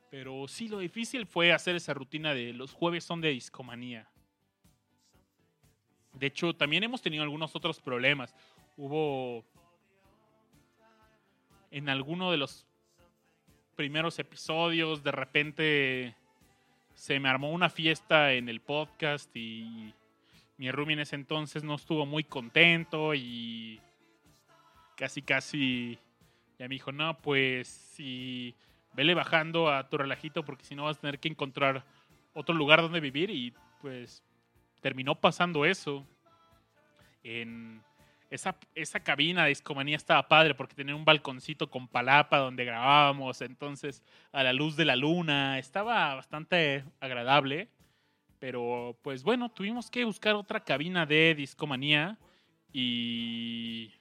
Pero 0.09 0.47
sí, 0.47 0.67
lo 0.67 0.79
difícil 0.79 1.25
fue 1.25 1.51
hacer 1.51 1.75
esa 1.75 1.93
rutina 1.93 2.33
de 2.33 2.53
los 2.53 2.71
jueves 2.73 3.03
son 3.03 3.21
de 3.21 3.29
discomanía. 3.29 4.09
De 6.13 6.27
hecho, 6.27 6.55
también 6.55 6.83
hemos 6.83 7.01
tenido 7.01 7.23
algunos 7.23 7.55
otros 7.55 7.79
problemas. 7.79 8.33
Hubo 8.77 9.45
en 11.71 11.89
alguno 11.89 12.31
de 12.31 12.37
los 12.37 12.65
primeros 13.75 14.17
episodios, 14.17 15.03
de 15.03 15.11
repente 15.11 16.15
se 16.95 17.19
me 17.19 17.29
armó 17.29 17.51
una 17.51 17.69
fiesta 17.69 18.33
en 18.33 18.49
el 18.49 18.61
podcast 18.61 19.29
y 19.35 19.93
mi 20.57 20.71
roomie 20.71 20.93
en 20.93 21.01
ese 21.01 21.15
entonces 21.15 21.63
no 21.63 21.75
estuvo 21.75 22.07
muy 22.07 22.23
contento 22.23 23.13
y 23.13 23.79
casi 24.97 25.21
casi 25.21 25.99
ya 26.59 26.67
me 26.67 26.75
dijo, 26.75 26.91
no, 26.91 27.17
pues 27.19 27.67
si 27.67 28.55
vele 28.93 29.13
bajando 29.13 29.71
a 29.71 29.87
tu 29.89 29.97
relajito 29.97 30.43
porque 30.43 30.65
si 30.65 30.75
no 30.75 30.85
vas 30.85 30.97
a 30.97 31.01
tener 31.01 31.19
que 31.19 31.29
encontrar 31.29 31.85
otro 32.33 32.55
lugar 32.55 32.81
donde 32.81 32.99
vivir 32.99 33.29
y 33.29 33.53
pues 33.79 34.23
terminó 34.81 35.15
pasando 35.15 35.65
eso. 35.65 36.05
En 37.23 37.83
esa, 38.29 38.57
esa 38.73 38.99
cabina 39.01 39.43
de 39.43 39.49
discomanía 39.49 39.95
estaba 39.95 40.27
padre 40.27 40.55
porque 40.55 40.75
tenía 40.75 40.95
un 40.95 41.05
balconcito 41.05 41.69
con 41.69 41.87
palapa 41.87 42.39
donde 42.39 42.65
grabábamos, 42.65 43.41
entonces 43.41 44.03
a 44.31 44.43
la 44.43 44.53
luz 44.53 44.75
de 44.75 44.85
la 44.85 44.95
luna, 44.95 45.59
estaba 45.59 46.15
bastante 46.15 46.83
agradable. 46.99 47.69
Pero 48.39 48.97
pues 49.03 49.23
bueno, 49.23 49.49
tuvimos 49.49 49.89
que 49.89 50.05
buscar 50.05 50.35
otra 50.35 50.63
cabina 50.63 51.05
de 51.05 51.35
discomanía 51.35 52.17
y 52.71 53.91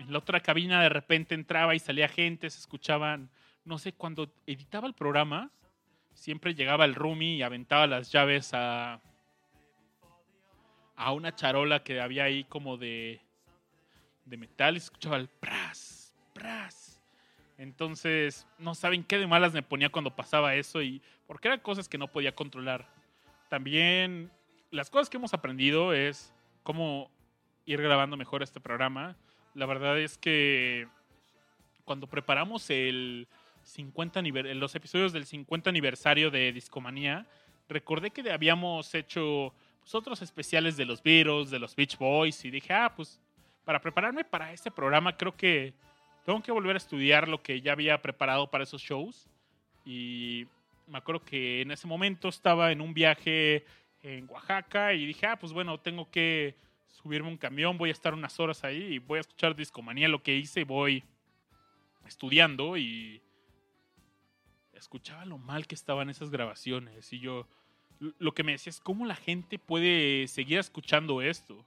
en 0.00 0.12
la 0.12 0.18
otra 0.18 0.40
cabina 0.40 0.82
de 0.82 0.88
repente 0.88 1.34
entraba 1.34 1.74
y 1.74 1.78
salía 1.78 2.08
gente, 2.08 2.48
se 2.48 2.58
escuchaban, 2.58 3.30
no 3.64 3.78
sé, 3.78 3.92
cuando 3.92 4.32
editaba 4.46 4.86
el 4.86 4.94
programa, 4.94 5.50
siempre 6.14 6.54
llegaba 6.54 6.86
el 6.86 6.94
roomie 6.94 7.36
y 7.36 7.42
aventaba 7.42 7.86
las 7.86 8.10
llaves 8.10 8.50
a, 8.54 9.00
a 10.96 11.12
una 11.12 11.34
charola 11.34 11.82
que 11.82 12.00
había 12.00 12.24
ahí 12.24 12.44
como 12.44 12.78
de, 12.78 13.20
de 14.24 14.36
metal 14.36 14.76
y 14.76 14.80
se 14.80 14.86
escuchaba 14.86 15.18
el 15.18 15.28
pras, 15.28 16.14
pras. 16.32 16.98
Entonces, 17.58 18.46
no 18.58 18.74
saben 18.74 19.04
qué 19.04 19.18
de 19.18 19.26
malas 19.26 19.52
me 19.52 19.62
ponía 19.62 19.90
cuando 19.90 20.16
pasaba 20.16 20.54
eso 20.54 20.80
y 20.80 21.02
porque 21.26 21.48
eran 21.48 21.60
cosas 21.60 21.90
que 21.90 21.98
no 21.98 22.08
podía 22.08 22.34
controlar. 22.34 22.88
También 23.50 24.30
las 24.70 24.88
cosas 24.88 25.10
que 25.10 25.18
hemos 25.18 25.34
aprendido 25.34 25.92
es 25.92 26.32
cómo 26.62 27.10
ir 27.66 27.82
grabando 27.82 28.16
mejor 28.16 28.42
este 28.42 28.60
programa. 28.60 29.16
La 29.54 29.66
verdad 29.66 29.98
es 29.98 30.16
que 30.18 30.86
cuando 31.84 32.06
preparamos 32.06 32.70
el 32.70 33.26
50 33.64 34.20
aniver- 34.20 34.54
los 34.54 34.74
episodios 34.74 35.12
del 35.12 35.26
50 35.26 35.70
aniversario 35.70 36.30
de 36.30 36.52
Discomanía, 36.52 37.26
recordé 37.68 38.10
que 38.10 38.30
habíamos 38.30 38.94
hecho 38.94 39.52
pues, 39.80 39.94
otros 39.94 40.22
especiales 40.22 40.76
de 40.76 40.84
los 40.84 41.02
Beatles, 41.02 41.50
de 41.50 41.58
los 41.58 41.74
Beach 41.74 41.98
Boys, 41.98 42.44
y 42.44 42.50
dije, 42.50 42.72
ah, 42.72 42.92
pues 42.94 43.20
para 43.64 43.80
prepararme 43.80 44.24
para 44.24 44.52
este 44.52 44.70
programa 44.70 45.16
creo 45.16 45.36
que 45.36 45.74
tengo 46.24 46.42
que 46.42 46.52
volver 46.52 46.76
a 46.76 46.78
estudiar 46.78 47.28
lo 47.28 47.42
que 47.42 47.60
ya 47.60 47.72
había 47.72 48.00
preparado 48.00 48.48
para 48.50 48.64
esos 48.64 48.82
shows. 48.82 49.28
Y 49.84 50.46
me 50.86 50.98
acuerdo 50.98 51.24
que 51.24 51.62
en 51.62 51.70
ese 51.70 51.86
momento 51.86 52.28
estaba 52.28 52.72
en 52.72 52.80
un 52.80 52.94
viaje 52.94 53.64
en 54.02 54.28
Oaxaca 54.28 54.92
y 54.94 55.06
dije, 55.06 55.26
ah, 55.26 55.36
pues 55.38 55.52
bueno, 55.52 55.78
tengo 55.78 56.10
que 56.10 56.54
subirme 56.90 57.28
un 57.28 57.36
camión, 57.36 57.78
voy 57.78 57.90
a 57.90 57.92
estar 57.92 58.14
unas 58.14 58.38
horas 58.40 58.64
ahí 58.64 58.94
y 58.94 58.98
voy 58.98 59.18
a 59.18 59.20
escuchar 59.20 59.56
Discomanía. 59.56 60.08
Lo 60.08 60.22
que 60.22 60.36
hice, 60.36 60.64
voy 60.64 61.04
estudiando 62.06 62.76
y 62.76 63.22
escuchaba 64.72 65.24
lo 65.24 65.38
mal 65.38 65.66
que 65.66 65.74
estaban 65.74 66.10
esas 66.10 66.30
grabaciones. 66.30 67.12
Y 67.12 67.20
yo, 67.20 67.46
lo 68.18 68.32
que 68.32 68.42
me 68.42 68.52
decía 68.52 68.70
es, 68.70 68.80
¿cómo 68.80 69.06
la 69.06 69.16
gente 69.16 69.58
puede 69.58 70.26
seguir 70.28 70.58
escuchando 70.58 71.22
esto? 71.22 71.64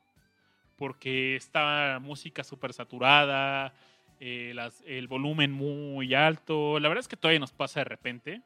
Porque 0.78 1.36
está 1.36 2.00
música 2.02 2.44
súper 2.44 2.74
saturada, 2.74 3.74
eh, 4.20 4.56
el 4.86 5.08
volumen 5.08 5.52
muy 5.52 6.14
alto. 6.14 6.80
La 6.80 6.90
verdad 6.90 7.02
es 7.02 7.08
que 7.08 7.18
todavía 7.18 7.40
nos 7.40 7.54
pasa 7.54 7.82
de 7.82 7.86
repente. 7.86 8.42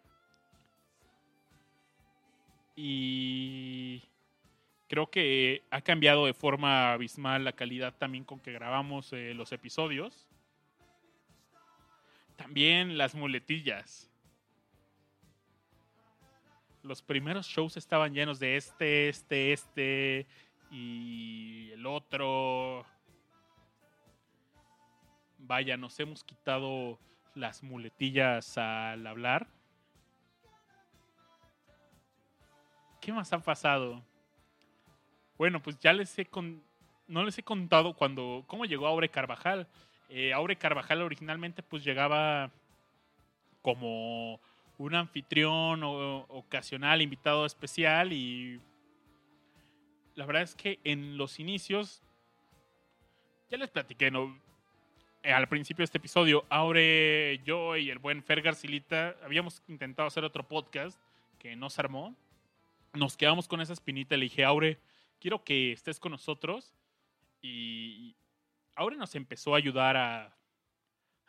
Y 2.76 4.04
creo 4.88 5.10
que 5.10 5.64
ha 5.70 5.82
cambiado 5.82 6.26
de 6.26 6.34
forma 6.34 6.94
abismal 6.94 7.44
la 7.44 7.54
calidad 7.54 7.94
también 7.96 8.24
con 8.24 8.40
que 8.40 8.54
grabamos 8.54 9.12
eh, 9.14 9.34
los 9.34 9.52
episodios. 9.52 10.28
También 12.36 12.98
las 12.98 13.16
muletillas. 13.16 14.10
Los 16.84 17.02
primeros 17.02 17.48
shows 17.48 17.76
estaban 17.76 18.14
llenos 18.14 18.40
de 18.40 18.56
este, 18.56 19.10
este, 19.10 19.52
este 19.52 20.28
y 20.72 21.72
el 21.72 21.86
otro. 21.86 22.86
Vaya, 25.40 25.76
nos 25.76 26.00
hemos 26.00 26.24
quitado 26.24 27.00
las 27.36 27.64
muletillas 27.64 28.58
al 28.58 29.06
hablar. 29.06 29.48
¿Qué 33.02 33.12
más 33.12 33.32
ha 33.34 33.40
pasado? 33.40 34.04
Bueno, 35.38 35.62
pues 35.62 35.80
ya 35.80 35.94
les 35.94 36.18
he 36.18 36.26
con... 36.26 36.62
no 37.08 37.24
les 37.24 37.38
he 37.38 37.44
contado 37.44 37.94
cuando 37.94 38.44
cómo 38.48 38.66
llegó 38.66 38.88
Aure 38.88 39.10
Carvajal. 39.10 39.68
Eh, 40.10 40.34
Aure 40.34 40.56
Carvajal 40.56 41.02
originalmente 41.02 41.62
pues 41.64 41.84
llegaba 41.84 42.50
como 43.62 44.40
un 44.78 44.96
anfitrión 44.96 45.84
o- 45.84 46.26
ocasional, 46.30 47.02
invitado 47.02 47.46
especial 47.46 48.14
y 48.14 48.60
la 50.16 50.26
verdad 50.26 50.44
es 50.44 50.56
que 50.56 50.80
en 50.84 51.18
los 51.18 51.40
inicios 51.40 52.02
ya 53.50 53.58
les 53.58 53.70
platiqué, 53.70 54.10
¿no? 54.12 54.38
Eh, 55.24 55.34
al 55.34 55.48
principio 55.48 55.82
de 55.82 55.86
este 55.86 55.98
episodio, 55.98 56.46
Aure, 56.50 57.40
yo 57.44 57.76
y 57.76 57.90
el 57.90 58.00
buen 58.00 58.24
Fer 58.24 58.42
Garcilita 58.42 59.16
habíamos 59.24 59.62
intentado 59.68 60.08
hacer 60.08 60.24
otro 60.24 60.44
podcast 60.44 60.98
que 61.40 61.56
no 61.56 61.70
se 61.70 61.82
armó. 61.82 62.16
Nos 62.94 63.18
quedamos 63.18 63.48
con 63.48 63.62
esa 63.62 63.74
espinita 63.74 64.16
le 64.16 64.24
dije, 64.24 64.44
Aure, 64.46 64.78
quiero 65.20 65.44
que 65.44 65.72
estés 65.72 66.00
con 66.00 66.12
nosotros. 66.12 66.74
Y 67.42 68.16
Aure 68.76 68.96
nos 68.98 69.16
empezó 69.16 69.54
a 69.54 69.58
ayudar 69.58 69.98
a, 69.98 70.36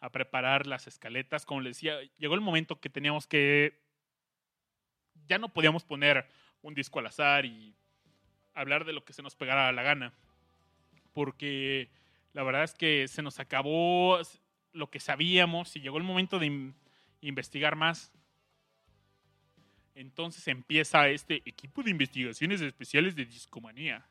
a 0.00 0.10
preparar 0.10 0.66
las 0.66 0.86
escaletas. 0.86 1.44
Como 1.44 1.60
les 1.60 1.76
decía, 1.76 1.98
llegó 2.18 2.34
el 2.34 2.40
momento 2.40 2.80
que 2.80 2.90
teníamos 2.90 3.26
que... 3.26 3.80
Ya 5.26 5.38
no 5.38 5.52
podíamos 5.52 5.84
poner 5.84 6.26
un 6.62 6.74
disco 6.74 6.98
al 6.98 7.06
azar 7.06 7.44
y 7.44 7.74
hablar 8.54 8.84
de 8.84 8.92
lo 8.92 9.04
que 9.04 9.12
se 9.12 9.22
nos 9.22 9.36
pegara 9.36 9.70
la 9.72 9.82
gana. 9.82 10.12
Porque 11.12 11.90
la 12.32 12.42
verdad 12.42 12.64
es 12.64 12.74
que 12.74 13.08
se 13.08 13.22
nos 13.22 13.38
acabó 13.40 14.18
lo 14.72 14.90
que 14.90 15.00
sabíamos 15.00 15.74
y 15.76 15.80
llegó 15.80 15.98
el 15.98 16.04
momento 16.04 16.38
de 16.38 16.46
in- 16.46 16.74
investigar 17.20 17.76
más. 17.76 18.12
Entonces 19.98 20.46
empieza 20.46 21.08
este 21.08 21.42
equipo 21.44 21.82
de 21.82 21.90
investigaciones 21.90 22.60
especiales 22.60 23.16
de 23.16 23.24
Discomanía, 23.24 24.06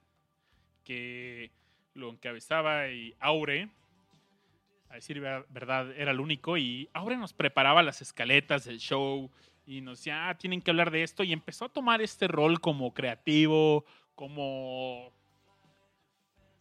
que 0.83 1.49
lo 1.93 2.09
encabezaba 2.09 2.89
y 2.89 3.15
Aure, 3.21 3.69
a 4.89 4.95
decir 4.95 5.21
ver- 5.21 5.45
verdad, 5.47 5.89
era 5.97 6.11
el 6.11 6.19
único, 6.19 6.57
y 6.57 6.89
Aure 6.91 7.15
nos 7.15 7.31
preparaba 7.31 7.83
las 7.83 8.01
escaletas 8.01 8.65
del 8.65 8.79
show 8.79 9.31
y 9.65 9.79
nos 9.79 9.99
decía, 9.99 10.27
ah, 10.27 10.37
tienen 10.37 10.61
que 10.61 10.71
hablar 10.71 10.91
de 10.91 11.03
esto, 11.03 11.23
y 11.23 11.31
empezó 11.31 11.63
a 11.63 11.69
tomar 11.69 12.01
este 12.01 12.27
rol 12.27 12.59
como 12.59 12.93
creativo, 12.93 13.85
como... 14.13 15.13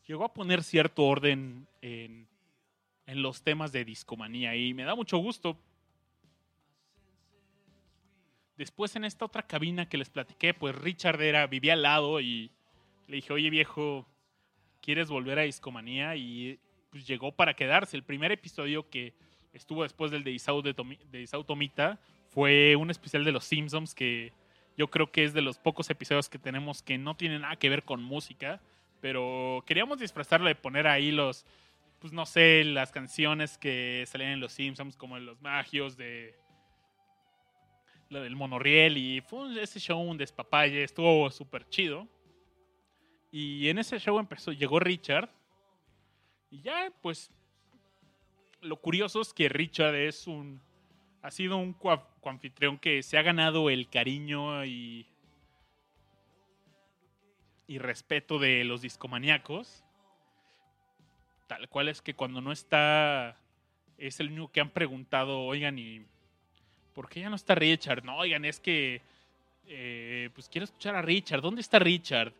Llegó 0.07 0.24
a 0.24 0.32
poner 0.32 0.62
cierto 0.62 1.03
orden 1.03 1.66
en, 1.82 2.28
en 3.07 3.23
los 3.23 3.43
temas 3.43 3.73
de 3.73 3.85
discomanía 3.85 4.55
y 4.55 4.73
me 4.73 4.85
da 4.85 4.94
mucho 4.94 5.19
gusto 5.19 5.59
Después 8.56 8.96
en 8.96 9.04
esta 9.04 9.24
otra 9.24 9.42
cabina 9.42 9.88
que 9.88 9.98
les 9.98 10.08
platiqué, 10.08 10.54
pues 10.54 10.74
Richard 10.74 11.20
era, 11.20 11.46
vivía 11.46 11.74
al 11.74 11.82
lado 11.82 12.20
y 12.20 12.50
le 13.06 13.16
dije, 13.16 13.32
oye 13.32 13.50
viejo, 13.50 14.06
¿quieres 14.80 15.08
volver 15.08 15.38
a 15.38 15.42
Discomanía? 15.42 16.16
Y 16.16 16.58
pues 16.90 17.06
llegó 17.06 17.32
para 17.32 17.54
quedarse. 17.54 17.96
El 17.96 18.02
primer 18.02 18.32
episodio 18.32 18.88
que 18.88 19.14
estuvo 19.52 19.82
después 19.82 20.10
del 20.10 20.24
de 20.24 20.30
Isao, 20.32 20.62
Tomita 21.44 21.98
fue 22.28 22.76
un 22.76 22.90
especial 22.90 23.24
de 23.24 23.32
los 23.32 23.44
Simpsons 23.44 23.94
que 23.94 24.32
yo 24.76 24.88
creo 24.88 25.10
que 25.10 25.24
es 25.24 25.32
de 25.32 25.42
los 25.42 25.58
pocos 25.58 25.88
episodios 25.90 26.28
que 26.28 26.38
tenemos 26.38 26.82
que 26.82 26.98
no 26.98 27.16
tienen 27.16 27.42
nada 27.42 27.56
que 27.56 27.68
ver 27.68 27.82
con 27.82 28.02
música, 28.02 28.60
pero 29.00 29.64
queríamos 29.66 29.98
disfrazarlo 29.98 30.48
de 30.48 30.54
poner 30.54 30.86
ahí 30.86 31.10
los, 31.10 31.46
pues 31.98 32.12
no 32.12 32.26
sé, 32.26 32.64
las 32.64 32.92
canciones 32.92 33.58
que 33.58 34.04
salían 34.06 34.32
en 34.32 34.40
los 34.40 34.52
Simpsons, 34.52 34.96
como 34.96 35.16
en 35.16 35.26
los 35.26 35.40
magios 35.40 35.96
de 35.96 36.34
lo 38.08 38.20
del 38.22 38.36
monorriel 38.36 38.96
y 38.96 39.20
fue 39.20 39.60
ese 39.62 39.80
show 39.80 40.00
un 40.00 40.16
despapalle, 40.16 40.82
estuvo 40.82 41.30
súper 41.30 41.68
chido. 41.68 42.06
Y 43.32 43.68
en 43.68 43.78
ese 43.78 43.98
show 43.98 44.18
empezó, 44.18 44.52
llegó 44.52 44.78
Richard 44.80 45.28
y 46.50 46.62
ya 46.62 46.92
pues 47.02 47.30
lo 48.60 48.80
curioso 48.80 49.20
es 49.20 49.32
que 49.34 49.48
Richard 49.48 49.94
es 49.96 50.26
un 50.26 50.60
ha 51.22 51.30
sido 51.30 51.56
un 51.56 51.72
coa- 51.72 52.08
coanfitrión 52.20 52.78
que 52.78 53.02
se 53.02 53.18
ha 53.18 53.22
ganado 53.22 53.68
el 53.68 53.88
cariño 53.88 54.64
y 54.64 55.06
y 57.68 57.78
respeto 57.78 58.38
de 58.38 58.62
los 58.62 58.80
discomaníacos. 58.82 59.82
Tal 61.48 61.68
cual 61.68 61.88
es 61.88 62.00
que 62.00 62.14
cuando 62.14 62.40
no 62.40 62.52
está 62.52 63.36
es 63.98 64.20
el 64.20 64.28
único 64.30 64.52
que 64.52 64.60
han 64.60 64.70
preguntado, 64.70 65.40
oigan, 65.40 65.78
y 65.78 66.06
¿por 66.97 67.09
qué 67.10 67.20
ya 67.20 67.28
no 67.31 67.36
está 67.36 67.55
Richard? 67.55 68.02
No, 68.05 68.16
oigan, 68.16 68.44
es 68.47 68.59
que 68.59 69.02
eh, 69.68 70.31
pues 70.35 70.48
quiero 70.48 70.64
escuchar 70.64 70.97
a 70.97 71.02
Richard. 71.02 71.43
¿Dónde 71.43 71.60
está 71.60 71.78
Richard? 71.78 72.32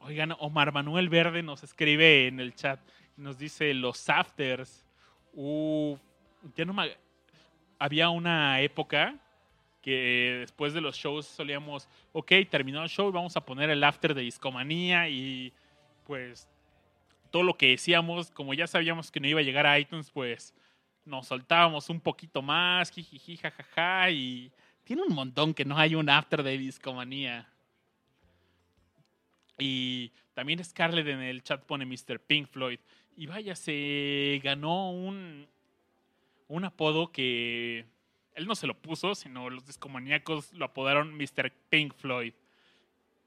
Oigan, 0.00 0.34
Omar 0.40 0.72
Manuel 0.72 1.08
Verde 1.10 1.42
nos 1.42 1.62
escribe 1.62 2.26
en 2.26 2.40
el 2.40 2.54
chat, 2.54 2.80
nos 3.16 3.38
dice 3.38 3.74
los 3.74 4.08
afters. 4.08 4.84
Ya 6.56 6.64
no 6.64 6.72
me- 6.72 6.96
Había 7.78 8.08
una 8.08 8.60
época 8.62 9.14
que 9.82 10.38
después 10.40 10.72
de 10.72 10.80
los 10.80 10.96
shows 10.96 11.26
solíamos, 11.26 11.88
ok, 12.12 12.32
terminó 12.48 12.82
el 12.82 12.88
show 12.88 13.10
vamos 13.12 13.36
a 13.36 13.44
poner 13.44 13.68
el 13.70 13.82
after 13.84 14.14
de 14.14 14.22
Discomanía 14.22 15.08
y 15.08 15.52
pues 16.06 16.48
todo 17.30 17.42
lo 17.42 17.56
que 17.56 17.68
decíamos, 17.70 18.30
como 18.30 18.54
ya 18.54 18.66
sabíamos 18.66 19.10
que 19.10 19.18
no 19.20 19.26
iba 19.26 19.40
a 19.40 19.44
llegar 19.44 19.66
a 19.66 19.78
iTunes, 19.78 20.10
pues 20.10 20.54
nos 21.04 21.26
soltábamos 21.26 21.88
un 21.90 22.00
poquito 22.00 22.42
más, 22.42 22.90
jijiji, 22.90 23.36
jajaja, 23.36 24.10
y 24.10 24.52
tiene 24.84 25.02
un 25.02 25.14
montón 25.14 25.54
que 25.54 25.64
no 25.64 25.76
hay 25.76 25.94
un 25.94 26.08
after 26.08 26.42
de 26.42 26.58
Discomanía. 26.58 27.48
Y 29.58 30.12
también 30.34 30.64
Scarlett 30.64 31.06
en 31.06 31.20
el 31.20 31.42
chat 31.42 31.62
pone 31.64 31.86
Mr. 31.86 32.18
Pink 32.20 32.48
Floyd. 32.48 32.78
Y 33.16 33.26
vaya, 33.26 33.54
se 33.54 34.40
ganó 34.42 34.90
un, 34.90 35.46
un 36.48 36.64
apodo 36.64 37.12
que 37.12 37.84
él 38.34 38.46
no 38.46 38.54
se 38.54 38.66
lo 38.66 38.74
puso, 38.74 39.14
sino 39.14 39.50
los 39.50 39.66
discomaníacos 39.66 40.52
lo 40.54 40.64
apodaron 40.64 41.16
Mr. 41.16 41.52
Pink 41.68 41.94
Floyd. 41.94 42.32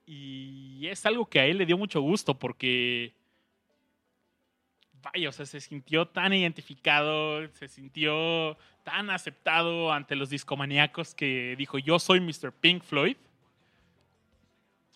Y 0.06 0.88
es 0.88 1.06
algo 1.06 1.28
que 1.28 1.40
a 1.40 1.46
él 1.46 1.58
le 1.58 1.66
dio 1.66 1.78
mucho 1.78 2.02
gusto 2.02 2.38
porque 2.38 3.14
vaya, 5.14 5.30
o 5.30 5.32
sea, 5.32 5.46
se 5.46 5.62
sintió 5.62 6.08
tan 6.08 6.34
identificado, 6.34 7.48
se 7.50 7.68
sintió 7.68 8.58
tan 8.84 9.10
aceptado 9.10 9.92
ante 9.92 10.16
los 10.16 10.30
discomaníacos 10.30 11.14
que 11.14 11.56
dijo, 11.58 11.78
yo 11.78 12.00
soy 12.00 12.20
Mr. 12.20 12.52
Pink 12.52 12.84
Floyd 12.84 13.18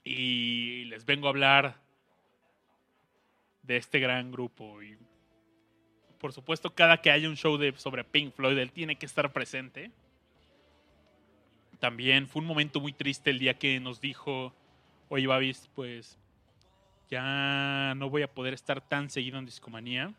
y 0.03 0.86
les 0.86 1.06
vengo 1.06 1.27
a 1.27 1.30
hablar 1.30 1.80
de 3.61 3.77
este 3.77 3.99
gran 3.99 4.31
grupo. 4.31 4.80
Por 6.18 6.34
supuesto, 6.34 6.73
cada 6.73 7.02
que 7.02 7.11
haya 7.11 7.30
un 7.30 7.38
show 7.38 7.57
de, 7.57 7.73
sobre 7.77 8.03
Pink 8.03 8.34
Floyd, 8.34 8.57
él 8.57 8.72
tiene 8.72 8.98
que 8.98 9.06
estar 9.06 9.31
presente. 9.31 9.91
También 11.80 12.27
fue 12.27 12.41
un 12.41 12.48
momento 12.48 12.80
muy 12.80 12.94
triste 12.94 13.30
el 13.30 13.38
día 13.38 13.60
que 13.60 13.80
nos 13.80 14.02
dijo, 14.02 14.53
oye, 15.07 15.27
Babis, 15.27 15.69
pues 15.76 16.18
ya 17.10 17.94
no 17.95 18.10
voy 18.10 18.22
a 18.22 18.34
poder 18.34 18.53
estar 18.53 18.81
tan 18.81 19.10
seguido 19.10 19.40
en 19.40 19.45
Discomanía. 19.45 20.14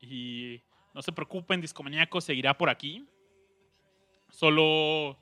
Y 0.00 0.62
no 0.94 1.02
se 1.02 1.12
preocupen, 1.12 1.60
Discomaníaco 1.60 2.20
seguirá 2.20 2.56
por 2.56 2.70
aquí. 2.70 3.06
Solo 4.30 5.16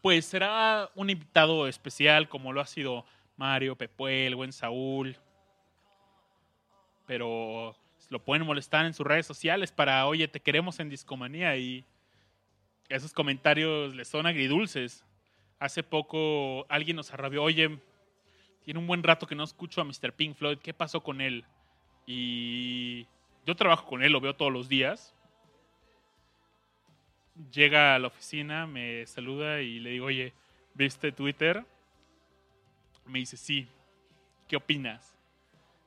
pues 0.00 0.26
será 0.26 0.90
un 0.94 1.08
invitado 1.08 1.66
especial 1.66 2.28
como 2.28 2.52
lo 2.52 2.60
ha 2.60 2.66
sido 2.66 3.06
Mario, 3.36 3.74
Pepe, 3.74 4.26
el 4.26 4.34
buen 4.34 4.52
Saúl. 4.52 5.16
Pero 7.06 7.74
lo 8.10 8.22
pueden 8.22 8.46
molestar 8.46 8.84
en 8.84 8.92
sus 8.92 9.06
redes 9.06 9.26
sociales 9.26 9.72
para, 9.72 10.06
oye, 10.06 10.28
te 10.28 10.40
queremos 10.40 10.78
en 10.78 10.90
Discomanía 10.90 11.56
y 11.56 11.86
esos 12.90 13.14
comentarios 13.14 13.94
les 13.94 14.08
son 14.08 14.26
agridulces. 14.26 15.04
Hace 15.58 15.82
poco 15.82 16.66
alguien 16.68 16.96
nos 16.96 17.12
arrabió, 17.12 17.42
oye, 17.42 17.78
tiene 18.64 18.80
un 18.80 18.86
buen 18.86 19.02
rato 19.02 19.26
que 19.26 19.34
no 19.34 19.44
escucho 19.44 19.80
a 19.80 19.84
Mr. 19.84 20.12
Pink 20.14 20.36
Floyd, 20.36 20.58
¿qué 20.58 20.72
pasó 20.72 21.02
con 21.02 21.20
él? 21.20 21.44
Y 22.06 23.06
yo 23.46 23.54
trabajo 23.54 23.86
con 23.86 24.02
él, 24.02 24.12
lo 24.12 24.20
veo 24.20 24.34
todos 24.34 24.52
los 24.52 24.68
días. 24.68 25.14
Llega 27.52 27.94
a 27.94 27.98
la 27.98 28.08
oficina, 28.08 28.66
me 28.66 29.06
saluda 29.06 29.60
y 29.60 29.80
le 29.80 29.90
digo, 29.90 30.06
oye, 30.06 30.32
¿viste 30.72 31.12
Twitter? 31.12 31.64
Me 33.06 33.18
dice, 33.18 33.36
sí. 33.36 33.68
¿Qué 34.48 34.56
opinas? 34.56 35.14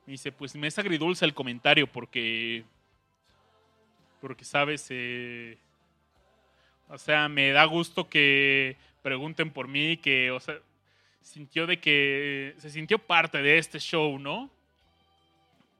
Me 0.06 0.12
dice, 0.12 0.30
pues 0.30 0.54
me 0.54 0.68
es 0.68 0.78
agridulce 0.78 1.24
el 1.24 1.34
comentario 1.34 1.86
porque... 1.86 2.64
Porque, 4.20 4.44
sabes, 4.44 4.86
eh, 4.90 5.58
o 6.88 6.98
sea, 6.98 7.28
me 7.28 7.50
da 7.52 7.64
gusto 7.66 8.08
que 8.08 8.76
pregunten 9.02 9.52
por 9.52 9.68
mí, 9.68 9.96
que, 9.98 10.32
o 10.32 10.40
sea, 10.40 10.58
sintió 11.20 11.66
de 11.66 11.80
que 11.80 12.54
se 12.58 12.70
sintió 12.70 12.98
parte 12.98 13.42
de 13.42 13.58
este 13.58 13.78
show, 13.78 14.18
¿no? 14.18 14.50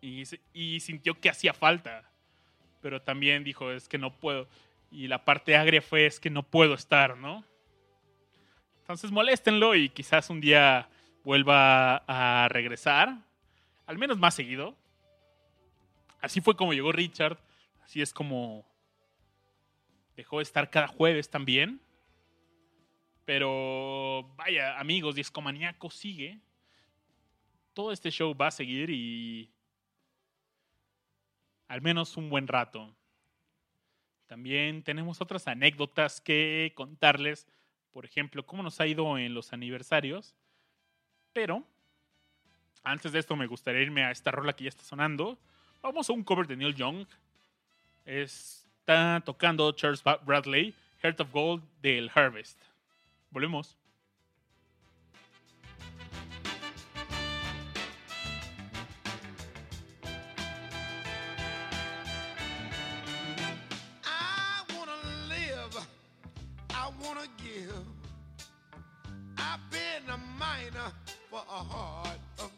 Y, 0.00 0.24
y 0.52 0.80
sintió 0.80 1.20
que 1.20 1.30
hacía 1.30 1.52
falta. 1.52 2.04
Pero 2.80 3.02
también 3.02 3.44
dijo, 3.44 3.72
es 3.72 3.88
que 3.88 3.98
no 3.98 4.14
puedo. 4.14 4.48
Y 4.90 5.08
la 5.08 5.24
parte 5.24 5.56
agria 5.56 5.82
fue, 5.82 6.06
es 6.06 6.20
que 6.20 6.30
no 6.30 6.42
puedo 6.42 6.74
estar, 6.74 7.16
¿no? 7.16 7.44
Entonces 8.80 9.10
moléstenlo 9.10 9.74
y 9.74 9.90
quizás 9.90 10.30
un 10.30 10.40
día 10.40 10.88
vuelva 11.24 11.96
a 12.06 12.48
regresar. 12.48 13.18
Al 13.86 13.98
menos 13.98 14.18
más 14.18 14.34
seguido. 14.34 14.74
Así 16.20 16.40
fue 16.40 16.56
como 16.56 16.72
llegó 16.72 16.90
Richard. 16.92 17.38
Así 17.84 18.00
es 18.00 18.12
como 18.12 18.64
dejó 20.16 20.38
de 20.38 20.44
estar 20.44 20.70
cada 20.70 20.88
jueves 20.88 21.28
también. 21.28 21.80
Pero 23.28 24.22
vaya, 24.36 24.78
amigos, 24.78 25.14
Discomaníaco 25.14 25.90
sigue. 25.90 26.40
Todo 27.74 27.92
este 27.92 28.10
show 28.10 28.34
va 28.34 28.46
a 28.46 28.50
seguir 28.50 28.88
y 28.88 29.50
al 31.66 31.82
menos 31.82 32.16
un 32.16 32.30
buen 32.30 32.48
rato. 32.48 32.90
También 34.28 34.82
tenemos 34.82 35.20
otras 35.20 35.46
anécdotas 35.46 36.22
que 36.22 36.72
contarles. 36.74 37.46
Por 37.90 38.06
ejemplo, 38.06 38.46
cómo 38.46 38.62
nos 38.62 38.80
ha 38.80 38.86
ido 38.86 39.18
en 39.18 39.34
los 39.34 39.52
aniversarios. 39.52 40.34
Pero 41.34 41.62
antes 42.82 43.12
de 43.12 43.18
esto 43.18 43.36
me 43.36 43.46
gustaría 43.46 43.82
irme 43.82 44.04
a 44.04 44.10
esta 44.10 44.30
rola 44.30 44.54
que 44.54 44.64
ya 44.64 44.70
está 44.70 44.84
sonando. 44.84 45.38
Vamos 45.82 46.08
a 46.08 46.14
un 46.14 46.24
cover 46.24 46.46
de 46.46 46.56
Neil 46.56 46.74
Young. 46.74 47.06
Está 48.06 49.22
tocando 49.26 49.70
Charles 49.72 50.02
Bradley, 50.24 50.74
Heart 51.02 51.20
of 51.20 51.30
Gold 51.30 51.62
del 51.82 52.10
Harvest. 52.14 52.67
Volvemos. 53.30 53.76
I've 69.38 69.70
been 69.70 70.10
a 70.12 70.18
miner 70.38 70.92
for 71.30 71.38
a 71.38 71.62
heart 71.72 72.18
of 72.38 72.50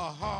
a 0.00 0.12
heart 0.12 0.39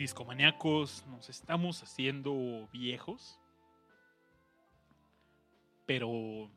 Discomaníacos, 0.00 1.04
nos 1.08 1.28
estamos 1.28 1.82
haciendo 1.82 2.66
viejos. 2.72 3.38
Pero 5.84 6.50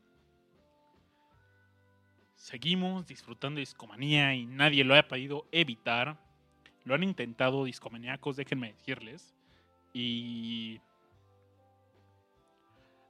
seguimos 2.36 3.06
disfrutando 3.06 3.56
de 3.56 3.60
discomanía 3.60 4.34
y 4.34 4.46
nadie 4.46 4.82
lo 4.82 4.94
ha 4.94 5.02
podido 5.06 5.46
evitar. 5.52 6.18
Lo 6.84 6.94
han 6.94 7.02
intentado 7.02 7.64
discomaníacos, 7.64 8.36
déjenme 8.36 8.72
decirles. 8.72 9.36
Y 9.92 10.80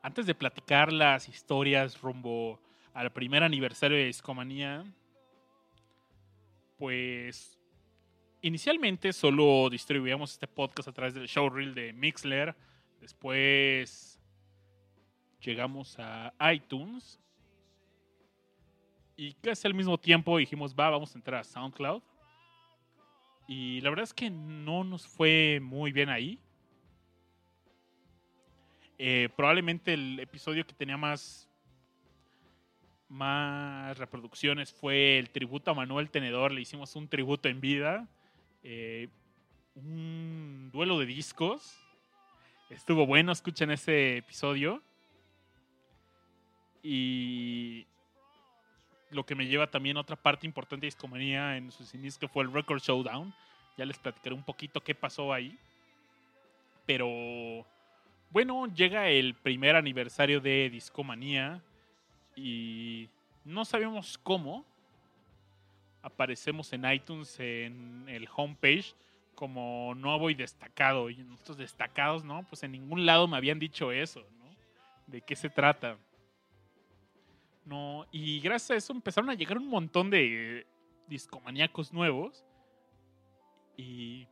antes 0.02 0.26
de 0.26 0.34
platicar 0.34 0.92
las 0.92 1.28
historias 1.28 2.00
rumbo 2.00 2.58
al 2.92 3.12
primer 3.12 3.44
aniversario 3.44 3.96
de 3.96 4.06
discomanía, 4.06 4.84
pues 6.76 7.56
inicialmente 8.44 9.14
solo 9.14 9.70
distribuíamos 9.70 10.32
este 10.32 10.46
podcast 10.46 10.86
a 10.86 10.92
través 10.92 11.14
del 11.14 11.26
showreel 11.26 11.74
de 11.74 11.94
Mixler. 11.94 12.54
Después 13.00 14.20
llegamos 15.40 15.96
a 15.98 16.34
iTunes. 16.52 17.18
Y 19.16 19.32
casi 19.34 19.66
al 19.66 19.72
mismo 19.72 19.96
tiempo 19.96 20.36
dijimos, 20.36 20.74
va, 20.78 20.90
vamos 20.90 21.14
a 21.14 21.18
entrar 21.18 21.40
a 21.40 21.44
SoundCloud. 21.44 22.02
Y 23.48 23.80
la 23.80 23.88
verdad 23.88 24.04
es 24.04 24.12
que 24.12 24.28
no 24.28 24.84
nos 24.84 25.06
fue 25.06 25.58
muy 25.62 25.90
bien 25.90 26.10
ahí. 26.10 26.38
Eh, 28.98 29.30
probablemente 29.36 29.94
el 29.94 30.20
episodio 30.20 30.66
que 30.66 30.74
tenía 30.74 30.98
más, 30.98 31.48
más 33.08 33.96
reproducciones 33.96 34.70
fue 34.70 35.18
el 35.18 35.30
tributo 35.30 35.70
a 35.70 35.74
Manuel 35.74 36.10
Tenedor. 36.10 36.52
Le 36.52 36.60
hicimos 36.60 36.94
un 36.94 37.08
tributo 37.08 37.48
en 37.48 37.62
vida. 37.62 38.06
Eh, 38.64 39.08
un 39.74 40.70
duelo 40.72 40.98
de 40.98 41.04
discos. 41.04 41.78
Estuvo 42.70 43.06
bueno, 43.06 43.30
escuchen 43.30 43.70
ese 43.70 44.16
episodio. 44.16 44.82
Y 46.82 47.86
lo 49.10 49.24
que 49.24 49.34
me 49.34 49.46
lleva 49.46 49.70
también 49.70 49.98
a 49.98 50.00
otra 50.00 50.16
parte 50.16 50.46
importante 50.46 50.86
de 50.86 50.88
Discomanía 50.88 51.56
en 51.58 51.70
sus 51.70 51.94
inicios, 51.94 52.18
que 52.18 52.28
fue 52.28 52.42
el 52.42 52.52
Record 52.52 52.80
Showdown. 52.80 53.34
Ya 53.76 53.84
les 53.84 53.98
platicaré 53.98 54.34
un 54.34 54.42
poquito 54.42 54.80
qué 54.80 54.94
pasó 54.94 55.32
ahí. 55.32 55.58
Pero 56.86 57.66
bueno, 58.30 58.66
llega 58.74 59.08
el 59.08 59.34
primer 59.34 59.76
aniversario 59.76 60.40
de 60.40 60.70
Discomanía 60.70 61.62
y 62.34 63.08
no 63.44 63.64
sabemos 63.66 64.18
cómo. 64.18 64.64
Aparecemos 66.04 66.70
en 66.74 66.84
iTunes 66.84 67.40
en 67.40 68.04
el 68.08 68.28
homepage 68.36 68.94
como 69.34 69.94
nuevo 69.94 70.28
y 70.28 70.34
destacado. 70.34 71.08
Y 71.08 71.16
nosotros 71.16 71.56
destacados, 71.56 72.24
¿no? 72.24 72.46
Pues 72.46 72.62
en 72.62 72.72
ningún 72.72 73.06
lado 73.06 73.26
me 73.26 73.38
habían 73.38 73.58
dicho 73.58 73.90
eso, 73.90 74.20
¿no? 74.38 74.54
¿De 75.06 75.22
qué 75.22 75.34
se 75.34 75.48
trata? 75.48 75.96
No, 77.64 78.06
y 78.12 78.40
gracias 78.40 78.70
a 78.70 78.74
eso 78.76 78.92
empezaron 78.92 79.30
a 79.30 79.34
llegar 79.34 79.56
un 79.56 79.68
montón 79.68 80.10
de 80.10 80.66
discomaníacos 81.08 81.90
nuevos. 81.90 82.44
Y 83.74 84.28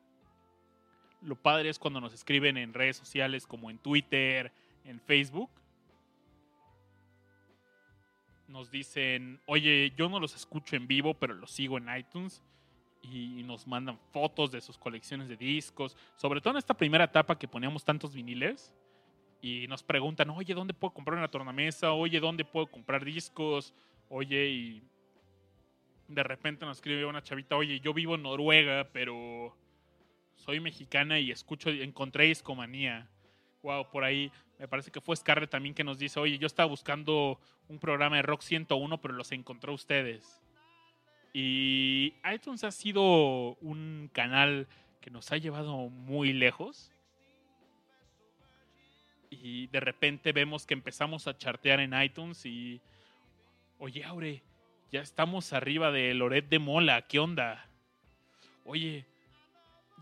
lo 1.23 1.36
padre 1.36 1.70
es 1.70 1.78
cuando 1.78 2.03
nos 2.03 2.12
escriben 2.12 2.59
en 2.59 2.74
redes 2.74 2.99
sociales 2.99 3.47
como 3.47 3.70
en 3.70 3.78
Twitter, 3.78 4.53
en 4.85 5.01
Facebook. 5.01 5.51
Nos 8.53 8.70
dicen, 8.70 9.41
oye, 9.47 9.93
yo 9.97 10.11
no 10.11 10.20
los 10.20 10.37
escucho 10.37 10.77
en 10.77 10.87
vivo, 10.87 11.15
pero 11.15 11.33
los 11.33 11.51
sigo 11.51 11.79
en 11.79 11.89
iTunes. 11.97 12.43
Y 13.03 13.43
nos 13.43 13.66
mandan 13.66 13.99
fotos 14.12 14.53
de 14.53 14.61
sus 14.61 14.79
colecciones 14.79 15.27
de 15.29 15.37
discos. 15.37 15.97
Sobre 16.16 16.41
todo 16.41 16.53
en 16.53 16.59
esta 16.59 16.74
primera 16.74 17.05
etapa 17.05 17.39
que 17.39 17.49
poníamos 17.49 17.83
tantos 17.83 18.15
viniles. 18.15 18.74
Y 19.41 19.66
nos 19.69 19.83
preguntan, 19.83 20.29
oye, 20.31 20.53
¿dónde 20.55 20.74
puedo 20.74 20.93
comprar 20.93 21.19
una 21.19 21.29
tornamesa? 21.29 21.93
Oye, 21.93 22.20
¿dónde 22.20 22.45
puedo 22.45 22.66
comprar 22.66 23.05
discos? 23.05 23.74
Oye, 24.09 24.47
y 24.51 24.83
de 26.09 26.23
repente 26.23 26.66
nos 26.66 26.77
escribe 26.77 27.07
una 27.07 27.23
chavita, 27.23 27.57
oye, 27.57 27.81
yo 27.81 27.95
vivo 27.95 28.15
en 28.15 28.23
Noruega, 28.23 28.89
pero 28.93 29.57
soy 30.37 30.61
mexicana 30.61 31.19
y 31.19 31.31
escucho, 31.31 31.70
encontré 31.70 32.27
discomanía. 32.27 33.09
Wow, 33.63 33.91
por 33.91 34.05
ahí 34.05 34.31
me 34.59 34.69
parece 34.69 34.91
que 34.91 35.01
fue 35.01 35.17
Scarlett 35.17 35.51
también 35.51 35.75
que 35.75 35.85
nos 35.85 35.99
dice, 35.99 36.19
oye, 36.21 36.39
yo 36.39 36.47
estaba 36.47 36.69
buscando 36.69 37.41
un 37.69 37.79
programa 37.79 38.17
de 38.17 38.23
Rock 38.23 38.43
101, 38.43 39.01
pero 39.01 39.15
los 39.15 39.33
encontré 39.33 39.71
a 39.71 39.75
ustedes. 39.75 40.41
Y 41.33 42.15
iTunes 42.33 42.65
ha 42.65 42.71
sido 42.71 43.55
un 43.61 44.11
canal 44.13 44.67
que 45.01 45.11
nos 45.11 45.33
ha 45.33 45.37
llevado 45.37 45.89
muy 45.89 46.33
lejos. 46.33 46.93
Y 49.31 49.69
de 49.69 49.81
repente 49.81 50.33
vemos 50.33 50.67
que 50.67 50.75
empezamos 50.75 51.27
a 51.27 51.37
chartear 51.37 51.81
en 51.81 52.01
iTunes 52.01 52.45
y, 52.45 52.81
oye, 53.79 54.05
Aure, 54.05 54.43
ya 54.91 55.01
estamos 55.01 55.53
arriba 55.53 55.91
de 55.91 56.13
Loret 56.13 56.49
de 56.49 56.59
Mola, 56.59 57.03
¿qué 57.03 57.19
onda? 57.19 57.67
Oye, 58.65 59.07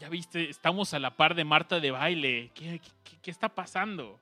ya 0.00 0.08
viste, 0.08 0.48
estamos 0.48 0.94
a 0.94 0.98
la 0.98 1.10
par 1.10 1.34
de 1.34 1.44
Marta 1.44 1.78
de 1.78 1.90
baile, 1.90 2.50
¿qué, 2.54 2.80
está 3.26 3.50
pasando? 3.50 4.18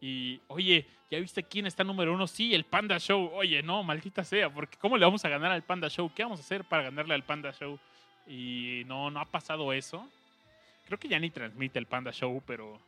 Y, 0.00 0.40
oye, 0.48 0.86
¿ya 1.10 1.20
viste 1.20 1.42
quién 1.42 1.66
está 1.66 1.84
número 1.84 2.14
uno? 2.14 2.26
Sí, 2.26 2.54
el 2.54 2.64
Panda 2.64 2.98
Show. 2.98 3.30
Oye, 3.34 3.62
no, 3.62 3.82
maldita 3.84 4.24
sea, 4.24 4.50
porque 4.50 4.78
¿cómo 4.78 4.96
le 4.96 5.04
vamos 5.04 5.24
a 5.24 5.28
ganar 5.28 5.52
al 5.52 5.62
Panda 5.62 5.88
Show? 5.88 6.10
¿Qué 6.14 6.22
vamos 6.22 6.40
a 6.40 6.42
hacer 6.42 6.64
para 6.64 6.84
ganarle 6.84 7.14
al 7.14 7.24
Panda 7.24 7.52
Show? 7.52 7.78
Y 8.26 8.82
no, 8.86 9.10
no 9.10 9.20
ha 9.20 9.26
pasado 9.26 9.72
eso. 9.74 10.08
Creo 10.86 10.98
que 10.98 11.08
ya 11.08 11.18
ni 11.18 11.30
transmite 11.30 11.78
el 11.78 11.86
Panda 11.86 12.10
Show, 12.10 12.42
pero... 12.46 12.80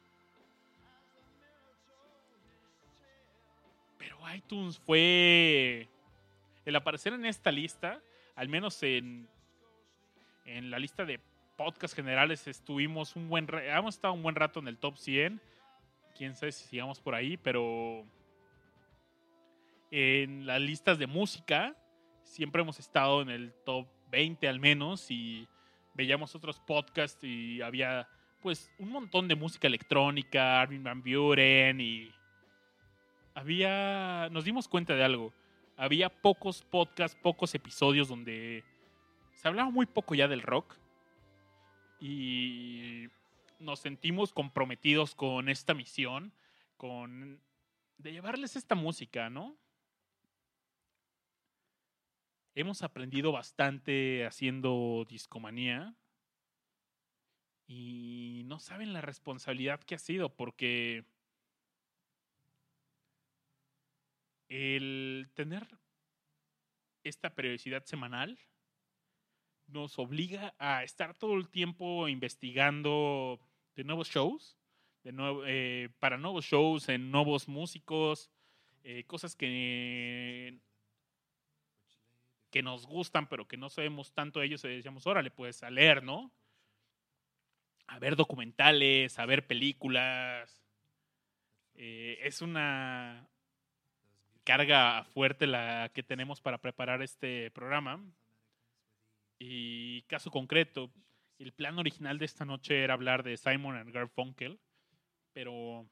Pero 3.99 4.19
iTunes 4.35 4.79
fue... 4.79 5.87
El 6.65 6.75
aparecer 6.75 7.13
en 7.13 7.27
esta 7.27 7.53
lista, 7.53 8.01
al 8.35 8.49
menos 8.49 8.83
en, 8.83 9.29
en 10.47 10.71
la 10.71 10.79
lista 10.79 11.05
de 11.05 11.21
podcast 11.57 11.95
generales, 11.95 12.47
estuvimos 12.47 13.17
un 13.17 13.29
buen... 13.29 13.47
Hemos 13.53 13.95
estado 13.95 14.15
un 14.15 14.23
buen 14.23 14.35
rato 14.35 14.61
en 14.61 14.69
el 14.69 14.79
top 14.79 14.97
100 14.97 15.41
quién 16.15 16.35
sabe 16.35 16.53
si 16.53 16.69
sigamos 16.69 17.01
por 17.01 17.15
ahí, 17.15 17.37
pero 17.37 18.05
en 19.91 20.47
las 20.47 20.61
listas 20.61 20.99
de 20.99 21.07
música 21.07 21.77
siempre 22.23 22.63
hemos 22.63 22.79
estado 22.79 23.23
en 23.23 23.31
el 23.31 23.53
top 23.65 23.87
20 24.11 24.49
al 24.49 24.61
menos 24.61 25.11
y 25.11 25.47
veíamos 25.95 26.35
otros 26.35 26.61
podcasts 26.61 27.23
y 27.23 27.61
había 27.61 28.09
pues 28.41 28.71
un 28.79 28.91
montón 28.91 29.29
de 29.29 29.35
música 29.35 29.67
electrónica, 29.67 30.61
Armin 30.61 30.83
Van 30.83 31.03
Buren 31.03 31.81
y 31.81 32.11
había 33.35 34.29
nos 34.31 34.45
dimos 34.45 34.69
cuenta 34.69 34.95
de 34.95 35.05
algo. 35.05 35.33
Había 35.77 36.09
pocos 36.09 36.63
podcasts, 36.63 37.19
pocos 37.21 37.53
episodios 37.55 38.09
donde 38.09 38.63
se 39.33 39.49
hablaba 39.49 39.71
muy 39.71 39.87
poco 39.87 40.15
ya 40.15 40.29
del 40.29 40.43
rock 40.43 40.77
y 42.07 43.09
nos 43.61 43.81
sentimos 43.81 44.35
comprometidos 44.35 45.15
con 45.15 45.49
esta 45.49 45.73
misión, 45.73 46.35
con 46.77 47.41
de 47.97 48.13
llevarles 48.13 48.57
esta 48.57 48.75
música, 48.75 49.31
¿no? 49.31 49.57
Hemos 52.55 52.83
aprendido 52.83 53.33
bastante 53.33 54.27
haciendo 54.27 55.07
discomanía 55.09 55.95
y 57.67 58.43
no 58.45 58.59
saben 58.59 58.93
la 58.93 59.01
responsabilidad 59.01 59.81
que 59.81 59.95
ha 59.95 59.99
sido 59.99 60.29
porque 60.29 61.07
el 64.51 65.31
tener 65.33 65.67
esta 67.03 67.35
periodicidad 67.35 67.87
semanal 67.87 68.39
nos 69.69 69.99
obliga 69.99 70.55
a 70.59 70.85
estar 70.85 71.15
todo 71.15 71.35
el 71.35 71.49
tiempo 71.49 72.09
investigando 72.09 73.41
de 73.77 73.85
nuevos 73.85 74.09
shows, 74.09 74.57
de 75.03 75.13
nuevo, 75.13 75.43
eh, 75.47 75.91
para 75.99 76.17
nuevos 76.17 76.45
shows, 76.45 76.89
en 76.89 77.11
nuevos 77.11 77.49
músicos, 77.49 78.31
eh, 78.83 79.05
cosas 79.05 79.37
que, 79.37 80.59
que 82.51 82.63
nos 82.63 82.87
gustan, 82.87 83.29
pero 83.29 83.47
que 83.47 83.57
no 83.57 83.69
sabemos 83.69 84.13
tanto 84.13 84.41
de 84.41 84.47
ellos, 84.47 84.65
y 84.65 84.69
decíamos, 84.69 85.07
órale, 85.07 85.31
pues 85.31 85.63
a 85.63 85.71
leer, 85.71 86.03
¿no? 86.03 86.31
A 87.87 87.99
ver 87.99 88.17
documentales, 88.17 89.19
a 89.19 89.27
ver 89.27 89.47
películas. 89.47 90.63
Eh, 91.75 92.19
es 92.23 92.41
una 92.41 93.29
carga 94.45 95.05
fuerte 95.05 95.47
la 95.47 95.91
que 95.93 96.03
tenemos 96.03 96.41
para 96.41 96.59
preparar 96.59 97.03
este 97.03 97.51
programa. 97.51 98.01
Y 99.39 100.03
caso 100.03 100.31
concreto, 100.31 100.91
el 101.39 101.53
plan 101.53 101.79
original 101.79 102.19
de 102.19 102.25
esta 102.25 102.45
noche 102.45 102.83
era 102.83 102.95
hablar 102.95 103.23
de 103.23 103.37
Simon 103.37 103.77
and 103.77 103.91
Garfunkel, 103.93 104.61
pero 105.33 105.87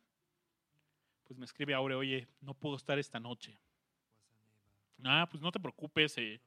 pues 1.24 1.38
me 1.38 1.44
escribe 1.44 1.74
Aure, 1.74 1.94
oye, 1.94 2.28
no 2.40 2.54
puedo 2.54 2.76
estar 2.76 2.98
esta 2.98 3.18
noche. 3.20 3.58
Ah, 5.04 5.26
pues 5.30 5.42
no 5.42 5.50
te 5.50 5.58
preocupes, 5.60 6.16
eh, 6.18 6.40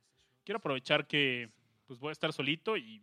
quiero 0.44 0.60
aprovechar 0.60 1.08
que 1.08 1.50
pues 1.88 2.00
voy 2.00 2.10
a 2.10 2.14
estar 2.14 2.32
solito 2.32 2.78
y 2.78 3.02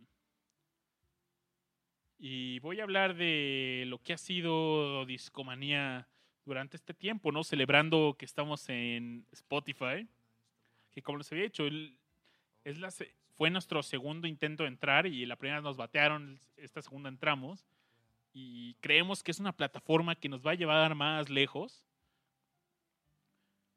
y 2.17 2.59
voy 2.59 2.79
a 2.79 2.83
hablar 2.83 3.15
de 3.15 3.83
lo 3.87 4.01
que 4.01 4.13
ha 4.13 4.17
sido 4.17 5.05
Discomanía 5.05 6.07
durante 6.45 6.77
este 6.77 6.93
tiempo, 6.93 7.31
¿no? 7.31 7.43
Celebrando 7.43 8.15
que 8.17 8.25
estamos 8.25 8.67
en 8.69 9.25
Spotify, 9.31 10.07
que 10.91 11.01
como 11.01 11.17
les 11.19 11.31
había 11.31 11.45
dicho, 11.45 11.65
el- 11.67 11.97
es 12.63 12.79
la, 12.79 12.89
fue 13.43 13.49
nuestro 13.49 13.83
segundo 13.83 14.25
intento 14.25 14.63
de 14.63 14.69
entrar 14.69 15.05
y 15.05 15.25
la 15.25 15.35
primera 15.35 15.59
nos 15.59 15.75
batearon, 15.75 16.39
esta 16.55 16.81
segunda 16.81 17.09
entramos 17.09 17.67
y 18.33 18.75
creemos 18.75 19.21
que 19.21 19.31
es 19.31 19.39
una 19.41 19.51
plataforma 19.51 20.15
que 20.15 20.29
nos 20.29 20.47
va 20.47 20.51
a 20.51 20.55
llevar 20.55 20.95
más 20.95 21.29
lejos 21.29 21.83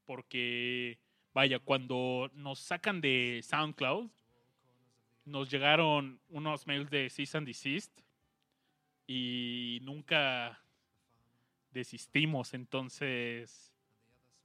porque 0.05 1.01
vaya, 1.35 1.59
cuando 1.59 2.31
nos 2.33 2.61
sacan 2.61 3.01
de 3.01 3.41
SoundCloud 3.43 4.09
nos 5.25 5.51
llegaron 5.51 6.21
unos 6.29 6.65
mails 6.69 6.89
de 6.89 7.11
cease 7.11 7.37
and 7.37 7.49
desist 7.49 7.91
y 9.09 9.81
nunca 9.83 10.63
desistimos. 11.73 12.55
Entonces 12.55 13.75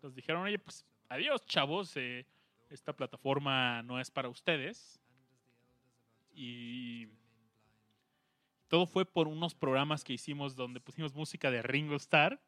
nos 0.01 0.15
dijeron, 0.15 0.41
oye, 0.41 0.57
pues 0.57 0.83
adiós 1.09 1.45
chavos, 1.45 1.95
eh, 1.95 2.25
esta 2.71 2.91
plataforma 2.91 3.83
no 3.83 3.99
es 3.99 4.09
para 4.09 4.27
ustedes. 4.27 4.99
Y 6.33 7.07
todo 8.67 8.85
fue 8.85 9.05
por 9.05 9.27
unos 9.27 9.53
programas 9.53 10.03
que 10.03 10.13
hicimos 10.13 10.55
donde 10.55 10.79
pusimos 10.79 11.13
música 11.13 11.51
de 11.51 11.61
Ringo 11.61 11.95
Starr. 11.95 12.39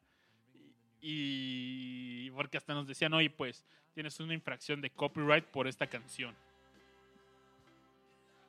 Y 1.00 2.30
porque 2.30 2.56
hasta 2.56 2.72
nos 2.74 2.86
decían, 2.86 3.12
oye, 3.12 3.30
pues 3.30 3.64
tienes 3.92 4.18
una 4.20 4.34
infracción 4.34 4.80
de 4.80 4.90
copyright 4.90 5.44
por 5.44 5.66
esta 5.68 5.86
canción. 5.86 6.34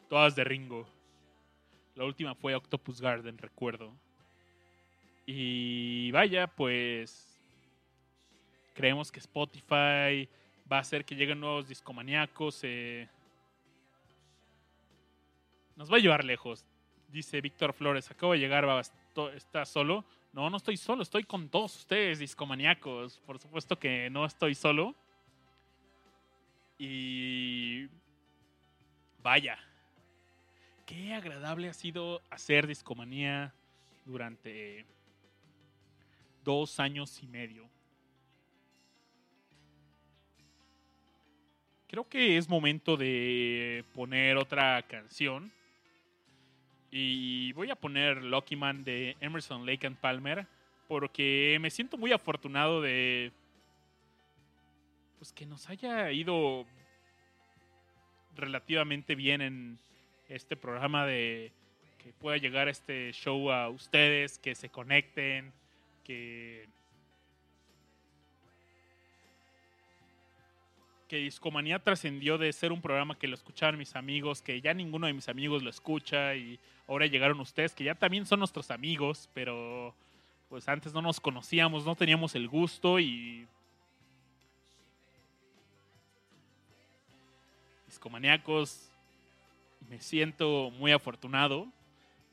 Todas 0.09 0.35
de 0.35 0.43
Ringo. 0.43 0.87
La 1.95 2.05
última 2.05 2.33
fue 2.35 2.55
Octopus 2.55 3.01
Garden, 3.01 3.37
recuerdo. 3.37 3.93
Y 5.25 6.11
vaya, 6.11 6.47
pues 6.47 7.39
creemos 8.73 9.11
que 9.11 9.19
Spotify 9.19 10.29
va 10.71 10.77
a 10.77 10.79
hacer 10.79 11.03
que 11.05 11.15
lleguen 11.15 11.39
nuevos 11.39 11.67
discomaníacos. 11.67 12.59
eh, 12.63 13.09
nos 15.75 15.91
va 15.91 15.97
a 15.97 15.99
llevar 15.99 16.23
lejos. 16.23 16.65
Dice 17.09 17.41
Víctor 17.41 17.73
Flores, 17.73 18.09
acabo 18.11 18.33
de 18.33 18.39
llegar, 18.39 18.65
Babas, 18.65 18.93
¿estás 19.35 19.69
solo? 19.69 20.05
No, 20.33 20.49
no 20.49 20.57
estoy 20.57 20.75
solo, 20.75 21.01
estoy 21.03 21.23
con 21.23 21.47
todos 21.49 21.75
ustedes, 21.77 22.19
discomaníacos. 22.19 23.19
Por 23.25 23.39
supuesto 23.39 23.79
que 23.79 24.09
no 24.09 24.25
estoy 24.25 24.53
solo. 24.55 24.95
Y 26.77 27.87
vaya, 29.23 29.57
qué 30.85 31.13
agradable 31.13 31.69
ha 31.69 31.73
sido 31.73 32.21
hacer 32.29 32.67
discomanía 32.67 33.53
durante 34.05 34.85
dos 36.43 36.79
años 36.79 37.23
y 37.23 37.27
medio. 37.27 37.69
Creo 41.87 42.07
que 42.09 42.37
es 42.37 42.49
momento 42.49 42.97
de 42.97 43.85
poner 43.93 44.35
otra 44.35 44.81
canción. 44.83 45.51
Y 46.97 47.51
voy 47.51 47.69
a 47.71 47.75
poner 47.75 48.23
Lucky 48.23 48.55
Man 48.55 48.85
de 48.85 49.17
Emerson 49.19 49.65
Lake 49.65 49.85
and 49.85 49.97
Palmer. 49.97 50.47
Porque 50.87 51.57
me 51.59 51.69
siento 51.69 51.97
muy 51.97 52.13
afortunado 52.13 52.81
de. 52.81 53.33
Pues 55.17 55.33
que 55.33 55.45
nos 55.45 55.69
haya 55.69 56.09
ido 56.13 56.65
relativamente 58.37 59.13
bien 59.15 59.41
en 59.41 59.77
este 60.29 60.55
programa 60.55 61.05
de 61.05 61.51
que 61.97 62.13
pueda 62.13 62.37
llegar 62.37 62.69
este 62.69 63.11
show 63.11 63.51
a 63.51 63.67
ustedes, 63.67 64.39
que 64.39 64.55
se 64.55 64.69
conecten, 64.69 65.51
que 66.05 66.65
que 71.07 71.17
Discomanía 71.17 71.79
trascendió 71.79 72.37
de 72.37 72.51
ser 72.51 72.71
un 72.71 72.81
programa 72.81 73.17
que 73.17 73.27
lo 73.27 73.35
escuchaban 73.35 73.77
mis 73.77 73.95
amigos, 73.95 74.41
que 74.41 74.59
ya 74.61 74.73
ninguno 74.73 75.07
de 75.07 75.13
mis 75.13 75.29
amigos 75.29 75.61
lo 75.61 75.69
escucha 75.69 76.35
y 76.35 76.59
ahora 76.87 77.05
llegaron 77.05 77.39
ustedes, 77.39 77.73
que 77.75 77.83
ya 77.83 77.95
también 77.95 78.25
son 78.25 78.39
nuestros 78.39 78.71
amigos, 78.71 79.29
pero 79.33 79.93
pues 80.49 80.67
antes 80.67 80.93
no 80.93 81.01
nos 81.01 81.19
conocíamos, 81.19 81.85
no 81.85 81.95
teníamos 81.95 82.35
el 82.35 82.47
gusto 82.47 82.99
y... 82.99 83.47
Discomaníacos, 87.87 88.89
me 89.89 89.99
siento 90.01 90.71
muy 90.71 90.91
afortunado 90.91 91.67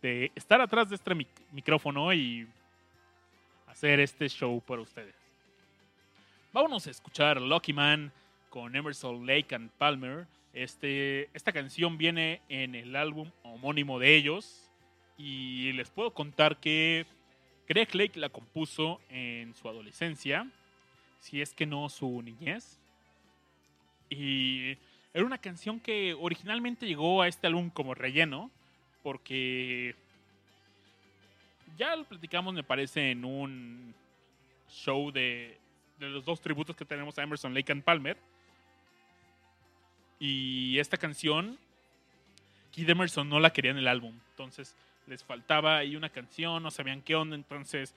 de 0.00 0.32
estar 0.34 0.60
atrás 0.60 0.88
de 0.88 0.96
este 0.96 1.14
mic- 1.14 1.28
micrófono 1.52 2.12
y 2.12 2.48
hacer 3.68 4.00
este 4.00 4.28
show 4.28 4.60
para 4.60 4.82
ustedes. 4.82 5.14
Vámonos 6.52 6.86
a 6.86 6.90
escuchar 6.90 7.40
Lucky 7.40 7.72
Man 7.72 8.12
con 8.52 8.76
Emerson 8.76 9.26
Lake 9.26 9.54
and 9.54 9.70
Palmer. 9.78 10.26
Este, 10.52 11.30
esta 11.32 11.52
canción 11.52 11.96
viene 11.96 12.42
en 12.50 12.74
el 12.74 12.94
álbum 12.94 13.30
homónimo 13.42 13.98
de 13.98 14.14
ellos 14.14 14.70
y 15.16 15.72
les 15.72 15.88
puedo 15.88 16.12
contar 16.12 16.58
que 16.58 17.06
Greg 17.66 17.94
Lake 17.94 18.20
la 18.20 18.28
compuso 18.28 19.00
en 19.08 19.54
su 19.54 19.70
adolescencia, 19.70 20.46
si 21.18 21.40
es 21.40 21.54
que 21.54 21.64
no 21.64 21.88
su 21.88 22.20
niñez. 22.20 22.78
Y 24.10 24.76
era 25.14 25.24
una 25.24 25.38
canción 25.38 25.80
que 25.80 26.12
originalmente 26.12 26.86
llegó 26.86 27.22
a 27.22 27.28
este 27.28 27.46
álbum 27.46 27.70
como 27.70 27.94
relleno, 27.94 28.50
porque 29.02 29.94
ya 31.78 31.96
lo 31.96 32.04
platicamos, 32.04 32.52
me 32.52 32.62
parece, 32.62 33.12
en 33.12 33.24
un 33.24 33.94
show 34.68 35.10
de, 35.10 35.56
de 35.98 36.10
los 36.10 36.26
dos 36.26 36.42
tributos 36.42 36.76
que 36.76 36.84
tenemos 36.84 37.18
a 37.18 37.22
Emerson 37.22 37.54
Lake 37.54 37.72
and 37.72 37.82
Palmer. 37.82 38.18
Y 40.24 40.78
esta 40.78 40.98
canción, 40.98 41.58
Kid 42.70 42.88
Emerson 42.88 43.28
no 43.28 43.40
la 43.40 43.52
quería 43.52 43.72
en 43.72 43.78
el 43.78 43.88
álbum. 43.88 44.14
Entonces 44.30 44.76
les 45.08 45.24
faltaba 45.24 45.78
ahí 45.78 45.96
una 45.96 46.10
canción, 46.10 46.62
no 46.62 46.70
sabían 46.70 47.02
qué 47.02 47.16
onda. 47.16 47.34
Entonces 47.34 47.92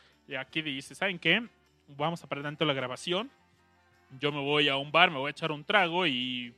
Kid 0.49 0.63
dice, 0.63 0.95
¿saben 0.95 1.19
qué? 1.19 1.47
Vamos 1.87 2.23
a 2.23 2.27
parar 2.27 2.45
tanto 2.45 2.65
la 2.65 2.73
grabación. 2.73 3.29
Yo 4.19 4.31
me 4.31 4.39
voy 4.39 4.69
a 4.69 4.75
un 4.75 4.91
bar, 4.91 5.11
me 5.11 5.19
voy 5.19 5.27
a 5.27 5.29
echar 5.29 5.51
un 5.51 5.63
trago 5.63 6.07
y, 6.07 6.51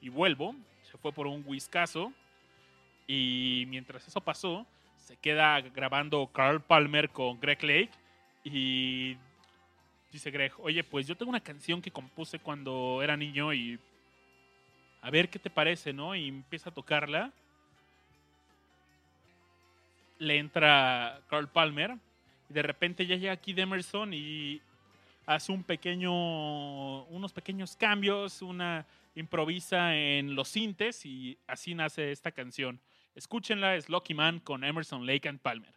y 0.00 0.08
vuelvo. 0.08 0.54
Se 0.84 0.96
fue 0.98 1.10
por 1.10 1.26
un 1.26 1.42
whiskazo. 1.44 2.12
Y 3.08 3.64
mientras 3.66 4.06
eso 4.06 4.20
pasó, 4.20 4.68
se 4.98 5.16
queda 5.16 5.60
grabando 5.62 6.28
Carl 6.28 6.60
Palmer 6.60 7.10
con 7.10 7.40
Greg 7.40 7.60
Lake. 7.64 7.90
Y 8.44 9.16
dice 10.12 10.30
Greg, 10.30 10.52
oye, 10.58 10.84
pues 10.84 11.08
yo 11.08 11.16
tengo 11.16 11.30
una 11.30 11.42
canción 11.42 11.82
que 11.82 11.90
compuse 11.90 12.38
cuando 12.38 13.00
era 13.02 13.16
niño 13.16 13.52
y 13.52 13.80
a 15.00 15.10
ver 15.10 15.28
qué 15.28 15.38
te 15.38 15.50
parece, 15.50 15.92
¿no? 15.92 16.14
Y 16.14 16.28
empieza 16.28 16.70
a 16.70 16.74
tocarla. 16.74 17.32
Le 20.18 20.38
entra 20.38 21.20
Carl 21.28 21.48
Palmer. 21.48 21.96
Y 22.50 22.54
de 22.54 22.62
repente 22.62 23.06
ya 23.06 23.16
llega 23.16 23.36
Kid 23.36 23.58
Emerson 23.58 24.12
y 24.14 24.60
hace 25.26 25.52
un 25.52 25.62
pequeño, 25.62 27.04
unos 27.04 27.32
pequeños 27.32 27.76
cambios, 27.76 28.40
una 28.40 28.86
improvisa 29.14 29.94
en 29.96 30.34
los 30.34 30.48
sintes 30.48 31.04
y 31.04 31.38
así 31.46 31.74
nace 31.74 32.12
esta 32.12 32.32
canción. 32.32 32.80
Escúchenla, 33.14 33.76
es 33.76 33.88
Lucky 33.88 34.14
Man 34.14 34.40
con 34.40 34.64
Emerson 34.64 35.04
Lake 35.06 35.28
and 35.28 35.40
Palmer. 35.40 35.74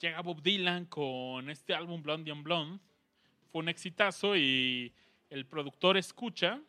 Llega 0.00 0.20
Bob 0.20 0.42
Dylan 0.42 0.86
con 0.86 1.48
este 1.48 1.74
álbum 1.74 2.02
Blondie 2.02 2.32
on 2.32 2.42
Blonde. 2.42 2.80
Fue 3.52 3.60
un 3.60 3.68
exitazo 3.68 4.36
y 4.36 4.92
el 5.30 5.46
productor 5.46 5.96
escucha 5.96 6.60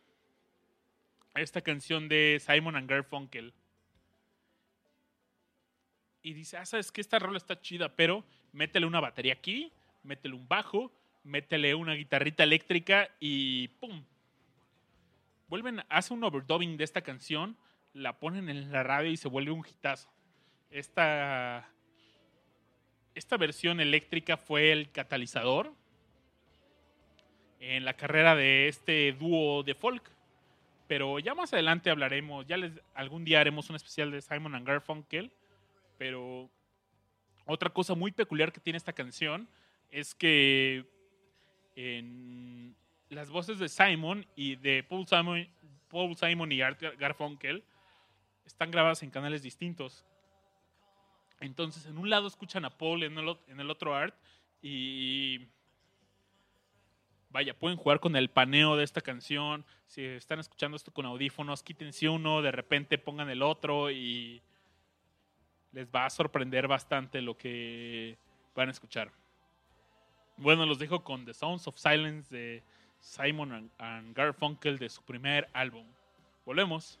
esta 1.40 1.60
canción 1.60 2.08
de 2.08 2.40
Simon 2.44 2.76
and 2.76 2.88
Garfunkel. 2.88 3.52
Y 6.22 6.32
dice, 6.32 6.56
ah, 6.56 6.66
sabes 6.66 6.92
que 6.92 7.00
esta 7.00 7.18
rola 7.18 7.38
está 7.38 7.60
chida, 7.60 7.94
pero 7.94 8.24
métele 8.52 8.86
una 8.86 9.00
batería 9.00 9.34
aquí, 9.34 9.72
métele 10.02 10.34
un 10.34 10.48
bajo, 10.48 10.92
métele 11.22 11.74
una 11.74 11.94
guitarrita 11.94 12.42
eléctrica 12.42 13.08
y 13.20 13.68
¡pum! 13.80 14.04
Vuelven, 15.48 15.82
hace 15.88 16.12
un 16.12 16.24
overdubbing 16.24 16.76
de 16.76 16.84
esta 16.84 17.02
canción, 17.02 17.56
la 17.94 18.18
ponen 18.18 18.48
en 18.48 18.70
la 18.70 18.82
radio 18.82 19.10
y 19.10 19.16
se 19.16 19.28
vuelve 19.28 19.50
un 19.50 19.66
hitazo. 19.66 20.10
Esta, 20.70 21.68
esta 23.14 23.36
versión 23.36 23.80
eléctrica 23.80 24.36
fue 24.36 24.72
el 24.72 24.90
catalizador 24.90 25.72
en 27.60 27.84
la 27.84 27.94
carrera 27.94 28.36
de 28.36 28.68
este 28.68 29.12
dúo 29.12 29.62
de 29.62 29.74
folk. 29.74 30.17
Pero 30.88 31.18
ya 31.20 31.34
más 31.34 31.52
adelante 31.52 31.90
hablaremos, 31.90 32.46
ya 32.46 32.56
les, 32.56 32.72
algún 32.94 33.24
día 33.24 33.40
haremos 33.40 33.70
un 33.70 33.76
especial 33.76 34.10
de 34.10 34.20
Simon 34.20 34.54
and 34.56 34.66
Garfunkel. 34.66 35.30
Pero 35.98 36.50
otra 37.44 37.70
cosa 37.70 37.94
muy 37.94 38.10
peculiar 38.10 38.52
que 38.52 38.60
tiene 38.60 38.78
esta 38.78 38.92
canción 38.92 39.48
es 39.90 40.14
que 40.14 40.84
las 43.10 43.30
voces 43.30 43.58
de 43.58 43.68
Simon 43.68 44.26
y 44.34 44.56
de 44.56 44.82
Paul 44.82 45.06
Simon, 45.06 45.46
Paul 45.88 46.16
Simon 46.16 46.50
y 46.50 46.60
Art 46.60 46.80
Garfunkel 46.98 47.62
están 48.44 48.70
grabadas 48.70 49.02
en 49.02 49.10
canales 49.10 49.42
distintos. 49.42 50.04
Entonces, 51.40 51.86
en 51.86 51.98
un 51.98 52.10
lado 52.10 52.26
escuchan 52.26 52.64
a 52.64 52.70
Paul, 52.70 53.04
en 53.04 53.16
el, 53.16 53.26
ot- 53.26 53.44
en 53.46 53.60
el 53.60 53.70
otro 53.70 53.94
Art, 53.94 54.14
y 54.60 55.46
vaya, 57.30 57.58
pueden 57.58 57.76
jugar 57.76 58.00
con 58.00 58.16
el 58.16 58.30
paneo 58.30 58.76
de 58.76 58.84
esta 58.84 59.00
canción. 59.00 59.64
Si 59.86 60.04
están 60.04 60.38
escuchando 60.40 60.76
esto 60.76 60.92
con 60.92 61.06
audífonos, 61.06 61.62
quítense 61.62 62.08
uno, 62.08 62.42
de 62.42 62.52
repente 62.52 62.98
pongan 62.98 63.30
el 63.30 63.42
otro 63.42 63.90
y 63.90 64.42
les 65.72 65.88
va 65.88 66.06
a 66.06 66.10
sorprender 66.10 66.66
bastante 66.68 67.20
lo 67.20 67.36
que 67.36 68.16
van 68.54 68.68
a 68.68 68.72
escuchar. 68.72 69.12
Bueno, 70.36 70.66
los 70.66 70.78
dejo 70.78 71.02
con 71.04 71.24
The 71.24 71.34
Sounds 71.34 71.66
of 71.66 71.76
Silence 71.76 72.34
de 72.34 72.62
Simon 73.00 73.70
and- 73.78 74.14
Garfunkel 74.16 74.78
de 74.78 74.88
su 74.88 75.02
primer 75.02 75.48
álbum. 75.52 75.86
Volvemos. 76.44 77.00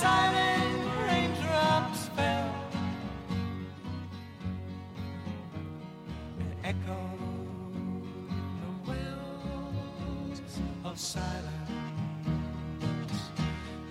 silent 0.00 0.84
raindrops, 1.08 2.08
fell 2.14 2.54
and 6.38 6.52
echoed 6.62 8.04
the 8.60 8.70
wells 8.86 10.40
of 10.84 10.96
silence. 10.96 11.48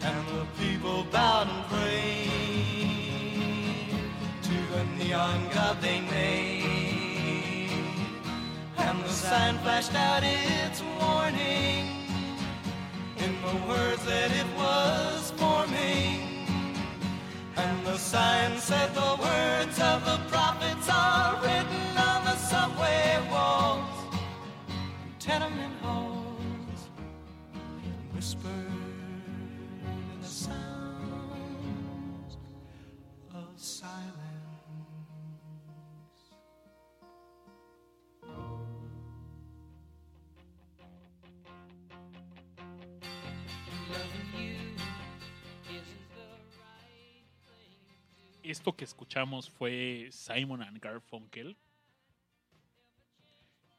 And 0.02 0.28
the 0.30 0.46
people 0.58 1.04
bowed 1.12 1.50
and 1.50 1.66
prayed 1.66 2.30
to 4.44 4.56
the 4.74 4.84
neon 4.98 5.40
god 5.54 5.76
they 5.82 6.00
made. 6.00 7.70
And 8.78 9.04
the 9.04 9.10
sign 9.10 9.58
flashed 9.58 9.94
out 9.94 10.24
its 10.24 10.82
warning 11.02 11.86
in 11.86 11.97
the 13.48 13.56
words 13.66 14.04
that 14.04 14.30
it 14.32 14.46
was 14.58 15.32
forming. 15.38 16.46
And 17.56 17.86
the 17.86 17.98
sign 17.98 18.58
said 18.58 18.94
the 18.94 19.16
words 19.20 19.80
of 19.80 20.04
the 20.04 20.20
prophets 20.28 20.90
are 20.92 21.40
written 21.42 21.98
on 21.98 22.26
the 22.26 22.36
subway 22.36 23.26
walls, 23.32 23.88
tenement 25.20 25.74
halls, 25.82 26.90
and 27.54 28.14
whispered 28.14 28.52
in 29.86 30.22
the 30.22 30.28
sounds 30.28 30.58
of 33.34 33.48
silence. 33.56 34.37
Esto 48.50 48.78
que 48.78 48.86
escuchamos 48.86 49.50
fue 49.50 50.08
Simon 50.10 50.64
and 50.64 50.80
Garfunkel. 50.80 51.58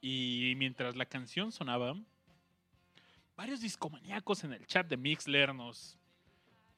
Y 0.02 0.52
mientras 0.58 0.94
la 0.94 1.06
canción 1.06 1.52
sonaba, 1.52 1.96
varios 3.34 3.62
discomaníacos 3.62 4.44
en 4.44 4.52
el 4.52 4.66
chat 4.66 4.86
de 4.86 4.98
Mixler 4.98 5.54
nos, 5.54 5.96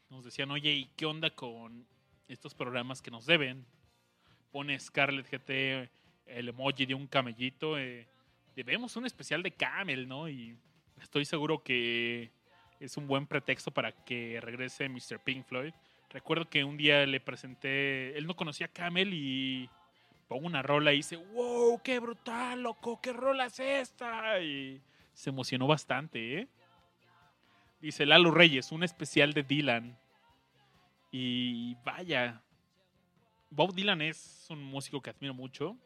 nos 0.08 0.24
decían, 0.24 0.52
oye, 0.52 0.70
¿y 0.70 0.84
qué 0.96 1.04
onda 1.04 1.30
con 1.30 1.84
estos 2.28 2.54
programas 2.54 3.02
que 3.02 3.10
nos 3.10 3.26
deben? 3.26 3.66
Pone 4.52 4.78
Scarlett 4.78 5.28
GT 5.28 5.90
el 6.26 6.48
emoji 6.48 6.86
de 6.86 6.94
un 6.94 7.08
camellito. 7.08 7.76
eh, 7.76 8.06
debemos 8.54 8.94
un 8.94 9.04
especial 9.04 9.42
de 9.42 9.50
Camel, 9.50 10.06
¿no? 10.06 10.28
Y 10.28 10.56
estoy 11.02 11.24
seguro 11.24 11.64
que 11.64 12.30
es 12.78 12.96
un 12.96 13.08
buen 13.08 13.26
pretexto 13.26 13.72
para 13.72 13.90
que 13.90 14.40
regrese 14.40 14.88
Mr. 14.88 15.18
Pink 15.18 15.44
Floyd. 15.44 15.74
Recuerdo 16.10 16.48
que 16.48 16.64
un 16.64 16.76
día 16.76 17.06
le 17.06 17.20
presenté, 17.20 18.16
él 18.18 18.26
no 18.26 18.34
conocía 18.34 18.66
a 18.66 18.72
Camel 18.72 19.14
y 19.14 19.70
pongo 20.26 20.46
una 20.46 20.60
rola 20.60 20.92
y 20.92 20.96
dice, 20.96 21.16
wow, 21.16 21.80
qué 21.82 22.00
brutal, 22.00 22.62
loco, 22.62 23.00
qué 23.00 23.12
rola 23.12 23.46
es 23.46 23.60
esta. 23.60 24.40
Y 24.40 24.80
se 25.12 25.30
emocionó 25.30 25.68
bastante, 25.68 26.40
¿eh? 26.40 26.48
Dice 27.80 28.06
Lalo 28.06 28.30
Reyes, 28.30 28.72
un 28.72 28.82
especial 28.82 29.32
de 29.32 29.44
Dylan. 29.44 29.96
Y 31.12 31.76
vaya, 31.84 32.42
Bob 33.48 33.74
Dylan 33.74 34.02
es 34.02 34.46
un 34.50 34.62
músico 34.62 35.00
que 35.00 35.10
admiro 35.10 35.32
mucho, 35.32 35.76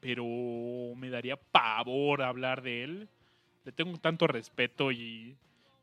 pero 0.00 0.24
me 0.96 1.10
daría 1.10 1.36
pavor 1.36 2.22
hablar 2.22 2.62
de 2.62 2.84
él. 2.84 3.08
Le 3.64 3.72
tengo 3.72 3.96
tanto 3.98 4.26
respeto 4.26 4.90
y 4.92 5.36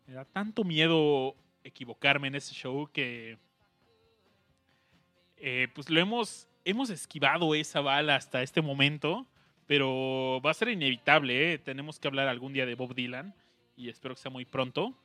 me 0.08 0.16
da 0.16 0.26
tanto 0.26 0.64
miedo 0.64 1.36
equivocarme 1.68 2.28
en 2.28 2.36
ese 2.36 2.54
show 2.54 2.90
que 2.92 3.38
eh, 5.38 5.68
pues 5.74 5.90
lo 5.90 6.00
hemos, 6.00 6.48
hemos 6.66 6.90
esquivado 6.90 7.54
esa 7.54 7.82
bala 7.82 8.16
hasta 8.16 8.42
este 8.42 8.62
momento, 8.62 9.28
pero 9.68 10.42
va 10.44 10.52
a 10.52 10.56
ser 10.56 10.70
inevitable. 10.70 11.54
¿eh? 11.54 11.58
Tenemos 11.60 12.00
que 12.00 12.08
hablar 12.08 12.28
algún 12.28 12.54
día 12.54 12.66
de 12.66 12.76
Bob 12.76 12.96
Dylan 12.96 13.36
y 13.76 13.90
espero 13.90 14.16
que 14.16 14.22
sea 14.22 14.32
muy 14.32 14.46
pronto. 14.46 14.98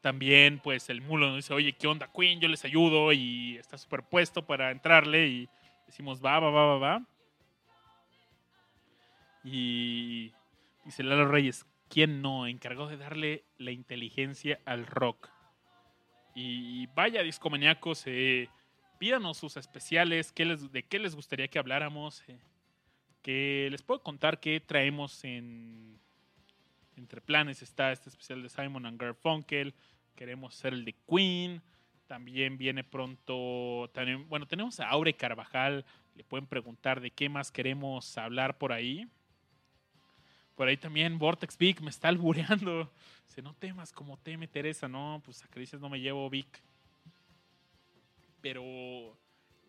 También, 0.00 0.60
pues 0.62 0.90
el 0.90 1.00
mulo 1.00 1.28
nos 1.28 1.36
dice, 1.36 1.54
oye, 1.54 1.72
¿qué 1.72 1.86
onda, 1.86 2.10
Queen? 2.12 2.38
Yo 2.38 2.48
les 2.48 2.64
ayudo 2.64 3.12
y 3.12 3.56
está 3.56 3.78
superpuesto 3.78 4.46
para 4.46 4.70
entrarle 4.70 5.26
y 5.26 5.48
decimos, 5.86 6.22
va, 6.22 6.38
va, 6.40 6.50
va, 6.50 6.66
va, 6.66 6.78
va. 6.78 7.06
Y 9.42 10.32
dice 10.84 11.02
Lalo 11.02 11.26
Reyes, 11.28 11.66
¿quién 11.88 12.22
no? 12.22 12.46
Encargó 12.46 12.88
de 12.88 12.96
darle 12.96 13.44
la 13.58 13.70
inteligencia 13.70 14.60
al 14.64 14.86
rock. 14.86 15.28
Y 16.34 16.86
vaya, 16.88 17.22
discomaniacos, 17.22 18.02
eh, 18.06 18.48
pídanos 18.98 19.36
sus 19.38 19.56
especiales, 19.56 20.32
qué 20.32 20.44
les, 20.44 20.72
de 20.72 20.82
qué 20.82 20.98
les 20.98 21.14
gustaría 21.14 21.48
que 21.48 21.58
habláramos. 21.58 22.22
eh, 22.28 22.38
que 23.22 23.68
les 23.70 23.80
puedo 23.82 24.02
contar 24.02 24.38
que 24.38 24.60
traemos 24.60 25.24
en 25.24 25.98
entre 26.96 27.20
planes 27.22 27.62
está 27.62 27.90
este 27.90 28.08
especial 28.10 28.42
de 28.42 28.48
Simon 28.50 28.84
and 28.86 29.00
Garfunkel. 29.00 29.74
Queremos 30.14 30.54
hacer 30.54 30.74
el 30.74 30.84
de 30.84 30.94
Queen. 31.08 31.62
También 32.06 32.58
viene 32.58 32.84
pronto. 32.84 33.90
también- 33.94 34.28
bueno, 34.28 34.46
tenemos 34.46 34.78
a 34.78 34.88
Aure 34.90 35.14
Carvajal. 35.14 35.84
Le 36.14 36.22
pueden 36.22 36.46
preguntar 36.46 37.00
de 37.00 37.10
qué 37.10 37.28
más 37.30 37.50
queremos 37.50 38.16
hablar 38.18 38.58
por 38.58 38.72
ahí. 38.72 39.08
Por 40.54 40.68
ahí 40.68 40.76
también 40.76 41.18
Vortex 41.18 41.58
Vic 41.58 41.80
me 41.80 41.90
está 41.90 42.08
albureando. 42.08 42.90
Dice, 43.26 43.42
no 43.42 43.54
temas 43.54 43.92
como 43.92 44.16
teme 44.18 44.46
Teresa. 44.46 44.88
No, 44.88 45.20
pues 45.24 45.44
a 45.44 45.48
que 45.48 45.60
dices 45.60 45.80
no 45.80 45.88
me 45.88 46.00
llevo 46.00 46.30
Vic. 46.30 46.62
Pero, 48.40 48.62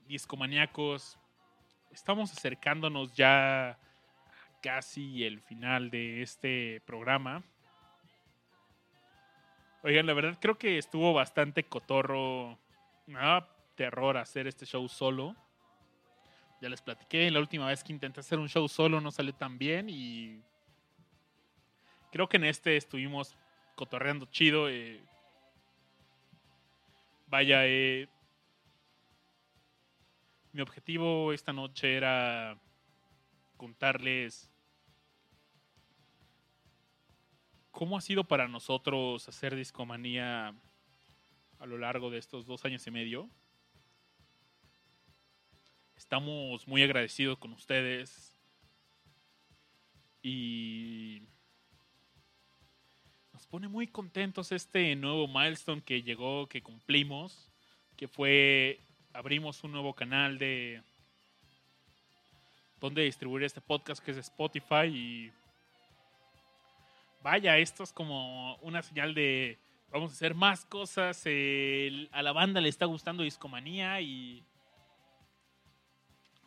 discomaníacos, 0.07 1.17
estamos 1.91 2.31
acercándonos 2.31 3.13
ya 3.13 3.69
a 3.69 3.77
casi 4.61 5.23
el 5.23 5.39
final 5.41 5.89
de 5.89 6.21
este 6.21 6.81
programa. 6.85 7.41
Oigan, 9.81 10.05
la 10.05 10.13
verdad 10.13 10.37
creo 10.41 10.57
que 10.57 10.77
estuvo 10.77 11.13
bastante 11.13 11.63
cotorro. 11.63 12.59
Me 13.07 13.19
daba 13.19 13.47
terror 13.75 14.17
hacer 14.17 14.47
este 14.47 14.65
show 14.65 14.87
solo. 14.89 15.35
Ya 16.61 16.69
les 16.69 16.81
platiqué, 16.81 17.29
la 17.31 17.39
última 17.39 17.67
vez 17.67 17.83
que 17.83 17.93
intenté 17.93 18.19
hacer 18.19 18.39
un 18.39 18.49
show 18.49 18.67
solo 18.67 18.99
no 18.99 19.11
salió 19.11 19.33
tan 19.33 19.57
bien 19.57 19.89
y 19.89 20.41
creo 22.15 22.29
que 22.29 22.37
en 22.37 22.45
este 22.45 22.77
estuvimos 22.77 23.35
cotorreando 23.75 24.25
chido. 24.27 24.69
eh. 24.69 25.03
Vaya, 27.27 27.67
eh, 27.67 28.07
mi 30.53 30.61
objetivo 30.61 31.33
esta 31.33 31.51
noche 31.51 31.97
era 31.97 32.57
contarles 33.57 34.49
cómo 37.71 37.97
ha 37.97 38.01
sido 38.01 38.23
para 38.23 38.47
nosotros 38.47 39.27
hacer 39.27 39.53
discomanía 39.53 40.55
a 41.59 41.65
lo 41.65 41.77
largo 41.77 42.09
de 42.11 42.19
estos 42.19 42.45
dos 42.45 42.63
años 42.63 42.87
y 42.87 42.91
medio. 42.91 43.29
Estamos 45.97 46.65
muy 46.65 46.81
agradecidos 46.81 47.37
con 47.39 47.51
ustedes 47.51 48.39
y 50.23 51.27
pone 53.49 53.67
muy 53.67 53.87
contentos 53.87 54.51
este 54.51 54.95
nuevo 54.95 55.27
milestone 55.27 55.81
que 55.81 56.01
llegó, 56.01 56.47
que 56.47 56.61
cumplimos, 56.61 57.51
que 57.95 58.07
fue 58.07 58.79
abrimos 59.13 59.63
un 59.63 59.71
nuevo 59.71 59.93
canal 59.93 60.37
de 60.37 60.81
donde 62.81 63.03
distribuir 63.03 63.43
este 63.43 63.61
podcast 63.61 64.03
que 64.03 64.11
es 64.11 64.17
Spotify 64.17 64.87
y 64.87 65.31
vaya, 67.23 67.57
esto 67.57 67.83
es 67.83 67.93
como 67.93 68.55
una 68.57 68.81
señal 68.81 69.13
de 69.15 69.57
vamos 69.89 70.11
a 70.11 70.15
hacer 70.15 70.35
más 70.35 70.65
cosas, 70.65 71.23
a 72.11 72.21
la 72.21 72.31
banda 72.33 72.59
le 72.59 72.69
está 72.69 72.85
gustando 72.85 73.23
Discomanía 73.23 74.01
y 74.01 74.43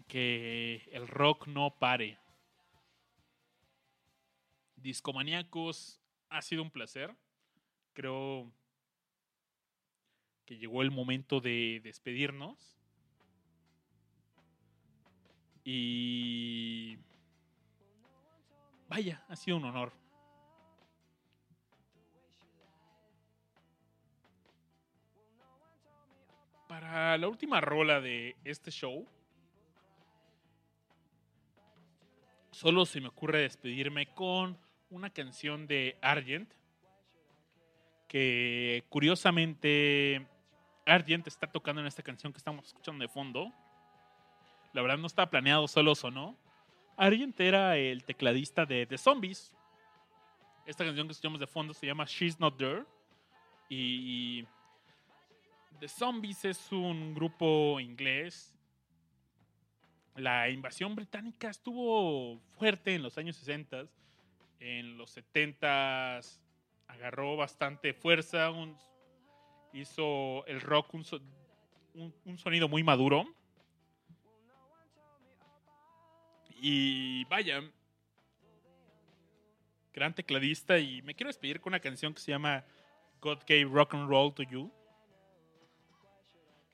que 0.06 0.88
el 0.92 1.08
rock 1.08 1.46
no 1.46 1.70
pare. 1.70 2.18
Discomaníacos, 4.76 6.00
ha 6.30 6.42
sido 6.42 6.62
un 6.62 6.70
placer. 6.70 7.14
Creo 7.92 8.50
que 10.44 10.56
llegó 10.56 10.82
el 10.82 10.90
momento 10.90 11.40
de 11.40 11.80
despedirnos. 11.82 12.78
Y 15.64 16.98
vaya, 18.88 19.24
ha 19.28 19.36
sido 19.36 19.58
un 19.58 19.64
honor. 19.64 19.92
Para 26.68 27.18
la 27.18 27.28
última 27.28 27.60
rola 27.60 28.00
de 28.00 28.36
este 28.44 28.70
show, 28.70 29.06
solo 32.50 32.86
se 32.86 33.00
me 33.00 33.08
ocurre 33.08 33.40
despedirme 33.40 34.14
con 34.14 34.58
una 34.90 35.10
canción 35.10 35.66
de 35.66 35.96
Argent, 36.00 36.50
que 38.08 38.84
curiosamente 38.88 40.26
Argent 40.86 41.26
está 41.26 41.46
tocando 41.46 41.80
en 41.80 41.86
esta 41.86 42.02
canción 42.02 42.32
que 42.32 42.38
estamos 42.38 42.66
escuchando 42.66 43.02
de 43.02 43.08
fondo. 43.08 43.52
La 44.72 44.82
verdad 44.82 44.98
no 44.98 45.06
estaba 45.06 45.30
planeado, 45.30 45.68
solo 45.68 45.94
sonó. 45.94 46.36
Argent 46.96 47.38
era 47.40 47.76
el 47.76 48.04
tecladista 48.04 48.64
de 48.64 48.86
The 48.86 48.98
Zombies. 48.98 49.52
Esta 50.66 50.84
canción 50.84 51.06
que 51.06 51.12
escuchamos 51.12 51.40
de 51.40 51.46
fondo 51.46 51.74
se 51.74 51.86
llama 51.86 52.04
She's 52.06 52.40
Not 52.40 52.56
There. 52.56 52.84
Y 53.68 54.46
The 55.80 55.88
Zombies 55.88 56.44
es 56.44 56.72
un 56.72 57.14
grupo 57.14 57.78
inglés. 57.80 58.54
La 60.16 60.48
invasión 60.48 60.94
británica 60.96 61.50
estuvo 61.50 62.40
fuerte 62.58 62.94
en 62.94 63.02
los 63.02 63.16
años 63.18 63.36
60. 63.36 63.86
En 64.60 64.96
los 64.98 65.10
70 65.10 66.20
agarró 66.88 67.36
bastante 67.36 67.92
fuerza. 67.94 68.50
un- 68.50 68.76
hizo 69.72 70.44
el 70.46 70.60
rock 70.62 70.94
un, 70.94 71.04
un- 71.94 72.14
un 72.24 72.38
sonido 72.38 72.68
muy 72.68 72.82
maduro. 72.82 73.24
Y 76.60 77.24
vaya, 77.26 77.62
gran 79.92 80.14
tecladista. 80.14 80.78
Y 80.78 81.02
me 81.02 81.14
quiero 81.14 81.28
despedir 81.28 81.60
con 81.60 81.70
una 81.72 81.80
canción 81.80 82.14
que 82.14 82.20
se 82.20 82.32
llama 82.32 82.64
God 83.20 83.38
Gave 83.46 83.64
Rock 83.64 83.94
and 83.94 84.08
Roll 84.08 84.34
to 84.34 84.42
You. 84.42 84.72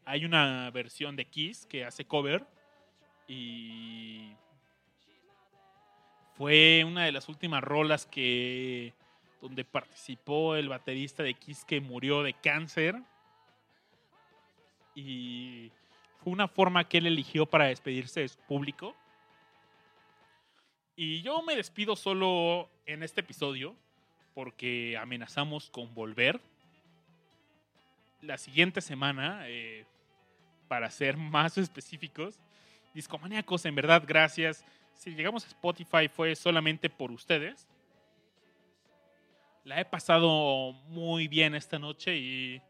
Hay 0.07 0.25
una 0.25 0.71
versión 0.71 1.17
de 1.17 1.25
Kiss 1.27 1.67
que 1.67 1.85
hace 1.85 2.07
cover. 2.07 2.47
Y 3.27 4.35
fue 6.37 6.85
una 6.85 7.05
de 7.05 7.13
las 7.13 7.29
últimas 7.29 7.63
rolas 7.63 8.07
que 8.07 8.93
donde 9.41 9.65
participó 9.65 10.57
el 10.57 10.69
baterista 10.69 11.23
de 11.23 11.35
Kiss 11.35 11.65
que 11.65 11.81
murió 11.81 12.23
de 12.23 12.33
cáncer. 12.33 12.97
Y 14.95 15.71
fue 16.23 16.33
una 16.33 16.49
forma 16.49 16.89
que 16.89 16.99
él 16.99 17.07
eligió 17.07 17.45
para 17.45 17.67
despedirse 17.67 18.21
de 18.21 18.29
su 18.29 18.39
público. 18.39 18.97
Y 20.97 21.23
yo 21.23 21.43
me 21.43 21.57
despido 21.57 21.95
solo 21.95 22.71
en 22.87 23.03
este 23.03 23.21
episodio 23.21 23.77
porque 24.35 24.97
amenazamos 24.97 25.71
con 25.71 25.95
volver 25.95 26.41
la 28.23 28.39
siguiente 28.39 28.81
semana 28.81 29.43
eh, 29.49 29.85
para 30.69 30.91
ser 30.91 31.17
más 31.19 31.59
específicos. 31.59 32.41
Discomaníacos, 32.95 33.65
en 33.67 33.75
verdad, 33.75 34.03
gracias. 34.07 34.65
Si 34.97 35.11
llegamos 35.15 35.45
a 35.45 35.49
Spotify 35.49 36.09
fue 36.09 36.35
solamente 36.35 36.89
por 36.89 37.11
ustedes. 37.11 37.69
La 39.65 39.81
he 39.81 39.85
pasado 39.85 40.73
muy 40.89 41.29
bien 41.29 41.55
esta 41.55 41.79
noche 41.79 42.17
y 42.17 42.63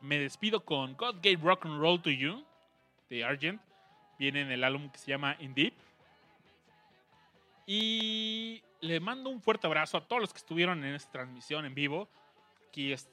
me 0.00 0.18
despido 0.18 0.64
con 0.64 0.94
God 0.96 1.16
Gave 1.16 1.38
Rock 1.42 1.66
and 1.66 1.80
Roll 1.80 2.00
to 2.02 2.10
You 2.10 2.44
de 3.08 3.24
Argent. 3.24 3.60
Viene 4.18 4.40
en 4.42 4.50
el 4.50 4.64
álbum 4.64 4.88
que 4.90 4.98
se 4.98 5.10
llama 5.10 5.36
In 5.40 5.54
Deep. 5.54 5.74
Y 7.66 8.62
le 8.80 9.00
mando 9.00 9.30
un 9.30 9.40
fuerte 9.40 9.66
abrazo 9.66 9.96
a 9.98 10.06
todos 10.06 10.20
los 10.22 10.32
que 10.32 10.38
estuvieron 10.38 10.84
en 10.84 10.94
esta 10.94 11.12
transmisión 11.12 11.64
en 11.64 11.74
vivo. 11.74 12.08
Aquí 12.68 12.92
es- 12.92 13.08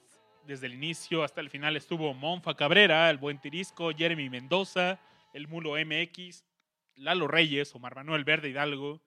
desde 0.45 0.67
el 0.67 0.73
inicio 0.75 1.23
hasta 1.23 1.41
el 1.41 1.49
final 1.49 1.75
estuvo 1.75 2.13
Monfa 2.13 2.55
Cabrera, 2.55 3.09
el 3.09 3.17
buen 3.17 3.39
Tirisco, 3.39 3.91
Jeremy 3.91 4.29
Mendoza, 4.29 4.99
el 5.33 5.47
Mulo 5.47 5.77
MX, 5.77 6.43
Lalo 6.95 7.27
Reyes, 7.27 7.73
Omar 7.75 7.95
Manuel 7.95 8.23
Verde 8.23 8.49
Hidalgo, 8.49 9.01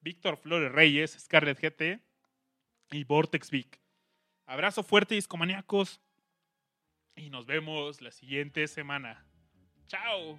Víctor 0.00 0.36
Flores 0.36 0.72
Reyes, 0.72 1.16
Scarlett 1.18 1.60
GT 1.60 2.00
y 2.90 3.04
Vortex 3.04 3.50
Vic. 3.50 3.80
Abrazo 4.46 4.82
fuerte, 4.82 5.14
discomaníacos. 5.14 6.00
Y 7.16 7.30
nos 7.30 7.46
vemos 7.46 8.00
la 8.00 8.10
siguiente 8.10 8.66
semana. 8.68 9.24
Chao. 9.86 10.38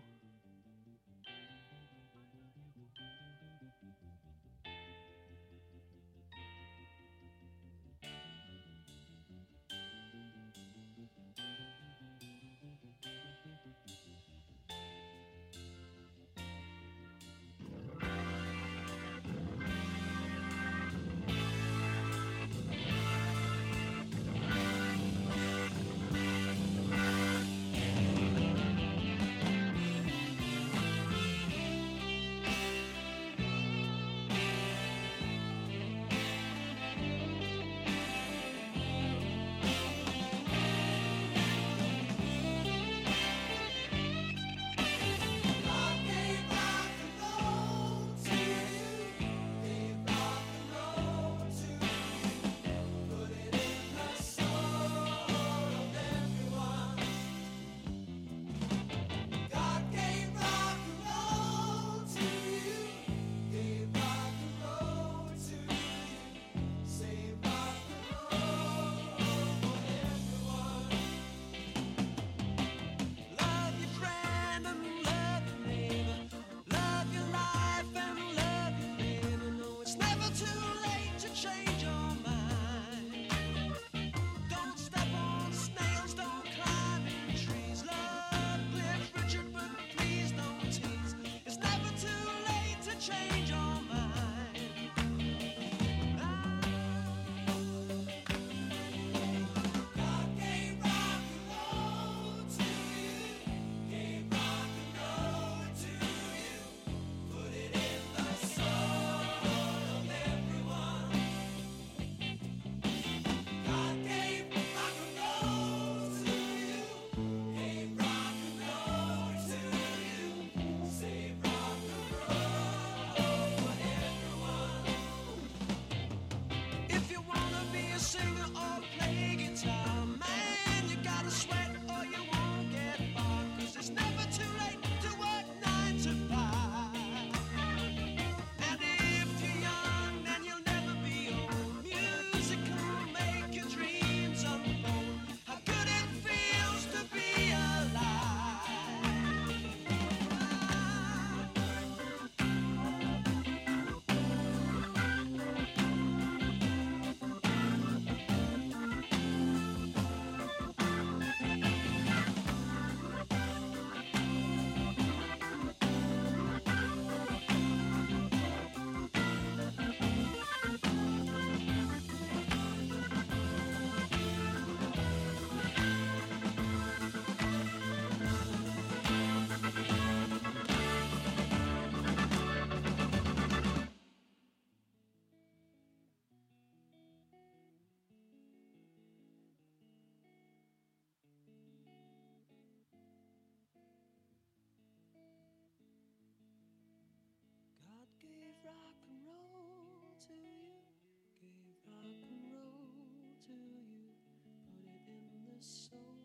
The 205.55 205.63
soul 205.63 206.19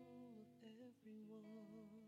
of 0.00 0.46
everyone. 0.58 2.02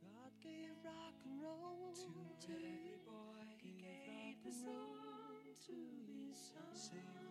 God 0.00 0.32
gave 0.42 0.72
rock 0.84 1.16
and 1.28 1.42
roll 1.42 1.92
to 1.92 2.08
every 2.48 2.96
boy. 3.04 3.44
He 3.60 3.76
gave, 3.76 4.08
rock 4.08 4.40
and 4.48 4.64
roll 4.64 5.44
to 5.66 5.76
his 6.08 6.38
son. 6.40 6.72
Say 6.72 6.96
rock 6.96 7.20
and 7.20 7.21